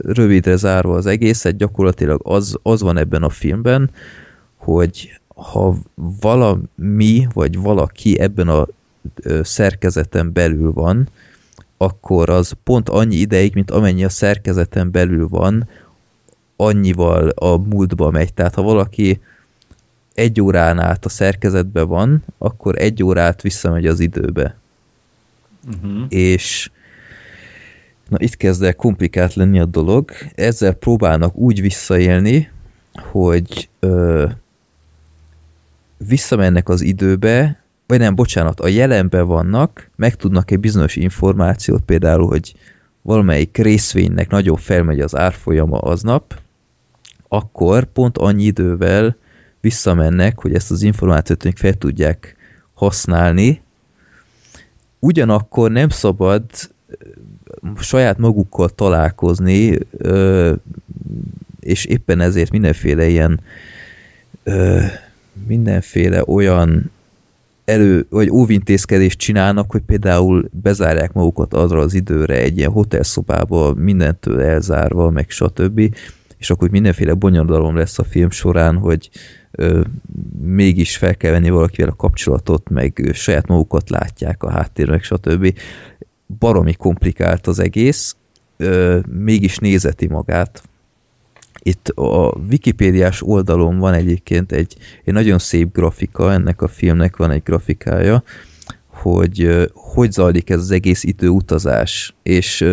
[0.03, 3.91] rövidre zárva az egészet, gyakorlatilag az, az van ebben a filmben,
[4.65, 5.77] hogy ha
[6.21, 8.67] valami, vagy valaki ebben a
[9.43, 11.09] szerkezeten belül van,
[11.77, 15.69] akkor az pont annyi ideig, mint amennyi a szerkezeten belül van,
[16.57, 18.35] annyival a múltba megy.
[18.35, 19.21] Tehát ha valaki
[20.15, 24.57] egy órán át a szerkezetben van, akkor egy órát visszamegy az időbe.
[25.67, 26.05] Uh-huh.
[26.09, 26.71] És
[28.09, 30.11] na itt kezd el komplikált lenni a dolog.
[30.35, 32.51] Ezzel próbálnak úgy visszaélni,
[32.93, 34.29] hogy ö,
[36.07, 42.55] visszamennek az időbe, vagy nem, bocsánat, a jelenben vannak, megtudnak egy bizonyos információt, például, hogy
[43.03, 46.41] valamelyik részvénynek nagyon felmegy az árfolyama aznap,
[47.29, 49.17] akkor pont annyi idővel
[49.61, 52.37] visszamennek, hogy ezt az információt még fel tudják
[52.75, 53.63] használni.
[54.99, 56.45] Ugyanakkor nem szabad
[57.81, 59.79] saját magukkal találkozni,
[61.61, 63.41] és éppen ezért mindenféle ilyen
[65.47, 66.91] mindenféle olyan
[67.65, 74.41] elő, vagy óvintézkedést csinálnak, hogy például bezárják magukat azra az időre egy ilyen hotelszobába, mindentől
[74.41, 75.97] elzárva, meg stb.
[76.39, 79.11] És akkor mindenféle bonyodalom lesz a film során, hogy
[79.51, 79.81] ö,
[80.43, 85.59] mégis fel kell venni valakivel a kapcsolatot, meg saját magukat látják a háttérben, stb.
[86.39, 88.17] Baromi komplikált az egész,
[88.57, 90.63] ö, mégis nézeti magát.
[91.63, 97.31] Itt a Wikipédiás oldalon van egyébként egy, egy nagyon szép grafika, ennek a filmnek van
[97.31, 98.23] egy grafikája,
[98.87, 102.67] hogy hogy zajlik ez az egész időutazás, és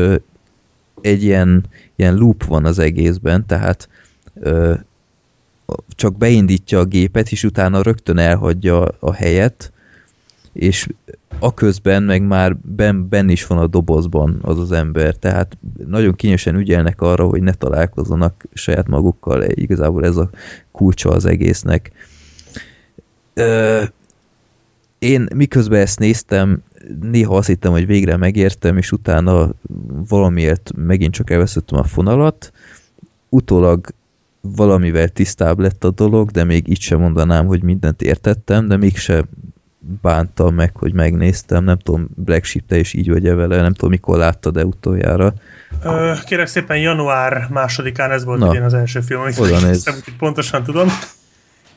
[1.02, 3.90] egy ilyen, ilyen loop van az egészben, tehát
[5.96, 9.72] csak beindítja a gépet, és utána rögtön elhagyja a helyet,
[10.60, 10.88] és
[11.40, 15.58] aközben meg már ben, ben is van a dobozban az az ember, tehát
[15.88, 20.30] nagyon kényesen ügyelnek arra, hogy ne találkozzanak saját magukkal, igazából ez a
[20.72, 21.92] kulcsa az egésznek.
[25.00, 26.64] Én miközben ezt néztem,
[27.02, 29.50] néha azt hittem, hogy végre megértem, és utána
[30.08, 32.52] valamiért megint csak elveszítettem a fonalat.
[33.30, 33.88] Utólag
[34.42, 39.26] valamivel tisztább lett a dolog, de még itt sem mondanám, hogy mindent értettem, de mégse
[39.80, 43.74] bántam meg, hogy megnéztem, nem tudom, Black Sheep, te is így vagy -e vele, nem
[43.74, 45.34] tudom, mikor láttad de utoljára.
[45.84, 50.64] Ö, kérek szépen, január másodikán ez volt ugye az első film, amit megnéztem, úgyhogy pontosan
[50.64, 50.88] tudom.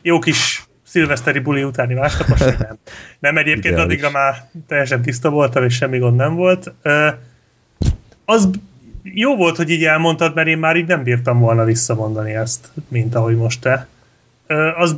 [0.02, 2.78] Jó kis szilveszteri buli utáni másnapos, nem.
[3.18, 3.84] Nem egyébként Ideális.
[3.84, 6.72] addigra már teljesen tiszta voltam, és semmi gond nem volt.
[6.82, 7.08] Ö,
[8.24, 8.50] az
[9.02, 13.14] jó volt, hogy így elmondtad, mert én már így nem bírtam volna visszamondani ezt, mint
[13.14, 13.86] ahogy most te.
[14.46, 14.96] Ö, az,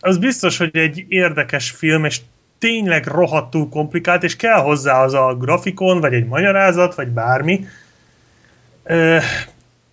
[0.00, 2.20] az biztos, hogy egy érdekes film, és
[2.58, 7.66] tényleg rohadtul komplikált, és kell hozzá az a grafikon, vagy egy magyarázat, vagy bármi.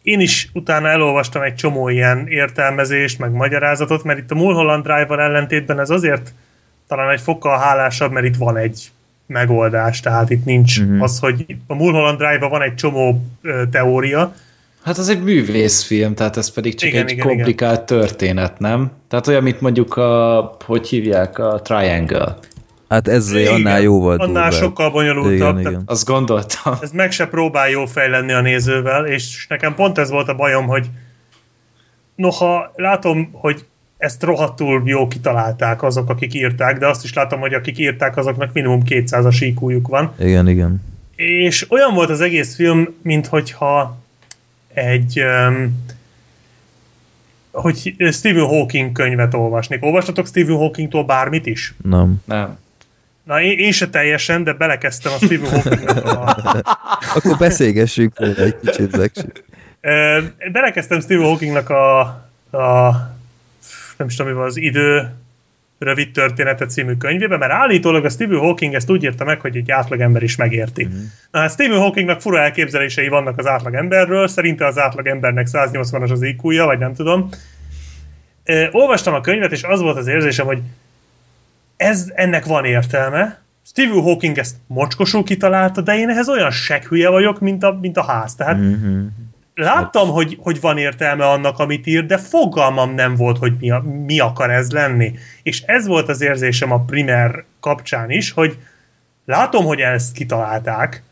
[0.01, 5.21] Én is utána elolvastam egy csomó ilyen értelmezést, meg magyarázatot, mert itt a Mulholland Drive-val
[5.21, 6.33] ellentétben ez azért
[6.87, 8.91] talán egy fokkal hálásabb, mert itt van egy
[9.25, 11.01] megoldás, tehát itt nincs uh-huh.
[11.01, 13.25] az, hogy a Mulholland Drive-ban van egy csomó
[13.71, 14.33] teória.
[14.83, 17.99] Hát az egy művészfilm, tehát ez pedig csak igen, egy igen, komplikált igen.
[17.99, 18.91] történet, nem?
[19.07, 22.37] Tehát olyan, mint mondjuk a, hogy hívják, a Triangle.
[22.93, 24.51] Hát ez igen, annál jóval Annál durvább.
[24.51, 25.57] sokkal bonyolultabb.
[25.57, 25.83] Igen, igen.
[25.85, 26.73] Azt gondoltam.
[26.81, 30.35] Ez meg se próbál jó fej lenni a nézővel, és nekem pont ez volt a
[30.35, 30.89] bajom, hogy
[32.15, 33.65] noha látom, hogy
[33.97, 38.53] ezt rohadtul jó kitalálták azok, akik írták, de azt is látom, hogy akik írták, azoknak
[38.53, 40.13] minimum 200-as iq van.
[40.19, 40.83] Igen, igen.
[41.15, 43.97] És olyan volt az egész film, mint hogyha
[44.73, 45.83] egy um,
[47.51, 49.83] hogy Stephen Hawking könyvet olvasnék.
[49.83, 51.73] Olvastatok Stephen Hawkingtól bármit is?
[51.83, 52.21] Nem.
[52.25, 52.57] Nem.
[53.23, 56.37] Na, én, én se teljesen, de belekezdtem a Stephen Hawkingnak a...
[57.15, 59.27] Akkor beszélgessünk egy kicsit, Zeksi.
[60.51, 61.99] Belekezdtem Stephen Hawkingnak a,
[62.57, 62.91] a
[63.97, 65.09] nem is tudom, mi van, az idő
[65.79, 69.71] rövid története című könyvébe, mert állítólag a Stephen Hawking ezt úgy írta meg, hogy egy
[69.71, 70.85] átlagember is megérti.
[70.85, 71.03] Mm-hmm.
[71.31, 76.63] Na hát Stephen Hawkingnak fura elképzelései vannak az átlagemberről, szerinte az átlagembernek 180-as az iq
[76.65, 77.29] vagy nem tudom.
[78.71, 80.61] olvastam a könyvet, és az volt az érzésem, hogy
[81.77, 83.41] ez, ennek van értelme.
[83.65, 88.03] Stephen Hawking ezt mocskosul kitalálta, de én ehhez olyan seghülye vagyok, mint a, mint a
[88.03, 88.35] ház.
[88.35, 89.05] Tehát mm-hmm.
[89.55, 93.83] láttam, hogy, hogy van értelme annak, amit ír, de fogalmam nem volt, hogy mi, a,
[94.05, 95.13] mi akar ez lenni.
[95.43, 98.57] És ez volt az érzésem a primer kapcsán is, hogy
[99.25, 101.03] látom, hogy ezt kitalálták,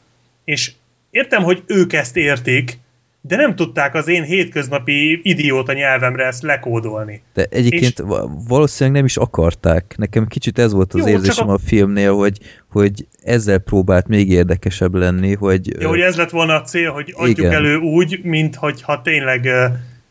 [0.44, 0.72] és
[1.10, 2.80] értem, hogy ők ezt értik,
[3.22, 7.22] de nem tudták az én hétköznapi idióta nyelvemre ezt lekódolni.
[7.34, 8.06] De egyébként és...
[8.48, 9.94] valószínűleg nem is akarták.
[9.98, 11.54] Nekem kicsit ez volt az Jó, érzésem a...
[11.54, 12.38] a filmnél, hogy,
[12.70, 15.82] hogy ezzel próbált még érdekesebb lenni, hogy...
[15.82, 17.52] Jó, hogy ez lett volna a cél, hogy adjuk igen.
[17.52, 19.50] elő úgy, mint hogyha tényleg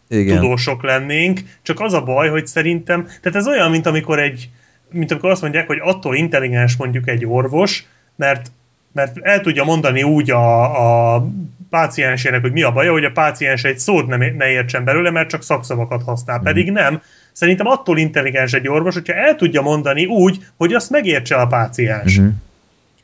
[0.09, 0.41] igen.
[0.41, 4.51] tudósok lennénk, csak az a baj, hogy szerintem, tehát ez olyan, mint amikor egy,
[4.91, 8.51] mint amikor azt mondják, hogy attól intelligens mondjuk egy orvos, mert
[8.93, 11.27] mert el tudja mondani úgy a, a
[11.70, 15.28] páciensének, hogy mi a baja, hogy a páciens egy szót nem, ne értsen belőle, mert
[15.28, 16.39] csak szakszavakat használ.
[16.39, 16.42] Mm.
[16.42, 17.02] Pedig nem.
[17.32, 22.20] Szerintem attól intelligens egy orvos, hogyha el tudja mondani úgy, hogy azt megértse a páciens.
[22.20, 22.28] Mm.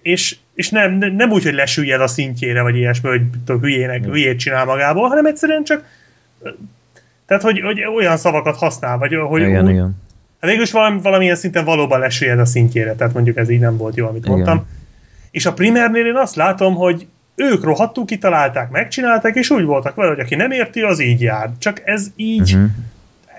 [0.02, 4.10] És, és nem, nem úgy, hogy lesüllyed a szintjére, vagy ilyesmi, hogy tudom, hülyének, mm.
[4.10, 5.84] hülyét csinál magából, hanem egyszerűen csak
[7.26, 10.04] tehát, hogy, hogy olyan szavakat használ, vagy hogy igen, úgy, igen.
[10.40, 13.96] Hát végülis valami, valamilyen szinten valóban lesüllyed a szintjére, tehát mondjuk ez így nem volt
[13.96, 14.32] jó, amit igen.
[14.32, 14.66] mondtam.
[15.30, 17.06] És a primernél én azt látom, hogy
[17.36, 21.50] ők rohadtul kitalálták, megcsinálták, és úgy voltak vele, hogy aki nem érti, az így jár.
[21.58, 22.70] Csak ez így, uh-huh.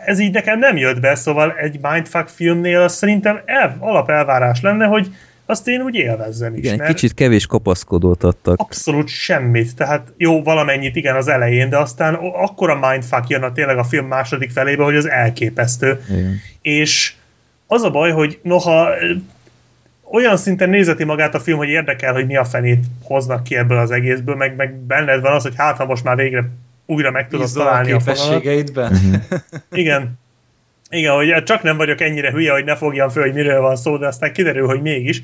[0.05, 5.11] ez így nekem nem jött be, szóval egy Mindfuck filmnél szerintem el, alapelvárás lenne, hogy
[5.49, 6.59] azt én úgy élvezzem is.
[6.59, 8.59] Igen, mert kicsit kevés kapaszkodót adtak.
[8.59, 9.75] Abszolút semmit.
[9.75, 14.07] Tehát jó, valamennyit igen az elején, de aztán akkora mindfuck jön a tényleg a film
[14.07, 16.01] második felébe, hogy az elképesztő.
[16.09, 16.39] Igen.
[16.61, 17.13] És
[17.67, 18.89] az a baj, hogy noha
[20.11, 23.77] olyan szinten nézeti magát a film, hogy érdekel, hogy mi a fenét hoznak ki ebből
[23.77, 26.49] az egészből, meg, meg benned van az, hogy hát ha most már végre
[26.85, 28.91] újra meg tudod Bízol találni a, képességeidben.
[28.91, 29.15] Mhm.
[29.71, 30.19] Igen.
[30.89, 33.97] Igen, hogy csak nem vagyok ennyire hülye, hogy ne fogjam föl, hogy miről van szó,
[33.97, 35.23] de aztán kiderül, hogy mégis.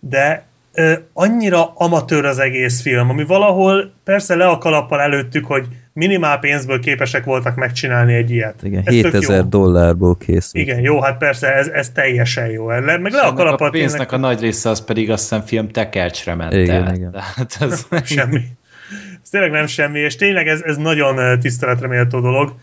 [0.00, 5.66] De ö, annyira amatőr az egész film, ami valahol persze le a kalappal előttük, hogy
[5.94, 8.62] minimál pénzből képesek voltak megcsinálni egy ilyet.
[8.62, 10.64] Igen, ez 7000 dollárból készült.
[10.64, 12.70] Igen, jó, hát persze, ez, ez teljesen jó.
[12.70, 16.34] Le, meg le a a pénznek a nagy része az pedig azt hiszem film tekercsre
[16.34, 16.94] ment igen, el.
[16.94, 17.10] Igen.
[17.12, 18.40] Tehát ez semmi.
[19.22, 22.54] Ez tényleg nem semmi, és tényleg ez, ez nagyon tiszteletre méltó dolog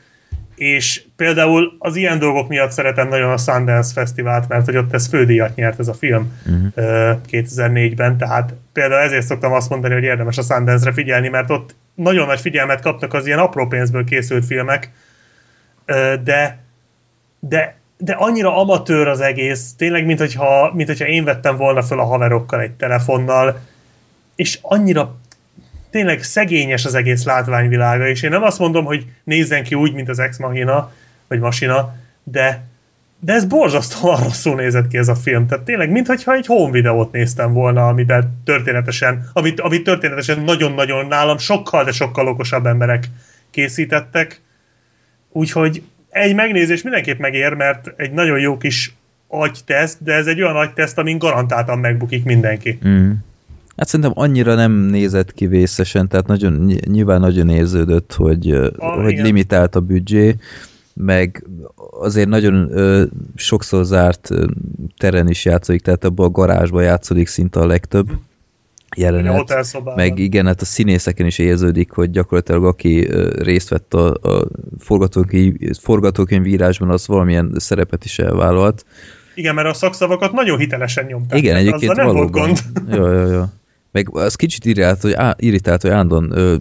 [0.61, 5.07] és például az ilyen dolgok miatt szeretem nagyon a Sundance Fesztivált, mert hogy ott ez
[5.07, 7.19] fődíjat nyert ez a film uh-huh.
[7.31, 12.27] 2004-ben, tehát például ezért szoktam azt mondani, hogy érdemes a Sundance-re figyelni, mert ott nagyon
[12.27, 14.91] nagy figyelmet kapnak az ilyen apró pénzből készült filmek,
[16.23, 16.59] de,
[17.39, 21.99] de, de annyira amatőr az egész, tényleg, mint hogyha, mint hogyha én vettem volna föl
[21.99, 23.59] a haverokkal egy telefonnal,
[24.35, 25.15] és annyira
[25.91, 30.09] tényleg szegényes az egész látványvilága, és én nem azt mondom, hogy nézzen ki úgy, mint
[30.09, 30.91] az Ex Machina,
[31.27, 32.63] vagy Masina, de,
[33.19, 35.47] de ez borzasztóan rosszul nézett ki ez a film.
[35.47, 41.37] Tehát tényleg, mintha egy home videót néztem volna, amiben történetesen, amit, amit történetesen nagyon-nagyon nálam
[41.37, 43.05] sokkal, de sokkal okosabb emberek
[43.51, 44.41] készítettek.
[45.31, 48.93] Úgyhogy egy megnézés mindenképp megér, mert egy nagyon jó kis
[49.27, 52.79] agyteszt, de ez egy olyan agyteszt, amin garantáltan megbukik mindenki.
[52.87, 53.11] Mm.
[53.81, 56.53] Hát szerintem annyira nem nézett ki vészesen, tehát nagyon,
[56.85, 60.35] nyilván nagyon érződött, hogy, ah, hogy limitált a büdzsé,
[60.93, 61.47] meg
[61.99, 63.03] azért nagyon ö,
[63.35, 64.45] sokszor zárt ö,
[64.97, 68.09] teren is játszik, tehát abban a garázsban játszik szinte a legtöbb
[68.97, 69.75] jelenet.
[69.95, 74.47] Meg igen, hát a színészeken is érződik, hogy gyakorlatilag aki részt vett a, a
[74.79, 78.85] forgatókönyv, forgatókönyvírásban, az valamilyen szerepet is elvállalt.
[79.35, 81.39] Igen, mert a szakszavakat nagyon hitelesen nyomták.
[81.39, 82.31] Igen, egyébként nem valóban.
[82.31, 82.95] Volt gond.
[82.97, 83.43] Jó, jó, jó.
[83.91, 86.55] Meg az kicsit irritált, hogy, á, irritált, hogy állandóan ö,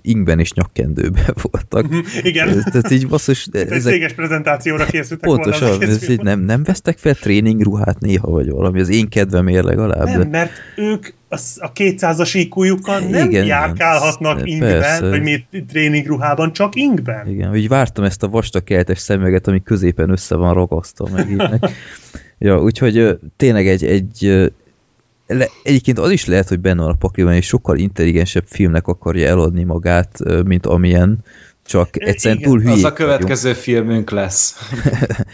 [0.00, 1.88] ingben és nyakkendőben voltak.
[1.88, 2.62] Mhm, igen.
[2.64, 3.48] Tehát így basszus...
[3.52, 3.80] Ezek...
[3.80, 5.84] Széges prezentációra készültek Pontosan, volna.
[5.84, 10.06] Ez így nem, nem vesztek fel tréningruhát néha, vagy valami, az én kedvemért legalább.
[10.06, 11.06] Nem, mert ők
[11.56, 15.08] a 200-as iq nem igen, járkálhatnak igen, ingben, persze.
[15.08, 17.28] vagy mi tréningruhában, csak ingben.
[17.28, 21.42] Igen, hogy vártam ezt a vastakeltes szemüveget, ami középen össze van ragasztva meg így.
[22.38, 24.52] ja, úgyhogy tényleg egy, egy
[25.32, 29.28] le, egyébként az is lehet, hogy benne van a pakliban, és sokkal intelligensebb filmnek akarja
[29.28, 31.18] eladni magát, mint amilyen,
[31.66, 33.64] csak egyszerűen Igen, túl hülyék Az a következő vagyunk.
[33.64, 34.56] filmünk lesz.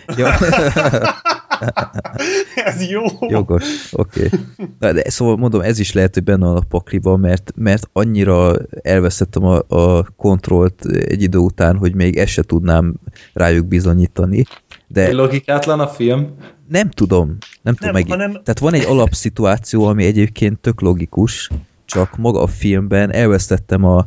[2.70, 3.03] ez jó.
[3.28, 4.31] Jogos, oké.
[4.78, 4.93] Okay.
[4.93, 9.45] De szóval mondom, ez is lehet, hogy benne van a pakliban, mert, mert annyira elveszettem
[9.45, 12.95] a, a kontrollt egy idő után, hogy még ezt se tudnám
[13.33, 14.45] rájuk bizonyítani.
[14.87, 15.12] De...
[15.12, 16.35] Logikátlan a film?
[16.69, 17.37] Nem tudom.
[17.62, 18.07] Nem, tudom meg.
[18.09, 18.31] Hanem...
[18.31, 21.51] Tehát van egy alapszituáció, ami egyébként tök logikus,
[21.85, 24.07] csak maga a filmben elvesztettem a,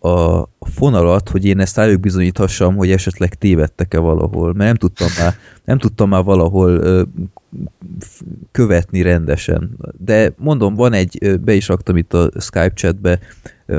[0.00, 5.34] a, fonalat, hogy én ezt rájuk bizonyíthassam, hogy esetleg tévedtek-e valahol, mert nem tudtam már,
[5.64, 7.02] nem tudtam már valahol ö,
[8.52, 9.76] követni rendesen.
[9.98, 13.18] De mondom, van egy, be is raktam itt a Skype chatbe,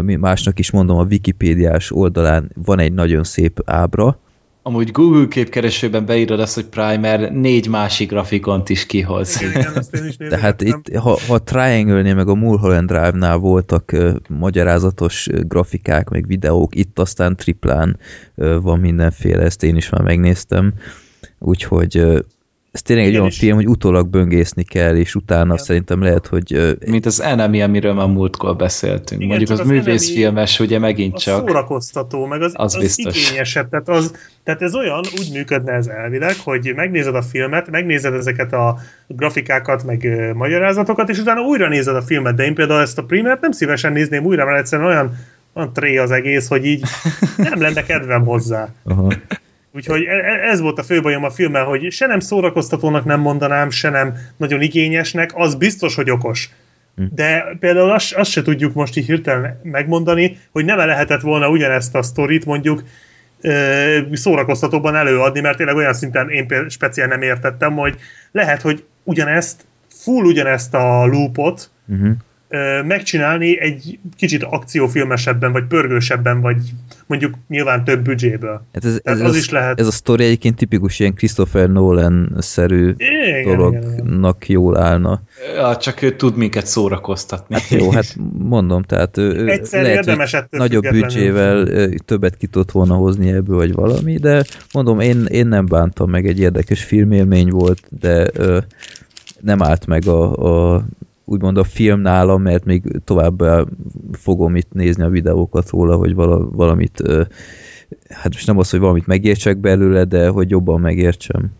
[0.03, 4.19] másnak is mondom, a Wikipédiás oldalán van egy nagyon szép ábra,
[4.67, 9.41] amúgy Google képkeresőben beírod azt, hogy Primer négy másik grafikont is kihoz.
[10.17, 16.27] Tehát itt, ha, ha Triangle-nél meg a Mulholland Drive-nál voltak uh, magyarázatos uh, grafikák, meg
[16.27, 17.99] videók, itt aztán triplán
[18.35, 20.73] uh, van mindenféle, ezt én is már megnéztem.
[21.39, 22.23] Úgyhogy
[22.77, 25.65] ez tényleg egy Igen, olyan film, hogy utólag böngészni kell, és utána Igen.
[25.65, 26.77] szerintem lehet, hogy...
[26.85, 29.21] Mint az Enemy, amiről már múltkor beszéltünk.
[29.21, 31.47] Igen, Mondjuk az, az művészfilmes, ugye megint az csak...
[31.47, 33.27] szórakoztató, meg az, az, az biztos.
[33.27, 33.69] igényesebb.
[33.69, 38.53] Tehát, az, tehát ez olyan, úgy működne ez elvileg, hogy megnézed a filmet, megnézed ezeket
[38.53, 42.97] a grafikákat, meg uh, magyarázatokat, és utána újra nézed a filmet, de én például ezt
[42.97, 45.17] a primert nem szívesen nézném újra, mert egyszerűen olyan,
[45.53, 46.83] olyan tré az egész, hogy így
[47.37, 48.69] nem lenne kedvem hozzá.
[48.83, 49.07] Aha.
[49.77, 53.19] Úgyhogy e, e, ez volt a fő bajom a filmmel, hogy se nem szórakoztatónak nem
[53.19, 56.49] mondanám, se nem nagyon igényesnek, az biztos, hogy okos.
[56.95, 57.03] Hm.
[57.15, 61.95] De például azt, azt se tudjuk most így hirtelen megmondani, hogy nem lehetett volna ugyanezt
[61.95, 62.83] a sztorit mondjuk
[64.11, 67.97] szórakoztatóban előadni, mert tényleg olyan szinten én például speciál nem értettem, hogy
[68.31, 72.11] lehet, hogy ugyanezt, full ugyanezt a loopot, uh-huh
[72.85, 76.57] megcsinálni egy kicsit akciófilmesebben, vagy pörgősebben, vagy
[77.07, 78.65] mondjuk nyilván több büdzséből.
[78.73, 79.79] Hát ez, ez, az a, is lehet.
[79.79, 85.21] Ez a sztori egyébként tipikus ilyen Christopher Nolan-szerű igen, dolognak igen, jól állna.
[85.55, 87.55] Ja, csak ő tud minket szórakoztatni.
[87.55, 91.67] Hát jó, hát mondom, tehát ő Egyszer lehet, hogy nagyobb büdzsével
[92.05, 94.43] többet ki tudott volna hozni ebből, vagy valami, de
[94.73, 98.59] mondom, én, én nem bántam meg, egy érdekes filmélmény volt, de ö,
[99.41, 100.85] nem állt meg a, a
[101.29, 103.43] úgymond a film nálam, mert még tovább
[104.11, 107.01] fogom itt nézni a videókat róla, hogy vala, valamit,
[108.09, 111.51] hát most nem az, hogy valamit megértsek belőle, de hogy jobban megértsem.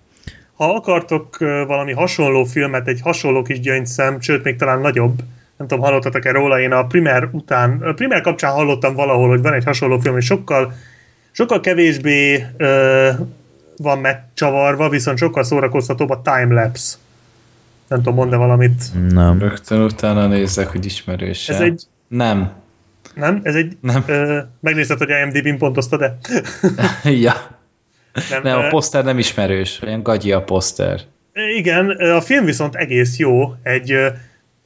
[0.53, 1.37] Ha akartok
[1.67, 5.17] valami hasonló filmet, egy hasonló kis gyöngyszem, sőt még talán nagyobb,
[5.57, 9.53] nem tudom, hallottatok-e róla, én a Primer után, a Primer kapcsán hallottam valahol, hogy van
[9.53, 10.73] egy hasonló film, és sokkal,
[11.31, 13.09] sokkal kevésbé ö,
[13.77, 16.97] van megcsavarva, viszont sokkal szórakoztatóbb a timelapse
[17.87, 18.83] nem tudom, mond valamit.
[19.09, 19.39] Nem.
[19.39, 21.83] Rögtön utána nézzek, hogy ismerős Ez egy...
[22.07, 22.51] Nem.
[23.15, 23.39] Nem?
[23.43, 23.77] Ez egy...
[23.81, 24.03] Nem.
[24.07, 26.17] Ö, megnézted, hogy IMDb-n pontozta, de...
[27.25, 27.33] ja.
[28.29, 31.01] Nem, nem, a poszter nem ismerős, olyan gagyi a poszter.
[31.57, 33.53] Igen, a film viszont egész jó.
[33.63, 33.95] Egy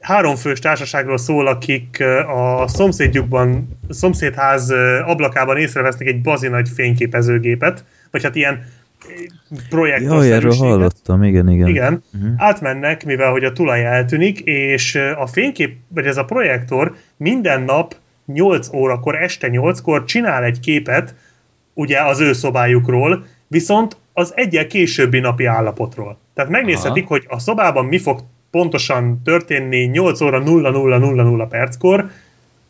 [0.00, 4.70] háromfős társaságról szól, akik a szomszédjukban, szomszédház
[5.04, 8.64] ablakában észrevesznek egy bazi nagy fényképezőgépet, vagy hát ilyen
[9.68, 11.68] projektor Jaj, erről hallottam, igen, igen.
[11.68, 12.32] Igen, uh-huh.
[12.36, 17.94] átmennek, mivel hogy a tulaj eltűnik, és a fénykép, vagy ez a projektor minden nap
[18.26, 21.14] 8 órakor, este 8-kor csinál egy képet,
[21.74, 26.18] ugye az ő szobájukról, viszont az egyel későbbi napi állapotról.
[26.34, 27.12] Tehát megnézhetik, Aha.
[27.12, 32.10] hogy a szobában mi fog pontosan történni 8 óra 0000 perckor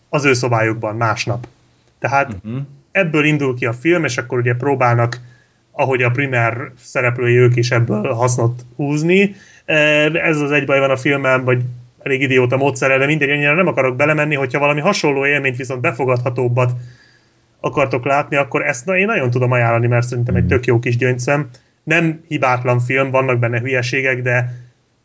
[0.08, 1.46] az ő szobájukban másnap.
[1.98, 2.62] Tehát uh-huh.
[2.90, 5.20] ebből indul ki a film, és akkor ugye próbálnak,
[5.72, 9.34] ahogy a primer szereplői ők is ebből hasznot húzni.
[10.12, 11.62] Ez az egy baj van a filmben, vagy
[12.02, 16.72] elég idióta módszerrel, de mindegy, annyira nem akarok belemenni, hogyha valami hasonló élményt viszont befogadhatóbbat
[17.60, 20.50] akartok látni, akkor ezt na, én nagyon tudom ajánlani, mert szerintem egy hmm.
[20.50, 21.48] tök jó kis gyöngyszem.
[21.84, 24.52] Nem hibátlan film, vannak benne hülyeségek, de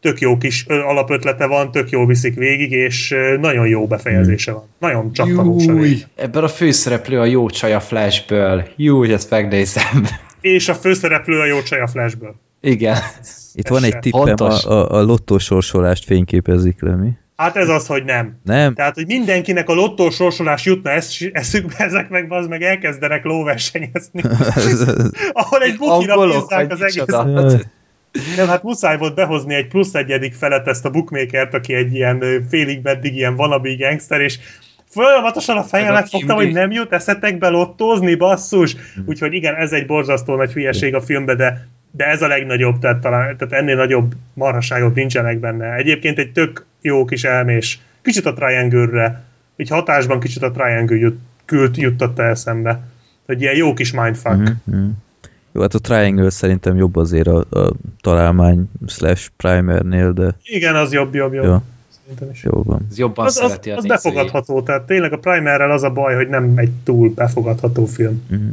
[0.02, 4.68] tök jó kis alapötlete van, tök jó viszik végig, és nagyon jó befejezése van.
[4.80, 5.66] Nagyon csattanós.
[6.16, 8.68] Ebben a főszereplő a jó csaj a Flashből.
[8.76, 10.06] Júj, ezt megnézem.
[10.42, 12.36] És a főszereplő a jó csaj a Flashből.
[12.62, 12.98] Igen.
[13.54, 17.10] Itt van egy tippem, a, a, a lottósorsolást fényképezik le, mi?
[17.36, 18.40] Hát ez az, hogy nem.
[18.44, 18.74] Nem.
[18.74, 24.22] Tehát, hogy mindenkinek a lottó sorsolás jutna esz, eszükbe, ezek meg az meg elkezdenek lóversenyezni.
[25.32, 27.06] Ahol egy bukira bízzák az egész.
[28.36, 32.46] Nem, hát muszáj volt behozni egy plusz egyedik felet ezt a bookmakert, aki egy ilyen
[32.50, 34.40] félig meddig ilyen wannabe gangster, és
[35.04, 38.74] folyamatosan a fejemet fogtam, hogy nem jut eszetekbe lottózni, basszus.
[38.74, 39.02] Hm.
[39.06, 43.00] Úgyhogy igen, ez egy borzasztó nagy hülyeség a filmbe, de de ez a legnagyobb, tehát,
[43.00, 45.74] talán, tehát ennél nagyobb marhaságok nincsenek benne.
[45.74, 49.24] Egyébként egy tök jó kis elmés, kicsit a Triangle-re,
[49.56, 52.80] így hatásban kicsit a Triangle jut, küld, juttatta eszembe.
[53.26, 54.38] Hogy ilyen jó kis mindfuck.
[54.38, 54.90] Mm-hmm.
[55.52, 60.36] Jó, hát a Triangle szerintem jobb azért a, a találmány slash primernél, de...
[60.44, 61.44] Igen, az jobb, jobb, jobb.
[61.44, 61.62] Ja.
[62.08, 62.44] Szerintem is.
[62.44, 62.86] Jó van.
[62.90, 66.54] Az jobban az, az, az befogadható, tehát tényleg a primerrel az a baj, hogy nem
[66.56, 68.24] egy túl befogadható film.
[68.34, 68.52] Mm-hmm.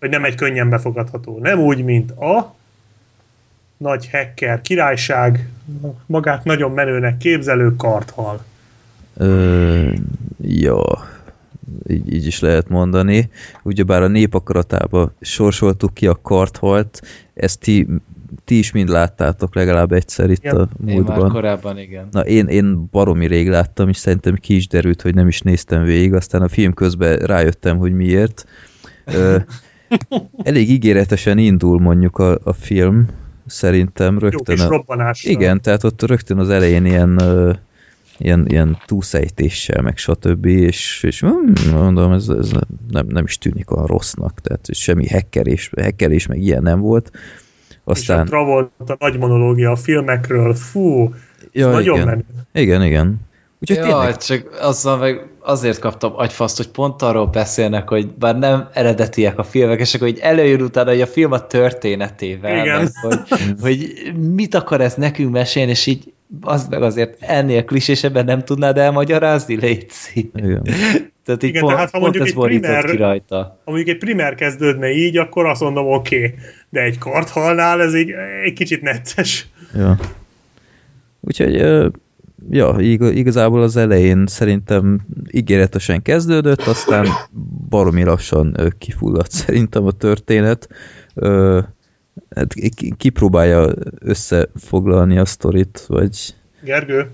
[0.00, 1.38] Vagy nem egy könnyen befogadható.
[1.38, 2.54] Nem úgy, mint a
[3.76, 5.48] nagy hacker királyság,
[6.06, 8.44] magát nagyon menőnek képzelő karthal.
[9.16, 9.92] Ö,
[10.40, 10.80] jó,
[11.88, 13.30] így, így is lehet mondani.
[13.62, 17.02] Ugyebár a nép akaratába sorsoltuk ki a karthalt,
[17.34, 17.86] ezt ti,
[18.50, 20.56] ti is mind láttátok legalább egyszer itt igen.
[20.56, 21.16] a múltban.
[21.16, 22.08] Én már korábban, igen.
[22.10, 25.82] Na, én, én baromi rég láttam, és szerintem ki is derült, hogy nem is néztem
[25.82, 28.46] végig, aztán a film közben rájöttem, hogy miért.
[29.04, 29.36] Ö,
[30.42, 33.06] elég ígéretesen indul mondjuk a, a film,
[33.46, 34.56] szerintem rögtön.
[34.56, 35.14] Jó a...
[35.22, 37.20] Igen, tehát ott rögtön az elején ilyen,
[38.18, 40.46] ilyen, ilyen túlszejtéssel, meg stb.
[40.46, 42.50] És, és hmm, mondom, ez, ez
[42.88, 47.10] nem, nem is tűnik olyan rossznak, tehát semmi hackerés, hackerés meg ilyen nem volt.
[47.90, 48.26] Aztán...
[48.26, 51.14] És a a nagy monológia a filmekről, fú,
[51.52, 52.06] ja, nagyon igen.
[52.06, 52.24] menő.
[52.52, 53.28] Igen, igen.
[53.60, 54.16] Úgyhogy ja, tényleg...
[54.16, 59.42] csak azzal meg azért kaptam agyfaszt, hogy pont arról beszélnek, hogy bár nem eredetiek a
[59.42, 62.80] filmek, és akkor hogy előjön utána, hogy a film a történetével, Igen.
[62.80, 63.92] Meg, hogy, hogy
[64.34, 69.54] mit akar ez nekünk mesélni, és így az meg azért ennél klisésebben nem tudnád elmagyarázni,
[69.54, 70.30] Léci.
[70.34, 70.62] Igen.
[71.30, 73.36] Tehát így Igen, pont, tehát ha mondjuk egy primer, ki rajta.
[73.36, 76.16] Ha mondjuk egy primer kezdődne így, akkor azt mondom, oké.
[76.16, 76.34] Okay.
[76.68, 78.10] De egy karthalnál ez így
[78.44, 79.48] egy kicsit necces.
[79.74, 79.98] Ja.
[81.20, 81.54] Úgyhogy
[82.50, 85.00] ja, igazából az elején szerintem
[85.30, 87.06] ígéretesen kezdődött, aztán
[87.68, 90.68] baromi lassan kifulladt szerintem a történet.
[92.34, 92.54] Hát
[92.96, 96.34] kipróbálja összefoglalni a sztorit, vagy...
[96.64, 97.10] Gergő?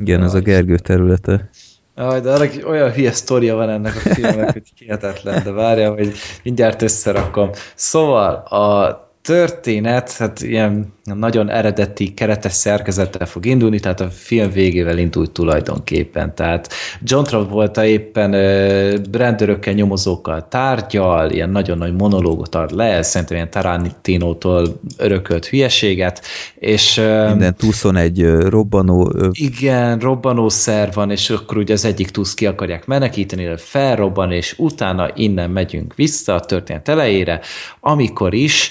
[0.00, 1.50] Igen, ez a Gergő területe.
[1.98, 6.12] Aj, de arra, olyan hülye sztoria van ennek a filmnek, hogy hihetetlen, de várja, hogy
[6.42, 7.50] mindjárt összerakom.
[7.74, 14.98] Szóval a történet, hát ilyen nagyon eredeti, keretes szerkezettel fog indulni, tehát a film végével
[14.98, 16.34] indult tulajdonképpen.
[16.34, 23.36] Tehát John Travolta éppen uh, rendőrökkel, nyomozókkal tárgyal, ilyen nagyon nagy monológot ad le, szerintem
[23.36, 26.22] ilyen Tarantino-tól örökölt hülyeséget,
[26.58, 26.94] és...
[27.28, 29.12] Minden túszon egy robbanó...
[29.14, 34.54] Uh, igen, robbanószer van, és akkor ugye az egyik túsz ki akarják menekíteni, felrobban, és
[34.58, 37.40] utána innen megyünk vissza a történet elejére,
[37.80, 38.70] amikor is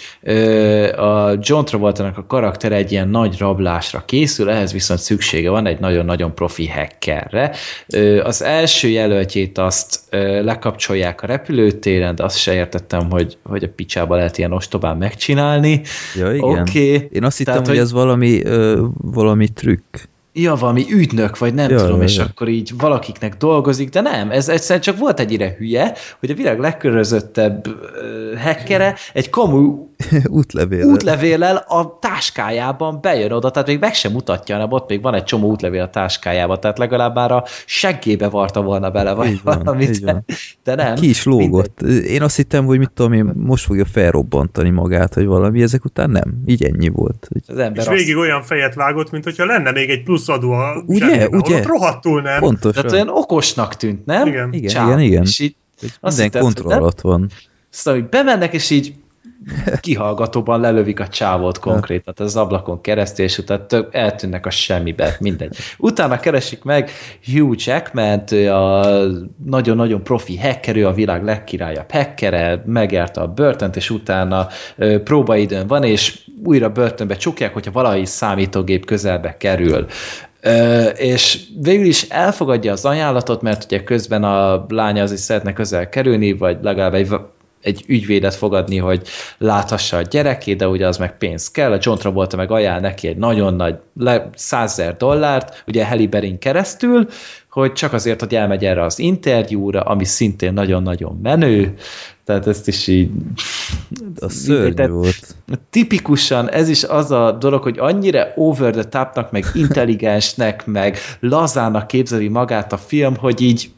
[0.98, 5.80] a John Travolta-nak a karakter egy ilyen nagy rablásra készül, ehhez viszont szüksége van egy
[5.80, 7.56] nagyon-nagyon profi hackerre.
[8.24, 10.00] Az első jelöltjét azt
[10.42, 15.82] lekapcsolják a repülőtéren, de azt se értettem, hogy, hogy a picsába lehet ilyen ostobán megcsinálni.
[16.16, 16.62] Ja, igen.
[16.62, 17.10] Okay.
[17.12, 18.42] Én azt hittem, Tehát, hogy ez valami,
[19.02, 19.98] valami trükk
[20.38, 22.24] ja, valami ügynök, vagy nem ja, tudom, ja, és ja.
[22.24, 26.34] akkor így valakiknek dolgozik, de nem, ez egyszerűen csak volt egy ide hülye, hogy a
[26.34, 29.88] világ legkörözöttebb uh, hackere egy komu
[30.28, 30.88] útlevéllel.
[30.88, 35.24] útlevéllel a táskájában bejön oda, tehát még meg sem mutatja, hanem ott még van egy
[35.24, 39.62] csomó útlevél a táskájában, tehát legalább már a seggébe varta volna bele, vagy így van,
[39.64, 40.26] valamit, van.
[40.64, 40.96] de nem.
[40.96, 41.82] Ki is lógott.
[41.82, 42.06] Mindegy.
[42.06, 46.10] Én azt hittem, hogy mit tudom én, most fogja felrobbantani magát, vagy valami, ezek után
[46.10, 46.42] nem.
[46.46, 47.28] Így ennyi volt.
[47.48, 48.26] Az ember és végig azt...
[48.26, 51.64] olyan fejet vágott, mint hogyha lenne még egy plusz adó a ugye, zsebben, ugye?
[51.64, 52.40] rohadtul nem.
[52.40, 52.72] Pontosan.
[52.74, 54.28] Tehát olyan okosnak tűnt, nem?
[54.28, 55.00] Igen, igen, igen.
[55.00, 55.24] igen.
[55.24, 55.56] És így
[56.02, 57.30] minden kontroll alatt van.
[57.70, 58.94] Szóval, hogy bemennek, és így
[59.82, 65.16] kihallgatóban lelövik a csávót konkrétan, tehát az ablakon keresztül, és utána tök, eltűnnek a semmibe,
[65.20, 65.58] mindegy.
[65.78, 66.92] Utána keresik meg
[67.34, 68.86] Hugh Jackman, a
[69.46, 74.48] nagyon-nagyon profi hackerő, a világ legkirályabb hackere, megérte a börtönt, és utána
[75.04, 79.86] próbaidőn van, és újra börtönbe csukják, hogyha valahogy számítógép közelbe kerül.
[80.96, 85.90] És végül is elfogadja az ajánlatot, mert ugye közben a lánya az is szeretne közel
[85.90, 87.10] kerülni, vagy legalább egy
[87.66, 89.02] egy ügyvédet fogadni, hogy
[89.38, 91.72] láthassa a gyerekét, de ugye az meg pénz kell.
[91.72, 93.76] A John Travolta meg ajánl neki egy nagyon nagy,
[94.36, 97.08] százer dollárt, ugye Halle Berry keresztül,
[97.50, 101.76] hogy csak azért, hogy elmegy erre az interjúra, ami szintén nagyon-nagyon menő,
[102.26, 103.10] tehát ezt is így...
[104.20, 105.36] A szörnyű volt.
[105.70, 111.88] Tipikusan ez is az a dolog, hogy annyira over the topnak, meg intelligensnek, meg lazának
[111.88, 113.70] képzeli magát a film, hogy így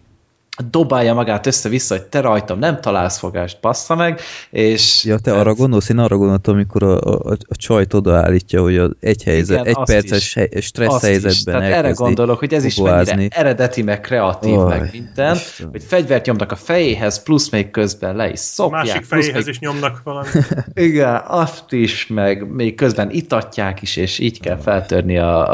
[0.71, 4.19] dobálja magát össze-vissza, hogy te rajtam nem találsz fogást, passza meg,
[4.49, 5.03] és...
[5.03, 5.39] Ja, te hát...
[5.39, 5.89] arra gondolsz?
[5.89, 9.85] Én arra gondoltam, amikor a, a, a csajt odaállítja, hogy az egy helyzet, Igen, egy
[9.85, 11.69] perces hely, stressz azt helyzetben is.
[11.69, 15.69] erre gondolok, hogy ez is mennyire eredeti, meg kreatív, oh, meg minden, Isten.
[15.71, 18.85] hogy fegyvert nyomnak a fejéhez, plusz még közben le is szopják.
[18.85, 19.53] Másik fejéhez még...
[19.53, 20.27] is nyomnak valami.
[20.73, 25.51] Igen, azt is, meg még közben itatják is, és így kell feltörni a,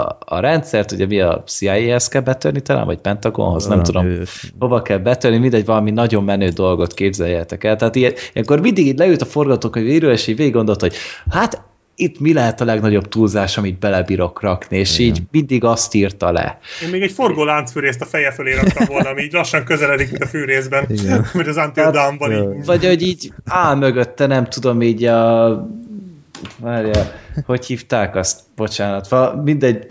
[0.00, 4.04] a, a rendszert, ugye mi a CIA-hez kell betörni talán, vagy Pentagonhoz, nem, nem tudom.
[4.06, 4.24] Ő
[4.58, 7.76] hova kell betölni, mindegy, valami nagyon menő dolgot képzeljetek el.
[7.76, 10.94] Tehát ilyen, ilyenkor mindig így leült a forgatókönyvíró, és így végig gondolt, hogy
[11.30, 11.62] hát
[11.96, 15.14] itt mi lehet a legnagyobb túlzás, amit belebírok rakni, és Igen.
[15.14, 16.58] így mindig azt írta le.
[16.82, 20.22] Én még egy forgó láncfűrészt a feje fölé raktam volna, ami így lassan közeledik, mint
[20.22, 21.26] a fűrészben, Igen.
[21.34, 22.62] mint az Until Dawn-ban.
[22.64, 25.68] Vagy hogy így áll mögötte, nem tudom, így a...
[26.58, 27.12] Várja,
[27.46, 28.40] hogy hívták azt?
[28.56, 29.08] Bocsánat,
[29.44, 29.86] mindegy,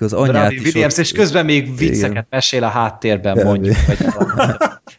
[0.00, 0.98] az anyát is Williams, ott...
[0.98, 2.26] és közben még vicceket Igen.
[2.30, 3.76] mesél a háttérben, ja, mondjuk.
[3.86, 3.98] Vagy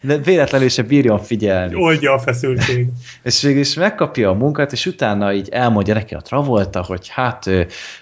[0.01, 1.75] de véletlenül se bírjon figyelni.
[1.75, 2.87] Oldja a feszültség.
[3.23, 7.49] és végül is megkapja a munkát, és utána így elmondja neki a Travolta, hogy hát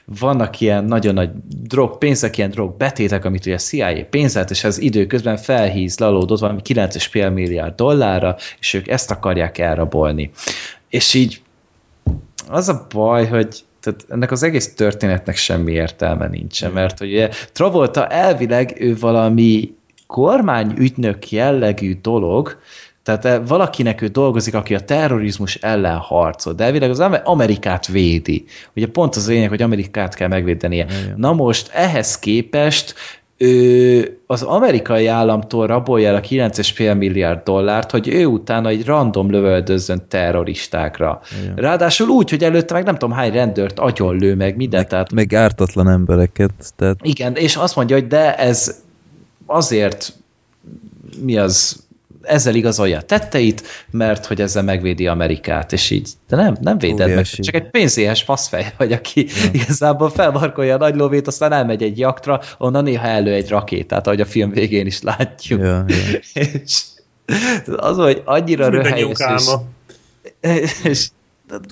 [0.06, 1.30] vannak ilyen nagyon nagy
[1.62, 6.40] drog, pénzek, ilyen drog betétek, amit ugye a CIA pénzelt, és ez időközben felhíz, lalódott
[6.40, 10.32] valami 9,5 milliárd dollárra, és ők ezt akarják elrabolni.
[10.90, 11.42] És így
[12.48, 18.08] az a baj, hogy tehát ennek az egész történetnek semmi értelme nincsen, mert ugye Travolta
[18.08, 19.74] elvileg ő valami
[20.08, 22.58] kormányügynök jellegű dolog,
[23.04, 28.46] tehát eh, valakinek ő dolgozik, aki a terrorizmus ellen harcol, de elvileg az Amerikát védi.
[28.76, 30.86] Ugye pont az lényeg, hogy Amerikát kell megvédenie.
[30.86, 31.14] Igen.
[31.18, 32.96] Na most ehhez képest
[33.42, 39.32] ő az amerikai államtól rabolja el a 9,5 milliárd dollárt, hogy ő utána egy random
[39.32, 41.22] lövöldözzön terroristákra.
[41.42, 41.56] Igen.
[41.56, 44.82] Ráadásul úgy, hogy előtte meg nem tudom hány rendőrt lő meg mindent.
[44.82, 45.12] Meg, tehát...
[45.12, 46.52] meg ártatlan embereket.
[46.76, 46.98] Tehát...
[47.02, 48.84] Igen, és azt mondja, hogy de ez
[49.46, 50.14] azért
[51.22, 51.88] mi az
[52.22, 57.16] ezzel igazolja a tetteit, mert hogy ezzel megvédi Amerikát, és így, de nem, nem véded
[57.16, 59.50] meg, csak egy pénzéhes faszfej vagy, aki ja.
[59.52, 64.22] igazából felmarkolja a nagy lóvét, aztán elmegy egy jaktra, onnan néha elő egy rakétát, ahogy
[64.22, 65.62] a film végén is látjuk.
[65.62, 66.20] Ja, ja.
[66.34, 66.82] és
[67.76, 69.20] az, hogy annyira röhelyes,
[70.42, 71.10] és, és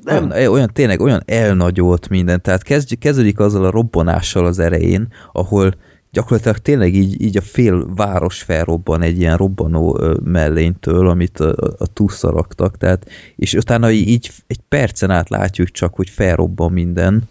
[0.03, 0.29] nem.
[0.31, 5.73] Olyan, olyan, tényleg olyan elnagyolt minden, tehát kezd, kezdődik azzal a robbanással az erején, ahol
[6.11, 11.87] gyakorlatilag tényleg így, így a fél város felrobban egy ilyen robbanó mellénytől, amit a, a
[11.93, 17.29] túszaraktak, tehát, és utána így egy percen át látjuk csak, hogy felrobban minden,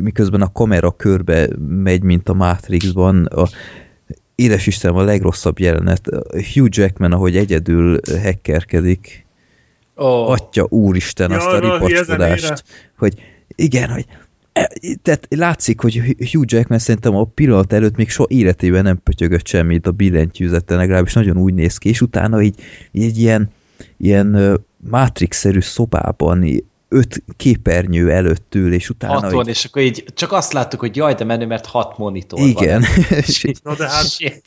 [0.00, 3.48] miközben a kamera körbe megy, mint a Matrixban, a,
[4.34, 6.08] édes Isten, a legrosszabb jelenet,
[6.54, 9.26] Hugh Jackman, ahogy egyedül hackerkedik,
[9.94, 10.30] oh.
[10.30, 12.64] atya úristen, ja, azt a ripacskodást,
[12.96, 13.14] hogy
[13.54, 14.06] igen, hogy
[15.02, 19.86] tehát látszik, hogy Hugh Jackman szerintem a pillanat előtt még soha életében nem pötyögött semmit
[19.86, 22.60] a billentyűzeten, legalábbis nagyon úgy néz ki, és utána így,
[22.92, 23.50] így ilyen,
[23.96, 24.60] ilyen
[24.90, 26.44] Matrix-szerű szobában
[26.94, 29.20] öt képernyő előtt ül, és utána...
[29.20, 32.40] Hat van, és akkor így csak azt láttuk, hogy jaj, de menő, mert hat monitor
[32.40, 32.80] Igen.
[32.80, 32.90] van.
[33.26, 34.04] és így, na, de hát,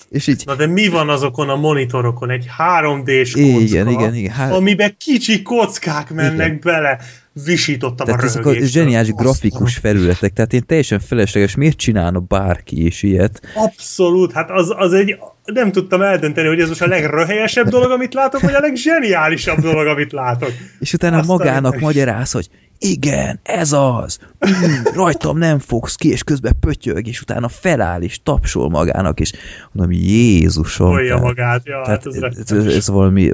[0.09, 2.29] és így, na de mi van azokon a monitorokon?
[2.29, 6.59] Egy 3D-s kocka, igen, igen, igen, hát, amiben kicsi kockák mennek igen.
[6.63, 6.99] bele
[7.45, 12.85] visítottam tehát a ezek a zseniális grafikus felületek, tehát én teljesen felesleges, miért csinálna bárki
[12.85, 13.41] is ilyet?
[13.56, 18.14] Abszolút, hát az, az egy, nem tudtam eldönteni, hogy ez most a legröhelyesebb dolog, amit
[18.14, 20.51] látok, vagy a legzseniálisabb dolog, amit látok.
[20.80, 22.49] És utána Aztán magának magyaráz, hogy
[22.80, 28.19] igen, ez az, mm, rajtam nem fogsz ki, és közben pötyög, és utána feláll, és
[28.23, 29.33] tapsol magának, és
[29.72, 30.89] mondom, Jézusom.
[30.89, 33.31] Olja magát, ja, tehát hát ez, ez, ez, valami,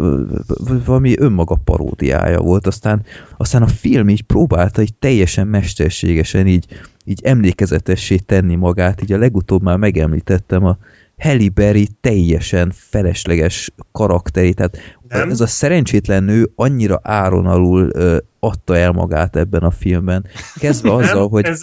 [0.85, 3.05] valami önmaga paródiája volt, aztán,
[3.37, 6.65] aztán a film így próbálta így teljesen mesterségesen így,
[7.05, 10.77] így emlékezetessé tenni magát, így a legutóbb már megemlítettem a
[11.17, 14.77] Halle Berry teljesen felesleges karakteri, tehát
[15.13, 15.29] nem.
[15.29, 20.25] ez a szerencsétlen nő annyira áron alul ö, adta el magát ebben a filmben.
[20.55, 21.45] Kezdve azzal, nem, hogy...
[21.45, 21.61] Ez,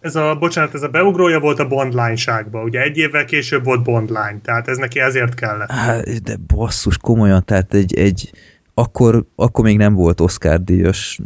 [0.00, 3.82] ez a, bocsánat, ez a beugrója volt a Bond line ugye egy évvel később volt
[3.82, 5.70] Bond line, tehát ez neki ezért kellett.
[5.70, 8.30] Há, de basszus, komolyan, tehát egy, egy
[8.74, 11.20] akkor, akkor még nem volt Oscar díjas,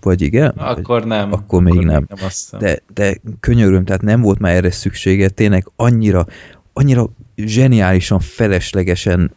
[0.00, 0.50] vagy igen?
[0.50, 1.32] Akkor vagy, nem.
[1.32, 2.06] Akkor még akkor nem.
[2.08, 2.28] nem
[2.58, 6.26] de, de könyöröm, tehát nem volt már erre szüksége, tényleg annyira,
[6.72, 9.30] annyira zseniálisan, feleslegesen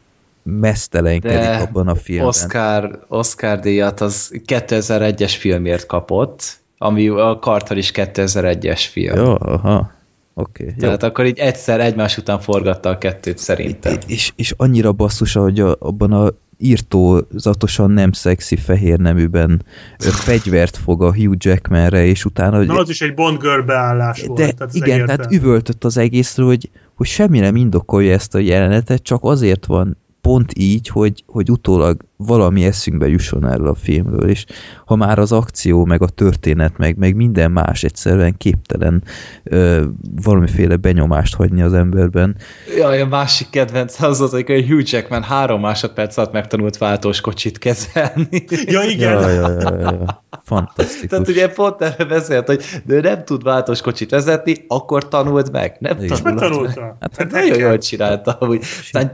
[0.48, 2.28] mesztelenkedik abban a filmben.
[2.28, 9.18] Oscar, Oscar díjat az 2001-es filmért kapott, ami a Carter is 2001-es film.
[9.18, 9.92] Jó, aha.
[10.34, 10.64] Oké.
[10.64, 11.08] Okay, Tehát jó.
[11.08, 13.94] akkor így egyszer egymás után forgatta a kettőt szerintem.
[13.94, 19.66] És, és, és annyira basszus, hogy a, abban a írtózatosan nem szexi fehér neműben
[19.98, 22.64] fegyvert fog a Hugh Jackmanre, és utána...
[22.64, 24.40] Na, az is egy Bond girl beállás volt.
[24.40, 29.04] De tehát igen, tehát üvöltött az egészről, hogy, hogy semmi nem indokolja ezt a jelenetet,
[29.04, 29.98] csak azért van
[30.28, 34.46] pont így, hogy, hogy utólag valami eszünkbe jusson erről a filmről, és
[34.86, 39.04] ha már az akció, meg a történet, meg, meg minden más egyszerűen képtelen
[39.44, 39.84] ö,
[40.24, 42.36] valamiféle benyomást hagyni az emberben.
[42.78, 47.58] Jaj, a másik kedvenc az az, hogy Hugh Jackman három másodperc alatt megtanult váltós kocsit
[47.58, 48.46] kezelni.
[48.66, 49.12] Ja, igen.
[49.12, 50.24] Ja, ja, ja, ja.
[50.44, 51.10] Fantasztikus.
[51.10, 55.52] Tehát ugye pont erről beszélt, hogy de ő nem tud váltós kocsit vezetni, akkor tanult
[55.52, 55.76] meg.
[55.80, 56.24] Nem Igen.
[56.24, 56.82] tanult tanulta.
[56.82, 56.96] Meg.
[57.00, 58.32] Hát, hát nagyon jól csinálta.
[58.40, 58.64] Hogy...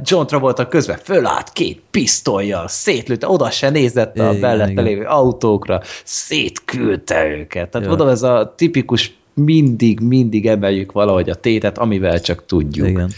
[0.03, 7.27] John Travolta közben fölállt két pisztolyjal, szétlőtte, oda se nézett a mellette lévő autókra, szétküldte
[7.27, 7.69] őket.
[7.69, 12.87] Tehát mondom, ez a tipikus mindig, mindig emeljük valahogy a tétet, amivel csak tudjuk.
[12.87, 13.09] Igen.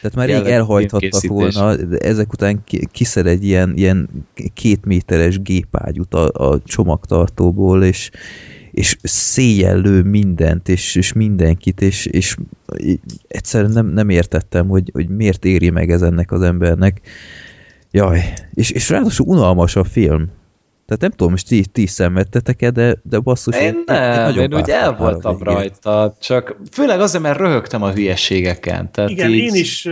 [0.00, 4.08] Tehát már rég elhajthattak volna, de ezek után kiszed egy ilyen, ilyen
[4.54, 8.10] két méteres gépágyút a, a csomagtartóból, és,
[8.70, 12.36] és széjjel mindent, és, és mindenkit, és, és
[13.28, 17.00] egyszerűen nem, nem értettem, hogy, hogy miért éri meg ez ennek az embernek.
[17.94, 20.30] Jaj, és, és ráadásul unalmas a film.
[20.86, 23.56] Tehát nem tudom, most ti, ti szenvedtetek-e, de, de basszus...
[23.56, 28.90] Én nem, én, én úgy el voltam rajta, csak főleg azért, mert röhögtem a hülyeségeken.
[28.92, 29.38] Tehát Igen, így...
[29.38, 29.88] én is...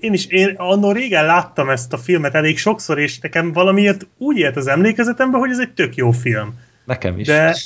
[0.00, 4.36] én is, én annól régen láttam ezt a filmet elég sokszor, és nekem valamiért úgy
[4.36, 6.54] élt az emlékezetembe, hogy ez egy tök jó film.
[6.84, 7.26] Nekem is.
[7.26, 7.56] De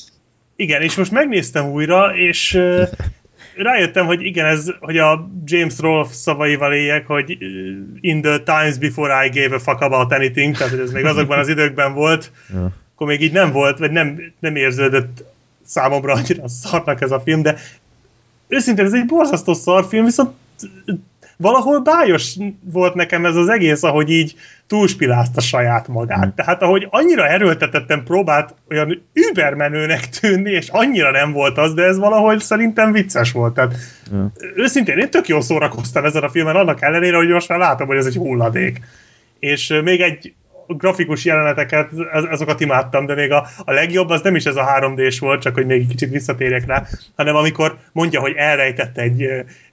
[0.56, 2.58] igen, és most megnéztem újra, és
[3.56, 7.38] rájöttem, hogy igen, ez, hogy a James Rolfe szavaival éljek, hogy
[8.00, 11.38] in the times before I gave a fuck about anything, tehát hogy ez még azokban
[11.38, 12.70] az időkben volt, ja.
[12.94, 15.24] akkor még így nem volt, vagy nem, nem érződött
[15.64, 17.56] számomra annyira szarnak ez a film, de
[18.48, 20.30] őszintén ez egy borzasztó szarfilm, viszont
[21.36, 22.36] valahol bájos
[22.72, 24.34] volt nekem ez az egész, ahogy így
[24.66, 26.26] túlspilázta saját magát.
[26.26, 26.30] Mm.
[26.34, 31.98] Tehát ahogy annyira erőltetettem próbált olyan übermenőnek tűnni, és annyira nem volt az, de ez
[31.98, 33.54] valahogy szerintem vicces volt.
[33.54, 33.74] Tehát
[34.14, 34.24] mm.
[34.54, 37.96] őszintén én tök jól szórakoztam ezen a filmen, annak ellenére, hogy most már látom, hogy
[37.96, 38.80] ez egy hulladék.
[39.38, 40.34] És még egy
[40.66, 41.90] grafikus jeleneteket,
[42.30, 45.54] azokat imádtam, de még a, a legjobb az nem is ez a 3D-s volt, csak
[45.54, 49.22] hogy még egy kicsit visszatérjek rá, hanem amikor mondja, hogy elrejtett egy,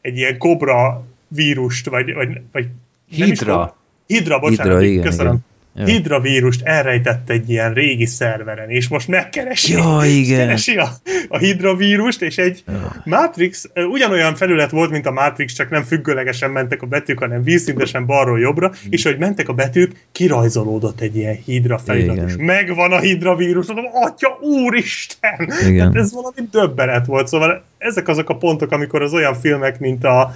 [0.01, 1.03] egy ilyen kobra
[1.35, 2.67] vírust, vagy, vagy, vagy
[3.09, 3.77] Hidra.
[4.07, 5.39] Hidra, bocsánat, Hidra, igen, köszönöm.
[5.75, 5.87] Igen.
[5.87, 10.37] Hidra vírust elrejtett egy ilyen régi szerveren, és most megkeresi, ja, igen.
[10.37, 10.89] keresi a,
[11.27, 13.01] a Hidra vírust, és egy ja.
[13.05, 18.05] Matrix, ugyanolyan felület volt, mint a Matrix, csak nem függőlegesen mentek a betűk, hanem vízszintesen
[18.05, 22.99] balról jobbra, és hogy mentek a betűk, kirajzolódott egy ilyen Hidra felirat, és megvan a
[22.99, 25.51] Hidra vírus, mondom, atya úristen!
[25.67, 25.85] Igen.
[25.85, 30.03] Hát ez valami döbbenet volt, szóval ezek azok a pontok, amikor az olyan filmek, mint
[30.03, 30.35] a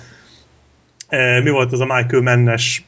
[1.44, 2.84] mi volt az a Michael Mennes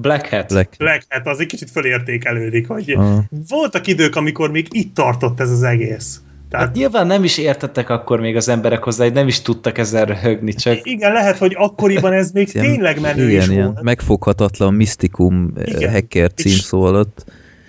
[0.00, 0.48] Black Hat.
[0.48, 0.76] Black.
[0.78, 3.18] Black Hat, az egy kicsit fölértékelődik, hogy uh.
[3.48, 6.20] voltak idők, amikor még itt tartott ez az egész.
[6.50, 6.66] Tehát...
[6.66, 10.04] Hát nyilván nem is értettek akkor még az emberek hozzá, hogy nem is tudtak ezzel
[10.04, 10.78] röhögni, csak...
[10.82, 13.82] Igen, lehet, hogy akkoriban ez még ilyen, tényleg menő igen, is ilyen volt.
[13.82, 15.92] megfoghatatlan misztikum eh, igen.
[15.92, 17.24] hacker címszó alatt.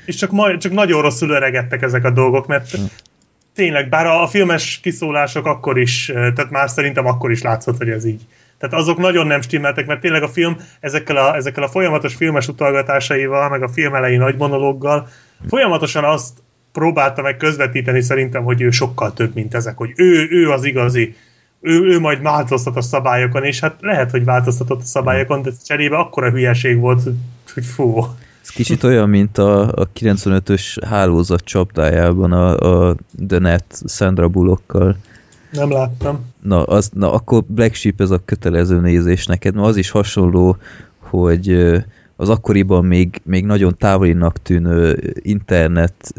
[0.06, 2.82] És csak, majd, csak nagyon rosszul öregettek ezek a dolgok, mert hm.
[3.56, 7.78] tényleg, bár a, a filmes kiszólások akkor is, eh, tehát már szerintem akkor is látszott,
[7.78, 8.22] hogy ez így
[8.60, 12.48] tehát azok nagyon nem stimmeltek, mert tényleg a film ezekkel a, ezekkel a folyamatos filmes
[12.48, 15.08] utalgatásaival, meg a film elején nagy monológgal
[15.48, 16.34] folyamatosan azt
[16.72, 21.16] próbálta meg közvetíteni szerintem, hogy ő sokkal több, mint ezek, hogy ő, ő az igazi,
[21.62, 25.98] ő, ő majd változtat a szabályokon, és hát lehet, hogy változtatott a szabályokon, de cserébe
[25.98, 27.02] akkora hülyeség volt,
[27.54, 28.06] hogy fú.
[28.42, 32.58] Ez kicsit olyan, mint a, a 95-ös hálózat csapdájában a,
[32.90, 32.96] a
[33.28, 34.96] The Net Sandra Bullockkal.
[35.52, 36.26] Nem láttam.
[36.42, 40.58] Na, az, na, akkor Black Sheep ez a kötelező nézés neked, mert az is hasonló,
[41.00, 41.74] hogy
[42.16, 46.14] az akkoriban még, még nagyon távolinak tűnő internet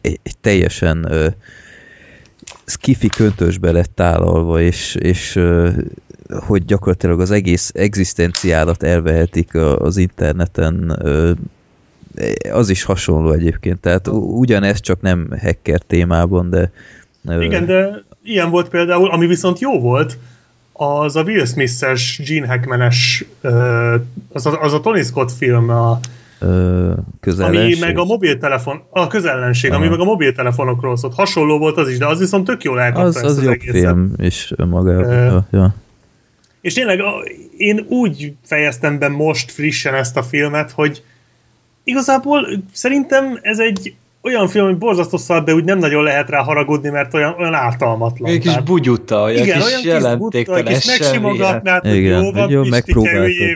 [0.00, 1.08] egy, egy teljesen
[2.64, 5.40] skifi köntösbe lett tálalva, és, és
[6.46, 10.98] hogy gyakorlatilag az egész egzisztenciálat elvehetik az interneten
[12.52, 16.70] az is hasonló egyébként, tehát ugyanez csak nem hacker témában, de...
[17.40, 20.18] Igen, de ilyen volt például, ami viszont jó volt,
[20.72, 23.24] az a Will Smith-es, Gene Hackman-es,
[24.32, 26.00] az a, az a Tony Scott film, a,
[27.20, 27.64] közellenség.
[27.64, 29.80] Ami meg a mobiltelefon, a közellenség, Aha.
[29.80, 31.14] ami meg a mobiltelefonokról szólt.
[31.14, 33.80] Hasonló volt az is, de az viszont tök jól elkapta az, az, az jobb egészet.
[33.80, 34.52] film is.
[34.58, 35.74] Uh, ja.
[36.60, 37.00] És tényleg
[37.56, 41.02] én úgy fejeztem be most frissen ezt a filmet, hogy
[41.84, 46.42] igazából szerintem ez egy olyan film, hogy borzasztó szar, de úgy nem nagyon lehet rá
[46.42, 48.30] haragudni, mert olyan, olyan ártalmatlan.
[48.30, 52.62] Egy kis bugyuta, olyan igen, kis olyan jelentéktelen kis megsimogatnád, hogy igen, jó van, jó,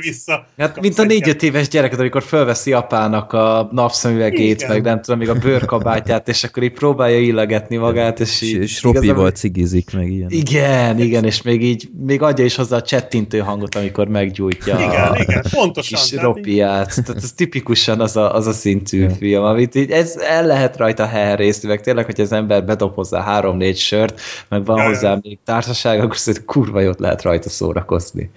[0.01, 0.47] vissza.
[0.59, 4.71] Hát, mint a négy-öt éves gyereket, amikor fölveszi apának a napszemüvegét, igen.
[4.71, 8.63] meg nem tudom, még a bőrkabátját, és akkor így próbálja illegetni magát, és így...
[8.63, 10.31] És Ropival cigizik meg ilyen.
[10.31, 15.07] Igen, igen, és még így, még adja is hozzá a csettintő hangot, amikor meggyújtja igen,
[15.07, 17.05] a igen, pontosan, kis Ropiát.
[17.05, 21.07] Tehát ez tipikusan az a, az a szintű film, amit így ez el lehet rajta
[21.07, 26.01] herrészni, meg tényleg, hogy az ember bedob hozzá három-négy sört, meg van hozzá még társaság,
[26.01, 28.31] akkor szerintem kurva jót lehet rajta szórakozni.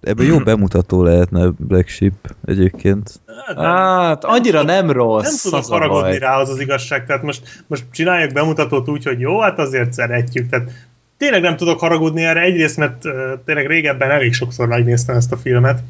[0.00, 3.20] Ebben jó bemutató lehetne Black Sheep egyébként.
[3.56, 5.44] Hát, annyira nem rossz.
[5.44, 9.40] Nem tudok haragudni rá az az igazság, tehát most, most csinálják bemutatót úgy, hogy jó,
[9.40, 10.70] hát azért szeretjük, tehát
[11.16, 13.12] tényleg nem tudok haragudni erre, egyrészt, mert uh,
[13.44, 15.82] tényleg régebben elég sokszor megnéztem ezt a filmet,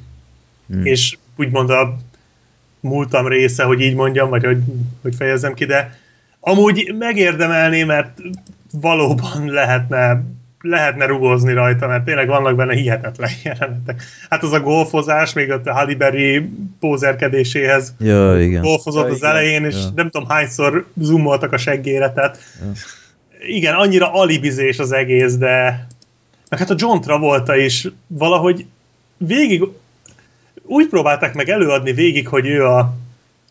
[0.68, 0.86] hmm.
[0.86, 1.96] és úgymond a
[2.82, 4.58] múltam része, hogy így mondjam, vagy hogy,
[5.02, 5.98] hogy fejezzem ki, de
[6.40, 8.18] amúgy megérdemelné, mert
[8.72, 10.22] valóban lehetne
[10.62, 14.02] lehetne rugozni rajta, mert tényleg vannak benne hihetetlen jelenetek.
[14.30, 18.62] Hát az a golfozás, még a Halle Berry pózerkedéséhez ja, igen.
[18.62, 19.30] golfozott ja, az igen.
[19.30, 19.90] elején, és ja.
[19.94, 22.72] nem tudom hányszor zoomoltak a seggére, tehát ja.
[23.46, 25.86] igen, annyira alibizés az egész, de
[26.48, 28.66] meg hát a John Travolta is valahogy
[29.16, 29.62] végig
[30.72, 32.94] úgy próbálták meg előadni végig, hogy ő a,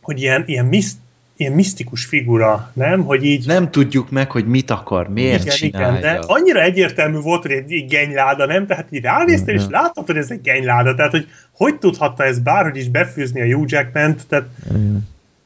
[0.02, 0.98] hogy ilyen, ilyen, miszt,
[1.38, 3.04] ilyen misztikus figura, nem?
[3.04, 3.46] Hogy így...
[3.46, 5.98] Nem tudjuk meg, hogy mit akar, miért igen, csinálja.
[5.98, 8.68] Igen, de annyira egyértelmű volt, hogy egy, genyláda, nem?
[8.68, 10.96] Tehát így ránéztél, és láttad, hogy ez egy genyláda.
[10.96, 14.48] Tehát, hogy hogy tudhatta ez bárhogy is befűzni a Hugh Jackman-t, tehát,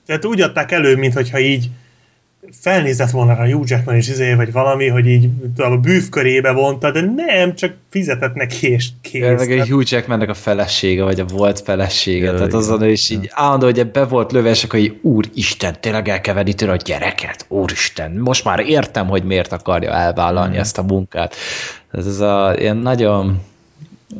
[0.06, 1.70] tehát úgy adták elő, mintha így
[2.52, 7.02] felnézett volna a Hugh Jackman is izé, vagy valami, hogy így a bűvkörébe vonta, de
[7.02, 9.22] nem, csak fizetett neki és kész.
[9.22, 12.92] Ja, meg egy Hugh Jackmannek a felesége, vagy a volt felesége, ja, tehát azon ő
[12.92, 16.54] is így állandó, hogy be volt löve, és akkor így, úristen, tényleg el kell venni
[16.54, 20.60] tőle a gyereket, úristen, most már értem, hogy miért akarja elvállalni mm.
[20.60, 21.36] ezt a munkát.
[21.92, 23.42] Ez, ez a ilyen nagyon,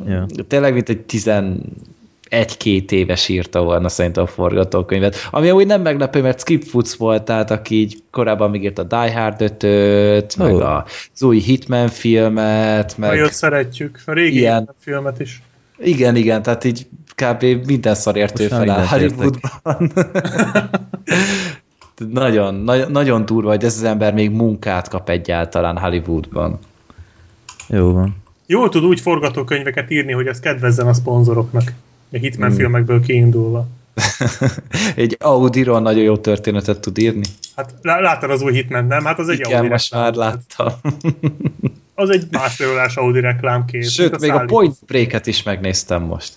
[0.06, 0.26] ja.
[0.48, 1.60] tényleg mint egy tizen
[2.28, 5.28] egy-két éves írta volna szerintem a forgatókönyvet.
[5.30, 8.82] Ami úgy nem meglepő, mert Skip Foods volt, tehát aki így korábban még írt a
[8.82, 10.46] Die Hard 5 oh.
[10.46, 10.54] meg
[11.14, 13.10] az új Hitman filmet, meg...
[13.10, 14.56] Nagyon szeretjük, a régi ilyen...
[14.56, 15.42] Hitman filmet is.
[15.78, 17.66] Igen, igen, tehát így kb.
[17.66, 19.92] minden szar értő fel a Hollywoodban.
[22.22, 26.58] nagyon, nagyon, nagyon durva, hogy ez az ember még munkát kap egyáltalán Hollywoodban.
[27.68, 28.16] Jó van.
[28.46, 31.72] Jól tud úgy forgatókönyveket írni, hogy ez kedvezzen a szponzoroknak.
[32.16, 32.58] A Hitman hmm.
[32.58, 33.66] filmekből kiindulva.
[34.94, 37.24] egy Audi-ról nagyon jó történetet tud írni.
[37.56, 39.04] Hát láttad az új Hitman, nem?
[39.04, 40.68] Hát az egy Igen, Audi most már láttam.
[41.94, 43.84] az egy másfélolás Audi reklámkép.
[43.84, 46.32] Sőt, még a Point Break-et is megnéztem most.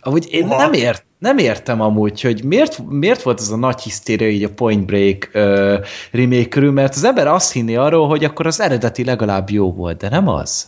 [0.00, 4.28] Ahogy én nem, ért, nem értem amúgy, hogy miért, miért volt ez a nagy hisztéria
[4.28, 8.46] így a Point Break uh, remake körül, mert az ember azt hinni arról, hogy akkor
[8.46, 10.66] az eredeti legalább jó volt, de nem az.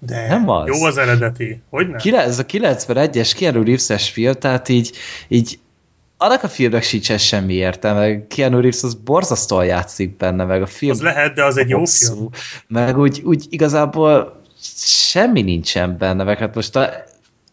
[0.00, 0.66] De nem az.
[0.66, 1.60] Jó az eredeti.
[1.70, 2.14] Hogy nem?
[2.14, 4.92] Ez a 91-es Keanu Reeves-es film, tehát így,
[5.28, 5.58] így
[6.16, 10.90] annak a filmnek sincs semmi értelme, Keanu Reeves az borzasztóan játszik benne, meg a film...
[10.90, 12.28] Az lehet, de az egy jó film.
[12.66, 14.42] Meg úgy, úgy igazából
[14.84, 16.90] semmi nincsen benne, meg hát most a,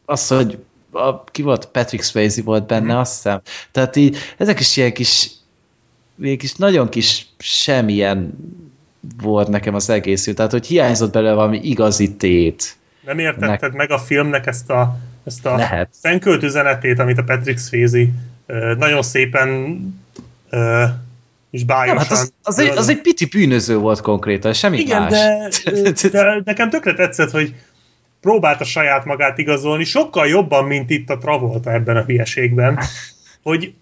[0.06, 0.60] az, hogy
[0.92, 2.98] a, ki volt, Patrick Swayze volt benne, mm.
[2.98, 3.42] azt hiszem.
[3.72, 5.32] Tehát így, ezek is ilyen kis,
[6.22, 8.34] ilyen kis nagyon kis semmilyen
[9.22, 12.76] volt nekem az egész, tehát hogy hiányzott belőle valami igazi tét.
[13.06, 13.74] Nem értetted Nek...
[13.74, 15.90] meg a filmnek ezt a, ezt a Lehet.
[16.02, 18.06] fenkölt üzenetét, amit a Patrick Swayze
[18.78, 19.80] nagyon szépen
[21.50, 21.96] és bájosan.
[21.96, 25.64] Nem, hát az, az, egy, az egy pici bűnöző volt konkrétan, semmi Igen, más.
[25.64, 27.54] De, de nekem tökre tetszett, hogy
[28.22, 32.80] próbálta saját magát igazolni, sokkal jobban, mint itt a Travolta ebben a hülyeségben,
[33.44, 33.74] hogy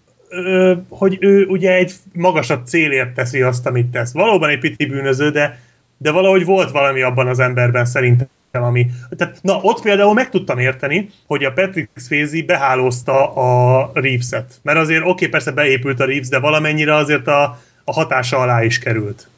[0.88, 4.12] hogy ő ugye egy magasabb célért teszi azt, amit tesz.
[4.12, 5.60] Valóban egy piti bűnöző, de,
[5.96, 8.86] de valahogy volt valami abban az emberben szerintem, ami...
[9.16, 14.60] Tehát, na, ott például meg tudtam érteni, hogy a Patrick Swayze behálózta a Reeves-et.
[14.62, 18.64] Mert azért oké, okay, persze beépült a Reeves, de valamennyire azért a, a hatása alá
[18.64, 19.28] is került.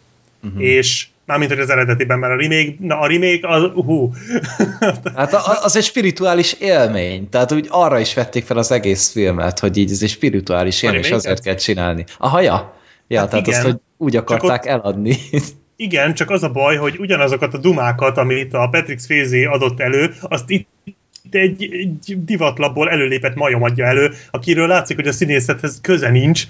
[0.44, 0.62] Uh-huh.
[0.62, 4.12] És Mármint, hogy az eredetiben, mert a remake, na a remake, az, hú.
[5.14, 5.32] hát
[5.62, 9.90] az egy spirituális élmény, tehát úgy arra is vették fel az egész filmet, hogy így
[9.90, 12.04] ez egy spirituális élmény, és azért kell csinálni.
[12.18, 12.76] Aha, ja.
[13.08, 13.58] Ja, hát tehát igen.
[13.58, 15.16] azt, hogy úgy akarták ott, eladni.
[15.76, 20.14] Igen, csak az a baj, hogy ugyanazokat a dumákat, amit a Patrick Swayze adott elő,
[20.22, 20.68] azt itt
[21.30, 26.46] egy, egy divatlapból előlépett majom adja elő, akiről látszik, hogy a színészethez köze nincs,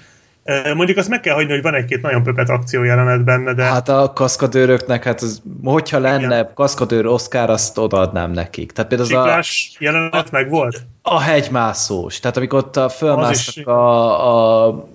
[0.75, 3.63] Mondjuk azt meg kell hagyni, hogy van egy-két nagyon pöpet akció jelenet benne, de...
[3.63, 6.51] Hát a kaszkadőröknek, hát az, hogyha lenne Igen.
[6.53, 8.71] kaszkadőr Oscar, azt odaadnám nekik.
[8.71, 10.81] Tehát például Csiklás a, jelenet meg volt?
[11.01, 12.19] A hegymászós.
[12.19, 14.87] Tehát amikor ott a fölmásztak a, a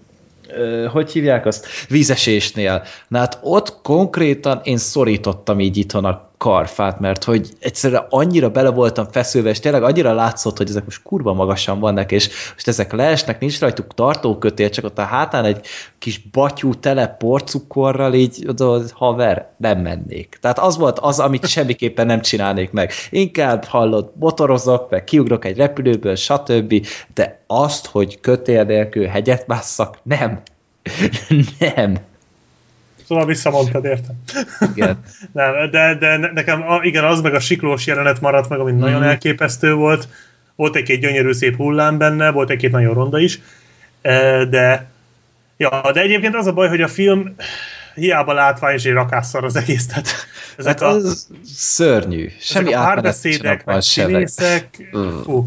[0.92, 1.66] hogy hívják azt?
[1.88, 2.82] Vízesésnél.
[3.08, 8.70] Na hát ott konkrétan én szorítottam így itthon a karfát, mert hogy egyszerűen annyira bele
[8.70, 12.92] voltam feszülve, és tényleg annyira látszott, hogy ezek most kurva magasan vannak, és most ezek
[12.92, 15.66] leesnek, nincs rajtuk tartókötél, csak ott a hátán egy
[15.98, 20.38] kis batyú tele porcukorral, így oda, haver, nem mennék.
[20.40, 22.92] Tehát az volt az, amit semmiképpen nem csinálnék meg.
[23.10, 26.86] Inkább hallott, motorozok, meg kiugrok egy repülőből, stb.
[27.14, 30.40] De azt, hogy kötél nélkül hegyet másszak, nem.
[31.74, 32.12] nem.
[33.14, 34.14] Szóval visszamondtad, értem.
[34.74, 35.02] Igen.
[35.32, 38.78] Nem, de, de nekem igen, az meg a siklós jelenet maradt meg, ami mm.
[38.78, 40.08] nagyon elképesztő volt.
[40.56, 43.40] Volt egy-két gyönyörű szép hullám benne, volt egy-két nagyon ronda is,
[44.02, 44.86] e, de
[45.56, 47.34] ja, de egyébként az a baj, hogy a film
[47.94, 49.86] hiába látvány és egy rakásszar az egész.
[49.86, 50.08] Tehát
[50.56, 52.30] ezek hát az a, szörnyű.
[52.40, 54.88] Semmi ezek a párbeszédek, meg színészek,
[55.24, 55.44] fú,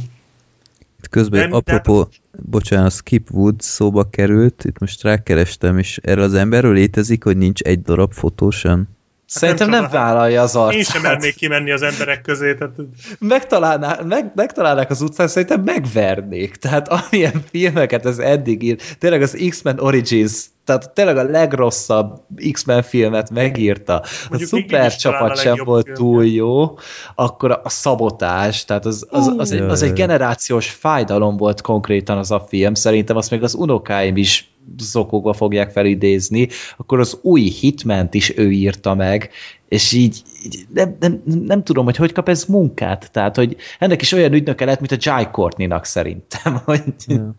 [1.10, 2.40] Közben, de, apropó, de...
[2.46, 7.62] bocsánat, Skip Wood szóba került, itt most rákerestem, és erre az emberről létezik, hogy nincs
[7.62, 8.88] egy darab fotó sem.
[9.28, 10.78] Szerintem nem, nem vállalja az arcát.
[10.78, 12.56] Én sem mernék kimenni az emberek közé.
[12.56, 12.74] Tehát...
[13.20, 16.56] Megtalálná, meg, megtalálnák az utcán, szerintem megvernék.
[16.56, 22.82] Tehát amilyen filmeket ez eddig ír, tényleg az X-Men Origins, tehát tényleg a legrosszabb X-Men
[22.82, 24.04] filmet megírta.
[24.30, 26.78] Mondjuk a szuper csapat sem volt film, túl jó,
[27.16, 32.32] akkor a szabotás, tehát az, az, az, egy, az egy generációs fájdalom volt konkrétan az
[32.32, 36.48] a film, szerintem azt még az unokáim is zokogva fogják felidézni,
[36.78, 39.30] akkor az új Hitment is ő írta meg,
[39.68, 43.12] és így, így nem, nem, nem tudom, hogy hogy kap ez munkát.
[43.12, 47.32] Tehát, hogy ennek is olyan ügynöke lett, mint a Jai Courtney-nak szerintem, hogy, ja.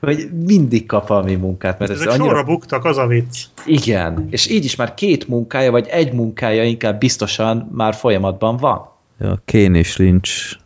[0.00, 1.78] hogy mindig kap valami munkát.
[1.78, 2.28] Mert Ezek ez annyira...
[2.28, 3.44] sorra buktak, az a vicc.
[3.66, 8.90] Igen, és így is már két munkája, vagy egy munkája inkább biztosan már folyamatban van.
[9.20, 10.60] Ja, Kén és Lynch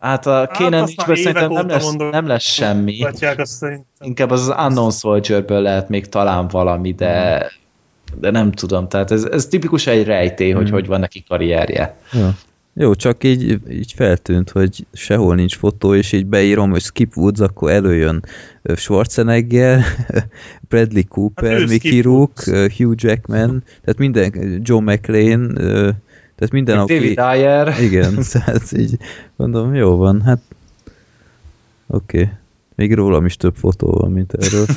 [0.00, 2.98] Hát a Kéne hát nincs szerintem nem lesz, mondom, nem lesz semmi.
[4.00, 7.46] Inkább az Unknown Soldier-ből lehet még talán valami, de,
[8.20, 8.88] de nem tudom.
[8.88, 10.72] Tehát ez, ez tipikus egy rejtély, hogy hmm.
[10.72, 11.96] hogy van neki karrierje.
[12.12, 12.34] Ja.
[12.74, 17.40] Jó, csak így, így feltűnt, hogy sehol nincs fotó, és így beírom, hogy Skip Woods,
[17.40, 18.24] akkor előjön
[18.76, 19.84] Schwarzenegger,
[20.68, 22.42] Bradley Cooper, hát Mickey Rook,
[22.76, 25.58] Hugh Jackman, tehát minden, Joe McLean,
[26.40, 26.94] tehát minden, aki...
[26.94, 27.80] David Ayer.
[27.80, 28.96] Igen, tehát így
[29.36, 30.40] mondom, jó van, hát
[31.86, 32.22] oké.
[32.22, 32.32] Okay.
[32.74, 34.66] Még rólam is több fotó van, mint erről.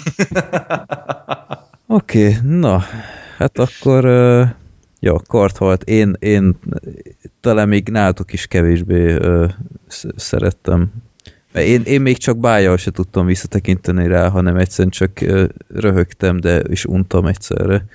[1.88, 2.84] Oké, okay, na,
[3.38, 4.48] hát akkor uh,
[5.00, 5.84] ja, karthalt.
[5.84, 6.56] Én, én
[7.42, 9.52] talán még nálatok is kevésbé uh,
[10.16, 10.92] szerettem.
[11.54, 16.62] Én, én még csak bájjal se tudtam visszatekinteni rá, hanem egyszerűen csak uh, röhögtem, de
[16.70, 17.86] is untam egyszerre.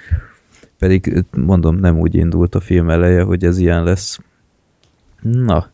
[0.79, 4.19] Pedig mondom, nem úgy indult a film eleje, hogy ez ilyen lesz.
[5.21, 5.71] Na,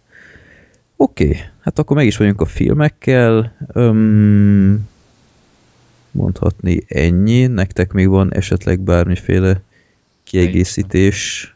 [0.97, 1.41] oké, okay.
[1.61, 3.57] hát akkor meg is vagyunk a filmekkel.
[3.73, 4.89] Öm,
[6.11, 7.47] mondhatni ennyi.
[7.47, 9.61] Nektek még van esetleg bármiféle
[10.25, 11.49] kiegészítés?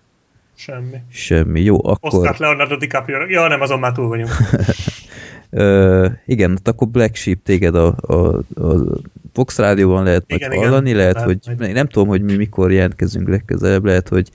[0.55, 0.97] Semmi.
[1.13, 1.61] Semmi.
[1.61, 2.15] Jó, akkor...
[2.15, 3.27] Oscar Leonardo DiCaprio.
[3.29, 4.31] Ja, nem, azon már túl vagyunk.
[5.51, 8.99] uh, igen, akkor Black Sheep téged a, a, a
[9.33, 11.73] Fox rádióban lehet igen, majd hallani, igen, lehet, lehet, hogy majd.
[11.73, 14.31] nem tudom, hogy mi mikor jelentkezünk legközelebb, lehet, hogy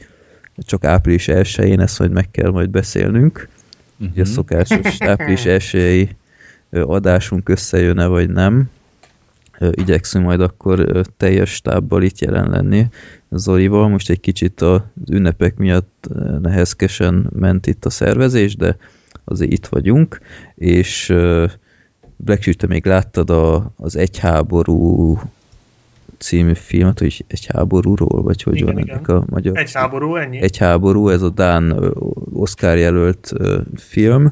[0.57, 3.47] csak április 1-én ezt majd meg kell majd beszélnünk.
[3.97, 4.11] Uh-huh.
[4.11, 4.33] Ugye a mhm.
[4.33, 6.15] szokásos április 1
[6.71, 8.69] adásunk összejön-e, vagy nem.
[9.71, 12.87] Igyekszünk majd akkor teljes stábbal itt jelen lenni
[13.29, 13.89] Zolival.
[13.89, 16.07] Most egy kicsit az ünnepek miatt
[16.41, 18.77] nehezkesen ment itt a szervezés, de
[19.23, 20.19] azért itt vagyunk,
[20.55, 21.13] és
[22.15, 25.17] Black te még láttad a, az Egyháború
[26.17, 28.95] című filmet, hogy egy háborúról, vagy hogy igen, van igen.
[28.95, 29.57] ennek a magyar...
[29.57, 30.41] Egy háború, ennyi.
[30.41, 31.93] Egy háború, ez a Dán
[32.33, 33.33] Oscar jelölt
[33.75, 34.31] film.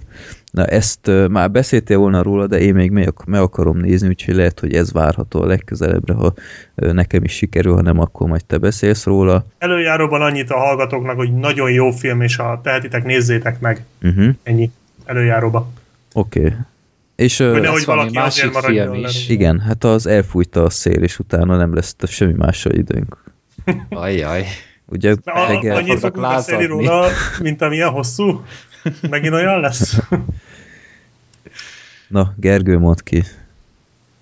[0.51, 4.59] Na ezt már beszéltél volna róla, de én még meg, meg akarom nézni, úgyhogy lehet,
[4.59, 6.33] hogy ez várható a legközelebbre, ha
[6.75, 9.45] nekem is sikerül, ha nem, akkor majd te beszélsz róla.
[9.57, 13.85] Előjáróban annyit a hallgatóknak, hogy nagyon jó film, és ha tehetitek, nézzétek meg.
[14.01, 14.27] Uh-huh.
[14.43, 14.71] Ennyi.
[15.05, 15.69] Előjáróba.
[16.13, 16.39] Oké.
[16.39, 16.53] Okay.
[17.15, 19.29] És, hogy nehogy valaki másik film is.
[19.29, 23.23] Igen, hát az elfújta a szél, és utána nem lesz semmi másra időnk.
[23.89, 24.45] Ajjaj.
[24.85, 27.07] Ugye a, reggel annyit fogunk beszélni róla,
[27.41, 28.43] mint amilyen hosszú?
[29.09, 29.99] Megint olyan lesz?
[32.07, 33.23] Na, Gergő, mond ki.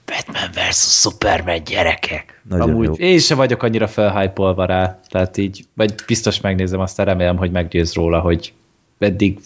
[0.06, 1.02] Batman vs.
[1.02, 2.42] Superman gyerekek.
[2.50, 2.94] Nagyon Amúgy jó.
[2.94, 7.94] én sem vagyok annyira felhypolva rá, tehát így, vagy biztos megnézem, aztán remélem, hogy meggyőz
[7.94, 8.54] róla, hogy
[9.00, 9.40] eddig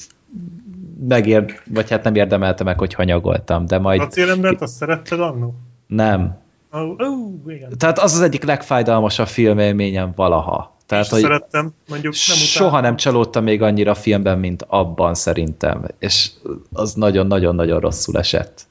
[1.08, 4.02] megér, vagy hát nem érdemelte meg, hogy hanyagoltam, de majd...
[4.02, 5.56] A célembert azt szeretted annó?
[5.88, 6.42] Nem.
[6.72, 7.78] Oh, oh, igen.
[7.78, 10.76] Tehát az az egyik legfájdalmasabb filmélményem valaha.
[10.86, 15.86] Tehát, hogy szerettem, mondjuk nem Soha nem csalódtam még annyira a filmben, mint abban szerintem.
[16.00, 16.30] És
[16.74, 18.66] az nagyon-nagyon-nagyon rosszul esett.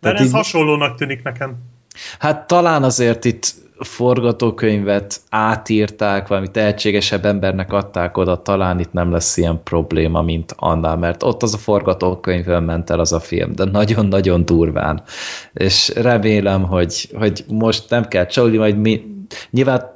[0.00, 0.32] De ez így...
[0.32, 1.56] hasonlónak tűnik nekem.
[2.18, 9.36] Hát talán azért itt forgatókönyvet átírták, valami tehetségesebb embernek adták oda, talán itt nem lesz
[9.36, 13.64] ilyen probléma, mint annál, mert ott az a forgatókönyvön ment el az a film, de
[13.64, 15.02] nagyon-nagyon durván.
[15.52, 19.04] És remélem, hogy, hogy most nem kell csalni, majd mi,
[19.50, 19.95] nyilván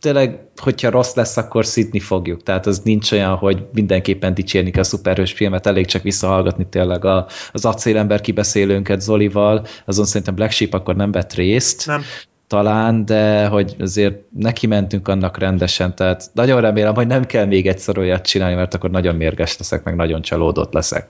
[0.00, 2.42] tényleg, hogyha rossz lesz, akkor szidni fogjuk.
[2.42, 7.04] Tehát az nincs olyan, hogy mindenképpen dicsérni kell a szuperhős filmet, elég csak visszahallgatni tényleg
[7.04, 11.86] a, az acélember kibeszélőnket Zolival, azon szerintem Black Sheep akkor nem vett részt.
[11.86, 12.02] Nem
[12.48, 17.66] talán, de hogy azért neki mentünk annak rendesen, tehát nagyon remélem, hogy nem kell még
[17.66, 21.08] egyszer olyat csinálni, mert akkor nagyon mérges leszek, meg nagyon csalódott leszek.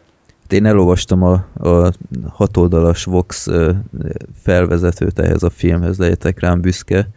[0.49, 1.33] Én elolvastam a,
[1.69, 1.93] a
[2.29, 3.49] hatoldalas Vox
[4.43, 7.09] felvezetőt ehhez a filmhez, lehetek rám büszke,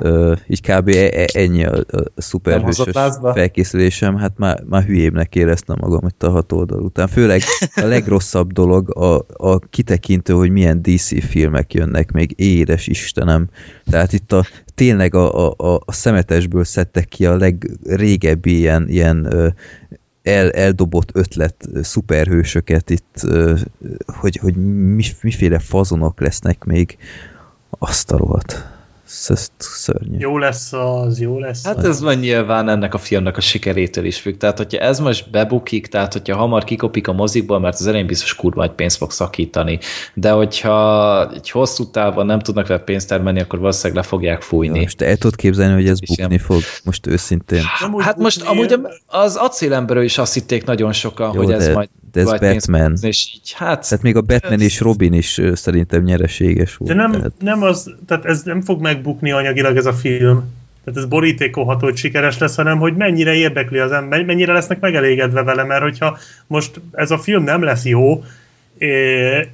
[0.00, 0.88] Uh, így kb.
[0.88, 1.84] E, e, ennyi a,
[2.16, 2.94] a szuperhősös
[3.34, 7.08] felkészülésem, hát már, már hülyébbnek éreztem magam itt a hat oldal után.
[7.08, 7.42] Főleg
[7.74, 13.48] a legrosszabb dolog a, a kitekintő, hogy milyen DC filmek jönnek még, édes Istenem.
[13.84, 19.26] Tehát itt a, tényleg a, a, a szemetesből szedtek ki a legrégebbi ilyen, ilyen
[20.22, 23.26] el, eldobott ötlet szuperhősöket itt,
[24.06, 24.54] hogy, hogy
[25.22, 26.96] miféle fazonok lesznek még
[27.78, 28.80] azt a rohadt
[29.28, 30.18] ez szörnyű.
[30.18, 34.20] Jó lesz az, jó lesz Hát ez van nyilván ennek a filmnek a sikerétől is
[34.20, 34.36] függ.
[34.36, 38.34] Tehát, hogyha ez most bebukik, tehát, hogyha hamar kikopik a mozikból, mert az elején biztos
[38.34, 39.78] kurva egy pénzt fog szakítani.
[40.14, 44.76] De hogyha egy hosszú távon nem tudnak vele pénzt termelni, akkor valószínűleg le fogják fújni.
[44.76, 46.38] Ja, most el tudod képzelni, hogy ez bukni ilyen...
[46.38, 46.60] fog?
[46.84, 47.62] Most őszintén.
[47.98, 48.74] Hát most amúgy
[49.06, 52.96] az acélemberről is azt hitték nagyon sokan, jó, hogy ez majd de ez Batman.
[53.00, 56.92] És így, hát, tehát még a Batman és Robin is szerintem nyereséges volt.
[56.92, 57.32] De nem, tehát...
[57.38, 60.52] nem az, tehát ez nem fog megbukni anyagilag ez a film.
[60.84, 65.42] Tehát ez borítékolható, hogy sikeres lesz, hanem hogy mennyire érdekli az ember, mennyire lesznek megelégedve
[65.42, 68.24] vele, mert hogyha most ez a film nem lesz jó,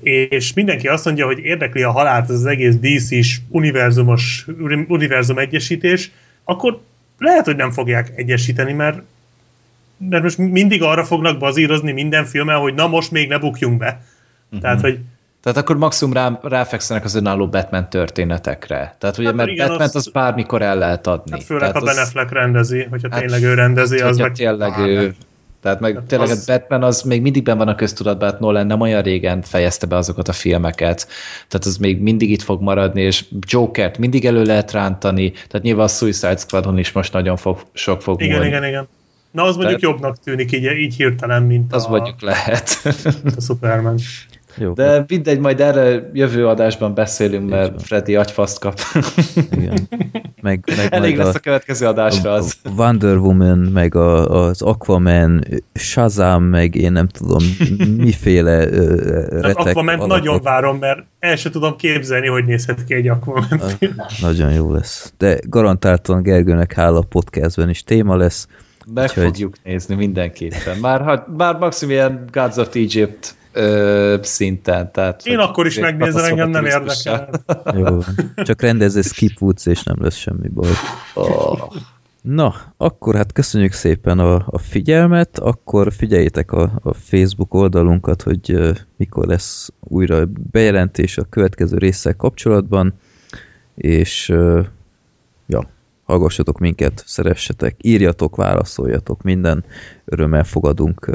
[0.02, 4.46] és mindenki azt mondja, hogy érdekli a halált az egész DC-s univerzumos,
[4.88, 6.10] univerzum egyesítés,
[6.44, 6.80] akkor
[7.18, 9.02] lehet, hogy nem fogják egyesíteni, mert
[10.00, 14.04] mert most mindig arra fognak bazírozni minden filmmel, hogy na most még ne bukjunk be.
[14.46, 14.60] Uh-huh.
[14.60, 14.98] Tehát, hogy
[15.42, 18.96] tehát akkor maximum rá, ráfekszenek az önálló Batman történetekre.
[18.98, 21.30] Tehát ugye, hát, mert igen, Batman az, az bármikor el lehet adni.
[21.30, 24.32] Hát főleg, tehát ha Ben Affleck rendezi, hogyha hát, tényleg ő rendezi, az meg...
[24.32, 25.14] tényleg ő,
[25.62, 26.46] tehát meg hát tényleg az...
[26.46, 29.96] Batman az még mindig ben van a köztudatban, hát Nolan nem olyan régen fejezte be
[29.96, 31.08] azokat a filmeket,
[31.48, 35.84] tehát az még mindig itt fog maradni, és Jokert mindig elő lehet rántani, tehát nyilván
[35.84, 38.48] a Suicide Squadon is most nagyon fog, sok fog Igen, múlni.
[38.48, 38.88] igen, igen.
[39.30, 39.94] Na, az mondjuk Tehát...
[39.94, 41.88] jobbnak tűnik így, így hirtelen, mint az a...
[41.88, 42.68] mondjuk lehet.
[43.36, 43.98] a Superman.
[44.58, 47.82] Jó, De mindegy, majd erre jövő adásban beszélünk, mert.
[47.82, 48.78] Freddy agyfaszt kap.
[49.50, 49.88] Igen.
[50.40, 52.54] Meg, meg Elég lesz a, a következő adásra az.
[52.64, 57.42] A Wonder Woman, meg a, az Aquaman, Shazam, meg én nem tudom,
[57.96, 58.72] miféle uh,
[59.28, 59.56] retek.
[59.56, 63.60] Az Aquaman nagyon várom, mert el sem tudom képzelni, hogy nézhet ki egy Aquaman.
[64.20, 65.12] Nagyon jó lesz.
[65.18, 68.48] De garantáltan Gergőnek hála podcastben is téma lesz
[68.94, 69.24] meg Úgyhogy...
[69.24, 70.78] fogjuk nézni mindenképpen.
[70.80, 74.92] Már, ha, már maximum ilyen Gods of Egypt ö, szinten.
[74.92, 77.30] Tehát, Én akkor is megnézem, engem nem érdekel.
[77.74, 77.98] Jó,
[78.36, 80.70] csak rendezze skip Woods, és nem lesz semmi baj.
[81.14, 81.72] Oh.
[82.22, 88.52] Na, akkor hát köszönjük szépen a, a figyelmet, akkor figyeljétek a, a Facebook oldalunkat, hogy
[88.52, 92.94] uh, mikor lesz újra bejelentés a következő résszel kapcsolatban,
[93.74, 94.66] és uh,
[95.46, 95.68] ja,
[96.04, 99.64] hallgassatok minket, szeressetek, írjatok, válaszoljatok, minden
[100.04, 101.10] örömmel fogadunk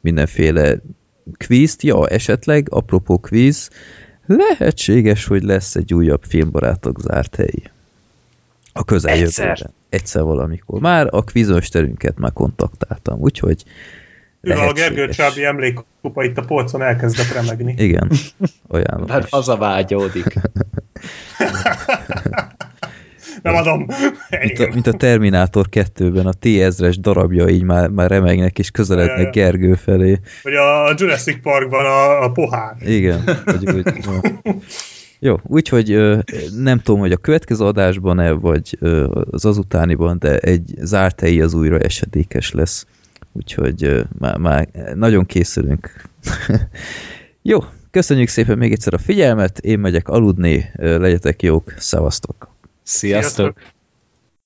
[0.00, 0.80] mindenféle
[1.36, 1.82] kvízt.
[1.82, 3.70] Ja, esetleg, apropó kvíz,
[4.26, 7.62] lehetséges, hogy lesz egy újabb filmbarátok zárt helyi.
[8.72, 9.50] A közeljövőben.
[9.50, 9.70] Egyszer.
[9.88, 10.80] Egyszer valamikor.
[10.80, 13.64] Már a kvízösterünket már kontaktáltam, úgyhogy
[14.42, 14.70] Lehetséges.
[14.70, 17.74] A Gergő Csábi emlékkupa itt a polcon elkezdett remegni.
[17.78, 18.10] Igen,
[18.68, 19.08] ajánlom.
[19.08, 20.34] Hát hazavágyódik.
[23.42, 23.86] nem adom.
[24.42, 29.30] Mint a, mint a Terminátor 2-ben a T-ezres darabja így már, már remegnek és közelednek
[29.30, 30.20] Gergő felé.
[30.42, 32.76] Vagy a Jurassic Parkban a, a pohár.
[32.80, 33.24] Igen.
[33.44, 33.92] Vagy, úgy,
[35.24, 36.18] Jó, úgyhogy
[36.56, 38.78] nem tudom, hogy a következő adásban-e, vagy
[39.30, 42.86] az azutániban, de egy zárt helyi az újra esedékes lesz.
[43.32, 46.02] Úgyhogy már, már nagyon készülünk.
[47.42, 47.58] Jó,
[47.90, 52.50] köszönjük szépen még egyszer a figyelmet, én megyek aludni, legyetek jók, szevasztok!
[52.82, 53.54] Sziasztok!
[53.54, 53.72] Sziasztok.